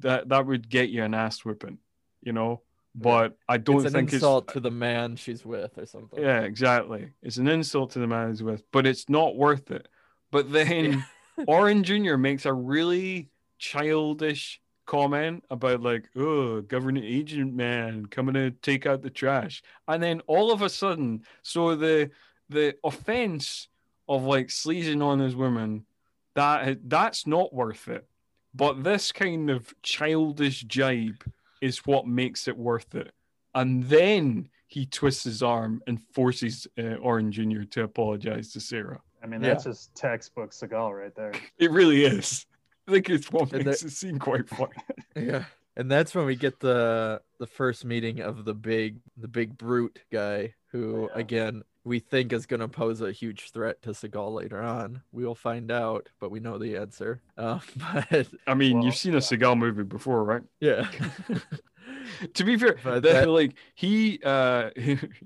that 0.00 0.28
that 0.28 0.44
would 0.44 0.68
get 0.68 0.90
you 0.90 1.02
an 1.04 1.14
ass 1.14 1.42
whipping, 1.42 1.78
you 2.20 2.32
know. 2.34 2.60
But 2.94 3.36
I 3.48 3.56
don't 3.56 3.76
think 3.76 3.86
it's 3.86 3.94
an 3.94 3.98
think 3.98 4.12
insult 4.12 4.44
it's 4.44 4.52
to 4.54 4.60
the 4.60 4.70
man 4.70 5.16
she's 5.16 5.44
with 5.44 5.76
or 5.76 5.86
something. 5.86 6.22
yeah, 6.22 6.40
exactly. 6.40 7.10
It's 7.22 7.38
an 7.38 7.48
insult 7.48 7.90
to 7.92 7.98
the 7.98 8.06
man 8.06 8.28
he's 8.28 8.42
with, 8.42 8.62
but 8.70 8.86
it's 8.86 9.08
not 9.08 9.36
worth 9.36 9.70
it. 9.70 9.88
But 10.30 10.52
then 10.52 11.04
Oren 11.48 11.82
Jr. 11.82 12.16
makes 12.16 12.46
a 12.46 12.52
really 12.52 13.30
childish 13.58 14.60
comment 14.86 15.44
about 15.50 15.80
like, 15.80 16.08
oh, 16.16 16.60
government 16.60 17.04
agent 17.04 17.54
man 17.54 18.06
coming 18.06 18.34
to 18.34 18.50
take 18.50 18.86
out 18.86 19.02
the 19.02 19.10
trash. 19.10 19.62
And 19.88 20.02
then 20.02 20.20
all 20.26 20.52
of 20.52 20.62
a 20.62 20.68
sudden, 20.68 21.24
so 21.42 21.74
the 21.74 22.10
the 22.48 22.76
offense 22.84 23.68
of 24.08 24.22
like 24.22 24.50
sleazing 24.50 25.02
on 25.02 25.18
his 25.18 25.34
woman, 25.34 25.86
that 26.34 26.78
that's 26.88 27.26
not 27.26 27.54
worth 27.54 27.88
it. 27.88 28.06
But 28.54 28.84
this 28.84 29.10
kind 29.10 29.50
of 29.50 29.74
childish 29.82 30.62
jibe 30.62 31.24
is 31.60 31.78
what 31.86 32.06
makes 32.06 32.48
it 32.48 32.56
worth 32.56 32.94
it. 32.94 33.12
And 33.54 33.84
then 33.84 34.48
he 34.66 34.86
twists 34.86 35.24
his 35.24 35.42
arm 35.42 35.82
and 35.86 36.00
forces 36.12 36.66
uh, 36.78 36.94
Oren 36.96 37.30
Jr. 37.30 37.62
to 37.70 37.82
apologize 37.84 38.52
to 38.52 38.60
Sarah. 38.60 39.00
I 39.22 39.26
mean, 39.26 39.40
that's 39.40 39.64
just 39.64 39.94
textbook 39.94 40.50
Seagal 40.50 40.98
right 41.00 41.14
there. 41.14 41.32
It 41.58 41.70
really 41.70 42.04
is. 42.04 42.44
I 42.88 42.92
think 42.92 43.08
it's 43.08 43.30
what 43.32 43.52
And 43.52 43.64
makes 43.64 43.80
that- 43.80 43.86
the 43.86 43.90
scene 43.92 44.18
quite 44.18 44.48
funny. 44.48 44.72
Yeah. 45.16 45.44
And 45.76 45.90
that's 45.90 46.14
when 46.14 46.26
we 46.26 46.36
get 46.36 46.60
the 46.60 47.20
the 47.38 47.46
first 47.46 47.84
meeting 47.84 48.20
of 48.20 48.44
the 48.44 48.54
big 48.54 48.98
the 49.16 49.28
big 49.28 49.56
brute 49.56 49.98
guy 50.12 50.54
who 50.70 51.08
Yeah. 51.12 51.18
again 51.20 51.62
we 51.84 51.98
think 51.98 52.32
is 52.32 52.46
going 52.46 52.60
to 52.60 52.68
pose 52.68 53.00
a 53.02 53.12
huge 53.12 53.50
threat 53.50 53.80
to 53.82 53.90
Seagal 53.90 54.34
later 54.34 54.62
on. 54.62 55.02
We 55.12 55.24
will 55.26 55.34
find 55.34 55.70
out, 55.70 56.08
but 56.18 56.30
we 56.30 56.40
know 56.40 56.56
the 56.58 56.76
answer. 56.76 57.20
Uh, 57.36 57.58
but 58.10 58.26
I 58.46 58.54
mean, 58.54 58.76
Well, 58.78 58.86
you've 58.86 58.96
seen 58.96 59.12
a 59.12 59.16
yeah. 59.16 59.20
Seagal 59.20 59.58
movie 59.58 59.82
before, 59.82 60.24
right? 60.24 60.42
yeah. 60.60 60.88
to 62.34 62.44
be 62.44 62.56
fair, 62.56 62.76
But 62.82 63.02
the- 63.02 63.12
that- 63.12 63.28
like 63.28 63.54
he 63.74 64.20
uh 64.24 64.70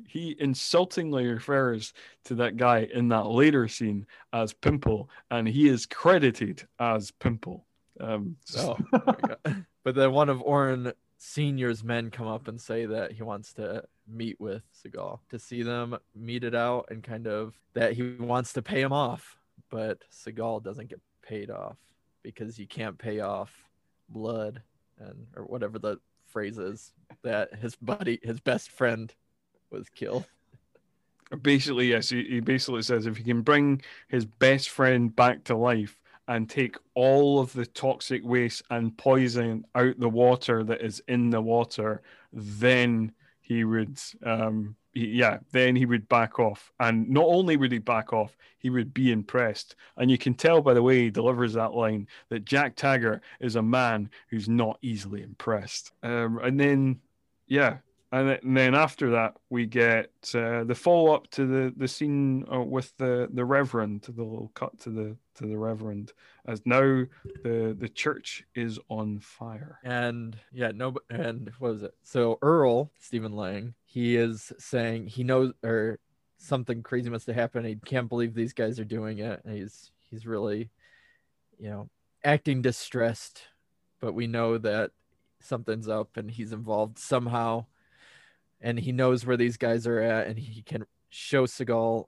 he 0.09 0.37
insultingly 0.39 1.27
refers 1.27 1.93
to 2.25 2.35
that 2.37 2.57
guy 2.57 2.89
in 2.93 3.09
that 3.09 3.27
later 3.27 3.69
scene 3.69 4.07
as 4.33 4.53
Pimple, 4.53 5.09
and 5.31 5.47
he 5.49 5.69
is 5.69 5.87
credited 5.87 6.67
as 6.79 7.11
Pimple. 7.13 7.65
Um, 8.01 8.37
Oh, 8.57 8.77
there 8.93 9.01
we 9.07 9.29
go. 9.53 9.63
but 9.85 9.95
then 9.95 10.13
one 10.13 10.29
of 10.29 10.41
Oren 10.43 10.93
Senior's 11.19 11.83
men 11.83 12.11
come 12.11 12.27
up 12.29 12.47
and 12.49 12.61
say 12.61 12.87
that 12.87 13.13
he 13.13 13.23
wants 13.25 13.53
to 13.55 13.83
meet 14.09 14.41
with 14.41 14.63
Seagal 14.73 15.21
to 15.31 15.39
see 15.39 15.63
them 15.63 15.97
meet 16.15 16.45
it 16.45 16.55
out 16.55 16.87
and 16.91 17.03
kind 17.03 17.27
of 17.27 17.59
that 17.75 17.93
he 17.93 18.17
wants 18.19 18.53
to 18.55 18.63
pay 18.63 18.81
him 18.81 18.93
off, 18.93 19.39
but 19.71 20.03
Seagal 20.11 20.65
doesn't 20.65 20.89
get 20.89 21.01
paid 21.23 21.51
off 21.51 21.77
because 22.23 22.59
you 22.59 22.67
can't 22.67 22.99
pay 22.99 23.21
off 23.21 23.53
blood 24.09 24.63
and 24.99 25.27
or 25.37 25.45
whatever 25.45 25.79
the 25.79 25.99
phrase 26.27 26.59
is 26.59 26.93
that 27.23 27.55
his 27.55 27.77
buddy, 27.77 28.19
his 28.23 28.41
best 28.41 28.71
friend, 28.71 29.15
was 29.71 29.89
killed. 29.89 30.25
basically, 31.43 31.89
yes, 31.89 32.09
he, 32.09 32.25
he 32.25 32.41
basically 32.41 32.83
says 32.83 33.07
if 33.07 33.17
he 33.17 33.25
can 33.25 33.43
bring 33.43 33.83
his 34.09 34.25
best 34.25 34.71
friend 34.71 35.15
back 35.15 35.45
to 35.45 35.57
life 35.57 36.01
and 36.27 36.49
take 36.49 36.77
all 36.95 37.41
of 37.41 37.53
the 37.55 37.67
toxic 37.67 38.23
waste 38.25 38.63
and 38.71 38.97
poison 38.97 39.65
out 39.75 39.99
the 39.99 40.09
water 40.09 40.63
that 40.63 40.83
is 40.83 41.03
in 41.09 41.31
the 41.31 41.41
water, 41.41 42.03
then 42.33 43.13
he 43.49 43.65
would, 43.65 43.99
um, 44.25 44.77
he, 44.93 45.07
yeah, 45.07 45.39
then 45.53 45.75
he 45.75 45.87
would 45.87 46.07
back 46.09 46.39
off. 46.39 46.71
And 46.79 47.09
not 47.09 47.25
only 47.25 47.57
would 47.57 47.73
he 47.73 47.79
back 47.79 48.13
off, 48.13 48.37
he 48.59 48.69
would 48.69 48.93
be 48.93 49.11
impressed. 49.11 49.75
And 49.97 50.11
you 50.11 50.19
can 50.19 50.35
tell 50.35 50.61
by 50.61 50.75
the 50.75 50.83
way 50.83 51.05
he 51.05 51.11
delivers 51.11 51.55
that 51.55 51.73
line 51.73 52.09
that 52.29 52.45
Jack 52.45 52.77
Taggart 52.77 53.23
is 53.41 53.57
a 53.57 53.63
man 53.63 54.11
who's 54.29 54.51
not 54.51 54.79
easily 54.83 55.23
impressed. 55.23 55.93
Um, 56.03 56.39
and 56.43 56.61
then, 56.61 57.01
yeah, 57.47 57.79
and 58.13 58.29
then- 58.57 58.75
after 58.75 59.11
that 59.11 59.35
we 59.51 59.67
get 59.67 60.11
uh, 60.35 60.65
the 60.65 60.75
follow 60.75 61.15
up 61.15 61.29
to 61.31 61.47
the 61.47 61.73
the 61.77 61.89
scene 61.89 62.45
uh, 62.53 62.61
with 62.61 62.97
the 62.97 63.29
the 63.33 63.45
reverend 63.45 64.03
the 64.03 64.23
little 64.23 64.51
cut 64.55 64.79
to 64.81 64.91
the 64.91 65.17
to 65.35 65.47
the 65.47 65.57
reverend 65.57 66.13
as 66.47 66.63
now 66.65 67.05
the 67.45 67.77
the 67.79 67.89
church 67.89 68.45
is 68.55 68.79
on 68.89 69.21
fire 69.21 69.79
And 69.85 70.37
yeah, 70.53 70.73
no, 70.75 70.95
and 71.11 71.51
what 71.59 71.73
was 71.73 71.83
it? 71.83 71.95
So 72.03 72.39
Earl 72.43 72.91
Stephen 72.99 73.33
Lang, 73.33 73.75
he 73.85 74.17
is 74.17 74.53
saying 74.59 75.07
he 75.07 75.23
knows 75.23 75.53
or 75.63 75.99
something 76.39 76.83
crazy 76.83 77.11
must 77.11 77.27
have 77.27 77.37
happened. 77.37 77.67
He 77.67 77.77
can't 77.77 78.09
believe 78.09 78.35
these 78.35 78.53
guys 78.53 78.79
are 78.81 78.85
doing 78.85 79.19
it. 79.19 79.43
And 79.45 79.55
he's 79.57 79.91
he's 80.11 80.27
really, 80.27 80.71
you 81.59 81.69
know, 81.71 81.89
acting 82.25 82.63
distressed, 82.63 83.43
but 84.01 84.15
we 84.15 84.27
know 84.27 84.59
that 84.59 84.91
something's 85.41 85.89
up 85.89 86.17
and 86.17 86.31
he's 86.31 86.53
involved 86.53 86.99
somehow, 86.99 87.67
and 88.61 88.79
he 88.79 88.93
knows 88.93 89.25
where 89.25 89.37
these 89.37 89.57
guys 89.57 89.87
are 89.87 90.01
at, 90.01 90.27
and 90.27 90.39
he 90.39 90.63
can 90.63 90.85
show 91.11 91.47
Seagal 91.47 92.07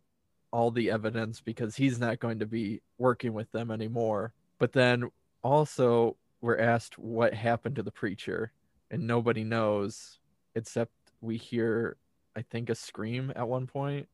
all 0.52 0.70
the 0.70 0.90
evidence 0.90 1.40
because 1.40 1.76
he's 1.76 2.00
not 2.00 2.18
going 2.18 2.40
to 2.40 2.46
be 2.46 2.82
working 2.98 3.32
with 3.32 3.50
them 3.52 3.70
anymore. 3.70 4.32
But 4.58 4.72
then 4.72 5.10
also 5.42 6.16
we're 6.40 6.58
asked 6.58 6.98
what 6.98 7.34
happened 7.34 7.76
to 7.76 7.82
the 7.82 7.90
preacher 7.90 8.52
and 8.90 9.06
nobody 9.06 9.44
knows 9.44 10.18
except 10.54 10.92
we 11.20 11.36
hear 11.36 11.96
i 12.36 12.42
think 12.42 12.70
a 12.70 12.74
scream 12.74 13.32
at 13.36 13.48
one 13.48 13.66
point 13.66 14.08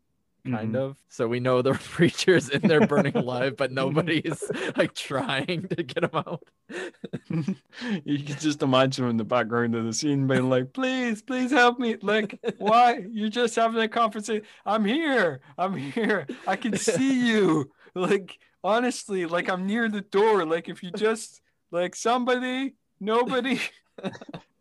kind 0.47 0.75
Mhm. 0.75 0.79
of. 0.81 0.97
So 1.09 1.27
we 1.29 1.41
know 1.41 1.63
the 1.63 1.73
preacher's 1.97 2.49
in 2.49 2.63
there 2.63 2.87
burning 2.87 3.17
alive 3.17 3.57
but 3.57 3.73
nobody's 3.73 4.43
like 4.77 4.95
trying 4.95 5.69
to 5.69 5.83
get 5.83 6.05
him 6.05 6.11
out. 6.15 6.43
You 8.05 8.19
can 8.25 8.37
just 8.39 8.63
imagine 8.63 9.05
him 9.05 9.11
in 9.11 9.17
the 9.17 9.25
background 9.25 9.75
of 9.75 9.85
the 9.85 9.93
scene 9.93 10.27
being 10.27 10.49
like 10.49 10.73
please 10.73 11.23
please 11.23 11.51
help 11.51 11.79
me. 11.79 11.97
Like 12.03 12.39
why? 12.59 13.05
You're 13.11 13.29
just 13.29 13.55
having 13.57 13.81
a 13.81 13.89
conversation. 13.89 14.45
I'm 14.65 14.85
here. 14.85 15.41
I'm 15.59 15.77
here. 15.77 16.27
I 16.47 16.57
can 16.57 16.77
see 16.77 17.27
you. 17.29 17.71
Like 17.95 18.39
honestly 18.65 19.27
like 19.27 19.49
i'm 19.49 19.67
near 19.67 19.89
the 19.89 20.01
door. 20.01 20.45
Like 20.45 20.69
if 20.69 20.83
you 20.83 20.91
just 20.91 21.41
like 21.71 21.95
somebody 21.95 22.75
nobody. 23.01 23.61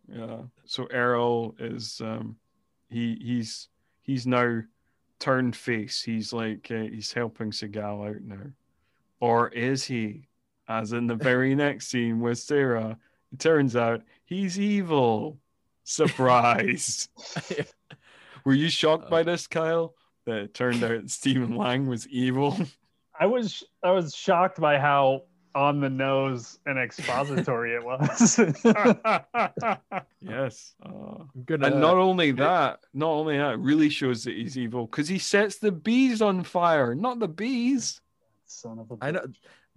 Yeah. 0.07 0.43
So 0.65 0.87
Earl 0.91 1.55
is 1.59 1.99
um 2.03 2.37
he 2.89 3.17
he's 3.21 3.69
he's 4.01 4.27
now 4.27 4.61
turned 5.19 5.55
face. 5.55 6.01
He's 6.01 6.33
like 6.33 6.69
uh, 6.71 6.83
he's 6.83 7.13
helping 7.13 7.51
Seagal 7.51 8.09
out 8.09 8.21
now. 8.21 8.51
Or 9.19 9.49
is 9.49 9.85
he? 9.85 10.27
As 10.67 10.93
in 10.93 11.07
the 11.07 11.15
very 11.15 11.55
next 11.65 11.87
scene 11.87 12.19
with 12.19 12.39
sarah 12.39 12.97
it 13.31 13.39
turns 13.39 13.75
out 13.75 14.01
he's 14.23 14.59
evil. 14.59 15.39
Surprise. 15.83 17.09
Were 18.45 18.53
you 18.53 18.69
shocked 18.69 19.09
by 19.09 19.23
this 19.23 19.45
kyle 19.45 19.93
that 20.25 20.37
it 20.37 20.53
turned 20.53 20.83
out 20.83 21.09
stephen 21.09 21.55
lang 21.55 21.87
was 21.87 22.07
evil? 22.07 22.57
I 23.19 23.25
was 23.25 23.63
I 23.83 23.91
was 23.91 24.15
shocked 24.15 24.59
by 24.59 24.77
how 24.77 25.23
on 25.55 25.79
the 25.79 25.89
nose 25.89 26.59
and 26.65 26.77
expository 26.77 27.73
it 27.73 27.83
was. 27.83 28.37
yes. 30.21 30.75
Uh, 30.85 30.89
i'm 30.89 31.43
gonna 31.45 31.67
and 31.67 31.79
not 31.79 31.95
only 31.97 32.31
that 32.31 32.79
not 32.93 33.09
only 33.09 33.37
that 33.37 33.53
it 33.53 33.59
really 33.59 33.89
shows 33.89 34.25
that 34.25 34.35
he's 34.35 34.57
evil 34.57 34.85
because 34.85 35.07
he 35.07 35.17
sets 35.17 35.57
the 35.57 35.71
bees 35.71 36.21
on 36.21 36.43
fire 36.43 36.93
not 36.93 37.19
the 37.19 37.27
bees. 37.27 38.01
Son 38.45 38.77
of 38.79 38.91
a 38.91 38.97
i 39.01 39.11
know 39.11 39.25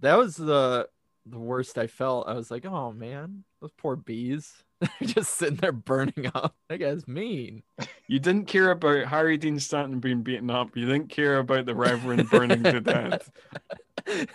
that 0.01 0.17
was 0.17 0.35
the 0.35 0.87
the 1.25 1.39
worst 1.39 1.77
i 1.77 1.87
felt. 1.87 2.27
I 2.27 2.33
was 2.33 2.51
like 2.51 2.65
oh 2.65 2.91
man 2.91 3.43
those 3.61 3.71
poor 3.77 3.95
bees 3.95 4.51
They're 4.79 4.89
just 5.03 5.35
sitting 5.35 5.57
there 5.57 5.71
burning 5.71 6.31
up 6.33 6.55
that 6.69 6.77
guy's 6.77 7.07
mean 7.07 7.63
You 8.07 8.19
didn't 8.19 8.45
care 8.45 8.71
about 8.71 9.07
Harry 9.07 9.37
Dean 9.37 9.59
Stanton 9.59 9.99
being 9.99 10.21
beaten 10.23 10.49
up. 10.49 10.75
You 10.75 10.85
didn't 10.85 11.09
care 11.09 11.39
about 11.39 11.65
the 11.65 11.75
Reverend 11.75 12.29
burning 12.29 12.63
to 12.63 12.81
death. 12.81 13.29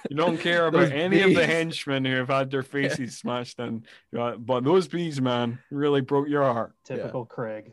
You 0.09 0.17
don't 0.17 0.37
care 0.39 0.67
about 0.67 0.83
Those 0.83 0.93
any 0.93 1.23
of 1.23 1.35
the 1.35 1.47
henchmen 1.47 2.05
who 2.05 2.15
have 2.17 2.29
had 2.29 2.51
their 2.51 2.63
faces 2.63 3.17
smashed 3.17 3.59
in. 3.59 3.85
But 4.13 4.63
those 4.63 4.87
bees, 4.87 5.21
man, 5.21 5.59
really 5.71 6.01
broke 6.01 6.29
your 6.29 6.45
heart. 6.45 6.75
Typical 6.85 7.25
Craig. 7.25 7.73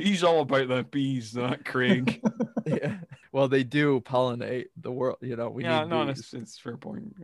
He's 0.00 0.24
all 0.24 0.40
about 0.40 0.66
the 0.68 0.84
bees, 0.90 1.36
not 1.36 1.64
Craig. 1.64 2.20
yeah 2.66 2.96
well 3.38 3.46
they 3.46 3.62
do 3.62 4.00
pollinate 4.00 4.66
the 4.76 4.90
world 4.90 5.16
you 5.20 5.36
know 5.36 5.48
we 5.48 5.62
yeah, 5.62 5.82
need 5.82 5.90
no, 5.90 6.04
bees. 6.04 6.18
it's, 6.18 6.34
it's 6.34 6.58
a 6.58 6.60
fair 6.60 6.76
point. 6.76 7.14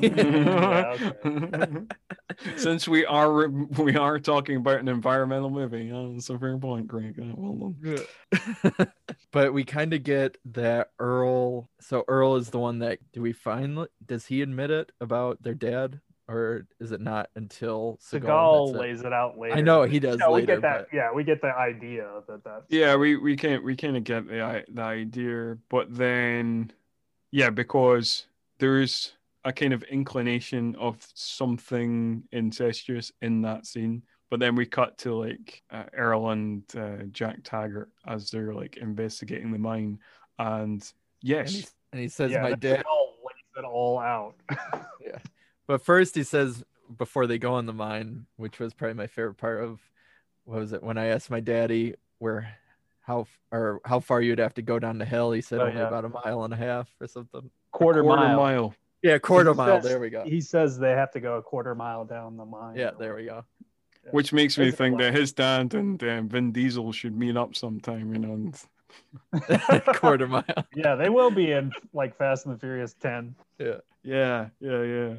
Yeah, 0.00 0.96
Since 2.56 2.86
we 2.86 3.04
are 3.04 3.48
we 3.48 3.96
are 3.96 4.20
talking 4.20 4.56
about 4.58 4.78
an 4.78 4.86
environmental 4.86 5.50
movie, 5.50 5.86
yeah, 5.86 6.14
it's 6.14 6.30
a 6.30 6.38
fair 6.38 6.56
point, 6.56 6.88
Craig. 6.88 7.18
Uh, 7.20 7.34
well 7.36 7.74
done. 7.82 8.86
but 9.32 9.52
we 9.52 9.64
kind 9.64 9.92
of 9.92 10.04
get 10.04 10.38
that 10.52 10.90
Earl. 11.00 11.68
So 11.80 12.04
Earl 12.06 12.36
is 12.36 12.50
the 12.50 12.60
one 12.60 12.78
that 12.78 12.98
do 13.12 13.20
we 13.20 13.32
finally 13.32 13.88
does 14.04 14.26
he 14.26 14.42
admit 14.42 14.70
it 14.70 14.92
about 15.00 15.42
their 15.42 15.54
dad 15.54 16.00
or 16.28 16.66
is 16.80 16.92
it 16.92 17.00
not 17.00 17.30
until 17.36 17.98
Seagal? 18.02 18.20
Seagal 18.22 18.56
admits 18.68 18.74
it? 18.74 18.78
lays 18.80 19.00
it 19.02 19.12
out 19.12 19.38
later. 19.38 19.54
I 19.56 19.60
know 19.60 19.82
he 19.84 20.00
does 20.00 20.18
Yeah, 20.20 20.30
we 20.30 20.42
get 20.42 20.62
that. 20.62 20.88
but 20.90 20.96
Yeah, 20.96 21.12
we 21.12 21.24
get 21.24 21.40
the 21.40 21.54
idea 21.54 22.08
that 22.28 22.44
that. 22.44 22.64
Yeah, 22.68 22.96
we 22.96 23.16
we 23.16 23.36
can't 23.36 23.62
we 23.62 23.76
kind 23.76 23.96
of 23.96 24.04
get 24.04 24.26
the 24.26 24.40
i- 24.42 24.64
the 24.68 24.82
idea, 24.82 25.56
but 25.68 25.94
then 25.94 26.72
yeah, 27.30 27.50
because 27.50 28.26
there's 28.58 29.12
a 29.44 29.52
kind 29.52 29.72
of 29.72 29.82
inclination 29.84 30.74
of 30.76 30.96
something 31.14 32.24
incestuous 32.32 33.12
in 33.22 33.42
that 33.42 33.66
scene, 33.66 34.02
but 34.30 34.40
then 34.40 34.56
we 34.56 34.66
cut 34.66 34.98
to 34.98 35.14
like 35.14 35.62
uh, 35.70 35.84
Earl 35.92 36.30
and 36.30 36.64
uh, 36.76 37.04
Jack 37.12 37.38
Taggart 37.44 37.90
as 38.06 38.30
they're 38.30 38.52
like 38.54 38.78
investigating 38.78 39.52
the 39.52 39.58
mine, 39.58 39.98
and 40.38 40.62
and 40.72 40.92
yes, 41.22 41.52
he, 41.52 41.66
and 41.92 42.00
he 42.00 42.08
says, 42.08 42.32
yeah, 42.32 42.42
"My 42.42 42.54
dad." 42.54 42.80
Seagal 42.80 43.06
lays 43.24 43.56
it 43.58 43.64
all 43.64 43.98
out. 44.00 44.34
But 45.66 45.82
first, 45.84 46.14
he 46.14 46.22
says 46.22 46.64
before 46.98 47.26
they 47.26 47.38
go 47.38 47.54
on 47.54 47.66
the 47.66 47.72
mine, 47.72 48.26
which 48.36 48.58
was 48.58 48.72
probably 48.74 48.94
my 48.94 49.06
favorite 49.06 49.36
part 49.36 49.62
of 49.62 49.80
what 50.44 50.60
was 50.60 50.72
it 50.72 50.82
when 50.82 50.96
I 50.98 51.06
asked 51.06 51.30
my 51.30 51.40
daddy 51.40 51.94
where 52.18 52.48
how 53.00 53.26
or 53.52 53.80
how 53.84 54.00
far 54.00 54.20
you'd 54.20 54.38
have 54.38 54.54
to 54.54 54.62
go 54.62 54.78
down 54.78 54.98
the 54.98 55.04
hill. 55.04 55.32
He 55.32 55.40
said 55.40 55.60
Oh, 55.60 55.64
only 55.66 55.76
yeah. 55.76 55.88
about 55.88 56.04
a 56.04 56.08
mile 56.08 56.44
and 56.44 56.54
a 56.54 56.56
half 56.56 56.88
or 57.00 57.06
something. 57.06 57.50
quarter, 57.72 58.02
mile. 58.04 58.36
mile. 58.36 58.74
Yeah, 59.02 59.18
quarter 59.18 59.50
He 59.50 59.56
mile. 59.56 59.80
says- 59.82 59.90
There 59.90 60.00
we 60.00 60.10
go. 60.10 60.24
He 60.24 60.40
says 60.40 60.78
they 60.78 60.92
have 60.92 61.10
to 61.12 61.20
go 61.20 61.36
a 61.36 61.42
quarter 61.42 61.74
mile 61.74 62.04
down 62.04 62.36
the 62.36 62.44
mine. 62.44 62.76
Yeah, 62.76 62.90
there 62.98 63.14
we 63.16 63.24
go. 63.24 63.44
Yeah. 64.04 64.10
which 64.12 64.32
makes 64.32 64.56
me 64.56 64.64
There's 64.66 64.76
think 64.76 64.98
that 64.98 65.14
his 65.14 65.32
dad 65.32 65.74
and 65.74 66.00
um, 66.04 66.28
Vin 66.28 66.52
Diesel 66.52 66.92
should 66.92 67.16
meet 67.16 67.36
up 67.36 67.56
sometime, 67.56 68.12
you 68.12 68.20
know. 68.20 68.32
And 69.32 69.82
quarter 69.96 70.26
mile. 70.28 70.44
Yeah, 70.76 70.94
they 70.94 71.08
will 71.08 71.30
be 71.32 71.50
in 71.52 71.72
like 71.92 72.16
Fast 72.16 72.46
and 72.46 72.54
the 72.54 72.58
Furious 72.58 72.94
10. 73.00 73.34
Yeah. 73.58 73.74
Yeah, 74.04 74.48
yeah, 74.60 74.82
yeah. 74.82 75.14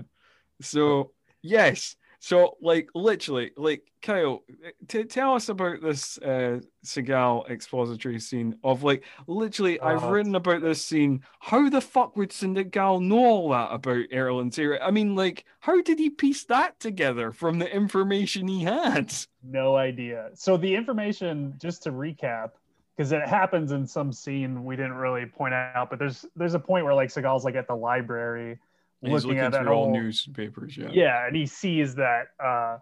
So 0.61 1.11
yes, 1.41 1.95
so 2.19 2.57
like 2.61 2.89
literally, 2.95 3.51
like 3.57 3.83
Kyle, 4.01 4.43
t- 4.87 5.03
tell 5.03 5.33
us 5.33 5.49
about 5.49 5.81
this 5.81 6.17
uh 6.17 6.59
Seagal 6.85 7.49
expository 7.49 8.19
scene 8.19 8.57
of 8.63 8.83
like 8.83 9.03
literally. 9.27 9.79
I've 9.81 10.03
Uh, 10.03 10.09
written 10.09 10.35
about 10.35 10.61
this 10.61 10.83
scene. 10.83 11.23
How 11.39 11.69
the 11.69 11.81
fuck 11.81 12.15
would 12.17 12.29
Seagal 12.31 13.01
know 13.01 13.17
all 13.25 13.49
that 13.51 13.71
about 13.71 14.11
and 14.11 14.53
Sarah? 14.53 14.79
I 14.83 14.91
mean, 14.91 15.15
like, 15.15 15.45
how 15.59 15.81
did 15.81 15.99
he 15.99 16.09
piece 16.09 16.45
that 16.45 16.79
together 16.79 17.31
from 17.31 17.59
the 17.59 17.69
information 17.71 18.47
he 18.47 18.63
had? 18.63 19.13
No 19.43 19.75
idea. 19.75 20.31
So 20.33 20.57
the 20.57 20.75
information, 20.75 21.53
just 21.59 21.83
to 21.83 21.91
recap, 21.91 22.51
because 22.95 23.11
it 23.11 23.27
happens 23.27 23.71
in 23.71 23.85
some 23.85 24.11
scene 24.11 24.65
we 24.65 24.75
didn't 24.75 24.95
really 24.95 25.25
point 25.25 25.53
out, 25.53 25.89
but 25.89 25.99
there's 25.99 26.25
there's 26.35 26.55
a 26.55 26.59
point 26.59 26.83
where 26.85 26.95
like 26.95 27.09
Seagal's 27.09 27.45
like 27.45 27.55
at 27.55 27.67
the 27.67 27.75
library 27.75 28.59
And 29.01 29.11
He's 29.11 29.25
looking 29.25 29.37
looking 29.37 29.45
at 29.45 29.53
through 29.53 29.65
that 29.65 29.71
all 29.71 29.85
old, 29.85 29.93
newspapers. 29.93 30.75
Yeah. 30.75 30.89
yeah, 30.91 31.27
and 31.27 31.35
he 31.35 31.45
sees 31.45 31.93
that 31.95 32.29
uh, 32.43 32.77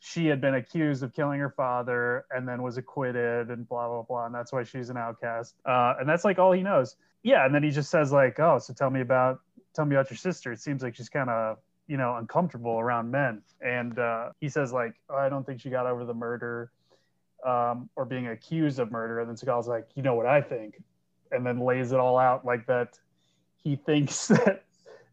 she 0.00 0.26
had 0.26 0.40
been 0.40 0.54
accused 0.54 1.02
of 1.02 1.12
killing 1.12 1.38
her 1.38 1.50
father 1.50 2.24
and 2.30 2.48
then 2.48 2.62
was 2.62 2.76
acquitted 2.76 3.50
and 3.50 3.68
blah 3.68 3.86
blah 3.86 4.02
blah, 4.02 4.26
and 4.26 4.34
that's 4.34 4.52
why 4.52 4.64
she's 4.64 4.90
an 4.90 4.96
outcast. 4.96 5.54
Uh, 5.64 5.94
and 6.00 6.08
that's 6.08 6.24
like 6.24 6.38
all 6.38 6.52
he 6.52 6.62
knows. 6.62 6.96
Yeah, 7.22 7.44
and 7.44 7.54
then 7.54 7.62
he 7.62 7.70
just 7.70 7.90
says 7.90 8.10
like, 8.10 8.40
"Oh, 8.40 8.58
so 8.58 8.72
tell 8.72 8.90
me 8.90 9.00
about 9.00 9.40
tell 9.74 9.84
me 9.84 9.94
about 9.94 10.10
your 10.10 10.16
sister." 10.16 10.52
It 10.52 10.60
seems 10.60 10.82
like 10.82 10.96
she's 10.96 11.10
kind 11.10 11.30
of 11.30 11.58
you 11.86 11.98
know 11.98 12.16
uncomfortable 12.16 12.80
around 12.80 13.10
men, 13.10 13.42
and 13.60 13.98
uh, 13.98 14.30
he 14.40 14.48
says 14.48 14.72
like, 14.72 14.94
oh, 15.10 15.16
"I 15.16 15.28
don't 15.28 15.46
think 15.46 15.60
she 15.60 15.70
got 15.70 15.86
over 15.86 16.04
the 16.04 16.14
murder." 16.14 16.72
Um, 17.46 17.88
or 17.96 18.04
being 18.04 18.26
accused 18.28 18.78
of 18.80 18.90
murder, 18.90 19.20
and 19.20 19.28
then 19.28 19.36
Seagal's 19.36 19.68
like, 19.68 19.86
"You 19.94 20.02
know 20.02 20.14
what 20.14 20.26
I 20.26 20.42
think," 20.42 20.82
and 21.30 21.46
then 21.46 21.60
lays 21.60 21.92
it 21.92 21.98
all 21.98 22.18
out 22.18 22.44
like 22.44 22.66
that. 22.66 22.98
He 23.62 23.76
thinks 23.76 24.28
that 24.28 24.64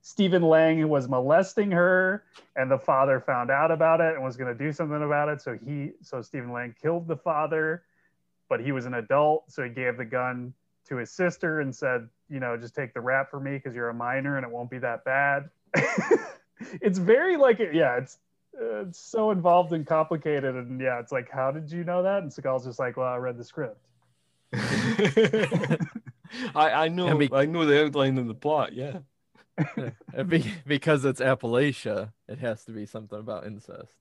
Stephen 0.08 0.42
Lang 0.42 0.88
was 0.88 1.10
molesting 1.10 1.70
her 1.70 2.24
and 2.56 2.72
the 2.72 2.78
father 2.78 3.20
found 3.20 3.52
out 3.52 3.72
about 3.72 4.00
it 4.00 4.16
and 4.16 4.24
was 4.24 4.38
going 4.38 4.48
to 4.48 4.58
do 4.58 4.72
something 4.72 5.04
about 5.04 5.28
it 5.28 5.42
so 5.42 5.60
he 5.66 5.92
so 6.02 6.22
Stephen 6.22 6.54
Lang 6.54 6.74
killed 6.82 7.10
the 7.10 7.18
father 7.18 7.84
but 8.48 8.62
he 8.62 8.72
was 8.72 8.86
an 8.86 8.94
adult 8.94 9.52
so 9.52 9.64
he 9.64 9.70
gave 9.70 9.98
the 9.98 10.06
gun 10.06 10.54
to 10.88 10.96
his 10.96 11.12
sister 11.12 11.60
and 11.60 11.76
said 11.76 12.08
you 12.30 12.40
know 12.40 12.56
just 12.56 12.74
take 12.74 12.94
the 12.94 13.02
rap 13.02 13.30
for 13.30 13.42
me 13.42 13.56
because 13.58 13.76
you're 13.76 13.90
a 13.90 13.94
minor 13.94 14.38
and 14.38 14.46
it 14.46 14.52
won't 14.52 14.70
be 14.70 14.78
that 14.78 15.04
bad 15.04 15.50
it's 16.82 17.00
very 17.00 17.36
like 17.36 17.60
yeah 17.60 17.98
it's 17.98 18.18
uh, 18.62 18.84
it's 18.86 18.98
so 18.98 19.32
involved 19.32 19.74
and 19.74 19.86
complicated 19.86 20.56
and 20.56 20.80
yeah 20.80 21.00
it's 21.00 21.12
like 21.12 21.30
how 21.30 21.52
did 21.52 21.70
you 21.70 21.84
know 21.84 22.02
that 22.02 22.24
and 22.24 22.32
Seagal's 22.32 22.64
just 22.64 22.80
like 22.80 22.96
well 22.96 23.08
I 23.08 23.18
read 23.18 23.38
the 23.38 23.44
script 23.44 23.86
I 26.56 26.72
I 26.72 26.88
know 26.88 27.08
And 27.08 27.20
be- 27.20 27.30
I 27.34 27.46
know 27.46 27.66
the 27.66 27.84
outline 27.84 28.18
of 28.18 28.28
the 28.28 28.34
plot. 28.34 28.72
Yeah. 28.72 29.00
And 30.14 30.30
be- 30.30 30.52
because 30.66 31.06
it's 31.06 31.22
Appalachia, 31.22 32.12
it 32.28 32.40
has 32.40 32.64
to 32.66 32.72
be 32.72 32.86
something 32.86 33.20
about 33.20 33.46
incest. 33.46 33.94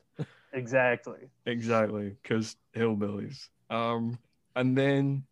exactly 0.53 1.29
Exactly, 1.47 2.17
because 2.23 2.57
hillbillies. 2.75 3.49
Um, 3.71 4.19
and 4.55 4.77
then 4.77 5.25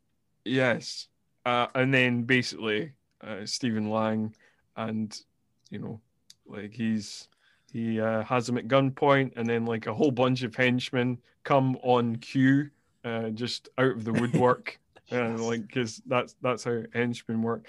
yes, 0.45 1.09
uh, 1.45 1.67
and 1.75 1.93
then 1.93 2.23
basically 2.23 2.93
uh, 3.21 3.45
Stephen 3.45 3.91
Lang, 3.91 4.35
and 4.77 5.19
you 5.71 5.79
know, 5.79 6.01
like 6.47 6.73
he's 6.73 7.29
he 7.73 8.01
uh, 8.01 8.23
has 8.23 8.49
him 8.49 8.59
at 8.59 8.69
gunpoint, 8.69 9.33
and 9.37 9.49
then 9.49 9.67
like 9.67 9.87
a 9.87 9.95
whole 9.95 10.11
bunch 10.11 10.43
of 10.43 10.55
henchmen 10.55 11.19
come 11.43 11.77
on 11.83 12.17
cue, 12.17 12.71
uh, 13.05 13.31
just 13.31 13.69
out 13.79 13.93
of 13.93 14.05
the 14.05 14.13
woodwork, 14.13 14.79
and 15.11 15.41
like 15.47 15.67
because 15.67 16.01
that's 16.07 16.37
that's 16.41 16.65
how 16.65 16.83
henchmen 16.93 17.43
work, 17.43 17.67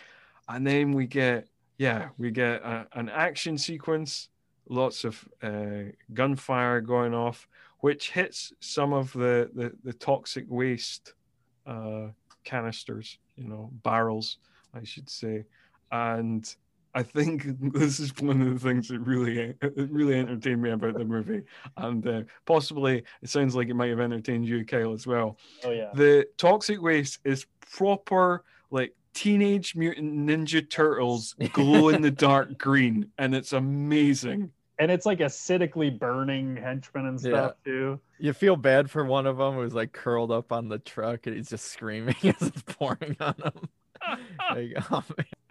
and 0.47 0.65
then 0.65 0.91
we 0.91 1.07
get 1.07 1.47
yeah 1.77 2.09
we 2.17 2.31
get 2.31 2.61
a, 2.61 2.87
an 2.93 3.09
action 3.09 3.57
sequence, 3.57 4.29
lots 4.69 5.03
of 5.03 5.27
uh, 5.43 5.91
gunfire 6.13 6.81
going 6.81 7.13
off 7.13 7.47
which 7.85 8.09
hits 8.09 8.51
some 8.61 8.93
of 8.93 9.13
the, 9.13 9.47
the, 9.53 9.71
the 9.83 9.93
toxic 9.93 10.45
waste 10.47 11.13
uh, 11.67 12.07
canisters, 12.43 13.19
you 13.35 13.47
know, 13.47 13.69
barrels, 13.83 14.37
I 14.73 14.83
should 14.83 15.07
say. 15.07 15.43
And 15.91 16.51
I 16.95 17.03
think 17.03 17.45
this 17.73 17.99
is 17.99 18.11
one 18.17 18.41
of 18.41 18.53
the 18.53 18.67
things 18.67 18.87
that 18.87 19.01
really 19.01 19.53
really 19.75 20.15
entertained 20.17 20.63
me 20.63 20.71
about 20.71 20.97
the 20.97 21.05
movie, 21.05 21.43
and 21.77 22.07
uh, 22.07 22.21
possibly 22.47 23.03
it 23.21 23.29
sounds 23.29 23.55
like 23.55 23.67
it 23.67 23.75
might 23.75 23.89
have 23.89 23.99
entertained 23.99 24.47
you, 24.47 24.65
Kyle, 24.65 24.93
as 24.93 25.05
well. 25.05 25.37
oh 25.63 25.69
yeah 25.69 25.91
The 25.93 26.25
toxic 26.37 26.81
waste 26.81 27.19
is 27.23 27.45
proper 27.71 28.43
like 28.71 28.95
teenage 29.15 29.75
mutant 29.75 30.13
ninja 30.13 30.69
turtles 30.69 31.33
glow 31.53 31.89
in 31.89 32.01
the 32.03 32.11
dark 32.11 32.57
green, 32.59 33.09
and 33.17 33.33
it's 33.33 33.53
amazing. 33.53 34.51
and 34.77 34.91
it's 34.91 35.05
like 35.05 35.19
acidically 35.19 35.97
burning 35.97 36.57
henchmen 36.57 37.05
and 37.07 37.19
stuff 37.19 37.53
too 37.63 37.99
You 38.19 38.33
feel 38.33 38.57
bad 38.57 38.91
for 38.91 39.05
one 39.05 39.25
of 39.25 39.37
them 39.37 39.55
who's 39.55 39.73
like 39.73 39.93
curled 39.93 40.31
up 40.31 40.51
on 40.51 40.67
the 40.67 40.79
truck 40.79 41.25
and 41.27 41.35
he's 41.35 41.49
just 41.49 41.65
screaming 41.71 42.15
as 42.23 42.41
it's 42.41 42.61
pouring 42.63 43.15
on 43.19 43.35
him. 43.43 43.69
Like, 44.51 44.73
oh. 44.91 45.03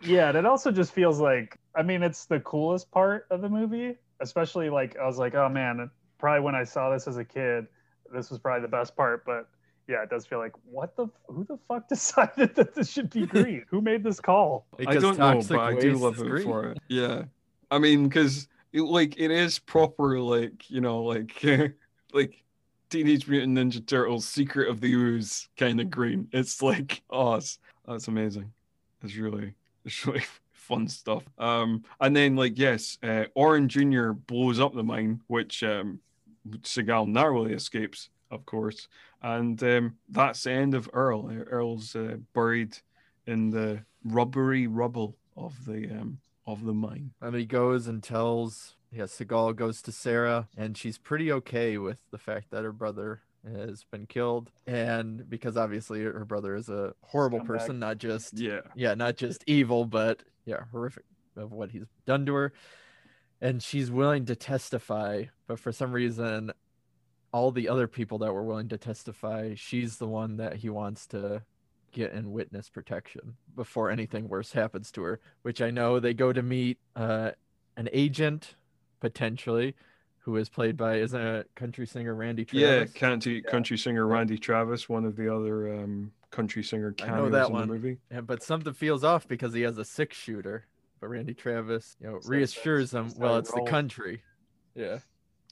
Yeah, 0.02 0.28
and 0.28 0.38
it 0.38 0.46
also 0.46 0.70
just 0.70 0.92
feels 0.92 1.18
like 1.18 1.58
I 1.74 1.82
mean 1.82 2.02
it's 2.04 2.26
the 2.26 2.38
coolest 2.40 2.90
part 2.92 3.26
of 3.30 3.40
the 3.40 3.48
movie, 3.48 3.96
especially 4.20 4.70
like 4.70 4.96
I 4.96 5.06
was 5.06 5.18
like, 5.18 5.34
oh 5.34 5.48
man, 5.48 5.90
probably 6.18 6.40
when 6.44 6.54
I 6.54 6.62
saw 6.64 6.90
this 6.90 7.08
as 7.08 7.16
a 7.16 7.24
kid, 7.24 7.66
this 8.12 8.30
was 8.30 8.38
probably 8.38 8.62
the 8.62 8.68
best 8.68 8.94
part, 8.94 9.24
but 9.24 9.48
yeah, 9.88 10.02
it 10.02 10.10
does 10.10 10.26
feel 10.26 10.38
like 10.38 10.52
what 10.64 10.96
the 10.96 11.06
who 11.28 11.44
the 11.44 11.58
fuck 11.68 11.88
decided 11.88 12.54
that 12.54 12.74
this 12.74 12.90
should 12.90 13.10
be 13.10 13.26
green? 13.26 13.64
who 13.68 13.80
made 13.80 14.02
this 14.02 14.20
call? 14.20 14.66
I 14.86 14.94
don't 14.94 15.18
know, 15.18 15.42
but 15.48 15.58
I 15.58 15.74
do 15.78 15.96
love 15.96 16.18
it 16.20 16.28
green. 16.28 16.44
for 16.44 16.68
it. 16.68 16.78
Yeah, 16.88 17.24
I 17.70 17.78
mean, 17.78 18.08
because 18.08 18.48
it, 18.72 18.82
like 18.82 19.18
it 19.18 19.30
is 19.30 19.58
proper, 19.58 20.20
like 20.20 20.70
you 20.70 20.80
know, 20.80 21.02
like 21.02 21.42
like 22.12 22.42
Teenage 22.90 23.28
Mutant 23.28 23.56
Ninja 23.56 23.86
Turtles: 23.86 24.26
Secret 24.26 24.68
of 24.68 24.80
the 24.80 24.92
Ooze 24.92 25.48
kind 25.56 25.80
of 25.80 25.90
green. 25.90 26.28
It's 26.32 26.62
like, 26.62 27.02
oh, 27.10 27.34
it's, 27.34 27.58
that's 27.86 28.08
amazing. 28.08 28.52
It's 29.02 29.16
really, 29.16 29.54
it's 29.84 30.06
really 30.06 30.24
fun 30.52 30.88
stuff. 30.88 31.22
Um, 31.38 31.84
and 32.00 32.16
then 32.16 32.36
like 32.36 32.58
yes, 32.58 32.98
uh, 33.02 33.24
Orin 33.34 33.68
Jr. 33.68 34.12
blows 34.12 34.60
up 34.60 34.74
the 34.74 34.82
mine, 34.82 35.20
which 35.26 35.62
um, 35.62 36.00
Seagal 36.48 37.08
narrowly 37.08 37.52
escapes, 37.52 38.10
of 38.30 38.44
course, 38.46 38.88
and 39.24 39.60
um, 39.62 39.96
that's 40.08 40.44
the 40.44 40.52
end 40.52 40.74
of 40.74 40.88
Earl. 40.92 41.30
Earl's 41.50 41.96
uh, 41.96 42.16
buried 42.34 42.78
in 43.26 43.50
the 43.50 43.84
rubbery 44.04 44.66
rubble 44.66 45.16
of 45.36 45.64
the 45.64 45.88
um 45.90 46.18
of 46.46 46.64
the 46.64 46.74
mine. 46.74 47.12
And 47.22 47.34
he 47.34 47.46
goes 47.46 47.86
and 47.86 48.02
tells, 48.02 48.76
yeah, 48.92 49.04
Seagal 49.04 49.56
goes 49.56 49.80
to 49.82 49.92
Sarah, 49.92 50.46
and 50.56 50.76
she's 50.76 50.98
pretty 50.98 51.32
okay 51.32 51.78
with 51.78 51.98
the 52.10 52.18
fact 52.18 52.50
that 52.50 52.64
her 52.64 52.72
brother 52.72 53.22
has 53.50 53.84
been 53.90 54.06
killed. 54.06 54.50
And 54.66 55.28
because 55.28 55.56
obviously 55.56 56.02
her 56.02 56.24
brother 56.26 56.54
is 56.54 56.68
a 56.68 56.92
horrible 57.02 57.40
Scumbag. 57.40 57.46
person, 57.46 57.78
not 57.78 57.96
just, 57.98 58.38
Yeah. 58.38 58.60
yeah, 58.74 58.92
not 58.94 59.16
just 59.16 59.42
evil, 59.46 59.86
but 59.86 60.22
yeah, 60.44 60.64
horrific 60.70 61.04
of 61.36 61.50
what 61.50 61.70
he's 61.70 61.86
done 62.06 62.26
to 62.26 62.34
her. 62.34 62.52
And 63.40 63.62
she's 63.62 63.90
willing 63.90 64.26
to 64.26 64.36
testify, 64.36 65.24
but 65.46 65.58
for 65.58 65.72
some 65.72 65.92
reason, 65.92 66.52
all 67.34 67.50
the 67.50 67.68
other 67.68 67.88
people 67.88 68.18
that 68.18 68.32
were 68.32 68.44
willing 68.44 68.68
to 68.68 68.78
testify, 68.78 69.54
she's 69.56 69.96
the 69.98 70.06
one 70.06 70.36
that 70.36 70.54
he 70.54 70.70
wants 70.70 71.04
to 71.08 71.42
get 71.90 72.12
in 72.12 72.30
witness 72.30 72.68
protection 72.70 73.34
before 73.56 73.90
anything 73.90 74.28
worse 74.28 74.52
happens 74.52 74.92
to 74.92 75.02
her. 75.02 75.18
Which 75.42 75.60
I 75.60 75.72
know 75.72 75.98
they 75.98 76.14
go 76.14 76.32
to 76.32 76.42
meet 76.44 76.78
uh, 76.94 77.32
an 77.76 77.88
agent 77.92 78.54
potentially 79.00 79.74
who 80.20 80.36
is 80.36 80.48
played 80.48 80.76
by 80.76 80.98
isn't 80.98 81.20
it 81.20 81.50
country 81.56 81.86
singer 81.88 82.14
Randy 82.14 82.44
Travis? 82.44 82.62
Yeah, 82.62 82.76
Travis? 82.76 82.92
country 82.94 83.42
country 83.42 83.78
singer 83.78 84.06
Randy 84.06 84.38
Travis, 84.38 84.88
one 84.88 85.04
of 85.04 85.16
the 85.16 85.34
other 85.34 85.74
um, 85.74 86.12
country 86.30 86.62
singer 86.62 86.94
I 87.02 87.06
know 87.08 87.12
cameos 87.14 87.32
that 87.32 87.46
in 87.48 87.52
one. 87.52 87.68
the 87.68 87.74
movie. 87.74 87.98
Yeah, 88.12 88.20
but 88.20 88.44
something 88.44 88.72
feels 88.74 89.02
off 89.02 89.26
because 89.26 89.52
he 89.52 89.62
has 89.62 89.76
a 89.76 89.84
six 89.84 90.16
shooter. 90.16 90.66
But 91.00 91.08
Randy 91.08 91.34
Travis, 91.34 91.96
you 92.00 92.06
know, 92.06 92.20
So 92.20 92.28
reassures 92.30 92.92
that's- 92.92 93.14
him, 93.16 93.20
well, 93.20 93.32
how 93.32 93.38
it's 93.40 93.50
the 93.52 93.62
country. 93.62 94.22
Yeah. 94.76 94.98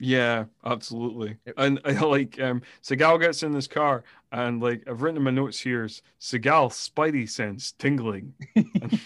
Yeah, 0.05 0.45
absolutely. 0.65 1.37
And 1.55 1.79
I 1.85 1.91
like 2.05 2.39
um 2.41 2.61
Seagal 2.83 3.21
gets 3.21 3.41
in 3.41 3.53
this 3.53 3.67
car 3.67 4.03
and 4.33 4.61
like 4.61 4.83
I've 4.87 5.01
written 5.01 5.17
in 5.17 5.23
my 5.23 5.31
notes 5.31 5.59
here 5.61 5.85
is 5.85 6.01
Seagal 6.19 6.71
spidey 6.71 7.29
sense 7.29 7.71
tingling. 7.71 8.33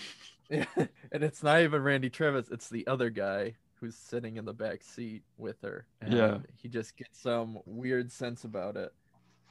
Yeah. 0.49 0.63
and 1.11 1.25
it's 1.25 1.43
not 1.43 1.59
even 1.61 1.83
Randy 1.83 2.09
Travis, 2.09 2.47
it's 2.49 2.69
the 2.69 2.87
other 2.87 3.09
guy 3.09 3.55
who's 3.81 3.95
sitting 3.97 4.37
in 4.37 4.45
the 4.45 4.53
back 4.53 4.81
seat 4.81 5.23
with 5.37 5.61
her. 5.61 5.85
And 6.01 6.13
Yeah. 6.13 6.37
He 6.55 6.69
just 6.69 6.95
gets 6.95 7.19
some 7.19 7.59
weird 7.65 8.09
sense 8.11 8.45
about 8.45 8.77
it 8.77 8.93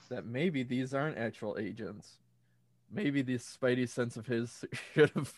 that 0.08 0.24
maybe 0.24 0.62
these 0.62 0.94
aren't 0.94 1.18
actual 1.18 1.58
agents. 1.60 2.16
Maybe 2.90 3.20
this 3.20 3.44
spidey 3.60 3.86
sense 3.88 4.16
of 4.16 4.26
his 4.26 4.64
should 4.94 5.10
have 5.10 5.32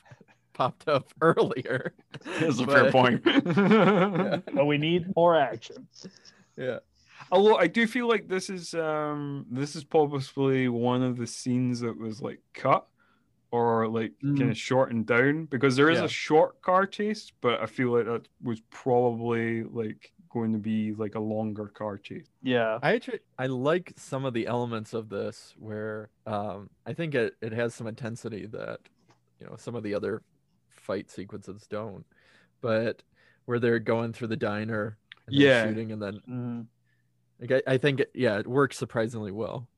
popped 0.58 0.88
up 0.88 1.06
earlier. 1.20 1.94
That's 2.40 2.58
a 2.60 2.66
fair 2.66 2.84
But- 2.90 2.92
point. 2.92 3.22
But 4.54 4.66
we 4.66 4.76
need 4.78 5.14
more 5.16 5.36
action. 5.36 5.86
Yeah. 6.56 6.78
Although 7.30 7.56
I 7.56 7.66
do 7.68 7.86
feel 7.86 8.08
like 8.08 8.28
this 8.28 8.50
is 8.50 8.74
um 8.74 9.46
this 9.50 9.76
is 9.76 9.84
probably 9.84 10.68
one 10.68 11.02
of 11.02 11.16
the 11.16 11.26
scenes 11.26 11.80
that 11.80 11.96
was 11.98 12.20
like 12.20 12.40
cut 12.54 12.86
or 13.50 13.88
like 13.88 14.12
kind 14.22 14.38
Mm. 14.38 14.50
of 14.50 14.56
shortened 14.58 15.06
down 15.06 15.46
because 15.46 15.74
there 15.76 15.90
is 15.90 15.98
Yeah. 15.98 16.04
a 16.04 16.08
short 16.08 16.60
car 16.62 16.86
chase, 16.86 17.32
but 17.40 17.60
I 17.62 17.66
feel 17.66 17.90
like 17.96 18.06
that 18.06 18.28
was 18.42 18.60
probably 18.70 19.62
like 19.64 20.12
going 20.30 20.52
to 20.52 20.58
be 20.58 20.92
like 20.92 21.14
a 21.14 21.20
longer 21.34 21.66
car 21.68 21.96
chase. 21.98 22.28
Yeah. 22.42 22.78
I 22.82 22.94
actually 22.96 23.20
I 23.38 23.46
like 23.46 23.92
some 23.96 24.24
of 24.24 24.34
the 24.34 24.46
elements 24.46 24.92
of 24.94 25.08
this 25.08 25.54
where 25.58 26.10
um 26.26 26.68
I 26.86 26.92
think 26.94 27.14
it, 27.14 27.34
it 27.40 27.52
has 27.52 27.74
some 27.74 27.86
intensity 27.86 28.46
that 28.46 28.80
you 29.40 29.46
know 29.46 29.56
some 29.56 29.74
of 29.74 29.82
the 29.82 29.94
other 29.94 30.22
fight 30.88 31.10
sequences 31.10 31.68
don't. 31.68 32.04
But 32.60 33.04
where 33.44 33.60
they're 33.60 33.78
going 33.78 34.12
through 34.12 34.28
the 34.28 34.36
diner 34.36 34.98
and 35.28 35.36
Yeah. 35.36 35.62
shooting 35.62 35.92
and 35.92 36.02
then 36.02 36.20
Mhm. 36.28 36.66
like, 37.40 37.62
I, 37.66 37.74
I 37.74 37.78
think 37.78 38.00
it, 38.00 38.10
yeah, 38.14 38.38
it 38.40 38.46
works 38.48 38.76
surprisingly 38.76 39.30
well. 39.30 39.68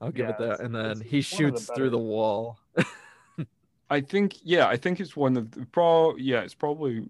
I'll 0.00 0.12
give 0.12 0.28
it 0.28 0.38
that. 0.38 0.60
And 0.60 0.72
then 0.72 1.00
he 1.00 1.16
one 1.32 1.46
of 1.46 1.54
the 1.54 1.58
shoots 1.58 1.70
through 1.74 1.90
the 1.90 1.98
wall. 1.98 2.60
I 3.90 4.00
think 4.00 4.36
yeah, 4.42 4.68
I 4.68 4.76
think 4.76 5.00
it's 5.00 5.16
one 5.16 5.36
of 5.36 5.50
the 5.50 5.66
pro 5.66 6.14
yeah, 6.16 6.42
it's 6.42 6.54
probably 6.54 7.04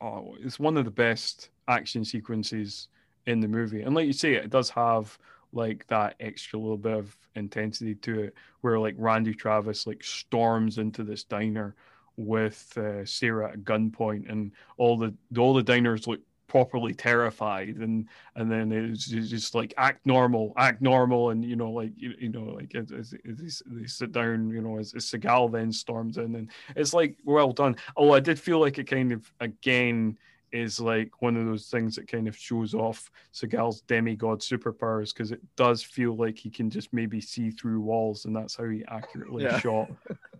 oh, 0.00 0.36
it's 0.40 0.58
one 0.58 0.76
of 0.76 0.84
the 0.84 0.90
best 0.90 1.48
action 1.68 2.04
sequences 2.04 2.88
in 3.26 3.40
the 3.40 3.48
movie. 3.48 3.82
And 3.82 3.94
like 3.94 4.06
you 4.06 4.12
say, 4.12 4.34
it 4.34 4.50
does 4.50 4.68
have 4.70 5.16
like 5.52 5.86
that 5.86 6.16
extra 6.20 6.58
little 6.58 6.76
bit 6.76 6.98
of 6.98 7.16
intensity 7.36 7.94
to 7.94 8.24
it 8.24 8.34
where 8.60 8.78
like 8.78 8.96
Randy 8.98 9.32
Travis 9.32 9.86
like 9.86 10.02
storms 10.02 10.78
into 10.78 11.04
this 11.04 11.24
diner 11.24 11.76
with 12.16 12.76
uh, 12.76 13.04
Sarah 13.04 13.52
at 13.52 13.64
gunpoint 13.64 14.30
and 14.30 14.52
all 14.76 14.96
the 14.96 15.14
all 15.36 15.54
the 15.54 15.62
diners 15.62 16.06
look 16.06 16.20
properly 16.46 16.94
terrified 16.94 17.76
and 17.78 18.06
and 18.36 18.48
then 18.48 18.70
it's 18.70 19.06
just 19.06 19.56
like 19.56 19.74
act 19.76 20.06
normal 20.06 20.52
act 20.56 20.80
normal 20.80 21.30
and 21.30 21.44
you 21.44 21.56
know 21.56 21.70
like 21.70 21.90
you, 21.96 22.14
you 22.16 22.28
know 22.28 22.44
like 22.44 22.72
as, 22.76 22.92
as, 22.92 23.12
as 23.28 23.62
they, 23.66 23.86
sit 23.86 24.12
down 24.12 24.50
you 24.50 24.60
know 24.60 24.78
as, 24.78 24.94
as 24.94 25.10
then 25.50 25.72
storms 25.72 26.16
in 26.16 26.36
and 26.36 26.50
it's 26.76 26.94
like 26.94 27.16
well 27.24 27.50
done. 27.50 27.74
Oh 27.96 28.12
I 28.12 28.20
did 28.20 28.38
feel 28.38 28.60
like 28.60 28.78
it 28.78 28.84
kind 28.84 29.10
of 29.10 29.32
again 29.40 30.16
is 30.54 30.78
like 30.80 31.20
one 31.20 31.36
of 31.36 31.46
those 31.46 31.66
things 31.66 31.96
that 31.96 32.06
kind 32.06 32.28
of 32.28 32.36
shows 32.36 32.74
off 32.74 33.10
Seagal's 33.32 33.80
demigod 33.82 34.40
superpowers 34.40 35.12
because 35.12 35.32
it 35.32 35.40
does 35.56 35.82
feel 35.82 36.16
like 36.16 36.38
he 36.38 36.48
can 36.48 36.70
just 36.70 36.92
maybe 36.92 37.20
see 37.20 37.50
through 37.50 37.80
walls 37.80 38.24
and 38.24 38.34
that's 38.36 38.54
how 38.56 38.64
he 38.68 38.84
accurately 38.88 39.42
Yeah. 39.44 39.58
shot 39.58 39.90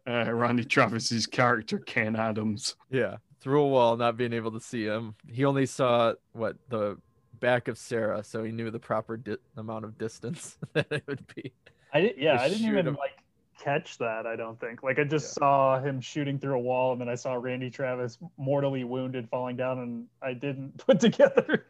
uh, 0.07 0.33
Randy 0.33 0.65
Travis's 0.65 1.27
character 1.27 1.79
Ken 1.81 2.15
Adams 2.17 2.77
Yeah. 2.91 3.17
Through 3.41 3.61
a 3.63 3.69
wall, 3.69 3.97
not 3.99 4.17
being 4.17 4.33
able 4.33 4.53
to 4.53 4.61
see 4.61 4.85
him. 4.85 5.15
He 5.27 5.45
only 5.45 5.67
saw 5.67 6.15
what 6.33 6.57
the 6.71 6.97
back 7.41 7.69
of 7.69 7.77
Sarah, 7.77 8.25
so 8.25 8.43
he 8.43 8.53
knew 8.53 8.71
the 8.71 8.79
proper 8.79 9.19
di- 9.19 9.37
amount 9.59 9.85
of 9.85 9.99
distance 9.99 10.57
that 10.73 10.87
it 10.91 11.03
would 11.07 11.27
be. 11.35 11.53
I 11.93 12.01
did, 12.01 12.15
yeah, 12.17 12.41
I 12.41 12.49
didn't 12.49 12.67
even 12.67 12.87
him. 12.87 12.95
like 12.95 13.19
catch 13.59 13.99
that. 13.99 14.27
I 14.27 14.37
don't 14.37 14.59
think. 14.61 14.83
Like 14.83 14.99
I 14.99 15.05
just 15.05 15.27
Yeah. 15.27 15.39
saw 15.39 15.81
him 15.81 16.01
shooting 16.01 16.39
through 16.39 16.55
a 16.57 16.61
wall, 16.61 16.93
and 16.93 17.01
then 17.01 17.09
I 17.09 17.15
saw 17.15 17.35
Randy 17.35 17.71
Travis 17.71 18.19
mortally 18.37 18.85
wounded, 18.85 19.29
falling 19.29 19.57
down, 19.57 19.79
and 19.81 20.07
I 20.23 20.35
didn't 20.35 20.77
put 20.87 21.01
together. 21.01 21.67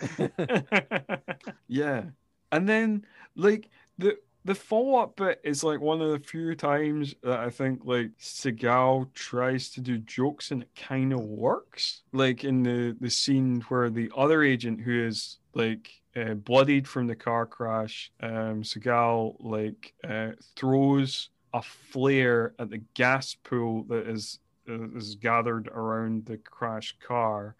yeah. 1.68 2.04
And 2.52 2.68
then 2.68 3.04
like 3.36 3.68
the 3.98 4.16
the 4.44 4.54
follow 4.54 4.96
up 4.96 5.16
bit 5.16 5.40
is 5.42 5.64
like 5.64 5.80
one 5.80 6.02
of 6.02 6.10
the 6.10 6.18
few 6.18 6.54
times 6.54 7.14
that 7.22 7.38
I 7.40 7.50
think 7.50 7.80
like 7.84 8.10
Seagal 8.18 9.12
tries 9.14 9.70
to 9.70 9.80
do 9.80 9.98
jokes 9.98 10.50
and 10.50 10.62
it 10.62 10.70
kind 10.76 11.12
of 11.12 11.20
works. 11.20 12.02
Like 12.12 12.44
in 12.44 12.62
the 12.62 12.96
the 13.00 13.10
scene 13.10 13.62
where 13.68 13.90
the 13.90 14.10
other 14.16 14.42
agent 14.42 14.80
who 14.82 15.06
is 15.06 15.38
like 15.54 15.90
uh, 16.16 16.34
bloodied 16.34 16.86
from 16.86 17.06
the 17.06 17.16
car 17.16 17.46
crash, 17.46 18.12
um, 18.20 18.62
Seagal 18.62 19.36
like 19.40 19.94
uh, 20.08 20.32
throws 20.56 21.30
a 21.52 21.62
flare 21.62 22.54
at 22.58 22.70
the 22.70 22.82
gas 22.94 23.34
pool 23.34 23.84
that 23.84 24.08
is 24.08 24.38
uh, 24.68 24.96
is 24.96 25.14
gathered 25.16 25.68
around 25.68 26.24
the 26.26 26.36
crashed 26.38 27.00
car, 27.00 27.54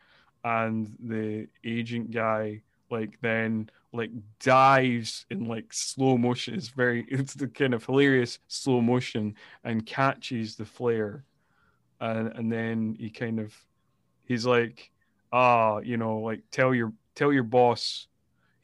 and 0.45 0.97
the 1.01 1.47
agent 1.65 2.11
guy 2.11 2.63
like 2.91 3.19
then 3.21 3.69
like 3.93 4.11
dives 4.41 5.27
in 5.31 5.47
like 5.47 5.73
slow 5.73 6.17
motion. 6.17 6.55
It's 6.55 6.69
very 6.69 7.07
it's 7.09 7.35
the 7.35 7.49
kind 7.49 7.75
of 7.75 7.85
hilarious 7.85 8.39
slow 8.49 8.81
motion 8.81 9.35
and 9.65 9.85
catches 9.87 10.57
the 10.57 10.65
flare, 10.65 11.25
and 12.01 12.29
and 12.29 12.53
then 12.53 12.97
he 12.99 13.11
kind 13.11 13.41
of 13.41 13.55
he's 14.27 14.47
like 14.47 14.91
ah 15.33 15.79
you 15.79 15.97
know 15.97 16.19
like 16.19 16.41
tell 16.51 16.75
your 16.75 16.93
tell 17.15 17.33
your 17.33 17.43
boss. 17.43 18.07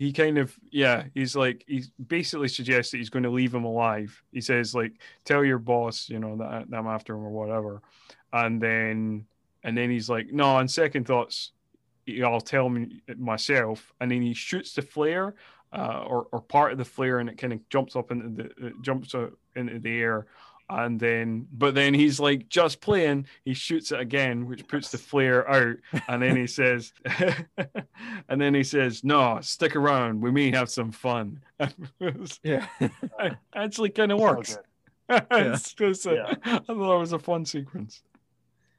He 0.01 0.13
kind 0.13 0.39
of 0.39 0.59
yeah 0.73 1.05
he's 1.13 1.37
like 1.37 1.63
he 1.69 1.85
basically 2.09 2.49
suggests 2.49 2.91
that 2.91 2.97
he's 2.97 3.11
going 3.11 3.23
to 3.23 3.31
leave 3.31 3.55
him 3.55 3.65
alive. 3.65 4.23
He 4.33 4.41
says 4.41 4.75
like 4.75 4.95
tell 5.25 5.45
your 5.45 5.59
boss 5.59 6.09
you 6.09 6.19
know 6.19 6.39
that, 6.39 6.71
that 6.71 6.77
I'm 6.77 6.87
after 6.87 7.15
him 7.15 7.23
or 7.23 7.29
whatever, 7.29 7.83
and 8.33 8.61
then 8.61 9.27
and 9.63 9.77
then 9.77 9.91
he's 9.91 10.09
like 10.09 10.33
no 10.33 10.47
on 10.57 10.69
second 10.69 11.07
thoughts 11.07 11.53
I'll 12.25 12.41
tell 12.41 12.67
him 12.67 13.01
myself, 13.19 13.93
and 14.01 14.11
then 14.11 14.23
he 14.23 14.35
shoots 14.35 14.73
the 14.73 14.83
flare, 14.83 15.35
uh, 15.73 16.05
or 16.07 16.27
or 16.33 16.41
part 16.41 16.73
of 16.73 16.79
the 16.79 16.85
flare, 16.85 17.19
and 17.19 17.29
it 17.29 17.39
kind 17.39 17.53
of 17.53 17.69
jumps 17.69 17.95
up 17.95 18.11
into 18.11 18.29
the 18.29 18.73
jumps 18.83 19.15
up 19.15 19.33
into 19.55 19.79
the 19.79 20.01
air, 20.01 20.27
and 20.71 20.99
then 21.01 21.47
but 21.53 21.75
then 21.75 21.93
he's 21.95 22.21
like 22.21 22.49
just 22.49 22.81
playing, 22.81 23.27
he 23.45 23.55
shoots 23.55 23.93
it 23.93 24.01
again, 24.01 24.47
which 24.47 24.67
puts 24.69 24.91
the 24.91 24.99
flare 24.99 25.49
out, 25.51 25.77
and 26.09 26.23
then 26.23 26.37
he 26.37 26.47
says, 26.47 26.93
and 28.29 28.41
then 28.41 28.55
he 28.55 28.63
says, 28.63 29.03
"No, 29.05 29.39
stick 29.43 29.75
around, 29.77 30.21
we 30.21 30.31
may 30.31 30.51
have 30.51 30.71
some 30.71 30.93
fun." 30.93 31.41
Yeah. 32.43 32.67
Actually, 33.55 33.91
kind 34.01 34.13
of 34.13 34.19
works. 34.19 34.59
It's 35.09 35.75
just 35.75 36.07
a- 36.07 36.15
Yeah. 36.15 36.35
I 36.45 36.59
thought 36.59 36.97
it 36.97 36.99
was 36.99 37.13
a 37.13 37.19
fun 37.19 37.45
sequence. 37.45 38.03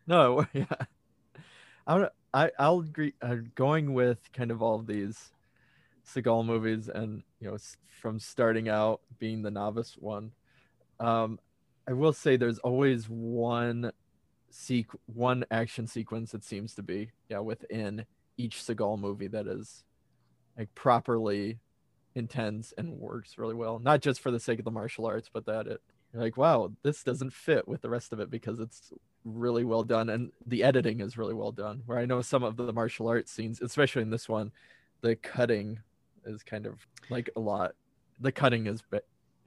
No, 0.08 0.46
yeah. 0.54 0.66
i 1.86 2.08
i 2.34 2.52
i'll 2.58 2.80
agree. 2.80 3.14
Uh, 3.22 3.38
going 3.56 3.94
with 3.94 4.32
kind 4.34 4.50
of 4.52 4.62
all 4.62 4.76
of 4.80 4.88
these 4.88 5.32
Seagal 6.08 6.46
movies, 6.46 6.90
and 6.90 7.24
you 7.40 7.52
know, 7.52 7.58
from 8.02 8.20
starting 8.20 8.68
out 8.70 9.02
being 9.20 9.42
the 9.42 9.52
novice 9.52 9.96
one, 10.00 10.32
um, 11.00 11.40
I 11.88 11.94
will 11.94 12.14
say 12.14 12.36
there's 12.36 12.60
always 12.60 13.10
one 13.10 13.92
sequ- 14.52 14.96
one 15.08 15.46
action 15.52 15.88
sequence 15.88 16.34
it 16.34 16.44
seems 16.44 16.76
to 16.76 16.84
be, 16.84 17.12
yeah, 17.30 17.40
within 17.40 18.06
each 18.38 18.58
Seagal 18.58 19.00
movie 19.00 19.28
that 19.28 19.48
is 19.48 19.84
like 20.58 20.74
properly 20.76 21.60
intense 22.16 22.74
and 22.78 23.00
works 23.00 23.38
really 23.38 23.56
well. 23.56 23.80
Not 23.80 24.02
just 24.02 24.20
for 24.20 24.32
the 24.32 24.40
sake 24.40 24.60
of 24.60 24.66
the 24.66 24.72
martial 24.72 25.06
arts, 25.06 25.30
but 25.32 25.46
that 25.46 25.68
it 25.68 25.82
you're 26.14 26.22
like, 26.22 26.36
wow, 26.36 26.72
this 26.84 27.04
doesn't 27.04 27.32
fit 27.32 27.68
with 27.68 27.82
the 27.82 27.90
rest 27.90 28.12
of 28.12 28.20
it 28.20 28.30
because 28.30 28.60
it's 28.60 28.92
really 29.24 29.64
well 29.64 29.84
done 29.84 30.10
and 30.10 30.32
the 30.46 30.64
editing 30.64 31.00
is 31.00 31.18
really 31.18 31.34
well 31.34 31.54
done. 31.54 31.84
Where 31.86 31.98
I 31.98 32.06
know 32.06 32.22
some 32.22 32.44
of 32.44 32.58
the 32.58 32.74
martial 32.74 33.08
arts 33.08 33.32
scenes, 33.32 33.62
especially 33.62 34.02
in 34.02 34.10
this 34.10 34.28
one, 34.28 34.52
the 35.00 35.16
cutting 35.16 35.80
is 36.26 36.44
kind 36.44 36.66
of 36.66 36.86
like 37.10 37.30
a 37.36 37.40
lot. 37.40 37.76
The 38.20 38.32
cutting 38.32 38.68
is 38.68 38.84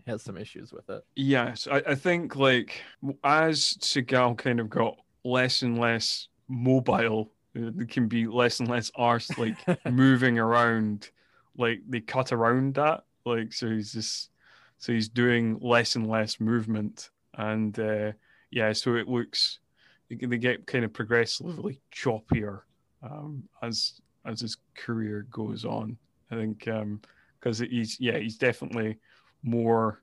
has 0.06 0.22
some 0.22 0.36
issues 0.36 0.72
with 0.72 0.88
it. 0.90 1.04
Yes, 1.16 1.66
I, 1.70 1.82
I 1.86 1.94
think 1.94 2.36
like 2.36 2.82
as 3.22 3.76
Seagal 3.80 4.38
kind 4.38 4.60
of 4.60 4.68
got 4.68 4.96
less 5.24 5.62
and 5.62 5.78
less 5.78 6.28
mobile, 6.48 7.32
uh, 7.56 7.70
there 7.74 7.86
can 7.86 8.08
be 8.08 8.26
less 8.26 8.60
and 8.60 8.68
less 8.68 8.90
arse 8.94 9.30
like 9.38 9.56
moving 9.90 10.38
around. 10.38 11.10
Like 11.56 11.80
they 11.88 12.00
cut 12.00 12.32
around 12.32 12.74
that, 12.74 13.04
like 13.24 13.52
so 13.52 13.70
he's 13.70 13.92
just 13.92 14.30
so 14.78 14.92
he's 14.92 15.08
doing 15.08 15.58
less 15.60 15.94
and 15.96 16.08
less 16.08 16.40
movement, 16.40 17.10
and 17.34 17.78
uh, 17.78 18.12
yeah, 18.50 18.72
so 18.72 18.96
it 18.96 19.08
looks 19.08 19.60
they 20.08 20.16
get- 20.16 20.30
they 20.30 20.38
get 20.38 20.66
kind 20.66 20.84
of 20.84 20.92
progressively 20.92 21.80
choppier 21.94 22.62
um, 23.02 23.44
as 23.62 24.00
as 24.26 24.40
his 24.40 24.56
career 24.74 25.26
goes 25.30 25.64
on. 25.64 25.96
I 26.30 26.36
think 26.36 26.64
because 26.64 27.60
um, 27.60 27.68
he's 27.70 28.00
yeah 28.00 28.18
he's 28.18 28.36
definitely 28.36 28.98
more 29.44 30.02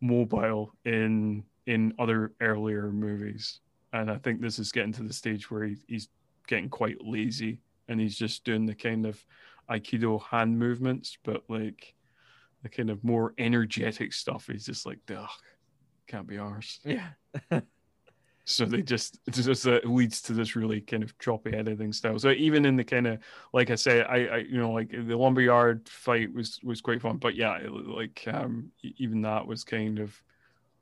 mobile 0.00 0.72
in 0.84 1.44
in 1.66 1.92
other 1.98 2.32
earlier 2.40 2.90
movies, 2.90 3.60
and 3.92 4.10
I 4.10 4.16
think 4.16 4.40
this 4.40 4.58
is 4.58 4.72
getting 4.72 4.92
to 4.94 5.02
the 5.02 5.12
stage 5.12 5.50
where 5.50 5.64
he, 5.64 5.76
he's 5.86 6.08
getting 6.46 6.70
quite 6.70 6.96
lazy 7.04 7.60
and 7.88 8.00
he's 8.00 8.16
just 8.16 8.44
doing 8.44 8.66
the 8.66 8.74
kind 8.74 9.06
of 9.06 9.22
aikido 9.70 10.22
hand 10.22 10.58
movements, 10.58 11.18
but 11.22 11.42
like 11.48 11.94
the 12.62 12.68
kind 12.68 12.90
of 12.90 13.04
more 13.04 13.34
energetic 13.38 14.12
stuff. 14.12 14.48
He's 14.50 14.66
just 14.66 14.86
like, 14.86 14.98
ugh, 15.14 15.28
can't 16.06 16.26
be 16.26 16.38
ours. 16.38 16.80
Yeah. 16.84 17.08
so 18.48 18.64
they 18.64 18.82
just 18.82 19.20
just 19.30 19.66
uh, 19.66 19.80
leads 19.84 20.22
to 20.22 20.32
this 20.32 20.56
really 20.56 20.80
kind 20.80 21.02
of 21.02 21.16
choppy 21.18 21.52
editing 21.52 21.92
style. 21.92 22.18
So 22.18 22.30
even 22.30 22.64
in 22.64 22.76
the 22.76 22.84
kind 22.84 23.06
of 23.06 23.18
like 23.52 23.70
I 23.70 23.74
say, 23.74 24.02
I, 24.02 24.16
I 24.16 24.36
you 24.38 24.58
know 24.58 24.72
like 24.72 24.90
the 24.90 25.16
lumberyard 25.16 25.88
fight 25.88 26.32
was 26.32 26.58
was 26.62 26.80
quite 26.80 27.02
fun, 27.02 27.18
but 27.18 27.34
yeah, 27.34 27.58
like 27.68 28.24
um 28.32 28.72
even 28.82 29.22
that 29.22 29.46
was 29.46 29.64
kind 29.64 29.98
of 29.98 30.20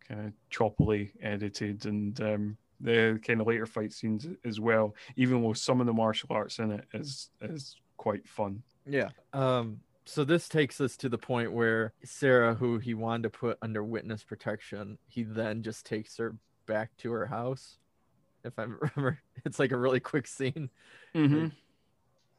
kind 0.09 0.27
of 0.27 0.33
choppily 0.51 1.11
edited 1.21 1.87
and 1.87 2.21
um 2.21 2.57
the 2.81 3.19
kind 3.27 3.41
of 3.41 3.47
later 3.47 3.67
fight 3.67 3.93
scenes 3.93 4.27
as 4.45 4.61
well, 4.61 4.95
even 5.17 5.43
with 5.43 5.59
some 5.59 5.81
of 5.81 5.87
the 5.87 5.93
martial 5.93 6.29
arts 6.31 6.59
in 6.59 6.71
it 6.71 6.85
is 6.95 7.31
is 7.43 7.77
quite 7.97 8.27
fun. 8.29 8.63
Yeah. 8.87 9.09
Um 9.33 9.81
so 10.09 10.23
this 10.23 10.49
takes 10.49 10.81
us 10.81 10.97
to 10.99 11.09
the 11.09 11.19
point 11.19 11.53
where 11.53 11.93
Sarah, 12.05 12.55
who 12.55 12.79
he 12.79 12.95
wanted 12.95 13.25
to 13.25 13.31
put 13.31 13.59
under 13.61 13.83
witness 13.83 14.23
protection, 14.23 14.99
he 15.09 15.25
then 15.25 15.65
just 15.65 15.85
takes 15.85 16.17
her 16.19 16.37
back 16.67 16.97
to 16.99 17.13
her 17.13 17.27
house. 17.27 17.79
If 18.45 18.59
I 18.59 18.63
remember, 18.97 19.21
it's 19.45 19.59
like 19.59 19.73
a 19.73 19.79
really 19.79 20.01
quick 20.01 20.27
scene. 20.27 20.71
Mm-hmm. 21.15 21.49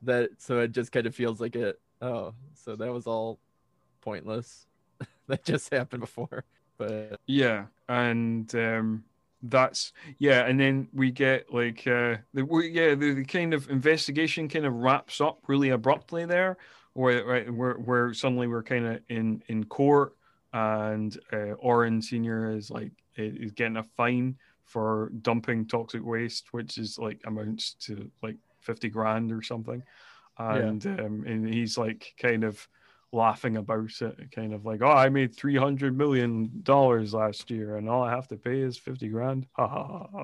That 0.04 0.30
so 0.38 0.60
it 0.60 0.72
just 0.72 0.92
kind 0.92 1.08
of 1.08 1.16
feels 1.16 1.42
like 1.42 1.56
it. 1.56 1.80
Oh, 2.02 2.34
so 2.54 2.76
that 2.76 2.94
was 2.94 3.08
all 3.08 3.40
pointless. 4.02 4.68
that 5.28 5.44
just 5.44 5.74
happened 5.74 6.02
before. 6.02 6.46
But 6.78 7.20
yeah, 7.26 7.66
and 7.90 8.54
um, 8.54 9.04
that's 9.42 9.94
yeah, 10.20 10.46
and 10.46 10.60
then 10.60 10.88
we 10.94 11.12
get 11.12 11.52
like 11.52 11.88
uh, 11.88 12.18
the 12.34 12.46
we, 12.46 12.70
yeah 12.70 12.96
the, 12.96 13.14
the 13.14 13.26
kind 13.26 13.54
of 13.54 13.70
investigation 13.70 14.48
kind 14.48 14.66
of 14.66 14.74
wraps 14.74 15.20
up 15.20 15.40
really 15.48 15.70
abruptly 15.70 16.26
there, 16.26 16.58
where 16.94 17.26
right 17.26 17.52
where 17.52 17.74
where 17.76 18.14
suddenly 18.14 18.48
we're 18.48 18.64
kind 18.64 18.86
of 18.86 19.00
in 19.10 19.42
in 19.48 19.64
court 19.64 20.14
and 20.54 21.18
uh, 21.32 21.54
Oren 21.60 22.02
Senior 22.02 22.56
is 22.56 22.70
like 22.70 22.92
is 23.16 23.52
getting 23.52 23.78
a 23.78 23.84
fine 23.84 24.38
for 24.66 25.12
dumping 25.22 25.66
toxic 25.66 26.06
waste, 26.06 26.48
which 26.52 26.78
is 26.78 27.00
like 27.00 27.22
amounts 27.26 27.74
to 27.82 28.10
like 28.22 28.38
fifty 28.60 28.90
grand 28.90 29.32
or 29.32 29.42
something, 29.42 29.84
and 30.38 30.84
yeah. 30.84 30.92
um, 30.92 31.24
and 31.26 31.48
he's 31.48 31.78
like 31.78 32.14
kind 32.22 32.44
of 32.44 32.68
laughing 33.14 33.56
about 33.56 33.90
it, 34.02 34.32
kind 34.32 34.54
of 34.54 34.66
like, 34.66 34.82
oh, 34.82 34.92
I 34.92 35.10
made 35.10 35.36
three 35.36 35.56
hundred 35.56 35.98
million 35.98 36.52
dollars 36.64 37.14
last 37.14 37.50
year, 37.50 37.78
and 37.78 37.90
all 37.90 38.04
I 38.04 38.12
have 38.12 38.28
to 38.30 38.38
pay 38.38 38.60
is 38.60 38.78
fifty 38.78 39.08
grand. 39.08 39.48
Ha 39.54 39.68
ha 39.68 39.88
ha. 39.88 40.08
ha. 40.12 40.24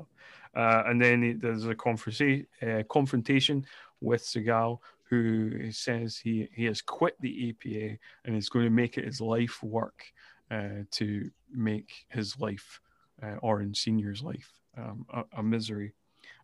Uh, 0.55 0.83
and 0.85 1.01
then 1.01 1.39
there's 1.41 1.65
a 1.65 1.73
conversa- 1.73 2.45
uh, 2.61 2.83
confrontation 2.83 3.65
with 4.01 4.21
Seagal, 4.21 4.77
who 5.21 5.71
says 5.71 6.17
he, 6.17 6.47
he 6.53 6.65
has 6.65 6.81
quit 6.81 7.15
the 7.19 7.53
EPA 7.53 7.97
and 8.25 8.35
is 8.35 8.49
going 8.49 8.65
to 8.65 8.71
make 8.71 8.97
it 8.97 9.05
his 9.05 9.21
life 9.21 9.61
work 9.61 10.05
uh, 10.51 10.83
to 10.91 11.29
make 11.51 12.05
his 12.09 12.39
life 12.39 12.79
uh, 13.21 13.35
Oren 13.41 13.73
Senior's 13.73 14.23
life 14.23 14.49
um, 14.77 15.05
a, 15.13 15.23
a, 15.37 15.43
misery. 15.43 15.93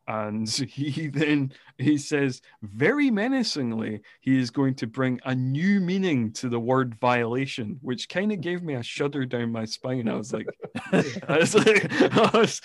And 0.07 0.49
he 0.69 1.07
then 1.07 1.51
he 1.77 1.97
says 1.97 2.41
very 2.61 3.11
menacingly 3.11 4.01
he 4.21 4.39
is 4.39 4.49
going 4.49 4.75
to 4.75 4.87
bring 4.87 5.19
a 5.25 5.35
new 5.35 5.79
meaning 5.79 6.31
to 6.33 6.49
the 6.49 6.59
word 6.59 6.95
violation, 6.95 7.77
which 7.81 8.09
kind 8.09 8.31
of 8.31 8.41
gave 8.41 8.63
me 8.63 8.75
a 8.75 8.83
shudder 8.83 9.25
down 9.25 9.51
my 9.51 9.65
spine. 9.65 10.07
I 10.07 10.15
was 10.15 10.33
like, 10.33 10.47
I 10.91 11.37
was 11.39 11.55
like, 11.55 11.91
I 12.13 12.31
was, 12.33 12.61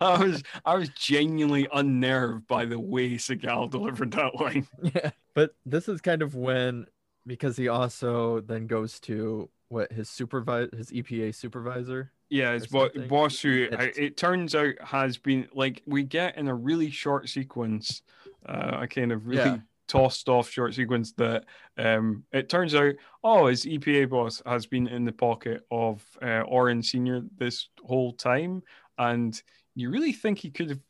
I 0.00 0.24
was, 0.24 0.42
I 0.64 0.74
was 0.76 0.88
genuinely 0.90 1.68
unnerved 1.72 2.46
by 2.48 2.64
the 2.64 2.80
way 2.80 3.12
Seagal 3.12 3.70
delivered 3.70 4.12
that 4.12 4.34
line. 4.34 4.66
Yeah, 4.82 5.10
but 5.38 5.54
this 5.64 5.88
is 5.88 6.00
kind 6.00 6.20
of 6.20 6.34
when 6.34 6.84
because 7.24 7.56
he 7.56 7.68
also 7.68 8.40
then 8.40 8.66
goes 8.66 8.98
to 8.98 9.48
what 9.68 9.92
his 9.92 10.10
supervisor, 10.10 10.76
his 10.76 10.90
EPA 10.90 11.32
supervisor. 11.32 12.10
Yeah, 12.28 12.54
his 12.54 12.66
bo- 12.66 12.90
boss 13.08 13.38
who 13.38 13.68
I, 13.70 13.92
it 13.96 14.16
turns 14.16 14.56
out 14.56 14.74
has 14.82 15.16
been 15.16 15.46
like 15.54 15.80
we 15.86 16.02
get 16.02 16.36
in 16.36 16.48
a 16.48 16.54
really 16.56 16.90
short 16.90 17.28
sequence, 17.28 18.02
uh, 18.46 18.78
a 18.80 18.88
kind 18.88 19.12
of 19.12 19.28
really 19.28 19.44
yeah. 19.44 19.58
tossed 19.86 20.28
off 20.28 20.50
short 20.50 20.74
sequence 20.74 21.12
that 21.12 21.44
um, 21.78 22.24
it 22.32 22.48
turns 22.48 22.74
out 22.74 22.96
oh 23.22 23.46
his 23.46 23.64
EPA 23.64 24.10
boss 24.10 24.42
has 24.44 24.66
been 24.66 24.88
in 24.88 25.04
the 25.04 25.12
pocket 25.12 25.64
of 25.70 26.04
uh, 26.20 26.40
Oren 26.40 26.82
Senior 26.82 27.22
this 27.38 27.68
whole 27.84 28.12
time, 28.12 28.60
and 28.98 29.40
you 29.76 29.88
really 29.90 30.12
think 30.12 30.40
he 30.40 30.50
could 30.50 30.70
have 30.70 30.80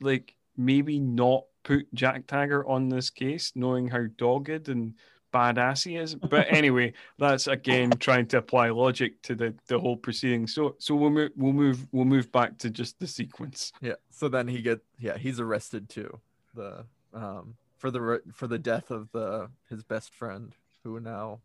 like 0.00 0.34
maybe 0.56 0.98
not 0.98 1.44
put 1.62 1.92
Jack 1.94 2.26
Taggart 2.26 2.66
on 2.68 2.88
this 2.88 3.10
case, 3.10 3.52
knowing 3.54 3.88
how 3.88 4.06
dogged 4.16 4.68
and 4.68 4.94
badass 5.32 5.84
he 5.84 5.96
is. 5.96 6.14
But 6.14 6.46
anyway, 6.50 6.92
that's 7.18 7.48
again 7.48 7.90
trying 7.90 8.26
to 8.28 8.38
apply 8.38 8.70
logic 8.70 9.20
to 9.22 9.34
the 9.34 9.54
the 9.66 9.78
whole 9.78 9.96
proceeding. 9.96 10.46
So 10.46 10.76
so 10.78 10.94
we'll 10.94 11.10
move 11.10 11.32
we'll 11.36 11.52
move 11.52 11.86
we'll 11.92 12.04
move 12.04 12.30
back 12.30 12.58
to 12.58 12.70
just 12.70 12.98
the 13.00 13.06
sequence. 13.06 13.72
Yeah. 13.80 13.94
So 14.10 14.28
then 14.28 14.48
he 14.48 14.62
get 14.62 14.80
yeah 14.98 15.18
he's 15.18 15.40
arrested 15.40 15.88
too. 15.88 16.20
The 16.54 16.84
um 17.12 17.56
for 17.78 17.90
the 17.90 18.22
for 18.32 18.46
the 18.46 18.58
death 18.58 18.90
of 18.90 19.10
the 19.12 19.48
his 19.68 19.82
best 19.82 20.14
friend 20.14 20.54
who 20.84 21.00
now 21.00 21.40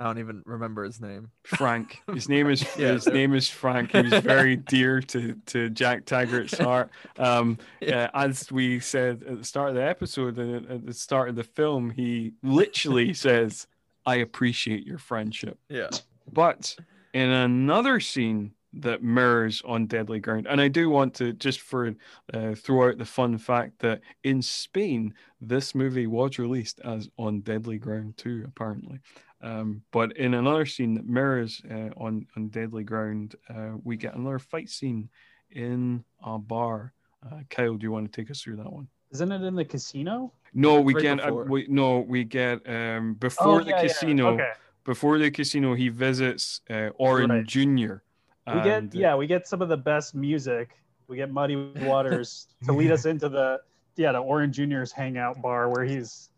I 0.00 0.04
don't 0.04 0.18
even 0.18 0.42
remember 0.44 0.84
his 0.84 1.00
name. 1.00 1.30
Frank. 1.44 2.02
His 2.12 2.28
name 2.28 2.48
is 2.48 2.62
yeah, 2.76 2.92
his 2.92 3.06
name 3.06 3.34
is 3.34 3.48
Frank. 3.48 3.92
He 3.92 4.02
was 4.02 4.22
very 4.22 4.56
dear 4.74 5.00
to 5.00 5.34
to 5.46 5.70
Jack 5.70 6.04
Taggart's 6.04 6.58
heart. 6.58 6.90
Um, 7.18 7.58
yeah. 7.80 8.10
uh, 8.12 8.24
as 8.24 8.50
we 8.50 8.80
said 8.80 9.22
at 9.28 9.38
the 9.38 9.44
start 9.44 9.70
of 9.70 9.74
the 9.76 9.84
episode 9.84 10.38
and 10.38 10.70
at 10.70 10.86
the 10.86 10.92
start 10.92 11.28
of 11.28 11.36
the 11.36 11.44
film, 11.44 11.90
he 11.90 12.32
literally 12.42 13.14
says, 13.14 13.66
"I 14.04 14.16
appreciate 14.16 14.86
your 14.86 14.98
friendship." 14.98 15.58
Yeah. 15.68 15.90
But 16.32 16.76
in 17.12 17.30
another 17.30 18.00
scene 18.00 18.52
that 18.72 19.02
mirrors 19.02 19.62
on 19.64 19.86
Deadly 19.86 20.18
Ground, 20.18 20.46
and 20.48 20.60
I 20.60 20.68
do 20.68 20.90
want 20.90 21.14
to 21.14 21.32
just 21.32 21.60
for 21.60 21.94
uh, 22.32 22.54
throw 22.54 22.88
out 22.88 22.98
the 22.98 23.04
fun 23.04 23.38
fact 23.38 23.78
that 23.80 24.00
in 24.24 24.42
Spain, 24.42 25.14
this 25.40 25.74
movie 25.74 26.06
was 26.06 26.38
released 26.38 26.80
as 26.84 27.08
on 27.18 27.40
Deadly 27.40 27.78
Ground 27.78 28.16
too, 28.16 28.44
apparently. 28.46 28.98
Um, 29.44 29.82
but 29.92 30.16
in 30.16 30.32
another 30.32 30.64
scene 30.64 30.94
that 30.94 31.06
mirrors 31.06 31.60
uh, 31.70 31.90
on 31.98 32.26
on 32.34 32.48
Deadly 32.48 32.82
Ground, 32.82 33.36
uh, 33.50 33.72
we 33.82 33.96
get 33.98 34.14
another 34.14 34.38
fight 34.38 34.70
scene 34.70 35.10
in 35.50 36.02
a 36.24 36.38
bar. 36.38 36.94
Uh, 37.24 37.40
Kyle, 37.50 37.74
do 37.74 37.84
you 37.84 37.92
want 37.92 38.10
to 38.10 38.20
take 38.20 38.30
us 38.30 38.40
through 38.40 38.56
that 38.56 38.72
one? 38.72 38.88
Isn't 39.12 39.30
it 39.30 39.42
in 39.42 39.54
the 39.54 39.64
casino? 39.64 40.32
No, 40.54 40.80
we 40.80 40.94
right 40.94 41.02
get 41.02 41.28
uh, 41.28 41.34
we, 41.34 41.66
no 41.68 42.00
we 42.00 42.24
get 42.24 42.66
um, 42.66 43.14
before 43.14 43.60
oh, 43.60 43.64
the 43.64 43.70
yeah, 43.70 43.82
casino. 43.82 44.28
Yeah. 44.28 44.34
Okay. 44.34 44.52
Before 44.84 45.18
the 45.18 45.30
casino, 45.30 45.74
he 45.74 45.88
visits 45.90 46.62
uh, 46.70 46.88
Oren 46.96 47.30
right. 47.30 47.46
Junior. 47.46 48.02
We 48.46 48.62
get 48.62 48.94
yeah, 48.94 49.14
we 49.14 49.26
get 49.26 49.46
some 49.46 49.60
of 49.60 49.68
the 49.68 49.76
best 49.76 50.14
music. 50.14 50.70
We 51.06 51.16
get 51.16 51.30
Muddy 51.30 51.56
Waters 51.82 52.48
to 52.64 52.72
lead 52.72 52.90
us 52.90 53.04
into 53.04 53.28
the 53.28 53.60
yeah 53.96 54.12
the 54.12 54.18
Oren 54.18 54.52
Junior's 54.52 54.90
hangout 54.90 55.42
bar 55.42 55.68
where 55.68 55.84
he's 55.84 56.30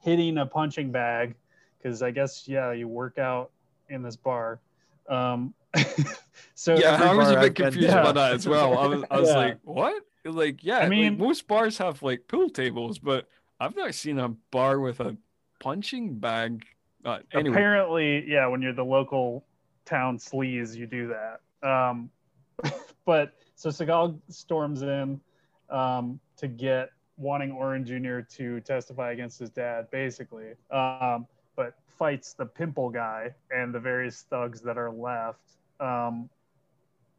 hitting 0.00 0.38
a 0.38 0.46
punching 0.46 0.90
bag 0.90 1.34
because 1.78 2.02
I 2.02 2.10
guess 2.10 2.46
yeah, 2.48 2.72
you 2.72 2.88
work 2.88 3.18
out 3.18 3.50
in 3.88 4.02
this 4.02 4.16
bar. 4.16 4.60
Um, 5.08 5.54
so 6.54 6.76
yeah, 6.76 7.00
I 7.02 7.14
was 7.14 7.30
a 7.30 7.40
bit 7.40 7.54
confused 7.54 7.88
been, 7.88 7.96
yeah. 7.96 8.00
about 8.00 8.14
that 8.14 8.32
as 8.34 8.48
well. 8.48 8.78
I 8.78 8.86
was, 8.86 9.04
I 9.10 9.20
was 9.20 9.28
yeah. 9.28 9.36
like, 9.36 9.58
what? 9.64 10.02
Like, 10.24 10.64
yeah, 10.64 10.78
I 10.78 10.88
mean, 10.88 11.12
like, 11.12 11.18
most 11.18 11.46
bars 11.46 11.78
have 11.78 12.02
like 12.02 12.26
pool 12.26 12.50
tables, 12.50 12.98
but 12.98 13.28
I've 13.60 13.76
not 13.76 13.94
seen 13.94 14.18
a 14.18 14.30
bar 14.50 14.80
with 14.80 15.00
a 15.00 15.16
punching 15.60 16.14
bag. 16.14 16.64
Uh, 17.04 17.18
anyway. 17.32 17.54
Apparently, 17.54 18.28
yeah, 18.28 18.46
when 18.46 18.60
you're 18.60 18.72
the 18.72 18.84
local 18.84 19.44
town 19.84 20.18
sleaze, 20.18 20.74
you 20.74 20.86
do 20.86 21.08
that. 21.08 21.40
Um, 21.68 22.10
but 23.04 23.34
so 23.54 23.70
Seagal 23.70 24.18
storms 24.28 24.82
in 24.82 25.20
um, 25.70 26.18
to 26.36 26.48
get 26.48 26.90
wanting 27.16 27.52
Oren 27.52 27.84
Jr. 27.84 28.20
to 28.36 28.60
testify 28.60 29.12
against 29.12 29.38
his 29.38 29.50
dad, 29.50 29.90
basically. 29.90 30.52
Um, 30.70 31.26
but 31.56 31.74
fights 31.98 32.34
the 32.34 32.46
pimple 32.46 32.90
guy 32.90 33.34
and 33.50 33.74
the 33.74 33.80
various 33.80 34.22
thugs 34.28 34.60
that 34.60 34.78
are 34.78 34.90
left. 34.90 35.40
Um, 35.80 36.28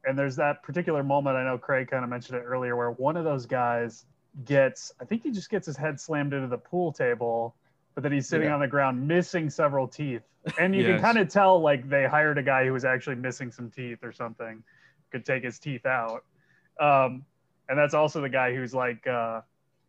and 0.05 0.17
there's 0.17 0.35
that 0.37 0.63
particular 0.63 1.03
moment 1.03 1.35
I 1.35 1.43
know 1.43 1.57
Craig 1.57 1.89
kind 1.89 2.03
of 2.03 2.09
mentioned 2.09 2.37
it 2.37 2.43
earlier 2.43 2.75
where 2.75 2.91
one 2.91 3.17
of 3.17 3.25
those 3.25 3.45
guys 3.45 4.05
gets 4.45 4.91
I 5.01 5.05
think 5.05 5.23
he 5.23 5.31
just 5.31 5.49
gets 5.49 5.65
his 5.65 5.75
head 5.75 5.99
slammed 5.99 6.33
into 6.33 6.47
the 6.47 6.57
pool 6.57 6.91
table, 6.91 7.55
but 7.95 8.03
then 8.03 8.11
he's 8.11 8.27
sitting 8.27 8.47
yeah. 8.47 8.53
on 8.53 8.59
the 8.59 8.67
ground 8.67 9.05
missing 9.05 9.49
several 9.49 9.87
teeth. 9.87 10.21
And 10.57 10.73
you 10.73 10.83
yes. 10.83 10.91
can 10.91 11.01
kind 11.01 11.17
of 11.17 11.27
tell 11.27 11.59
like 11.59 11.89
they 11.89 12.05
hired 12.05 12.37
a 12.37 12.43
guy 12.43 12.65
who 12.65 12.71
was 12.71 12.85
actually 12.85 13.15
missing 13.15 13.51
some 13.51 13.69
teeth 13.69 13.99
or 14.03 14.13
something, 14.13 14.63
could 15.11 15.25
take 15.25 15.43
his 15.43 15.59
teeth 15.59 15.85
out. 15.85 16.23
Um, 16.79 17.25
and 17.67 17.77
that's 17.77 17.93
also 17.93 18.21
the 18.21 18.29
guy 18.29 18.55
who's 18.55 18.73
like, 18.73 19.05
uh, 19.07 19.41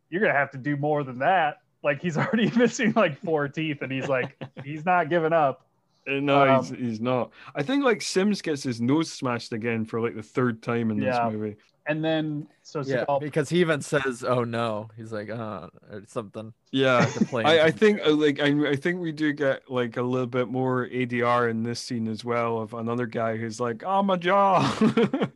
you're 0.09 0.19
gonna 0.19 0.33
have 0.33 0.51
to 0.51 0.57
do 0.57 0.75
more 0.75 1.03
than 1.03 1.19
that 1.19 1.59
Like 1.83 2.01
he's 2.01 2.17
already 2.17 2.49
missing 2.51 2.93
like 2.95 3.17
four 3.19 3.47
teeth, 3.47 3.81
and 3.81 3.91
he's 3.91 4.07
like, 4.07 4.35
he's 4.63 4.85
not 4.85 5.09
giving 5.09 5.33
up. 5.33 5.65
Uh, 6.07 6.13
No, 6.13 6.47
Um, 6.47 6.63
he's, 6.63 6.69
he's 6.77 7.01
not. 7.01 7.31
I 7.55 7.63
think 7.63 7.83
like 7.83 8.01
Sims 8.01 8.41
gets 8.41 8.63
his 8.63 8.81
nose 8.81 9.11
smashed 9.11 9.53
again 9.53 9.85
for 9.85 9.99
like 10.01 10.15
the 10.15 10.23
third 10.23 10.61
time 10.61 10.91
in 10.91 10.99
this 10.99 11.15
Yeah. 11.15 11.29
movie. 11.29 11.55
And 11.87 12.05
then 12.05 12.47
so 12.61 12.81
Yeah, 12.81 13.05
Seagal, 13.05 13.21
because 13.21 13.49
he 13.49 13.61
even 13.61 13.81
says, 13.81 14.23
"Oh 14.23 14.43
no," 14.43 14.89
he's 14.95 15.11
like, 15.11 15.31
"Uh," 15.31 15.69
or 15.91 16.03
something. 16.05 16.53
Yeah. 16.71 17.03
The 17.03 17.25
plane. 17.25 17.47
I, 17.47 17.61
I 17.63 17.71
think 17.71 17.99
uh, 18.05 18.11
like 18.11 18.39
I, 18.39 18.69
I 18.69 18.75
think 18.75 18.99
we 19.01 19.11
do 19.11 19.33
get 19.33 19.71
like 19.71 19.97
a 19.97 20.03
little 20.03 20.27
bit 20.27 20.49
more 20.49 20.85
ADR 20.87 21.49
in 21.49 21.63
this 21.63 21.79
scene 21.79 22.07
as 22.07 22.23
well 22.23 22.59
of 22.59 22.75
another 22.75 23.07
guy 23.07 23.37
who's 23.37 23.59
like, 23.59 23.83
"Oh 23.83 24.03
my 24.03 24.17
jaw." 24.17 24.61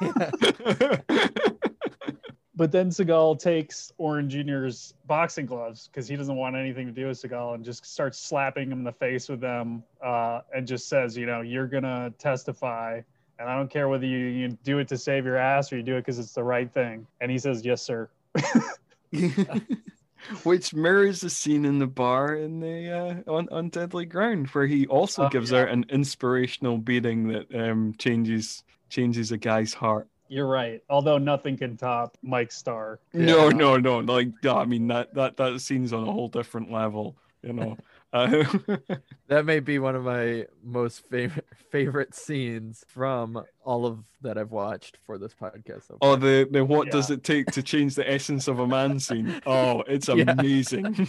but 2.56 2.70
then 2.70 2.90
Seagal 2.90 3.40
takes 3.40 3.92
Oren 3.98 4.28
Jr.'s 4.30 4.94
boxing 5.06 5.46
gloves 5.46 5.88
because 5.88 6.06
he 6.06 6.16
doesn't 6.16 6.36
want 6.36 6.54
anything 6.56 6.86
to 6.86 6.92
do 6.92 7.08
with 7.08 7.20
Seagal 7.20 7.54
and 7.56 7.64
just 7.64 7.84
starts 7.84 8.18
slapping 8.18 8.70
him 8.70 8.78
in 8.78 8.84
the 8.84 8.92
face 8.92 9.28
with 9.28 9.40
them 9.40 9.82
uh, 10.04 10.40
and 10.54 10.66
just 10.66 10.88
says, 10.88 11.16
you 11.16 11.26
know, 11.26 11.40
you're 11.40 11.66
gonna 11.66 12.12
testify. 12.18 13.00
And 13.40 13.48
I 13.48 13.56
don't 13.56 13.68
care 13.70 13.88
whether 13.88 14.06
you, 14.06 14.18
you 14.18 14.48
do 14.62 14.78
it 14.78 14.86
to 14.88 14.96
save 14.96 15.24
your 15.24 15.36
ass 15.36 15.72
or 15.72 15.76
you 15.76 15.82
do 15.82 15.96
it 15.96 16.02
because 16.02 16.20
it's 16.20 16.34
the 16.34 16.44
right 16.44 16.72
thing. 16.72 17.06
And 17.20 17.30
he 17.32 17.38
says, 17.38 17.64
Yes, 17.64 17.82
sir. 17.82 18.08
Which 20.44 20.72
mirrors 20.72 21.20
the 21.20 21.28
scene 21.30 21.64
in 21.64 21.78
the 21.78 21.86
bar 21.86 22.34
in 22.36 22.60
the 22.60 23.22
uh, 23.26 23.30
on, 23.32 23.48
on 23.50 23.68
Deadly 23.68 24.06
Ground, 24.06 24.46
where 24.48 24.66
he 24.66 24.86
also 24.86 25.24
Oh, 25.24 25.28
gives 25.28 25.50
yeah. 25.50 25.62
out 25.62 25.68
an 25.68 25.84
inspirational 25.90 26.78
beating 26.78 27.28
that 27.28 27.54
um, 27.54 27.94
changes 27.98 28.62
changes 28.88 29.32
a 29.32 29.36
guy's 29.36 29.74
heart. 29.74 30.08
You're 30.28 30.46
right. 30.48 30.82
Although 30.88 31.18
nothing 31.18 31.56
can 31.56 31.76
top 31.76 32.16
Mike 32.22 32.50
Starr. 32.52 32.98
No, 33.12 33.48
Yeah. 33.48 33.56
no, 33.56 33.76
no. 33.76 33.98
Like, 33.98 34.28
no, 34.42 34.56
I 34.56 34.64
mean 34.64 34.86
that 34.88 35.14
that 35.14 35.36
that 35.36 35.60
scene's 35.60 35.92
on 35.92 36.06
a 36.08 36.12
whole 36.12 36.28
different 36.28 36.70
level. 36.72 37.16
You 37.42 37.52
know. 37.52 37.76
Uh, 38.14 38.44
That 39.26 39.44
may 39.44 39.58
be 39.58 39.80
one 39.80 39.96
of 39.96 40.04
my 40.04 40.46
most 40.62 41.04
favorite 41.08 41.46
favorite 41.70 42.14
scenes 42.14 42.84
from 42.86 43.42
all 43.64 43.86
of 43.86 44.04
that 44.22 44.38
I've 44.38 44.52
watched 44.52 44.98
for 45.04 45.18
this 45.18 45.34
podcast. 45.34 45.88
So 45.88 45.98
oh, 46.00 46.14
the 46.14 46.46
the 46.48 46.64
what 46.64 46.92
does 46.92 47.10
it 47.10 47.24
take 47.24 47.46
to 47.50 47.62
change 47.62 47.96
the 47.96 48.08
essence 48.08 48.46
of 48.46 48.60
a 48.60 48.68
man 48.68 49.00
scene? 49.00 49.40
Oh, 49.46 49.80
it's 49.88 50.06
Yeah. 50.14 50.30
amazing. 50.30 51.08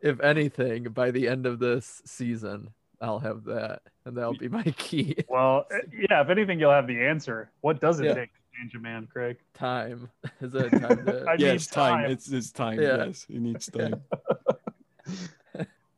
if 0.00 0.20
anything, 0.20 0.84
by 0.84 1.10
the 1.10 1.26
end 1.26 1.46
of 1.46 1.58
this 1.58 2.00
season, 2.06 2.68
I'll 3.00 3.18
have 3.18 3.44
that, 3.44 3.80
and 4.04 4.16
that'll 4.16 4.36
be 4.36 4.48
my 4.48 4.62
key. 4.76 5.16
Well, 5.28 5.66
uh, 5.72 5.78
yeah, 6.10 6.20
if 6.22 6.28
anything, 6.28 6.60
you'll 6.60 6.70
have 6.72 6.86
the 6.86 7.00
answer. 7.04 7.50
What 7.62 7.80
does 7.80 8.00
it 8.00 8.04
Yeah. 8.06 8.14
take 8.14 8.30
to 8.34 8.40
change 8.58 8.74
a 8.74 8.78
man, 8.78 9.08
Craig? 9.10 9.38
Time 9.54 10.10
is 10.40 10.54
it 10.54 10.70
time 10.80 11.04
to? 11.06 11.24
I 11.28 11.34
yeah, 11.38 11.52
it's 11.52 11.66
time. 11.66 12.02
time. 12.02 12.10
It's 12.10 12.28
it's 12.30 12.50
time. 12.50 12.80
Yeah. 12.80 13.06
Yes, 13.06 13.24
he 13.26 13.38
needs 13.38 13.66
time. 13.70 14.02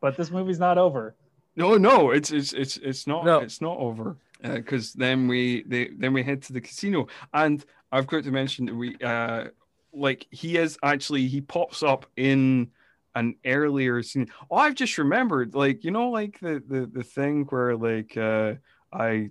But 0.00 0.16
this 0.16 0.30
movie's 0.30 0.58
not 0.58 0.78
over. 0.78 1.14
No, 1.54 1.76
no, 1.76 2.10
it's 2.10 2.30
it's 2.32 2.52
it's 2.52 2.76
it's 2.78 3.06
not 3.06 3.24
No. 3.24 3.38
it's 3.38 3.60
not 3.60 3.78
over 3.78 4.16
because 4.42 4.92
then 4.94 5.28
we 5.28 5.62
they 5.64 5.88
then 5.96 6.12
we 6.12 6.22
head 6.22 6.42
to 6.42 6.52
the 6.52 6.60
casino 6.60 7.06
and 7.32 7.64
I've 7.92 8.06
got 8.08 8.24
to 8.24 8.32
mention 8.32 8.66
that 8.66 8.74
we 8.74 8.96
uh 8.96 9.44
like 9.92 10.26
he 10.30 10.56
is 10.56 10.78
actually 10.82 11.28
he 11.28 11.40
pops 11.40 11.82
up 11.84 12.06
in 12.16 12.70
an 13.14 13.36
earlier 13.44 14.02
scene. 14.02 14.28
Oh, 14.50 14.56
I've 14.56 14.74
just 14.74 14.98
remembered 14.98 15.54
like 15.54 15.84
you 15.84 15.90
know 15.90 16.10
like 16.10 16.38
the 16.40 16.62
the 16.66 16.86
the 16.86 17.02
thing 17.02 17.44
where 17.44 17.76
like 17.76 18.16
uh 18.16 18.54
I 18.92 19.30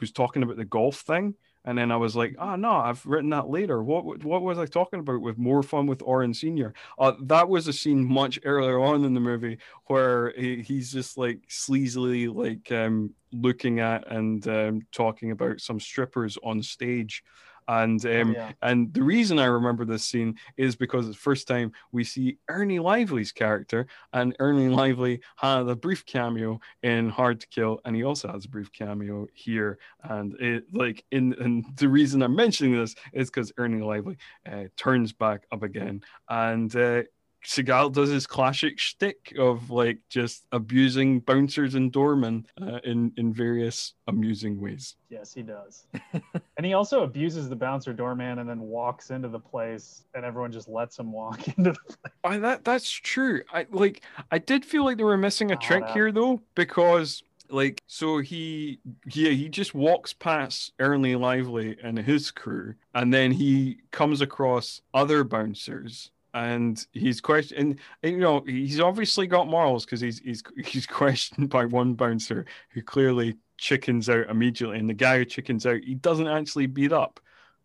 was 0.00 0.12
talking 0.12 0.42
about 0.42 0.56
the 0.56 0.64
golf 0.64 1.00
thing 1.00 1.34
and 1.66 1.76
then 1.76 1.90
I 1.90 1.96
was 1.96 2.14
like, 2.14 2.36
oh 2.38 2.54
no, 2.54 2.70
I've 2.70 3.04
written 3.04 3.30
that 3.30 3.50
later. 3.50 3.82
What 3.82 4.22
what 4.24 4.42
was 4.42 4.56
I 4.56 4.66
talking 4.66 5.00
about 5.00 5.20
with 5.20 5.36
more 5.36 5.64
fun 5.64 5.86
with 5.86 6.00
Oren 6.00 6.32
Senior? 6.32 6.74
Uh, 6.96 7.14
that 7.22 7.48
was 7.48 7.66
a 7.66 7.72
scene 7.72 8.04
much 8.04 8.38
earlier 8.44 8.78
on 8.78 9.04
in 9.04 9.14
the 9.14 9.20
movie 9.20 9.58
where 9.86 10.32
he, 10.36 10.62
he's 10.62 10.92
just 10.92 11.18
like 11.18 11.40
sleazily 11.48 12.32
like 12.32 12.70
um, 12.70 13.12
looking 13.32 13.80
at 13.80 14.10
and 14.10 14.46
um, 14.46 14.82
talking 14.92 15.32
about 15.32 15.60
some 15.60 15.80
strippers 15.80 16.38
on 16.44 16.62
stage. 16.62 17.24
And 17.68 18.04
um, 18.06 18.32
yeah. 18.32 18.52
and 18.62 18.92
the 18.92 19.02
reason 19.02 19.38
I 19.38 19.46
remember 19.46 19.84
this 19.84 20.04
scene 20.04 20.36
is 20.56 20.76
because 20.76 21.06
it's 21.06 21.16
the 21.16 21.22
first 21.22 21.48
time 21.48 21.72
we 21.92 22.04
see 22.04 22.38
Ernie 22.48 22.78
Lively's 22.78 23.32
character, 23.32 23.86
and 24.12 24.36
Ernie 24.38 24.68
Lively 24.68 25.20
had 25.36 25.68
a 25.68 25.76
brief 25.76 26.06
cameo 26.06 26.60
in 26.82 27.08
Hard 27.08 27.40
to 27.40 27.48
Kill, 27.48 27.80
and 27.84 27.96
he 27.96 28.04
also 28.04 28.28
has 28.28 28.44
a 28.44 28.48
brief 28.48 28.72
cameo 28.72 29.26
here. 29.34 29.78
And 30.04 30.34
it 30.40 30.64
like 30.72 31.04
in 31.10 31.34
and 31.40 31.64
the 31.76 31.88
reason 31.88 32.22
I'm 32.22 32.36
mentioning 32.36 32.76
this 32.76 32.94
is 33.12 33.30
because 33.30 33.52
Ernie 33.58 33.82
Lively 33.82 34.16
uh, 34.50 34.64
turns 34.76 35.12
back 35.12 35.46
up 35.50 35.62
again, 35.62 36.02
and 36.28 36.74
uh, 36.76 37.02
Seagal 37.44 37.92
does 37.92 38.10
his 38.10 38.26
classic 38.26 38.78
shtick 38.78 39.32
of 39.38 39.70
like 39.70 39.98
just 40.08 40.46
abusing 40.50 41.20
bouncers 41.20 41.76
and 41.76 41.92
doormen 41.92 42.44
uh, 42.60 42.80
in 42.82 43.12
in 43.16 43.32
various 43.32 43.94
amusing 44.08 44.60
ways. 44.60 44.96
Yes, 45.10 45.32
he 45.32 45.42
does. 45.42 45.86
and 46.56 46.66
he 46.66 46.74
also 46.74 47.04
abuses 47.04 47.48
the 47.48 47.54
bouncer 47.54 47.92
doorman 47.92 48.40
and 48.40 48.48
then 48.48 48.60
walks 48.60 49.10
into 49.10 49.28
the 49.28 49.38
place, 49.38 50.04
and 50.14 50.24
everyone 50.24 50.50
just 50.50 50.68
lets 50.68 50.98
him 50.98 51.12
walk 51.12 51.46
into 51.56 51.72
the 51.72 51.78
place. 51.78 52.12
I, 52.24 52.38
that 52.38 52.64
that's 52.64 52.90
true. 52.90 53.42
I 53.52 53.66
like 53.70 54.02
I 54.32 54.38
did 54.38 54.64
feel 54.64 54.84
like 54.84 54.96
they 54.96 55.04
were 55.04 55.16
missing 55.16 55.52
a 55.52 55.54
Oh, 55.54 55.58
trick 55.58 55.84
that- 55.86 55.92
here 55.94 56.10
though 56.10 56.40
because 56.56 57.22
like 57.48 57.80
so 57.86 58.18
he 58.18 58.80
yeah 59.12 59.30
he 59.30 59.48
just 59.48 59.72
walks 59.72 60.12
past 60.12 60.72
Ernie 60.80 61.14
Lively 61.14 61.76
and 61.80 61.96
his 61.96 62.32
crew 62.32 62.74
and 62.92 63.14
then 63.14 63.30
he 63.30 63.78
comes 63.92 64.20
across 64.20 64.80
other 64.92 65.22
bouncers 65.22 66.10
and 66.36 66.86
he's 66.92 67.20
questioned 67.22 67.78
and, 68.02 68.12
you 68.12 68.18
know 68.20 68.42
he's 68.46 68.78
obviously 68.78 69.26
got 69.26 69.48
morals 69.48 69.86
because 69.86 70.00
he's 70.00 70.18
he's 70.18 70.42
he's 70.64 70.86
questioned 70.86 71.48
by 71.48 71.64
one 71.64 71.94
bouncer 71.94 72.44
who 72.70 72.82
clearly 72.82 73.36
chickens 73.56 74.10
out 74.10 74.28
immediately 74.28 74.78
and 74.78 74.88
the 74.88 74.94
guy 74.94 75.16
who 75.16 75.24
chickens 75.24 75.64
out 75.64 75.80
he 75.82 75.94
doesn't 75.94 76.28
actually 76.28 76.66
beat 76.66 76.92
up 76.92 77.18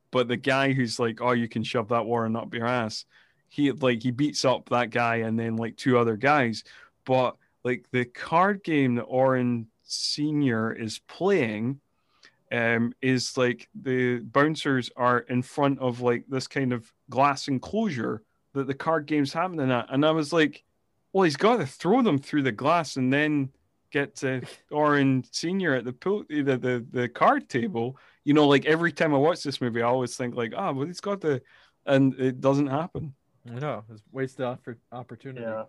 but 0.10 0.30
the 0.30 0.38
guy 0.38 0.72
who's 0.72 1.00
like 1.00 1.20
oh 1.22 1.34
you 1.34 1.50
can 1.50 1.64
shove 1.64 1.90
that 1.90 2.06
warren 2.06 2.36
up 2.38 2.54
your 2.54 2.66
ass 2.66 3.06
he 3.50 3.72
like 3.74 4.02
he 4.02 4.10
beats 4.10 4.46
up 4.46 4.70
that 4.70 4.90
guy 4.90 5.18
and 5.18 5.38
then 5.38 5.58
like 5.58 5.76
two 5.76 5.98
other 5.98 6.16
guys 6.16 6.64
but 7.06 7.36
like 7.66 7.86
the 7.92 8.06
card 8.06 8.64
game 8.64 8.96
that 8.96 9.04
Oren 9.04 9.68
Senior 9.84 10.72
is 10.72 11.00
playing 11.10 11.82
um 12.54 12.94
is 13.02 13.38
like 13.38 13.68
the 13.76 14.20
bouncers 14.20 14.90
are 14.96 15.20
in 15.20 15.42
front 15.42 15.80
of 15.80 16.00
like 16.00 16.24
this 16.30 16.48
kind 16.48 16.72
of 16.72 16.90
glass 17.10 17.50
enclosure 17.50 18.24
that 18.54 18.68
the 18.68 18.74
card 18.74 19.06
game's 19.06 19.34
happening 19.34 19.72
at 19.72 19.88
and 19.90 20.06
I 20.06 20.12
was 20.12 20.32
like 20.34 20.64
well 21.14 21.24
he's 21.24 21.38
got 21.38 21.58
to 21.58 21.66
throw 21.66 22.02
them 22.02 22.18
through 22.20 22.44
the 22.44 22.52
glass 22.52 22.96
and 22.98 23.12
then 23.12 23.50
get 23.92 24.16
to 24.18 24.42
Oren 24.72 25.24
Senior 25.32 25.74
at 25.76 25.86
the 25.86 25.94
pool 25.94 26.24
the, 26.30 26.42
the 26.44 26.86
the 26.92 27.10
card 27.10 27.50
table 27.50 27.98
you 28.24 28.34
know 28.34 28.48
like 28.48 28.66
every 28.66 28.92
time 28.92 29.14
I 29.14 29.18
watch 29.18 29.44
this 29.44 29.62
movie 29.62 29.82
I 29.82 29.88
always 29.88 30.16
think 30.16 30.36
like 30.36 30.54
ah 30.56 30.72
well 30.72 30.86
he's 30.88 31.02
got 31.02 31.22
the 31.22 31.42
and 31.86 32.14
it 32.20 32.40
doesn't 32.42 32.68
happen 32.68 33.14
No, 33.46 33.84
it's 33.92 34.04
wasted 34.12 34.46
oppor- 34.46 34.78
opportunity. 34.92 35.42
Yeah. 35.42 35.64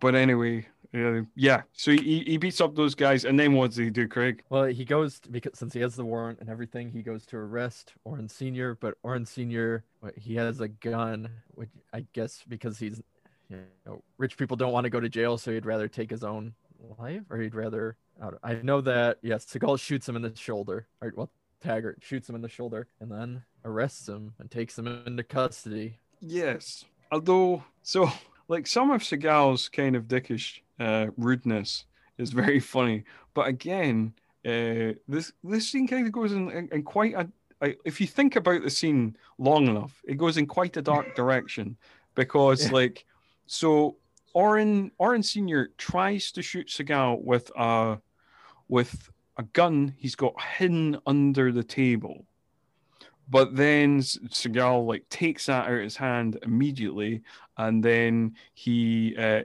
but 0.00 0.14
anyway, 0.14 0.66
yeah. 0.92 1.62
So 1.72 1.92
he, 1.92 2.24
he 2.26 2.36
beats 2.36 2.60
up 2.60 2.74
those 2.74 2.94
guys, 2.94 3.24
and 3.24 3.38
then 3.38 3.52
what 3.52 3.68
does 3.68 3.76
he 3.76 3.90
do, 3.90 4.08
Craig? 4.08 4.42
Well, 4.48 4.64
he 4.64 4.84
goes 4.84 5.20
to, 5.20 5.30
because 5.30 5.58
since 5.58 5.74
he 5.74 5.80
has 5.80 5.96
the 5.96 6.04
warrant 6.04 6.40
and 6.40 6.48
everything, 6.48 6.90
he 6.90 7.02
goes 7.02 7.26
to 7.26 7.36
arrest 7.36 7.92
Oren 8.04 8.28
Senior. 8.28 8.74
But 8.74 8.94
Oren 9.02 9.26
Senior, 9.26 9.84
he 10.16 10.36
has 10.36 10.60
a 10.60 10.68
gun, 10.68 11.30
which 11.54 11.70
I 11.92 12.06
guess 12.12 12.42
because 12.48 12.78
he's, 12.78 13.02
you 13.50 13.58
know, 13.86 14.02
rich 14.16 14.36
people 14.36 14.56
don't 14.56 14.72
want 14.72 14.84
to 14.84 14.90
go 14.90 15.00
to 15.00 15.08
jail, 15.08 15.38
so 15.38 15.52
he'd 15.52 15.66
rather 15.66 15.88
take 15.88 16.10
his 16.10 16.24
own 16.24 16.54
life, 16.98 17.22
or 17.30 17.38
he'd 17.38 17.54
rather. 17.54 17.96
I 18.42 18.54
know 18.54 18.80
that 18.80 19.18
yes, 19.22 19.44
Seagal 19.46 19.80
shoots 19.80 20.08
him 20.08 20.16
in 20.16 20.22
the 20.22 20.34
shoulder, 20.34 20.88
or 21.00 21.12
well, 21.14 21.30
Taggart 21.62 21.98
shoots 22.02 22.28
him 22.28 22.34
in 22.34 22.42
the 22.42 22.48
shoulder, 22.48 22.88
and 23.00 23.10
then 23.10 23.44
arrests 23.64 24.08
him 24.08 24.34
and 24.38 24.50
takes 24.50 24.78
him 24.78 24.86
into 25.06 25.22
custody. 25.22 25.98
Yes. 26.20 26.84
Although, 27.12 27.62
so 27.82 28.10
like 28.48 28.66
some 28.66 28.90
of 28.90 29.02
Seagal's 29.02 29.68
kind 29.68 29.94
of 29.94 30.08
dickish 30.08 30.60
uh, 30.80 31.06
rudeness 31.16 31.84
is 32.18 32.30
very 32.42 32.60
funny, 32.60 33.04
but 33.34 33.46
again, 33.48 34.12
uh, 34.46 34.94
this 35.08 35.32
this 35.44 35.68
scene 35.68 35.86
kind 35.86 36.06
of 36.06 36.12
goes 36.12 36.32
in, 36.32 36.50
in, 36.50 36.68
in 36.72 36.82
quite 36.82 37.14
a. 37.14 37.28
I, 37.60 37.74
if 37.84 38.00
you 38.00 38.06
think 38.06 38.36
about 38.36 38.62
the 38.62 38.70
scene 38.70 39.16
long 39.38 39.66
enough, 39.66 40.00
it 40.06 40.16
goes 40.16 40.36
in 40.36 40.46
quite 40.46 40.76
a 40.76 40.82
dark 40.82 41.16
direction 41.16 41.76
because, 42.14 42.66
Yeah. 42.66 42.72
like, 42.72 43.04
so 43.46 43.96
Oren 44.34 44.92
Oren 44.98 45.22
Senior 45.24 45.70
tries 45.76 46.30
to 46.32 46.42
shoot 46.42 46.68
Seagal 46.68 47.22
with 47.22 47.50
a 47.56 47.98
with 48.68 49.10
a 49.38 49.42
gun 49.54 49.94
he's 49.96 50.14
got 50.14 50.40
hidden 50.40 50.98
under 51.06 51.50
the 51.52 51.64
table. 51.64 52.24
But 53.30 53.54
then 53.54 54.00
Seagal 54.00 54.86
like 54.86 55.08
takes 55.10 55.46
that 55.46 55.66
out 55.66 55.72
of 55.72 55.82
his 55.82 55.96
hand 55.96 56.38
immediately, 56.42 57.22
and 57.58 57.82
then 57.82 58.34
he, 58.54 59.14
uh, 59.16 59.42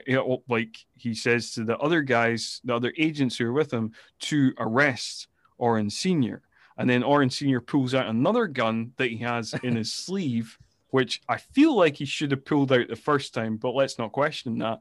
like 0.47 0.77
he 0.95 1.13
says 1.13 1.51
to 1.51 1.63
the 1.63 1.77
other 1.79 2.01
guys, 2.01 2.61
the 2.63 2.75
other 2.75 2.93
agents 2.97 3.37
who 3.37 3.47
are 3.47 3.53
with 3.53 3.73
him, 3.73 3.91
to 4.21 4.53
arrest 4.57 5.27
Oren 5.57 5.89
Senior. 5.89 6.41
And 6.77 6.89
then 6.89 7.03
Oren 7.03 7.29
Senior 7.29 7.59
pulls 7.59 7.93
out 7.93 8.07
another 8.07 8.47
gun 8.47 8.93
that 8.97 9.09
he 9.09 9.17
has 9.17 9.53
in 9.63 9.75
his 9.75 9.93
sleeve, 9.93 10.57
which 10.89 11.21
I 11.27 11.37
feel 11.37 11.75
like 11.75 11.95
he 11.95 12.05
should 12.05 12.31
have 12.31 12.45
pulled 12.45 12.71
out 12.71 12.87
the 12.87 12.95
first 12.95 13.33
time, 13.33 13.57
but 13.57 13.71
let's 13.75 13.97
not 13.97 14.11
question 14.11 14.59
that. 14.59 14.79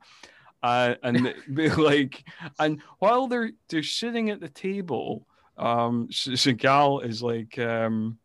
Uh, 0.62 0.94
and 1.02 1.34
like, 1.78 2.24
and 2.58 2.80
while 2.98 3.26
they're 3.26 3.50
they're 3.68 3.82
sitting 3.82 4.30
at 4.30 4.40
the 4.40 4.48
table, 4.48 5.26
um, 5.56 6.08
Seagal 6.08 7.04
is 7.04 7.22
like, 7.22 7.58
um, 7.58 8.18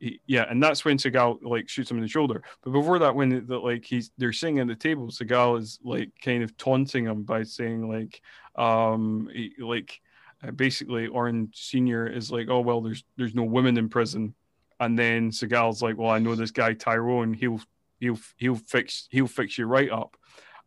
he, 0.00 0.20
yeah, 0.26 0.46
and 0.48 0.62
that's 0.62 0.84
when 0.84 0.96
Seagal 0.96 1.42
like 1.42 1.68
shoots 1.68 1.90
him 1.90 1.98
in 1.98 2.02
the 2.02 2.08
shoulder. 2.08 2.42
But 2.62 2.72
before 2.72 2.98
that, 2.98 3.14
when 3.14 3.46
the, 3.46 3.58
like 3.58 3.84
he's 3.84 4.10
they're 4.16 4.32
sitting 4.32 4.58
at 4.58 4.66
the 4.66 4.74
table, 4.74 5.08
Seagal 5.08 5.60
is 5.60 5.78
like 5.84 6.10
kind 6.24 6.42
of 6.42 6.56
taunting 6.56 7.04
him 7.04 7.22
by 7.22 7.42
saying 7.42 7.88
like, 7.88 8.22
um, 8.56 9.28
he, 9.32 9.52
like 9.58 10.00
uh, 10.42 10.50
basically 10.52 11.06
Orin 11.06 11.50
Senior 11.54 12.06
is 12.06 12.30
like, 12.30 12.48
oh 12.48 12.60
well, 12.60 12.80
there's 12.80 13.04
there's 13.16 13.34
no 13.34 13.44
women 13.44 13.76
in 13.76 13.88
prison, 13.88 14.34
and 14.80 14.98
then 14.98 15.30
Seagal's 15.30 15.82
like, 15.82 15.98
well, 15.98 16.10
I 16.10 16.18
know 16.18 16.34
this 16.34 16.50
guy 16.50 16.72
Tyrone, 16.72 17.34
he'll 17.34 17.60
he'll 18.00 18.18
he'll 18.36 18.56
fix 18.56 19.06
he'll 19.10 19.26
fix 19.26 19.58
you 19.58 19.66
right 19.66 19.90
up, 19.90 20.16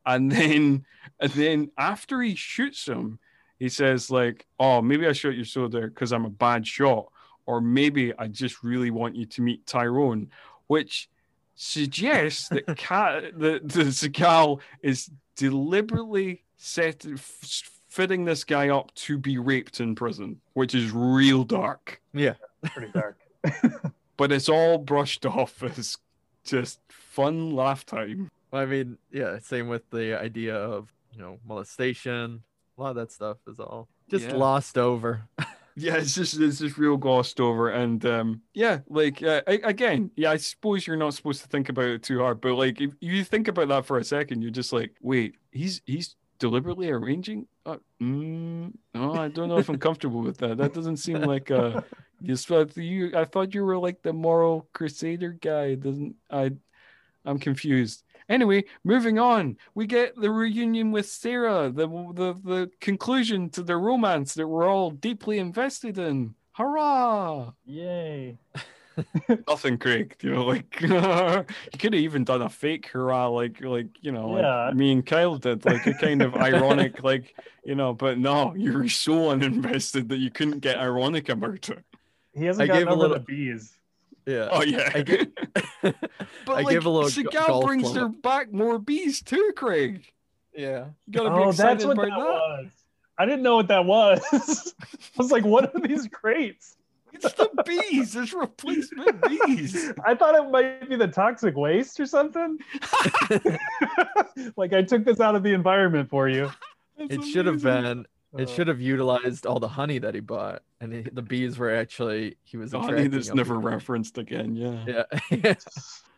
and 0.06 0.32
then 0.32 0.86
and 1.20 1.32
then 1.32 1.72
after 1.78 2.22
he 2.22 2.36
shoots 2.36 2.86
him, 2.88 3.18
he 3.58 3.68
says 3.68 4.12
like, 4.12 4.46
oh 4.60 4.82
maybe 4.82 5.08
I 5.08 5.14
shot 5.14 5.36
your 5.36 5.46
shoulder 5.46 5.88
because 5.88 6.12
I'm 6.12 6.26
a 6.26 6.30
bad 6.30 6.68
shot, 6.68 7.08
or 7.45 7.61
maybe 7.61 8.14
I 8.18 8.28
just 8.28 8.64
really 8.64 8.91
want 8.91 9.15
you 9.15 9.26
to 9.26 9.41
meet 9.41 9.65
Tyrone, 9.68 10.30
which 10.68 11.10
suggests 11.56 12.49
that 12.49 12.65
Cat 12.78 13.40
that 13.40 13.68
the 13.70 13.84
Seagal 13.86 14.60
is 14.82 15.10
deliberately 15.36 16.44
set 16.57 17.06
fitting 17.18 18.26
this 18.26 18.44
guy 18.44 18.70
up 18.70 18.94
to 18.95 19.18
be 19.18 19.38
raped 19.38 19.80
in 19.80 19.94
prison, 19.95 20.40
which 20.53 20.74
is 20.74 20.91
real 20.91 21.44
dark. 21.44 22.02
Yeah, 22.14 22.34
Pretty 22.64 22.91
dark. 22.91 23.18
But 24.15 24.32
it's 24.32 24.48
all 24.48 24.78
brushed 24.78 25.26
off 25.26 25.64
as 25.64 25.98
just 26.44 26.80
fun 26.88 27.49
laugh 27.56 27.84
time. 27.84 28.30
I 28.53 28.65
mean, 28.65 28.99
yeah, 29.11 29.40
same 29.40 29.68
with 29.68 29.90
the 29.90 30.20
idea 30.22 30.56
of 30.56 30.94
you 31.11 31.20
know 31.20 31.40
molestation. 31.48 32.44
A 32.78 32.82
lot 32.82 32.91
of 32.91 32.95
that 32.98 33.11
stuff 33.11 33.38
is 33.48 33.60
all 33.60 33.88
just 34.10 34.28
Yeah. 34.28 34.36
lost 34.36 34.78
over. 34.78 35.24
Yeah, 35.76 35.95
it's 35.98 36.14
just 36.14 36.40
it's 36.40 36.60
just 36.60 36.78
real 36.78 36.98
glossed 36.98 37.40
over, 37.40 37.70
and 37.70 38.06
um, 38.06 38.41
yeah, 38.54 38.80
like 38.90 39.24
uh, 39.24 39.41
a- 39.48 39.62
again, 39.62 40.12
yeah, 40.16 40.32
I 40.32 40.38
suppose 40.38 40.86
you're 40.86 40.98
not 40.98 41.14
supposed 41.16 41.41
to 41.41 41.48
think 41.48 41.70
about 41.70 41.86
it 41.86 42.04
too 42.04 42.20
hard, 42.20 42.41
but 42.41 42.54
like 42.54 42.80
if 42.80 42.91
you 43.00 43.24
think 43.24 43.48
about 43.48 43.70
that 43.70 43.86
for 43.86 43.98
a 43.98 44.04
second, 44.04 44.41
you're 44.44 44.52
just 44.52 44.72
like, 44.72 44.95
wait, 45.02 45.36
he's 45.52 45.82
he's 45.86 46.16
deliberately 46.38 46.91
arranging. 46.91 47.48
Uh, 47.66 47.78
mm, 48.02 48.72
no, 48.94 49.14
I 49.16 49.30
don't 49.30 49.50
know 49.50 49.58
if 49.58 49.70
I'm 49.70 49.80
comfortable 49.80 50.22
with 50.22 50.38
that. 50.40 50.58
That 50.58 50.74
doesn't 50.74 50.98
seem 50.98 51.22
like 51.22 51.50
uh, 51.50 51.82
you. 52.22 52.36
You, 52.76 53.12
I 53.18 53.26
thought 53.26 53.54
you 53.56 53.64
were 53.66 53.78
like 53.78 54.04
the 54.04 54.14
moral 54.14 54.68
crusader 54.74 55.32
guy. 55.32 55.76
Doesn't 55.76 56.16
I? 56.30 56.52
I'm 57.26 57.40
confused. 57.40 58.04
Anyway, 58.34 58.64
moving 58.84 59.20
on, 59.20 59.58
we 59.76 59.86
get 59.86 60.16
the 60.16 60.32
reunion 60.32 60.92
with 60.92 61.06
Sarah, 61.06 61.70
the 61.70 61.88
the 61.88 62.34
the 62.44 62.72
conclusion 62.82 63.50
to 63.52 63.62
the 63.62 63.78
romance 63.78 64.34
that 64.34 64.48
we're 64.48 64.68
all 64.68 64.90
deeply 64.90 65.38
invested 65.38 66.00
in. 66.00 66.34
Hurrah! 66.54 67.52
Yay. 67.66 68.40
Nothing, 69.48 69.78
Craig. 69.78 70.16
You 70.22 70.32
know, 70.32 70.46
like 70.46 70.66
you 70.82 70.90
could 71.80 71.94
have 71.94 72.02
even 72.02 72.24
done 72.24 72.42
a 72.42 72.50
fake 72.50 72.88
hurrah, 72.88 73.28
like 73.28 73.62
like 73.62 73.88
you 74.02 74.12
know, 74.12 74.36
Yeah. 74.38 74.66
like 74.68 74.76
me 74.76 74.92
and 74.94 75.06
Kyle 75.06 75.38
did, 75.38 75.64
like 75.64 75.86
a 75.86 75.94
kind 75.94 76.24
of 76.24 76.34
ironic, 76.50 77.04
like 77.04 77.36
you 77.64 77.76
know. 77.76 77.94
But 77.94 78.18
no, 78.18 78.56
you 78.56 78.74
were 78.74 78.90
so 78.90 79.30
uninvested 79.32 80.08
that 80.10 80.18
you 80.18 80.32
couldn't 80.32 80.60
get 80.62 80.78
ironic 80.80 81.30
about 81.30 81.70
it. 81.70 81.84
He 82.34 82.46
hasn't 82.46 82.64
I 82.64 82.68
gotten 82.68 82.82
gave 82.82 82.88
a 82.88 82.92
over 82.92 83.00
little- 83.02 83.18
the 83.18 83.24
bees. 83.26 83.78
Yeah. 84.26 84.50
Oh 84.52 84.64
yeah. 84.64 84.91
I 84.94 85.02
get- 85.02 85.32
but 85.82 85.95
I 86.48 86.62
like, 86.62 86.70
gave 86.70 86.86
a 86.86 86.90
little 86.90 87.10
g- 87.10 87.24
Seagal 87.24 87.48
golf 87.48 87.66
brings 87.66 87.84
club. 87.84 87.95
her 87.98 88.08
back 88.10 88.54
more 88.54 88.80
bees 88.80 89.22
too, 89.22 89.52
Craig. 89.56 90.06
yeah. 90.56 90.86
You 91.08 91.14
gotta 91.14 91.30
be 91.30 91.36
Oh, 91.44 91.50
excited 91.50 91.80
that's 91.80 91.86
what 91.86 91.94
about 91.98 92.10
that, 92.10 92.18
that. 92.18 92.24
was. 92.64 92.68
I 93.18 93.26
didn't 93.26 93.44
know 93.44 93.56
what 93.58 93.68
that 93.68 93.86
was. 93.86 94.22
I 94.34 95.06
was 95.18 95.32
like, 95.32 95.45
what 95.45 95.76
are 95.76 95.80
these 95.88 96.08
crates? 96.08 96.78
It's 97.12 97.32
the 97.34 97.50
bees. 97.66 98.16
It's 98.16 98.34
replacement 98.34 99.22
bees. 99.30 99.91
I 100.06 100.16
thought 100.16 100.34
it 100.34 100.50
might 100.50 100.90
be 100.90 100.95
the 100.95 101.08
toxic 101.08 101.56
waste 101.56 102.00
or 102.00 102.08
something. 102.08 102.58
like 104.56 104.74
I 104.74 104.82
took 104.82 105.06
this 105.06 105.20
out 105.20 105.36
of 105.36 105.44
the 105.44 105.54
environment 105.54 106.10
for 106.10 106.28
you. 106.28 106.50
That's 106.98 107.14
It 107.16 107.24
should 107.24 107.45
have 107.45 107.62
been. 107.62 108.06
It 108.38 108.50
Uh, 108.50 108.52
should 108.52 108.68
have 108.68 108.82
utilized 108.82 109.46
all 109.46 109.60
the 109.60 109.68
honey 109.68 110.00
that 110.00 110.16
he 110.16 110.20
bought, 110.20 110.64
and 110.82 110.92
he, 110.94 111.02
the 111.04 111.22
bees 111.22 111.58
were 111.60 111.74
actually 111.76 112.38
he 112.44 112.58
was. 112.58 112.72
The 112.72 112.80
honey 112.80 112.94
attracting 112.94 113.12
that's 113.12 113.28
them. 113.28 113.38
never 113.38 113.60
referenced 113.60 114.18
again. 114.18 114.56
Yeah. 114.56 115.06
Yeah. 115.32 115.54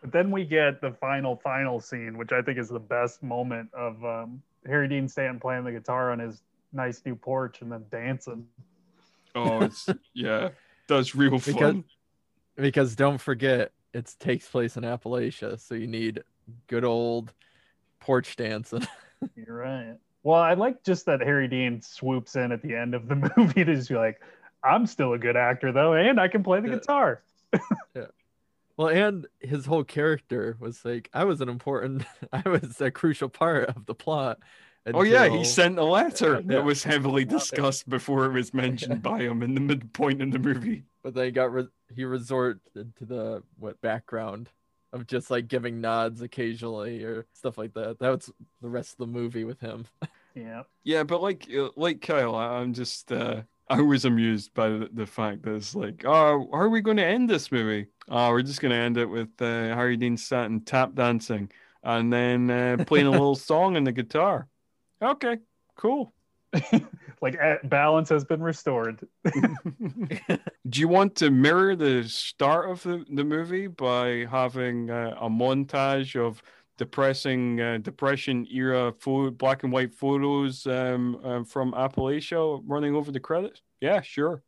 But 0.01 0.11
then 0.11 0.29
we 0.29 0.45
get 0.45 0.81
the 0.81 0.91
final, 0.91 1.35
final 1.37 1.79
scene, 1.79 2.15
which 2.15 2.31
I 2.31 2.43
think 2.43 2.59
is 2.59 2.69
the 2.69 2.77
best 2.79 3.23
moment 3.23 3.69
of 3.73 4.05
um, 4.05 4.43
Harry 4.67 4.87
Dean 4.87 5.07
Stanton 5.07 5.39
playing 5.39 5.63
the 5.63 5.71
guitar 5.71 6.11
on 6.11 6.19
his 6.19 6.43
nice 6.71 7.01
new 7.07 7.15
porch 7.15 7.61
and 7.63 7.71
then 7.71 7.85
dancing. 7.89 8.45
Oh, 9.33 9.63
it's 9.63 9.89
yeah. 10.13 10.49
That's 10.87 11.15
real 11.15 11.31
Because- 11.39 11.55
fun. 11.55 11.83
because 12.55 12.95
don't 12.95 13.17
forget, 13.19 13.71
it 13.95 14.13
takes 14.19 14.47
place 14.47 14.77
in 14.77 14.83
Appalachia, 14.83 15.59
so 15.59 15.73
you 15.73 15.87
need 15.87 16.21
good 16.67 16.83
old 16.83 17.33
porch 17.99 18.35
dancing. 18.35 18.85
You're 19.35 19.55
right. 19.57 19.95
Well, 20.25 20.41
I 20.41 20.55
like 20.55 20.83
just 20.83 21.05
that 21.05 21.21
Harry 21.21 21.47
Dean 21.47 21.79
swoops 21.83 22.35
in 22.35 22.51
at 22.51 22.63
the 22.63 22.75
end 22.75 22.95
of 22.95 23.07
the 23.07 23.15
movie 23.37 23.63
to 23.63 23.75
just 23.75 23.89
be 23.89 23.95
like, 23.95 24.19
I'm 24.63 24.87
still 24.87 25.13
a 25.13 25.19
good 25.19 25.37
actor 25.37 25.71
though, 25.71 25.93
and 25.93 26.19
I 26.19 26.27
can 26.27 26.41
play 26.43 26.59
the 26.59 26.67
Yeah. 26.69 26.75
guitar. 26.75 27.21
Well, 28.77 28.89
and 28.89 29.25
his 29.39 29.65
whole 29.65 29.85
character 29.85 30.57
was 30.59 30.83
like, 30.83 31.09
I 31.13 31.23
was 31.23 31.39
an 31.39 31.47
important, 31.47 32.03
I 32.33 32.41
was 32.49 32.81
a 32.81 32.91
crucial 32.91 33.29
part 33.29 33.69
of 33.69 33.85
the 33.85 33.95
plot. 33.95 34.39
Oh 34.93 35.01
yeah, 35.03 35.29
he 35.29 35.45
sent 35.45 35.79
a 35.79 35.83
letter 35.85 36.35
Yeah. 36.45 36.55
that 36.57 36.65
was 36.65 36.83
heavily 36.83 37.23
discussed 37.23 37.87
before 37.87 38.25
it 38.25 38.33
was 38.33 38.53
mentioned 38.53 39.01
by 39.01 39.19
him 39.21 39.43
in 39.43 39.55
the 39.55 39.61
midpoint 39.61 40.21
in 40.21 40.29
the 40.29 40.39
movie. 40.39 40.83
but 41.03 41.13
then 41.13 41.23
he 41.25 41.31
got 41.31 41.53
re- 41.53 41.69
he 41.95 42.03
resorted 42.03 42.59
to 42.73 43.05
the 43.05 43.43
what 43.59 43.79
background 43.79 44.49
of 44.95 45.07
just 45.07 45.29
like 45.29 45.47
giving 45.47 45.81
nods 45.81 46.21
occasionally 46.21 47.03
or 47.03 47.25
stuff 47.33 47.57
like 47.57 47.73
that. 47.73 47.99
That 47.99 48.09
was 48.09 48.31
the 48.61 48.69
rest 48.69 48.93
of 48.93 48.97
the 48.99 49.07
movie 49.07 49.43
with 49.43 49.59
him. 49.59 49.85
Yeah. 50.37 50.63
Yeah, 50.83 51.03
but 51.03 51.21
like 51.21 51.47
uh, 51.57 51.69
like 51.77 52.01
Kyle, 52.01 52.35
I- 52.35 52.57
I'm 52.59 52.73
just 52.73 53.09
uh 53.11 53.43
I 53.69 53.79
was 53.81 54.03
amused 54.03 54.53
by 54.53 54.67
the, 54.69 54.89
the 54.93 55.05
fact 55.05 55.43
that 55.43 55.55
it's 55.55 55.73
like, 55.73 56.03
oh, 56.05 56.49
how 56.51 56.57
are 56.59 56.69
we 56.69 56.81
going 56.81 56.97
to 56.97 57.05
end 57.05 57.29
this 57.29 57.51
movie? 57.53 57.87
Oh, 58.09 58.31
we're 58.31 58.41
just 58.41 58.59
going 58.61 58.71
to 58.71 58.77
end 58.77 58.97
it 58.97 59.05
with 59.05 59.29
uh, 59.41 59.45
Harry 59.73 59.97
Dean 59.97 60.17
Stanton 60.17 60.59
tap 60.65 60.93
dancing 60.93 61.49
and 61.83 62.11
then 62.11 62.49
uh, 62.51 62.83
playing 62.85 63.07
a 63.07 63.11
little 63.11 63.35
song 63.51 63.77
on 63.77 63.85
the 63.85 63.93
guitar. 63.93 64.47
Okay, 65.01 65.37
cool. 65.77 66.13
like 67.21 67.37
balance 67.63 68.09
has 68.09 68.23
been 68.23 68.41
restored. 68.41 68.99
Do 70.69 70.79
you 70.79 70.87
want 70.87 71.15
to 71.15 71.29
mirror 71.29 71.75
the 71.75 72.03
start 72.07 72.69
of 72.69 72.83
the, 72.83 73.05
the 73.09 73.23
movie 73.23 73.67
by 73.67 74.25
having 74.29 74.89
uh, 74.89 75.15
a 75.19 75.29
montage 75.29 76.15
of 76.19 76.41
depressing 76.77 77.61
uh, 77.61 77.77
depression 77.81 78.47
era 78.51 78.93
photo, 78.99 79.31
black 79.31 79.63
and 79.63 79.71
white 79.71 79.93
photos 79.93 80.67
um, 80.67 81.19
uh, 81.23 81.43
from 81.43 81.71
Appalachia 81.73 82.61
running 82.65 82.95
over 82.95 83.11
the 83.11 83.19
credits? 83.19 83.61
Yeah, 83.81 84.01
sure. 84.01 84.43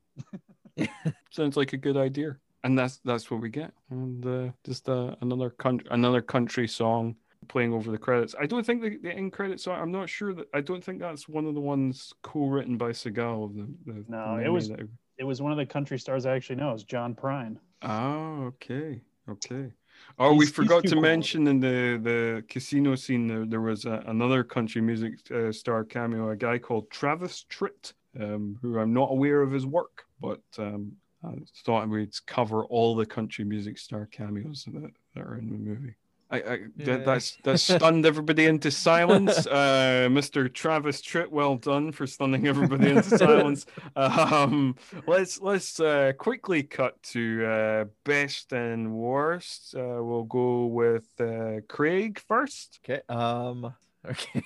Sounds 1.31 1.57
like 1.57 1.73
a 1.73 1.77
good 1.77 1.97
idea. 1.97 2.37
And 2.63 2.77
that's 2.77 2.99
that's 3.05 3.29
what 3.31 3.39
we 3.39 3.49
get. 3.49 3.71
And 3.89 4.25
uh, 4.25 4.51
just 4.65 4.89
uh, 4.89 5.15
another 5.21 5.49
country 5.51 5.87
another 5.91 6.21
country 6.21 6.67
song 6.67 7.15
playing 7.47 7.73
over 7.73 7.91
the 7.91 7.97
credits. 7.97 8.35
I 8.39 8.45
don't 8.45 8.65
think 8.65 8.81
the, 8.81 8.97
the 8.97 9.11
end 9.11 9.31
credits 9.33 9.63
song. 9.63 9.79
I'm 9.79 9.91
not 9.91 10.09
sure 10.09 10.33
that 10.33 10.47
I 10.53 10.61
don't 10.61 10.83
think 10.83 10.99
that's 10.99 11.27
one 11.29 11.45
of 11.45 11.53
the 11.53 11.61
ones 11.61 12.13
co-written 12.23 12.77
by 12.77 12.89
Seagal. 12.91 13.55
The, 13.55 13.91
the, 13.93 14.05
No, 14.07 14.37
it 14.37 14.49
was- 14.49 14.69
that 14.69 14.87
It 15.17 15.23
was 15.23 15.41
one 15.41 15.51
of 15.51 15.57
the 15.57 15.65
country 15.65 15.97
stars 15.99 16.25
I 16.25 16.35
actually 16.35 16.57
know. 16.57 16.71
It's 16.73 16.83
John 16.83 17.15
Prine. 17.15 17.57
Oh, 17.81 18.43
okay, 18.47 19.01
okay. 19.29 19.71
Oh, 20.19 20.31
we 20.31 20.45
He's- 20.45 20.47
he's 20.49 20.51
forgot 20.55 20.83
to 20.85 20.93
cool. 20.93 21.01
mention 21.01 21.47
in 21.47 21.59
the 21.59 21.99
the 22.01 22.43
casino 22.47 22.95
scene 22.95 23.27
there, 23.27 23.45
there 23.45 23.61
was 23.61 23.85
a, 23.85 24.03
another 24.07 24.43
country 24.43 24.81
music 24.81 25.13
uh, 25.31 25.51
star 25.51 25.83
cameo, 25.83 26.29
a 26.29 26.35
guy 26.35 26.57
called 26.59 26.89
Travis 26.91 27.45
Tritt, 27.49 27.93
um, 28.19 28.57
who 28.61 28.77
I'm 28.79 28.93
not 28.93 29.09
aware 29.11 29.41
of 29.41 29.51
his 29.51 29.65
work, 29.65 30.03
but 30.21 30.41
um, 30.59 30.91
I 31.23 31.33
thought 31.65 31.89
we'd 31.89 32.13
cover 32.27 32.63
all 32.65 32.95
the 32.95 33.05
country 33.07 33.43
music 33.43 33.79
star 33.79 34.05
cameos 34.05 34.65
that, 34.71 34.91
that 35.15 35.21
are 35.23 35.35
in 35.37 35.49
the 35.49 35.57
movie. 35.57 35.95
I, 36.29 36.37
I 36.37 36.53
Yeah. 36.75 36.85
that, 36.85 37.05
that's 37.05 37.37
that 37.43 37.59
stunned 37.59 38.05
everybody 38.05 38.45
into 38.45 38.71
silence. 38.71 39.47
Uh, 39.57 40.07
Mr. 40.09 40.53
Travis 40.53 41.01
Tritt, 41.01 41.29
well 41.29 41.55
done 41.55 41.91
for 41.91 42.05
stunning 42.05 42.47
everybody 42.47 42.89
into 42.89 43.03
silence. 43.17 43.65
Um, 43.95 44.75
let's 45.07 45.39
let's 45.41 45.79
uh, 45.79 46.13
quickly 46.17 46.63
cut 46.63 47.01
to 47.13 47.45
uh, 47.45 47.85
best 48.03 48.51
and 48.53 48.93
worst. 48.93 49.73
Uh, 49.75 50.03
we'll 50.03 50.23
go 50.25 50.65
with 50.65 51.07
uh, 51.19 51.61
Craig 51.67 52.19
first. 52.27 52.79
Okay. 52.83 53.01
Um. 53.09 53.73
Okay. 54.07 54.41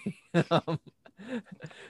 um, 0.50 0.80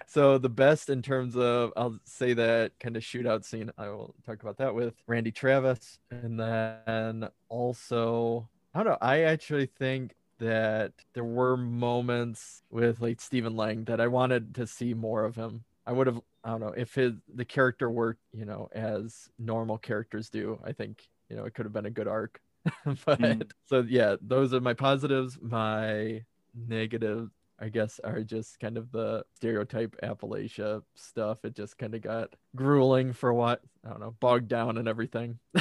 so 0.08 0.38
the 0.38 0.50
best 0.50 0.90
in 0.90 1.02
terms 1.02 1.38
of 1.38 1.72
I'll 1.78 1.98
say 2.04 2.34
that 2.34 2.74
kind 2.80 2.98
of 2.98 3.04
shootout 3.04 3.46
scene. 3.46 3.72
I 3.78 3.88
will 3.90 4.14
talk 4.26 4.42
about 4.42 4.58
that 4.58 4.76
with 4.76 4.96
Randy 5.08 5.32
Travis, 5.32 6.00
and 6.10 6.38
then 6.40 7.30
also 7.48 8.50
I 8.74 8.80
don't 8.84 8.88
know. 8.94 8.98
I 9.02 9.22
actually 9.24 9.66
think 9.66 10.16
that 10.40 10.94
there 11.14 11.24
were 11.24 11.58
moments 11.58 12.64
with 12.70 13.02
like 13.02 13.22
Stephen 13.22 13.56
Lang 13.56 13.84
that 13.86 14.02
I 14.02 14.08
wanted 14.08 14.56
to 14.56 14.66
see 14.68 14.94
more 14.94 15.26
of 15.26 15.36
him. 15.36 15.64
I 15.86 15.92
would 15.92 16.08
have 16.08 16.22
I 16.44 16.50
don't 16.52 16.62
know 16.62 16.74
if 16.76 16.96
his 16.96 17.14
the 17.34 17.46
character 17.46 17.90
worked, 17.90 18.22
you 18.34 18.46
know, 18.46 18.70
as 18.74 19.30
normal 19.38 19.78
characters 19.78 20.30
do. 20.30 20.60
I 20.64 20.72
think 20.72 21.08
you 21.30 21.36
know 21.36 21.46
it 21.46 21.54
could 21.54 21.66
have 21.66 21.74
been 21.74 21.86
a 21.86 21.90
good 21.92 22.08
arc. 22.08 22.40
but 23.06 23.20
Mm. 23.20 23.50
so 23.66 23.82
yeah, 23.88 24.16
those 24.22 24.54
are 24.54 24.62
my 24.62 24.74
positives. 24.74 25.38
My 25.42 26.24
negatives, 26.56 27.32
I 27.60 27.70
guess, 27.70 28.00
are 28.04 28.24
just 28.24 28.60
kind 28.60 28.78
of 28.78 28.92
the 28.92 29.24
stereotype 29.36 29.96
Appalachia 30.04 30.82
stuff. 30.96 31.44
It 31.46 31.56
just 31.56 31.78
kind 31.78 31.94
of 31.96 32.02
got 32.02 32.36
grueling 32.56 33.14
for 33.14 33.34
what 33.34 33.62
I 33.86 33.90
don't 33.90 34.00
know, 34.00 34.16
bogged 34.20 34.48
down 34.48 34.78
and 34.78 34.88
everything. 34.88 35.40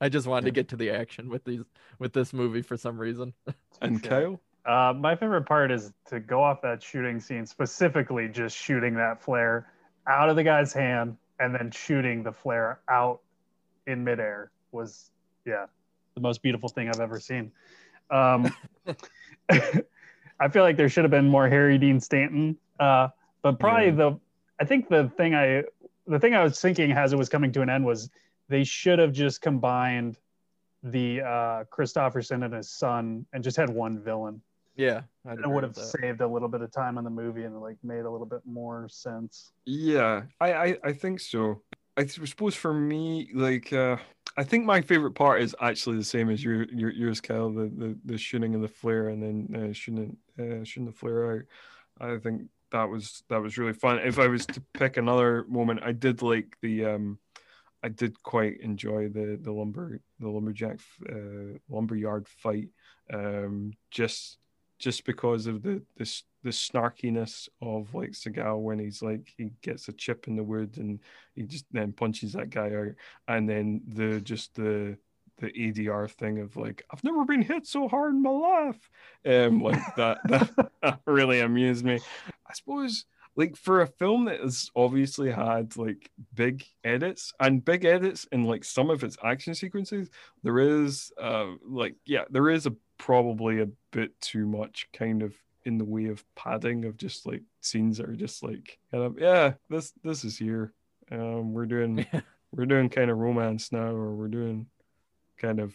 I 0.00 0.08
just 0.08 0.26
wanted 0.26 0.46
to 0.46 0.50
get 0.52 0.68
to 0.68 0.76
the 0.76 0.90
action 0.90 1.28
with 1.28 1.44
these 1.44 1.62
with 1.98 2.12
this 2.12 2.32
movie 2.32 2.62
for 2.62 2.76
some 2.76 2.98
reason. 2.98 3.34
And 3.80 3.96
Okay. 3.96 4.08
Kyle? 4.08 4.40
Uh, 4.66 4.92
my 4.92 5.14
favorite 5.14 5.46
part 5.46 5.70
is 5.70 5.92
to 6.06 6.18
go 6.18 6.42
off 6.42 6.60
that 6.62 6.82
shooting 6.82 7.20
scene, 7.20 7.46
specifically 7.46 8.28
just 8.28 8.56
shooting 8.56 8.94
that 8.94 9.22
flare 9.22 9.72
out 10.08 10.28
of 10.28 10.34
the 10.36 10.42
guy's 10.42 10.72
hand 10.72 11.16
and 11.38 11.54
then 11.54 11.70
shooting 11.70 12.24
the 12.24 12.32
flare 12.32 12.80
out 12.88 13.20
in 13.86 14.02
midair 14.02 14.50
was, 14.72 15.12
yeah, 15.46 15.66
the 16.16 16.20
most 16.20 16.42
beautiful 16.42 16.68
thing 16.68 16.88
I've 16.88 17.00
ever 17.00 17.20
seen. 17.20 17.52
Um, 18.10 18.52
I 19.48 20.48
feel 20.50 20.62
like 20.62 20.76
there 20.76 20.88
should 20.88 21.04
have 21.04 21.10
been 21.12 21.28
more 21.28 21.48
Harry 21.48 21.78
Dean 21.78 22.00
Stanton, 22.00 22.56
uh, 22.80 23.08
but 23.42 23.58
probably 23.60 23.86
Yeah. 23.86 23.92
the, 23.92 24.20
I 24.60 24.64
think 24.64 24.88
the 24.88 25.08
thing 25.16 25.34
I, 25.34 25.62
the 26.06 26.18
thing 26.18 26.34
I 26.34 26.42
was 26.42 26.60
thinking 26.60 26.90
as 26.92 27.12
it 27.12 27.16
was 27.16 27.28
coming 27.28 27.52
to 27.52 27.62
an 27.62 27.70
end 27.70 27.84
was 27.84 28.10
they 28.48 28.64
should 28.64 28.98
have 28.98 29.12
just 29.12 29.40
combined 29.40 30.18
the 30.82 31.20
uh 31.20 31.64
Kristofferson 31.72 32.44
and 32.44 32.54
his 32.54 32.70
son 32.70 33.26
and 33.32 33.42
just 33.42 33.56
had 33.56 33.68
one 33.68 33.98
villain. 33.98 34.40
Yeah, 34.76 35.02
I'd 35.26 35.40
It 35.40 35.48
would 35.48 35.64
have 35.64 35.76
saved 35.76 36.20
a 36.20 36.26
little 36.26 36.48
bit 36.48 36.60
of 36.60 36.70
time 36.70 36.98
in 36.98 37.04
the 37.04 37.10
movie 37.10 37.42
and 37.42 37.60
like 37.60 37.76
made 37.82 38.04
a 38.04 38.10
little 38.10 38.26
bit 38.26 38.42
more 38.46 38.88
sense. 38.88 39.50
Yeah, 39.66 40.22
I, 40.40 40.52
I, 40.52 40.78
I 40.84 40.92
think 40.92 41.18
so. 41.18 41.62
I 41.96 42.06
suppose 42.06 42.54
for 42.54 42.72
me, 42.72 43.28
like, 43.34 43.72
uh, 43.72 43.96
I 44.36 44.44
think 44.44 44.64
my 44.64 44.80
favorite 44.80 45.14
part 45.16 45.42
is 45.42 45.56
actually 45.60 45.96
the 45.96 46.04
same 46.04 46.30
as 46.30 46.44
your, 46.44 46.62
your 46.66 46.92
yours, 46.92 47.20
Kyle. 47.20 47.50
The, 47.50 47.72
the, 47.76 47.98
the 48.04 48.16
shooting 48.16 48.54
of 48.54 48.60
the 48.60 48.68
flare 48.68 49.08
and 49.08 49.20
then 49.20 49.70
uh, 49.70 49.72
shooting 49.72 50.16
uh, 50.38 50.62
shooting 50.62 50.86
the 50.86 50.92
flare 50.92 51.32
out. 51.32 51.42
I 52.00 52.18
think 52.18 52.42
that 52.70 52.88
was 52.88 53.24
that 53.30 53.42
was 53.42 53.58
really 53.58 53.72
fun. 53.72 53.98
If 53.98 54.20
I 54.20 54.28
was 54.28 54.46
to 54.46 54.62
pick 54.74 54.96
another 54.96 55.44
moment, 55.48 55.80
I 55.82 55.90
did 55.90 56.22
like 56.22 56.56
the 56.62 56.84
um, 56.84 57.18
I 57.82 57.88
did 57.88 58.22
quite 58.22 58.60
enjoy 58.60 59.08
the 59.08 59.38
the 59.40 59.52
lumber 59.52 60.00
the 60.20 60.28
lumberjack 60.28 60.80
uh, 61.08 61.58
lumberyard 61.68 62.26
fight. 62.28 62.68
Um, 63.12 63.72
just 63.90 64.38
just 64.78 65.04
because 65.04 65.46
of 65.46 65.62
the 65.62 65.82
this 65.96 66.24
the 66.42 66.50
snarkiness 66.50 67.48
of 67.60 67.94
like 67.94 68.10
Seagal 68.10 68.60
when 68.60 68.78
he's 68.78 69.02
like 69.02 69.32
he 69.36 69.50
gets 69.62 69.88
a 69.88 69.92
chip 69.92 70.28
in 70.28 70.36
the 70.36 70.42
wood 70.42 70.76
and 70.78 71.00
he 71.34 71.42
just 71.42 71.66
then 71.72 71.92
punches 71.92 72.32
that 72.32 72.50
guy 72.50 72.72
out, 72.74 72.94
and 73.26 73.48
then 73.48 73.80
the 73.86 74.20
just 74.20 74.54
the 74.54 74.96
the 75.38 75.50
ADR 75.52 76.10
thing 76.10 76.40
of 76.40 76.56
like 76.56 76.84
I've 76.90 77.04
never 77.04 77.24
been 77.24 77.42
hit 77.42 77.66
so 77.66 77.88
hard 77.88 78.14
in 78.14 78.22
my 78.22 78.30
life, 78.30 78.90
um, 79.26 79.62
like 79.62 79.80
that, 79.96 80.18
that 80.28 81.00
really 81.06 81.40
amused 81.40 81.84
me. 81.84 82.00
I 82.46 82.52
suppose 82.52 83.04
like 83.38 83.56
for 83.56 83.80
a 83.80 83.86
film 83.86 84.24
that 84.24 84.40
has 84.40 84.68
obviously 84.74 85.30
had 85.30 85.76
like 85.76 86.10
big 86.34 86.64
edits 86.82 87.32
and 87.38 87.64
big 87.64 87.84
edits 87.84 88.26
in 88.32 88.44
like 88.44 88.64
some 88.64 88.90
of 88.90 89.04
its 89.04 89.16
action 89.22 89.54
sequences, 89.54 90.10
there 90.42 90.58
is 90.58 91.12
uh 91.22 91.46
like 91.64 91.94
yeah 92.04 92.24
there 92.30 92.50
is 92.50 92.66
a 92.66 92.74
probably 92.98 93.60
a 93.60 93.68
bit 93.92 94.20
too 94.20 94.44
much 94.44 94.88
kind 94.92 95.22
of 95.22 95.32
in 95.64 95.78
the 95.78 95.84
way 95.84 96.06
of 96.06 96.24
padding 96.34 96.84
of 96.84 96.96
just 96.96 97.26
like 97.26 97.42
scenes 97.60 97.98
that 97.98 98.08
are 98.08 98.16
just 98.16 98.42
like 98.42 98.76
kind 98.90 99.04
of 99.04 99.18
yeah 99.20 99.52
this 99.70 99.92
this 100.02 100.24
is 100.24 100.36
here. 100.36 100.72
Um 101.12 101.54
we're 101.54 101.66
doing 101.66 102.04
we're 102.52 102.66
doing 102.66 102.88
kind 102.88 103.08
of 103.08 103.18
romance 103.18 103.70
now 103.70 103.86
or 103.86 104.16
we're 104.16 104.26
doing 104.26 104.66
kind 105.38 105.60
of 105.60 105.72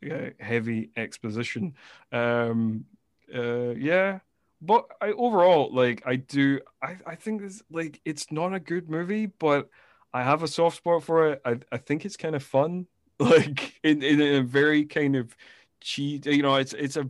yeah, 0.00 0.30
heavy 0.40 0.88
exposition. 0.96 1.74
Um 2.10 2.86
uh 3.34 3.74
yeah 3.74 4.20
but 4.60 4.86
I 5.00 5.12
overall 5.12 5.72
like 5.72 6.02
I 6.06 6.16
do 6.16 6.60
I 6.82 6.96
I 7.06 7.14
think 7.16 7.42
this 7.42 7.62
like 7.70 8.00
it's 8.04 8.30
not 8.32 8.54
a 8.54 8.60
good 8.60 8.88
movie 8.88 9.26
but 9.26 9.68
I 10.12 10.22
have 10.22 10.42
a 10.42 10.48
soft 10.48 10.78
spot 10.78 11.02
for 11.04 11.32
it. 11.32 11.42
I 11.44 11.58
I 11.70 11.76
think 11.78 12.04
it's 12.04 12.16
kind 12.16 12.34
of 12.36 12.42
fun. 12.42 12.86
Like 13.18 13.80
in 13.82 14.02
in 14.02 14.20
a 14.20 14.42
very 14.42 14.84
kind 14.84 15.16
of 15.16 15.34
cheat 15.80 16.26
you 16.26 16.42
know 16.42 16.56
it's 16.56 16.74
it's 16.74 16.98
a 16.98 17.08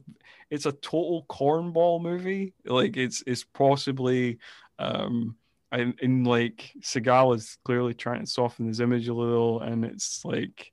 it's 0.51 0.67
a 0.67 0.71
total 0.73 1.27
cornball 1.29 2.01
movie. 2.01 2.55
Like 2.65 2.97
it's 2.97 3.25
it's 3.27 3.43
possibly 3.45 4.39
um 4.79 5.37
and, 5.73 5.99
and 6.01 6.25
like 6.27 6.73
Seagal 6.81 7.35
is 7.37 7.59
clearly 7.65 7.93
trying 7.93 8.21
to 8.21 8.27
soften 8.31 8.69
his 8.69 8.79
image 8.81 9.09
a 9.09 9.15
little 9.15 9.61
and 9.61 9.85
it's 9.85 10.25
like 10.25 10.73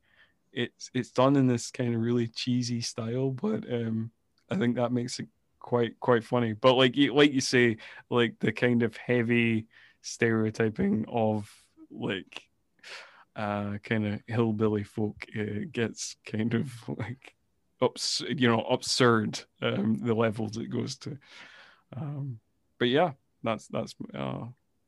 it's 0.51 0.91
it's 0.93 1.11
done 1.11 1.35
in 1.35 1.47
this 1.47 1.71
kind 1.71 1.95
of 1.95 2.01
really 2.01 2.27
cheesy 2.27 2.81
style 2.81 3.31
but 3.31 3.63
um 3.73 4.11
I 4.49 4.55
think 4.55 4.75
that 4.75 4.91
makes 4.91 5.19
it 5.19 5.27
quite 5.63 5.99
quite 5.99 6.23
funny. 6.23 6.53
But 6.53 6.75
like 6.75 6.95
you 6.95 7.15
like 7.15 7.33
you 7.33 7.41
say 7.41 7.77
like 8.11 8.35
the 8.39 8.51
kind 8.51 8.83
of 8.83 8.95
heavy 8.95 9.65
stereotyping 10.01 11.05
of 11.07 11.51
like 11.89 12.43
uh 13.35 13.77
kind 13.83 14.05
of 14.05 14.21
hillbilly 14.27 14.83
folk 14.83 15.25
uh, 15.39 15.65
gets 15.71 16.17
kind 16.25 16.53
of 16.53 16.71
like 16.87 17.33
ups 17.81 18.21
you 18.27 18.47
know 18.47 18.61
absurd 18.61 19.39
um 19.61 19.97
the 20.03 20.13
levels 20.13 20.57
it 20.57 20.69
goes 20.69 20.97
to. 20.97 21.17
Um 21.97 22.39
but 22.77 22.89
yeah 22.89 23.13
that's 23.43 23.67
that's 23.67 23.95
uh 24.13 24.45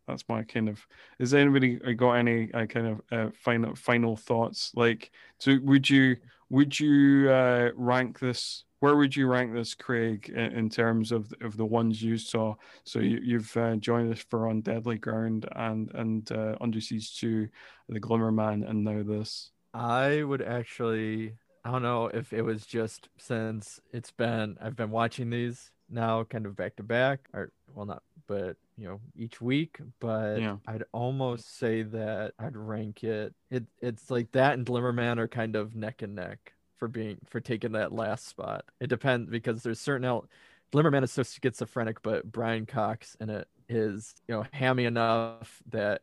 that's 0.07 0.26
my 0.30 0.43
kind 0.43 0.69
of 0.69 0.85
is 1.18 1.34
anybody 1.34 1.77
got 1.95 2.14
any 2.14 2.53
uh, 2.53 2.68
kind 2.68 2.88
of 2.88 3.02
uh, 3.11 3.31
final 3.34 3.73
final 3.76 4.15
thoughts? 4.15 4.72
Like 4.76 5.11
so 5.39 5.57
would 5.64 5.89
you 5.89 6.18
would 6.49 6.80
you 6.80 7.30
uh 7.31 7.72
rank 7.76 8.19
this 8.19 8.65
where 8.86 8.95
would 8.95 9.16
you 9.16 9.26
rank 9.26 9.52
this 9.52 9.74
craig 9.74 10.30
in, 10.30 10.52
in 10.60 10.70
terms 10.70 11.12
of 11.12 11.34
of 11.41 11.57
the 11.57 11.66
ones 11.66 12.03
you 12.03 12.20
saw? 12.20 12.53
So 12.84 12.99
you, 12.99 13.20
you've 13.24 13.57
uh, 13.57 13.78
joined 13.78 14.14
us 14.14 14.24
for 14.30 14.48
on 14.48 14.62
deadly 14.62 14.99
ground 14.99 15.48
and 15.56 15.90
and 15.95 16.32
uh, 16.32 16.56
under 16.62 16.80
siege 16.80 17.20
2 17.20 17.48
the 17.90 17.99
glimmer 17.99 18.32
man 18.32 18.62
and 18.62 18.84
now 18.84 19.02
this. 19.02 19.49
I 19.74 20.22
would 20.22 20.44
actually 20.44 21.34
I 21.64 21.72
don't 21.72 21.82
know 21.82 22.10
if 22.10 22.32
it 22.32 22.44
was 22.44 22.68
just 22.68 23.10
since 23.18 23.80
it's 23.91 24.12
been 24.12 24.56
I've 24.62 24.76
been 24.76 24.91
watching 24.91 25.32
these 25.32 25.72
now 25.90 26.24
kind 26.24 26.45
of 26.45 26.56
back 26.56 26.76
to 26.76 26.84
back 26.84 27.28
or 27.34 27.52
well 27.74 27.88
not 27.88 28.03
but 28.28 28.57
you 28.78 28.88
know 28.88 28.99
each 29.16 29.41
week 29.41 29.80
but 29.99 30.40
Yeah. 30.41 30.57
I'd 30.68 30.84
almost 30.91 31.57
say 31.57 31.82
that 31.84 32.34
I'd 32.38 32.56
rank 32.56 33.03
it 33.03 33.34
it 33.49 33.66
it's 33.82 34.12
like 34.12 34.32
that 34.34 34.53
and 34.53 34.66
Glimmerman 34.66 35.18
are 35.18 35.28
kind 35.28 35.56
of 35.56 35.76
neck 35.76 36.03
and 36.03 36.14
neck 36.16 36.53
for 36.77 36.88
being 36.88 37.18
for 37.30 37.39
taking 37.39 37.73
that 37.73 37.91
last 37.93 38.27
spot. 38.27 38.65
It 38.80 38.88
depends 38.88 39.30
because 39.30 39.64
there's 39.64 39.80
certain 39.80 40.06
el- 40.06 40.27
Glimmerman 40.73 41.03
is 41.03 41.11
so 41.11 41.23
schizophrenic 41.23 42.02
but 42.02 42.30
Brian 42.31 42.65
Cox 42.65 43.15
in 43.19 43.30
it 43.30 43.47
is 43.69 44.14
you 44.27 44.35
know 44.35 44.45
hammy 44.52 44.85
enough 44.85 45.61
that 45.69 46.02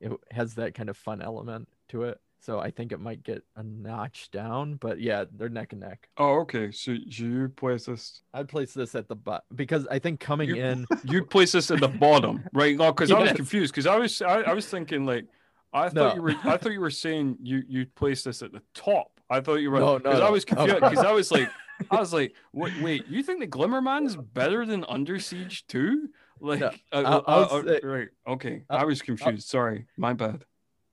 it 0.00 0.12
has 0.30 0.54
that 0.54 0.74
kind 0.74 0.88
of 0.88 0.96
fun 0.96 1.22
element 1.22 1.68
to 1.88 2.04
it. 2.04 2.18
So 2.42 2.58
I 2.58 2.70
think 2.70 2.90
it 2.92 3.00
might 3.00 3.22
get 3.22 3.44
a 3.56 3.62
notch 3.62 4.30
down, 4.30 4.76
but 4.76 4.98
yeah, 4.98 5.24
they're 5.30 5.50
neck 5.50 5.72
and 5.72 5.80
neck. 5.82 6.08
oh 6.16 6.40
okay 6.40 6.70
so 6.70 6.92
you 6.92 7.48
place 7.50 7.84
this 7.84 8.22
I'd 8.32 8.48
place 8.48 8.72
this 8.72 8.94
at 8.94 9.08
the 9.08 9.16
butt 9.16 9.44
because 9.54 9.86
I 9.90 9.98
think 9.98 10.20
coming 10.20 10.48
You- 10.48 10.56
in, 10.56 10.86
you 11.04 11.24
place 11.24 11.52
this 11.52 11.70
at 11.70 11.80
the 11.80 11.88
bottom, 11.88 12.42
right? 12.54 12.76
No, 12.76 12.92
because 12.92 13.10
I 13.10 13.20
was 13.20 13.32
confused 13.32 13.74
because 13.74 13.86
I 13.86 13.96
was 13.96 14.22
I, 14.22 14.40
I 14.42 14.52
was 14.54 14.66
thinking 14.66 15.04
like 15.04 15.26
I 15.72 15.84
thought 15.90 15.94
No. 15.94 16.14
you 16.14 16.22
were 16.22 16.34
I 16.44 16.56
thought 16.56 16.72
you 16.72 16.80
were 16.80 16.90
saying 16.90 17.36
you 17.42 17.62
you 17.68 17.86
place 17.86 18.24
this 18.24 18.42
at 18.42 18.52
the 18.52 18.62
top. 18.74 19.19
I 19.30 19.40
thought 19.40 19.56
you 19.56 19.70
were 19.70 19.78
No, 19.80 19.92
no, 19.92 19.98
because 19.98 20.20
I 20.20 20.30
was 20.30 20.44
confused 20.50 20.74
Okay. 20.76 20.88
because 20.90 21.04
I 21.04 21.12
was 21.12 21.30
like 21.30 21.48
I 21.90 22.00
was 22.00 22.12
like 22.12 22.34
wait 22.52 22.72
wait 22.82 23.06
you 23.08 23.22
think 23.22 23.40
the 23.40 23.46
Glimmer 23.46 23.80
Man 23.80 24.04
is 24.04 24.16
better 24.16 24.66
than 24.66 24.84
Under 24.88 25.18
Siege 25.18 25.66
two? 25.66 26.08
Like 26.40 26.60
No, 26.60 26.66
uh, 26.68 26.70
I'll- 26.92 27.04
uh, 27.04 27.22
I'll 27.26 27.42
uh, 27.60 27.62
say- 27.64 27.80
right 27.84 28.08
okay 28.26 28.62
I'll- 28.68 28.78
I 28.80 28.84
was 28.84 29.02
confused. 29.02 29.48
Sorry, 29.48 29.86
my 29.96 30.12
bad. 30.12 30.44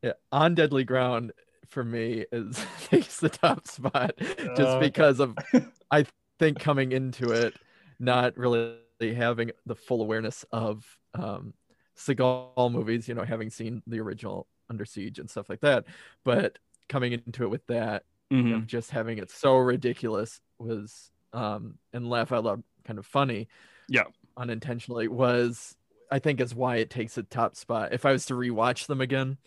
yeah, 0.03 0.13
on 0.31 0.55
deadly 0.55 0.83
ground 0.83 1.33
for 1.67 1.83
me 1.83 2.25
is 2.31 2.63
takes 2.85 3.19
the 3.19 3.29
top 3.29 3.67
spot 3.67 4.13
just 4.19 4.61
Uh, 4.61 4.79
because 4.79 5.19
of 5.19 5.35
I 5.91 6.05
think 6.39 6.59
coming 6.59 6.91
into 6.91 7.31
it 7.31 7.55
not 7.99 8.37
really 8.37 8.77
having 9.01 9.51
the 9.65 9.75
full 9.75 10.01
awareness 10.01 10.45
of 10.51 10.85
um 11.13 11.53
Seagal 11.97 12.71
movies, 12.71 13.07
you 13.07 13.15
know, 13.15 13.23
having 13.23 13.49
seen 13.49 13.81
the 13.87 13.99
original 13.99 14.47
Under 14.69 14.85
Siege 14.85 15.17
and 15.17 15.27
stuff 15.29 15.49
like 15.49 15.61
that, 15.61 15.85
but 16.23 16.59
coming 16.89 17.11
into 17.13 17.43
it 17.43 17.49
with 17.49 17.65
that 17.67 18.03
Mhm. 18.31 18.55
of 18.55 18.67
just 18.67 18.91
having 18.91 19.17
it 19.17 19.31
so 19.31 19.55
ridiculous 19.57 20.41
was 20.59 21.11
um 21.33 21.77
and 21.93 22.09
laugh 22.09 22.31
out 22.31 22.43
loud 22.43 22.63
kind 22.83 22.99
of 22.99 23.05
funny 23.05 23.47
Yeah. 23.87 24.03
unintentionally 24.35 25.07
was 25.07 25.75
i 26.11 26.19
think 26.19 26.41
is 26.41 26.53
why 26.55 26.77
it 26.77 26.89
takes 26.89 27.17
a 27.17 27.23
top 27.23 27.55
spot 27.55 27.93
if 27.93 28.05
i 28.05 28.11
was 28.11 28.25
to 28.27 28.33
rewatch 28.33 28.87
them 28.87 29.01
again 29.01 29.37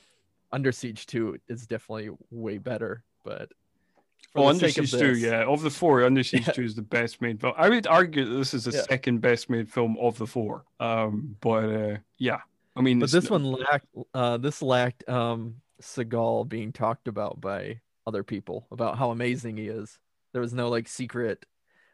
under 0.52 0.72
siege 0.72 1.06
2 1.06 1.38
is 1.48 1.66
definitely 1.66 2.10
way 2.30 2.58
better 2.58 3.04
but 3.24 3.50
for 4.32 4.42
Oh, 4.44 4.48
Under 4.48 4.68
Siege 4.68 4.92
2, 4.92 5.16
yeah. 5.16 5.42
Of 5.44 5.62
the 5.62 5.70
four, 5.70 6.04
Under 6.04 6.22
Siege 6.22 6.46
Yeah. 6.46 6.52
2 6.52 6.62
is 6.62 6.74
the 6.76 6.82
best 6.82 7.20
made 7.20 7.40
film. 7.40 7.52
I 7.56 7.68
would 7.68 7.88
argue 7.88 8.24
that 8.24 8.34
this 8.36 8.54
is 8.54 8.64
the 8.64 8.70
Yeah. 8.70 8.82
second 8.82 9.20
best 9.20 9.50
made 9.50 9.68
film 9.68 9.96
of 9.98 10.18
the 10.18 10.26
four. 10.26 10.64
Um, 10.78 11.36
but 11.40 11.64
uh, 11.64 11.96
yeah, 12.18 12.40
I 12.76 12.80
mean, 12.80 13.00
But 13.00 13.10
this 13.10 13.28
one 13.28 13.42
lacked 13.44 13.86
uh 14.14 14.36
this 14.36 14.62
lacked 14.62 15.08
um 15.08 15.56
Seagal 15.82 16.48
being 16.48 16.70
talked 16.72 17.08
about 17.08 17.40
by 17.40 17.80
other 18.06 18.22
people 18.22 18.66
about 18.70 18.98
how 18.98 19.10
amazing 19.10 19.56
he 19.56 19.68
is. 19.68 19.98
There 20.32 20.42
was 20.42 20.54
no 20.54 20.68
like 20.68 20.88
secret 20.88 21.44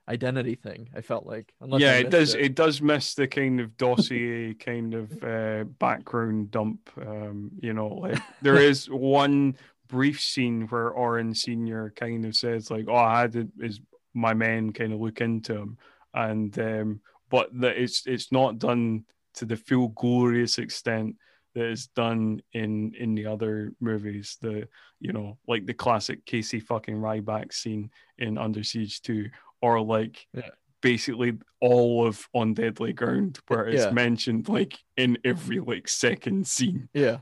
identity 0.09 0.55
thing, 0.55 0.89
I 0.95 1.01
felt 1.01 1.27
like. 1.27 1.53
Unless 1.61 1.81
yeah, 1.81 1.95
it 1.95 2.11
does. 2.11 2.35
It. 2.35 2.55
does 2.55 2.81
miss 2.81 3.15
the 3.15 3.27
kind 3.27 3.61
of 3.61 3.77
dossier 3.77 4.55
kind 4.59 4.95
of 4.95 5.25
uh, 5.25 5.65
background 5.65 6.51
dump. 6.51 6.91
Um, 7.01 7.51
you 7.61 7.73
know, 7.73 7.89
like 7.89 8.19
there 8.43 8.57
is 8.57 8.89
one 8.89 9.57
brief 9.89 10.21
scene 10.21 10.67
where 10.69 10.91
Orin 10.91 11.35
Senior 11.35 11.93
kind 11.97 12.25
of 12.25 12.37
says 12.37 12.71
like, 12.71 12.87
"Oh, 12.89 12.95
I 12.95 13.23
had 13.23 13.33
to, 13.33 13.49
is 13.61 13.81
my 14.15 14.35
men 14.35 14.73
kind 14.73 14.93
of 14.93 15.01
look 15.01 15.21
into 15.21 15.57
him," 15.57 15.79
and 16.15 16.59
um, 16.59 17.01
but 17.31 17.49
that 17.61 17.77
it's 17.77 18.07
it's 18.07 18.31
not 18.31 18.59
done 18.59 19.05
to 19.35 19.45
the 19.45 19.57
full 19.57 19.89
glorious 19.89 20.59
extent 20.59 21.17
that 21.57 21.65
it's 21.71 21.89
done 21.89 22.41
in 22.53 22.95
in 22.95 23.15
the 23.15 23.27
other 23.27 23.73
movies. 23.81 24.37
The 24.41 24.69
you 25.01 25.13
know 25.13 25.39
like 25.49 25.67
the 25.67 25.75
classic 25.75 26.25
Casey 26.27 26.61
fucking 26.61 26.95
Ryback 26.97 27.53
scene 27.53 27.91
in 28.19 28.39
Under 28.39 28.63
Siege 28.63 29.03
Two, 29.03 29.31
or 29.61 29.81
like 29.81 30.27
Yeah. 30.35 30.51
basically 30.83 31.33
all 31.61 32.07
of 32.07 32.29
On 32.35 32.55
Deadly 32.55 32.93
Ground, 32.93 33.41
where 33.49 33.67
it's 33.67 33.85
Yeah. 33.85 33.91
mentioned 33.91 34.49
like 34.49 34.79
in 34.97 35.19
every 35.25 35.59
like 35.61 35.89
second 35.89 36.47
scene. 36.47 36.89
Yeah. 36.95 37.19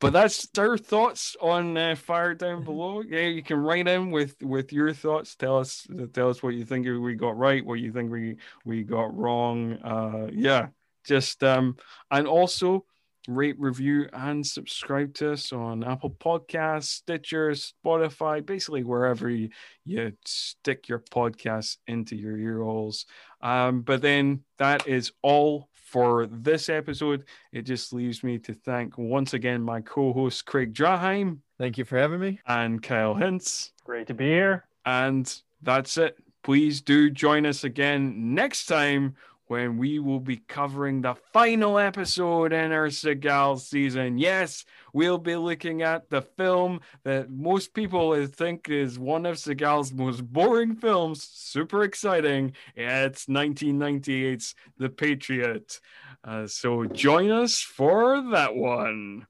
But 0.00 0.12
that's 0.12 0.48
our 0.58 0.76
thoughts 0.76 1.36
on 1.40 1.76
uh, 1.76 1.94
Fire 1.94 2.34
Down 2.34 2.64
Below. 2.64 3.02
Yeah, 3.02 3.28
you 3.28 3.42
can 3.44 3.58
write 3.58 3.86
in 3.86 4.10
with 4.10 4.34
with 4.42 4.72
your 4.72 4.92
thoughts. 4.92 5.36
Tell 5.36 5.58
us 5.58 5.86
tell 6.12 6.30
us 6.30 6.42
what 6.42 6.54
you 6.54 6.64
think 6.64 6.86
we 6.86 7.14
got 7.14 7.36
right, 7.38 7.64
what 7.64 7.78
you 7.78 7.92
think 7.92 8.10
we 8.10 8.36
we 8.64 8.82
got 8.82 9.16
wrong. 9.16 9.74
Uh, 9.74 10.28
yeah, 10.32 10.68
just 11.04 11.44
um, 11.44 11.76
and 12.10 12.26
also 12.26 12.84
rate, 13.28 13.56
review, 13.58 14.08
and 14.12 14.44
subscribe 14.44 15.14
to 15.14 15.32
us 15.32 15.52
on 15.52 15.84
Apple 15.84 16.10
Podcasts, 16.10 16.84
Stitcher, 16.84 17.50
Spotify, 17.50 18.44
basically 18.44 18.82
wherever 18.82 19.28
you, 19.28 19.50
you 19.84 20.12
stick 20.24 20.88
your 20.88 20.98
podcasts 20.98 21.76
into 21.86 22.16
your 22.16 22.36
ear 22.36 22.62
holes. 22.62 23.06
Um, 23.40 23.82
but 23.82 24.02
then 24.02 24.42
that 24.56 24.88
is 24.88 25.12
all 25.22 25.68
for 25.74 26.26
this 26.26 26.68
episode. 26.68 27.24
It 27.52 27.62
just 27.62 27.92
leaves 27.92 28.24
me 28.24 28.38
to 28.40 28.54
thank 28.54 28.98
once 28.98 29.34
again 29.34 29.62
my 29.62 29.80
co-host 29.82 30.44
Craig 30.44 30.74
Draheim 30.74 31.38
Thank 31.58 31.76
you 31.76 31.84
for 31.84 31.98
having 31.98 32.20
me. 32.20 32.40
and 32.46 32.82
Kyle 32.82 33.14
Hintz. 33.14 33.72
Great 33.84 34.06
to 34.06 34.14
be 34.14 34.26
here. 34.26 34.64
And 34.86 35.32
that's 35.62 35.96
it. 35.98 36.16
Please 36.44 36.80
do 36.80 37.10
join 37.10 37.44
us 37.44 37.64
again 37.64 38.34
next 38.34 38.66
time 38.66 39.16
when 39.48 39.78
we 39.78 39.98
will 39.98 40.20
be 40.20 40.36
covering 40.36 41.00
the 41.00 41.14
final 41.32 41.78
episode 41.78 42.52
in 42.52 42.70
our 42.70 42.88
Seagal 42.88 43.60
season. 43.60 44.18
Yes, 44.18 44.64
we'll 44.92 45.18
be 45.18 45.36
looking 45.36 45.82
at 45.82 46.10
the 46.10 46.22
film 46.22 46.80
that 47.04 47.30
most 47.30 47.74
people 47.74 48.26
think 48.26 48.68
is 48.68 48.98
one 48.98 49.26
of 49.26 49.36
Seagal's 49.36 49.92
most 49.92 50.22
boring 50.22 50.76
films. 50.76 51.22
Super 51.24 51.82
exciting. 51.82 52.52
It's 52.76 53.26
1998's 53.26 54.54
The 54.76 54.90
Patriot. 54.90 55.80
Uh, 56.22 56.46
so 56.46 56.84
join 56.84 57.30
us 57.30 57.60
for 57.60 58.22
that 58.32 58.54
one. 58.54 59.26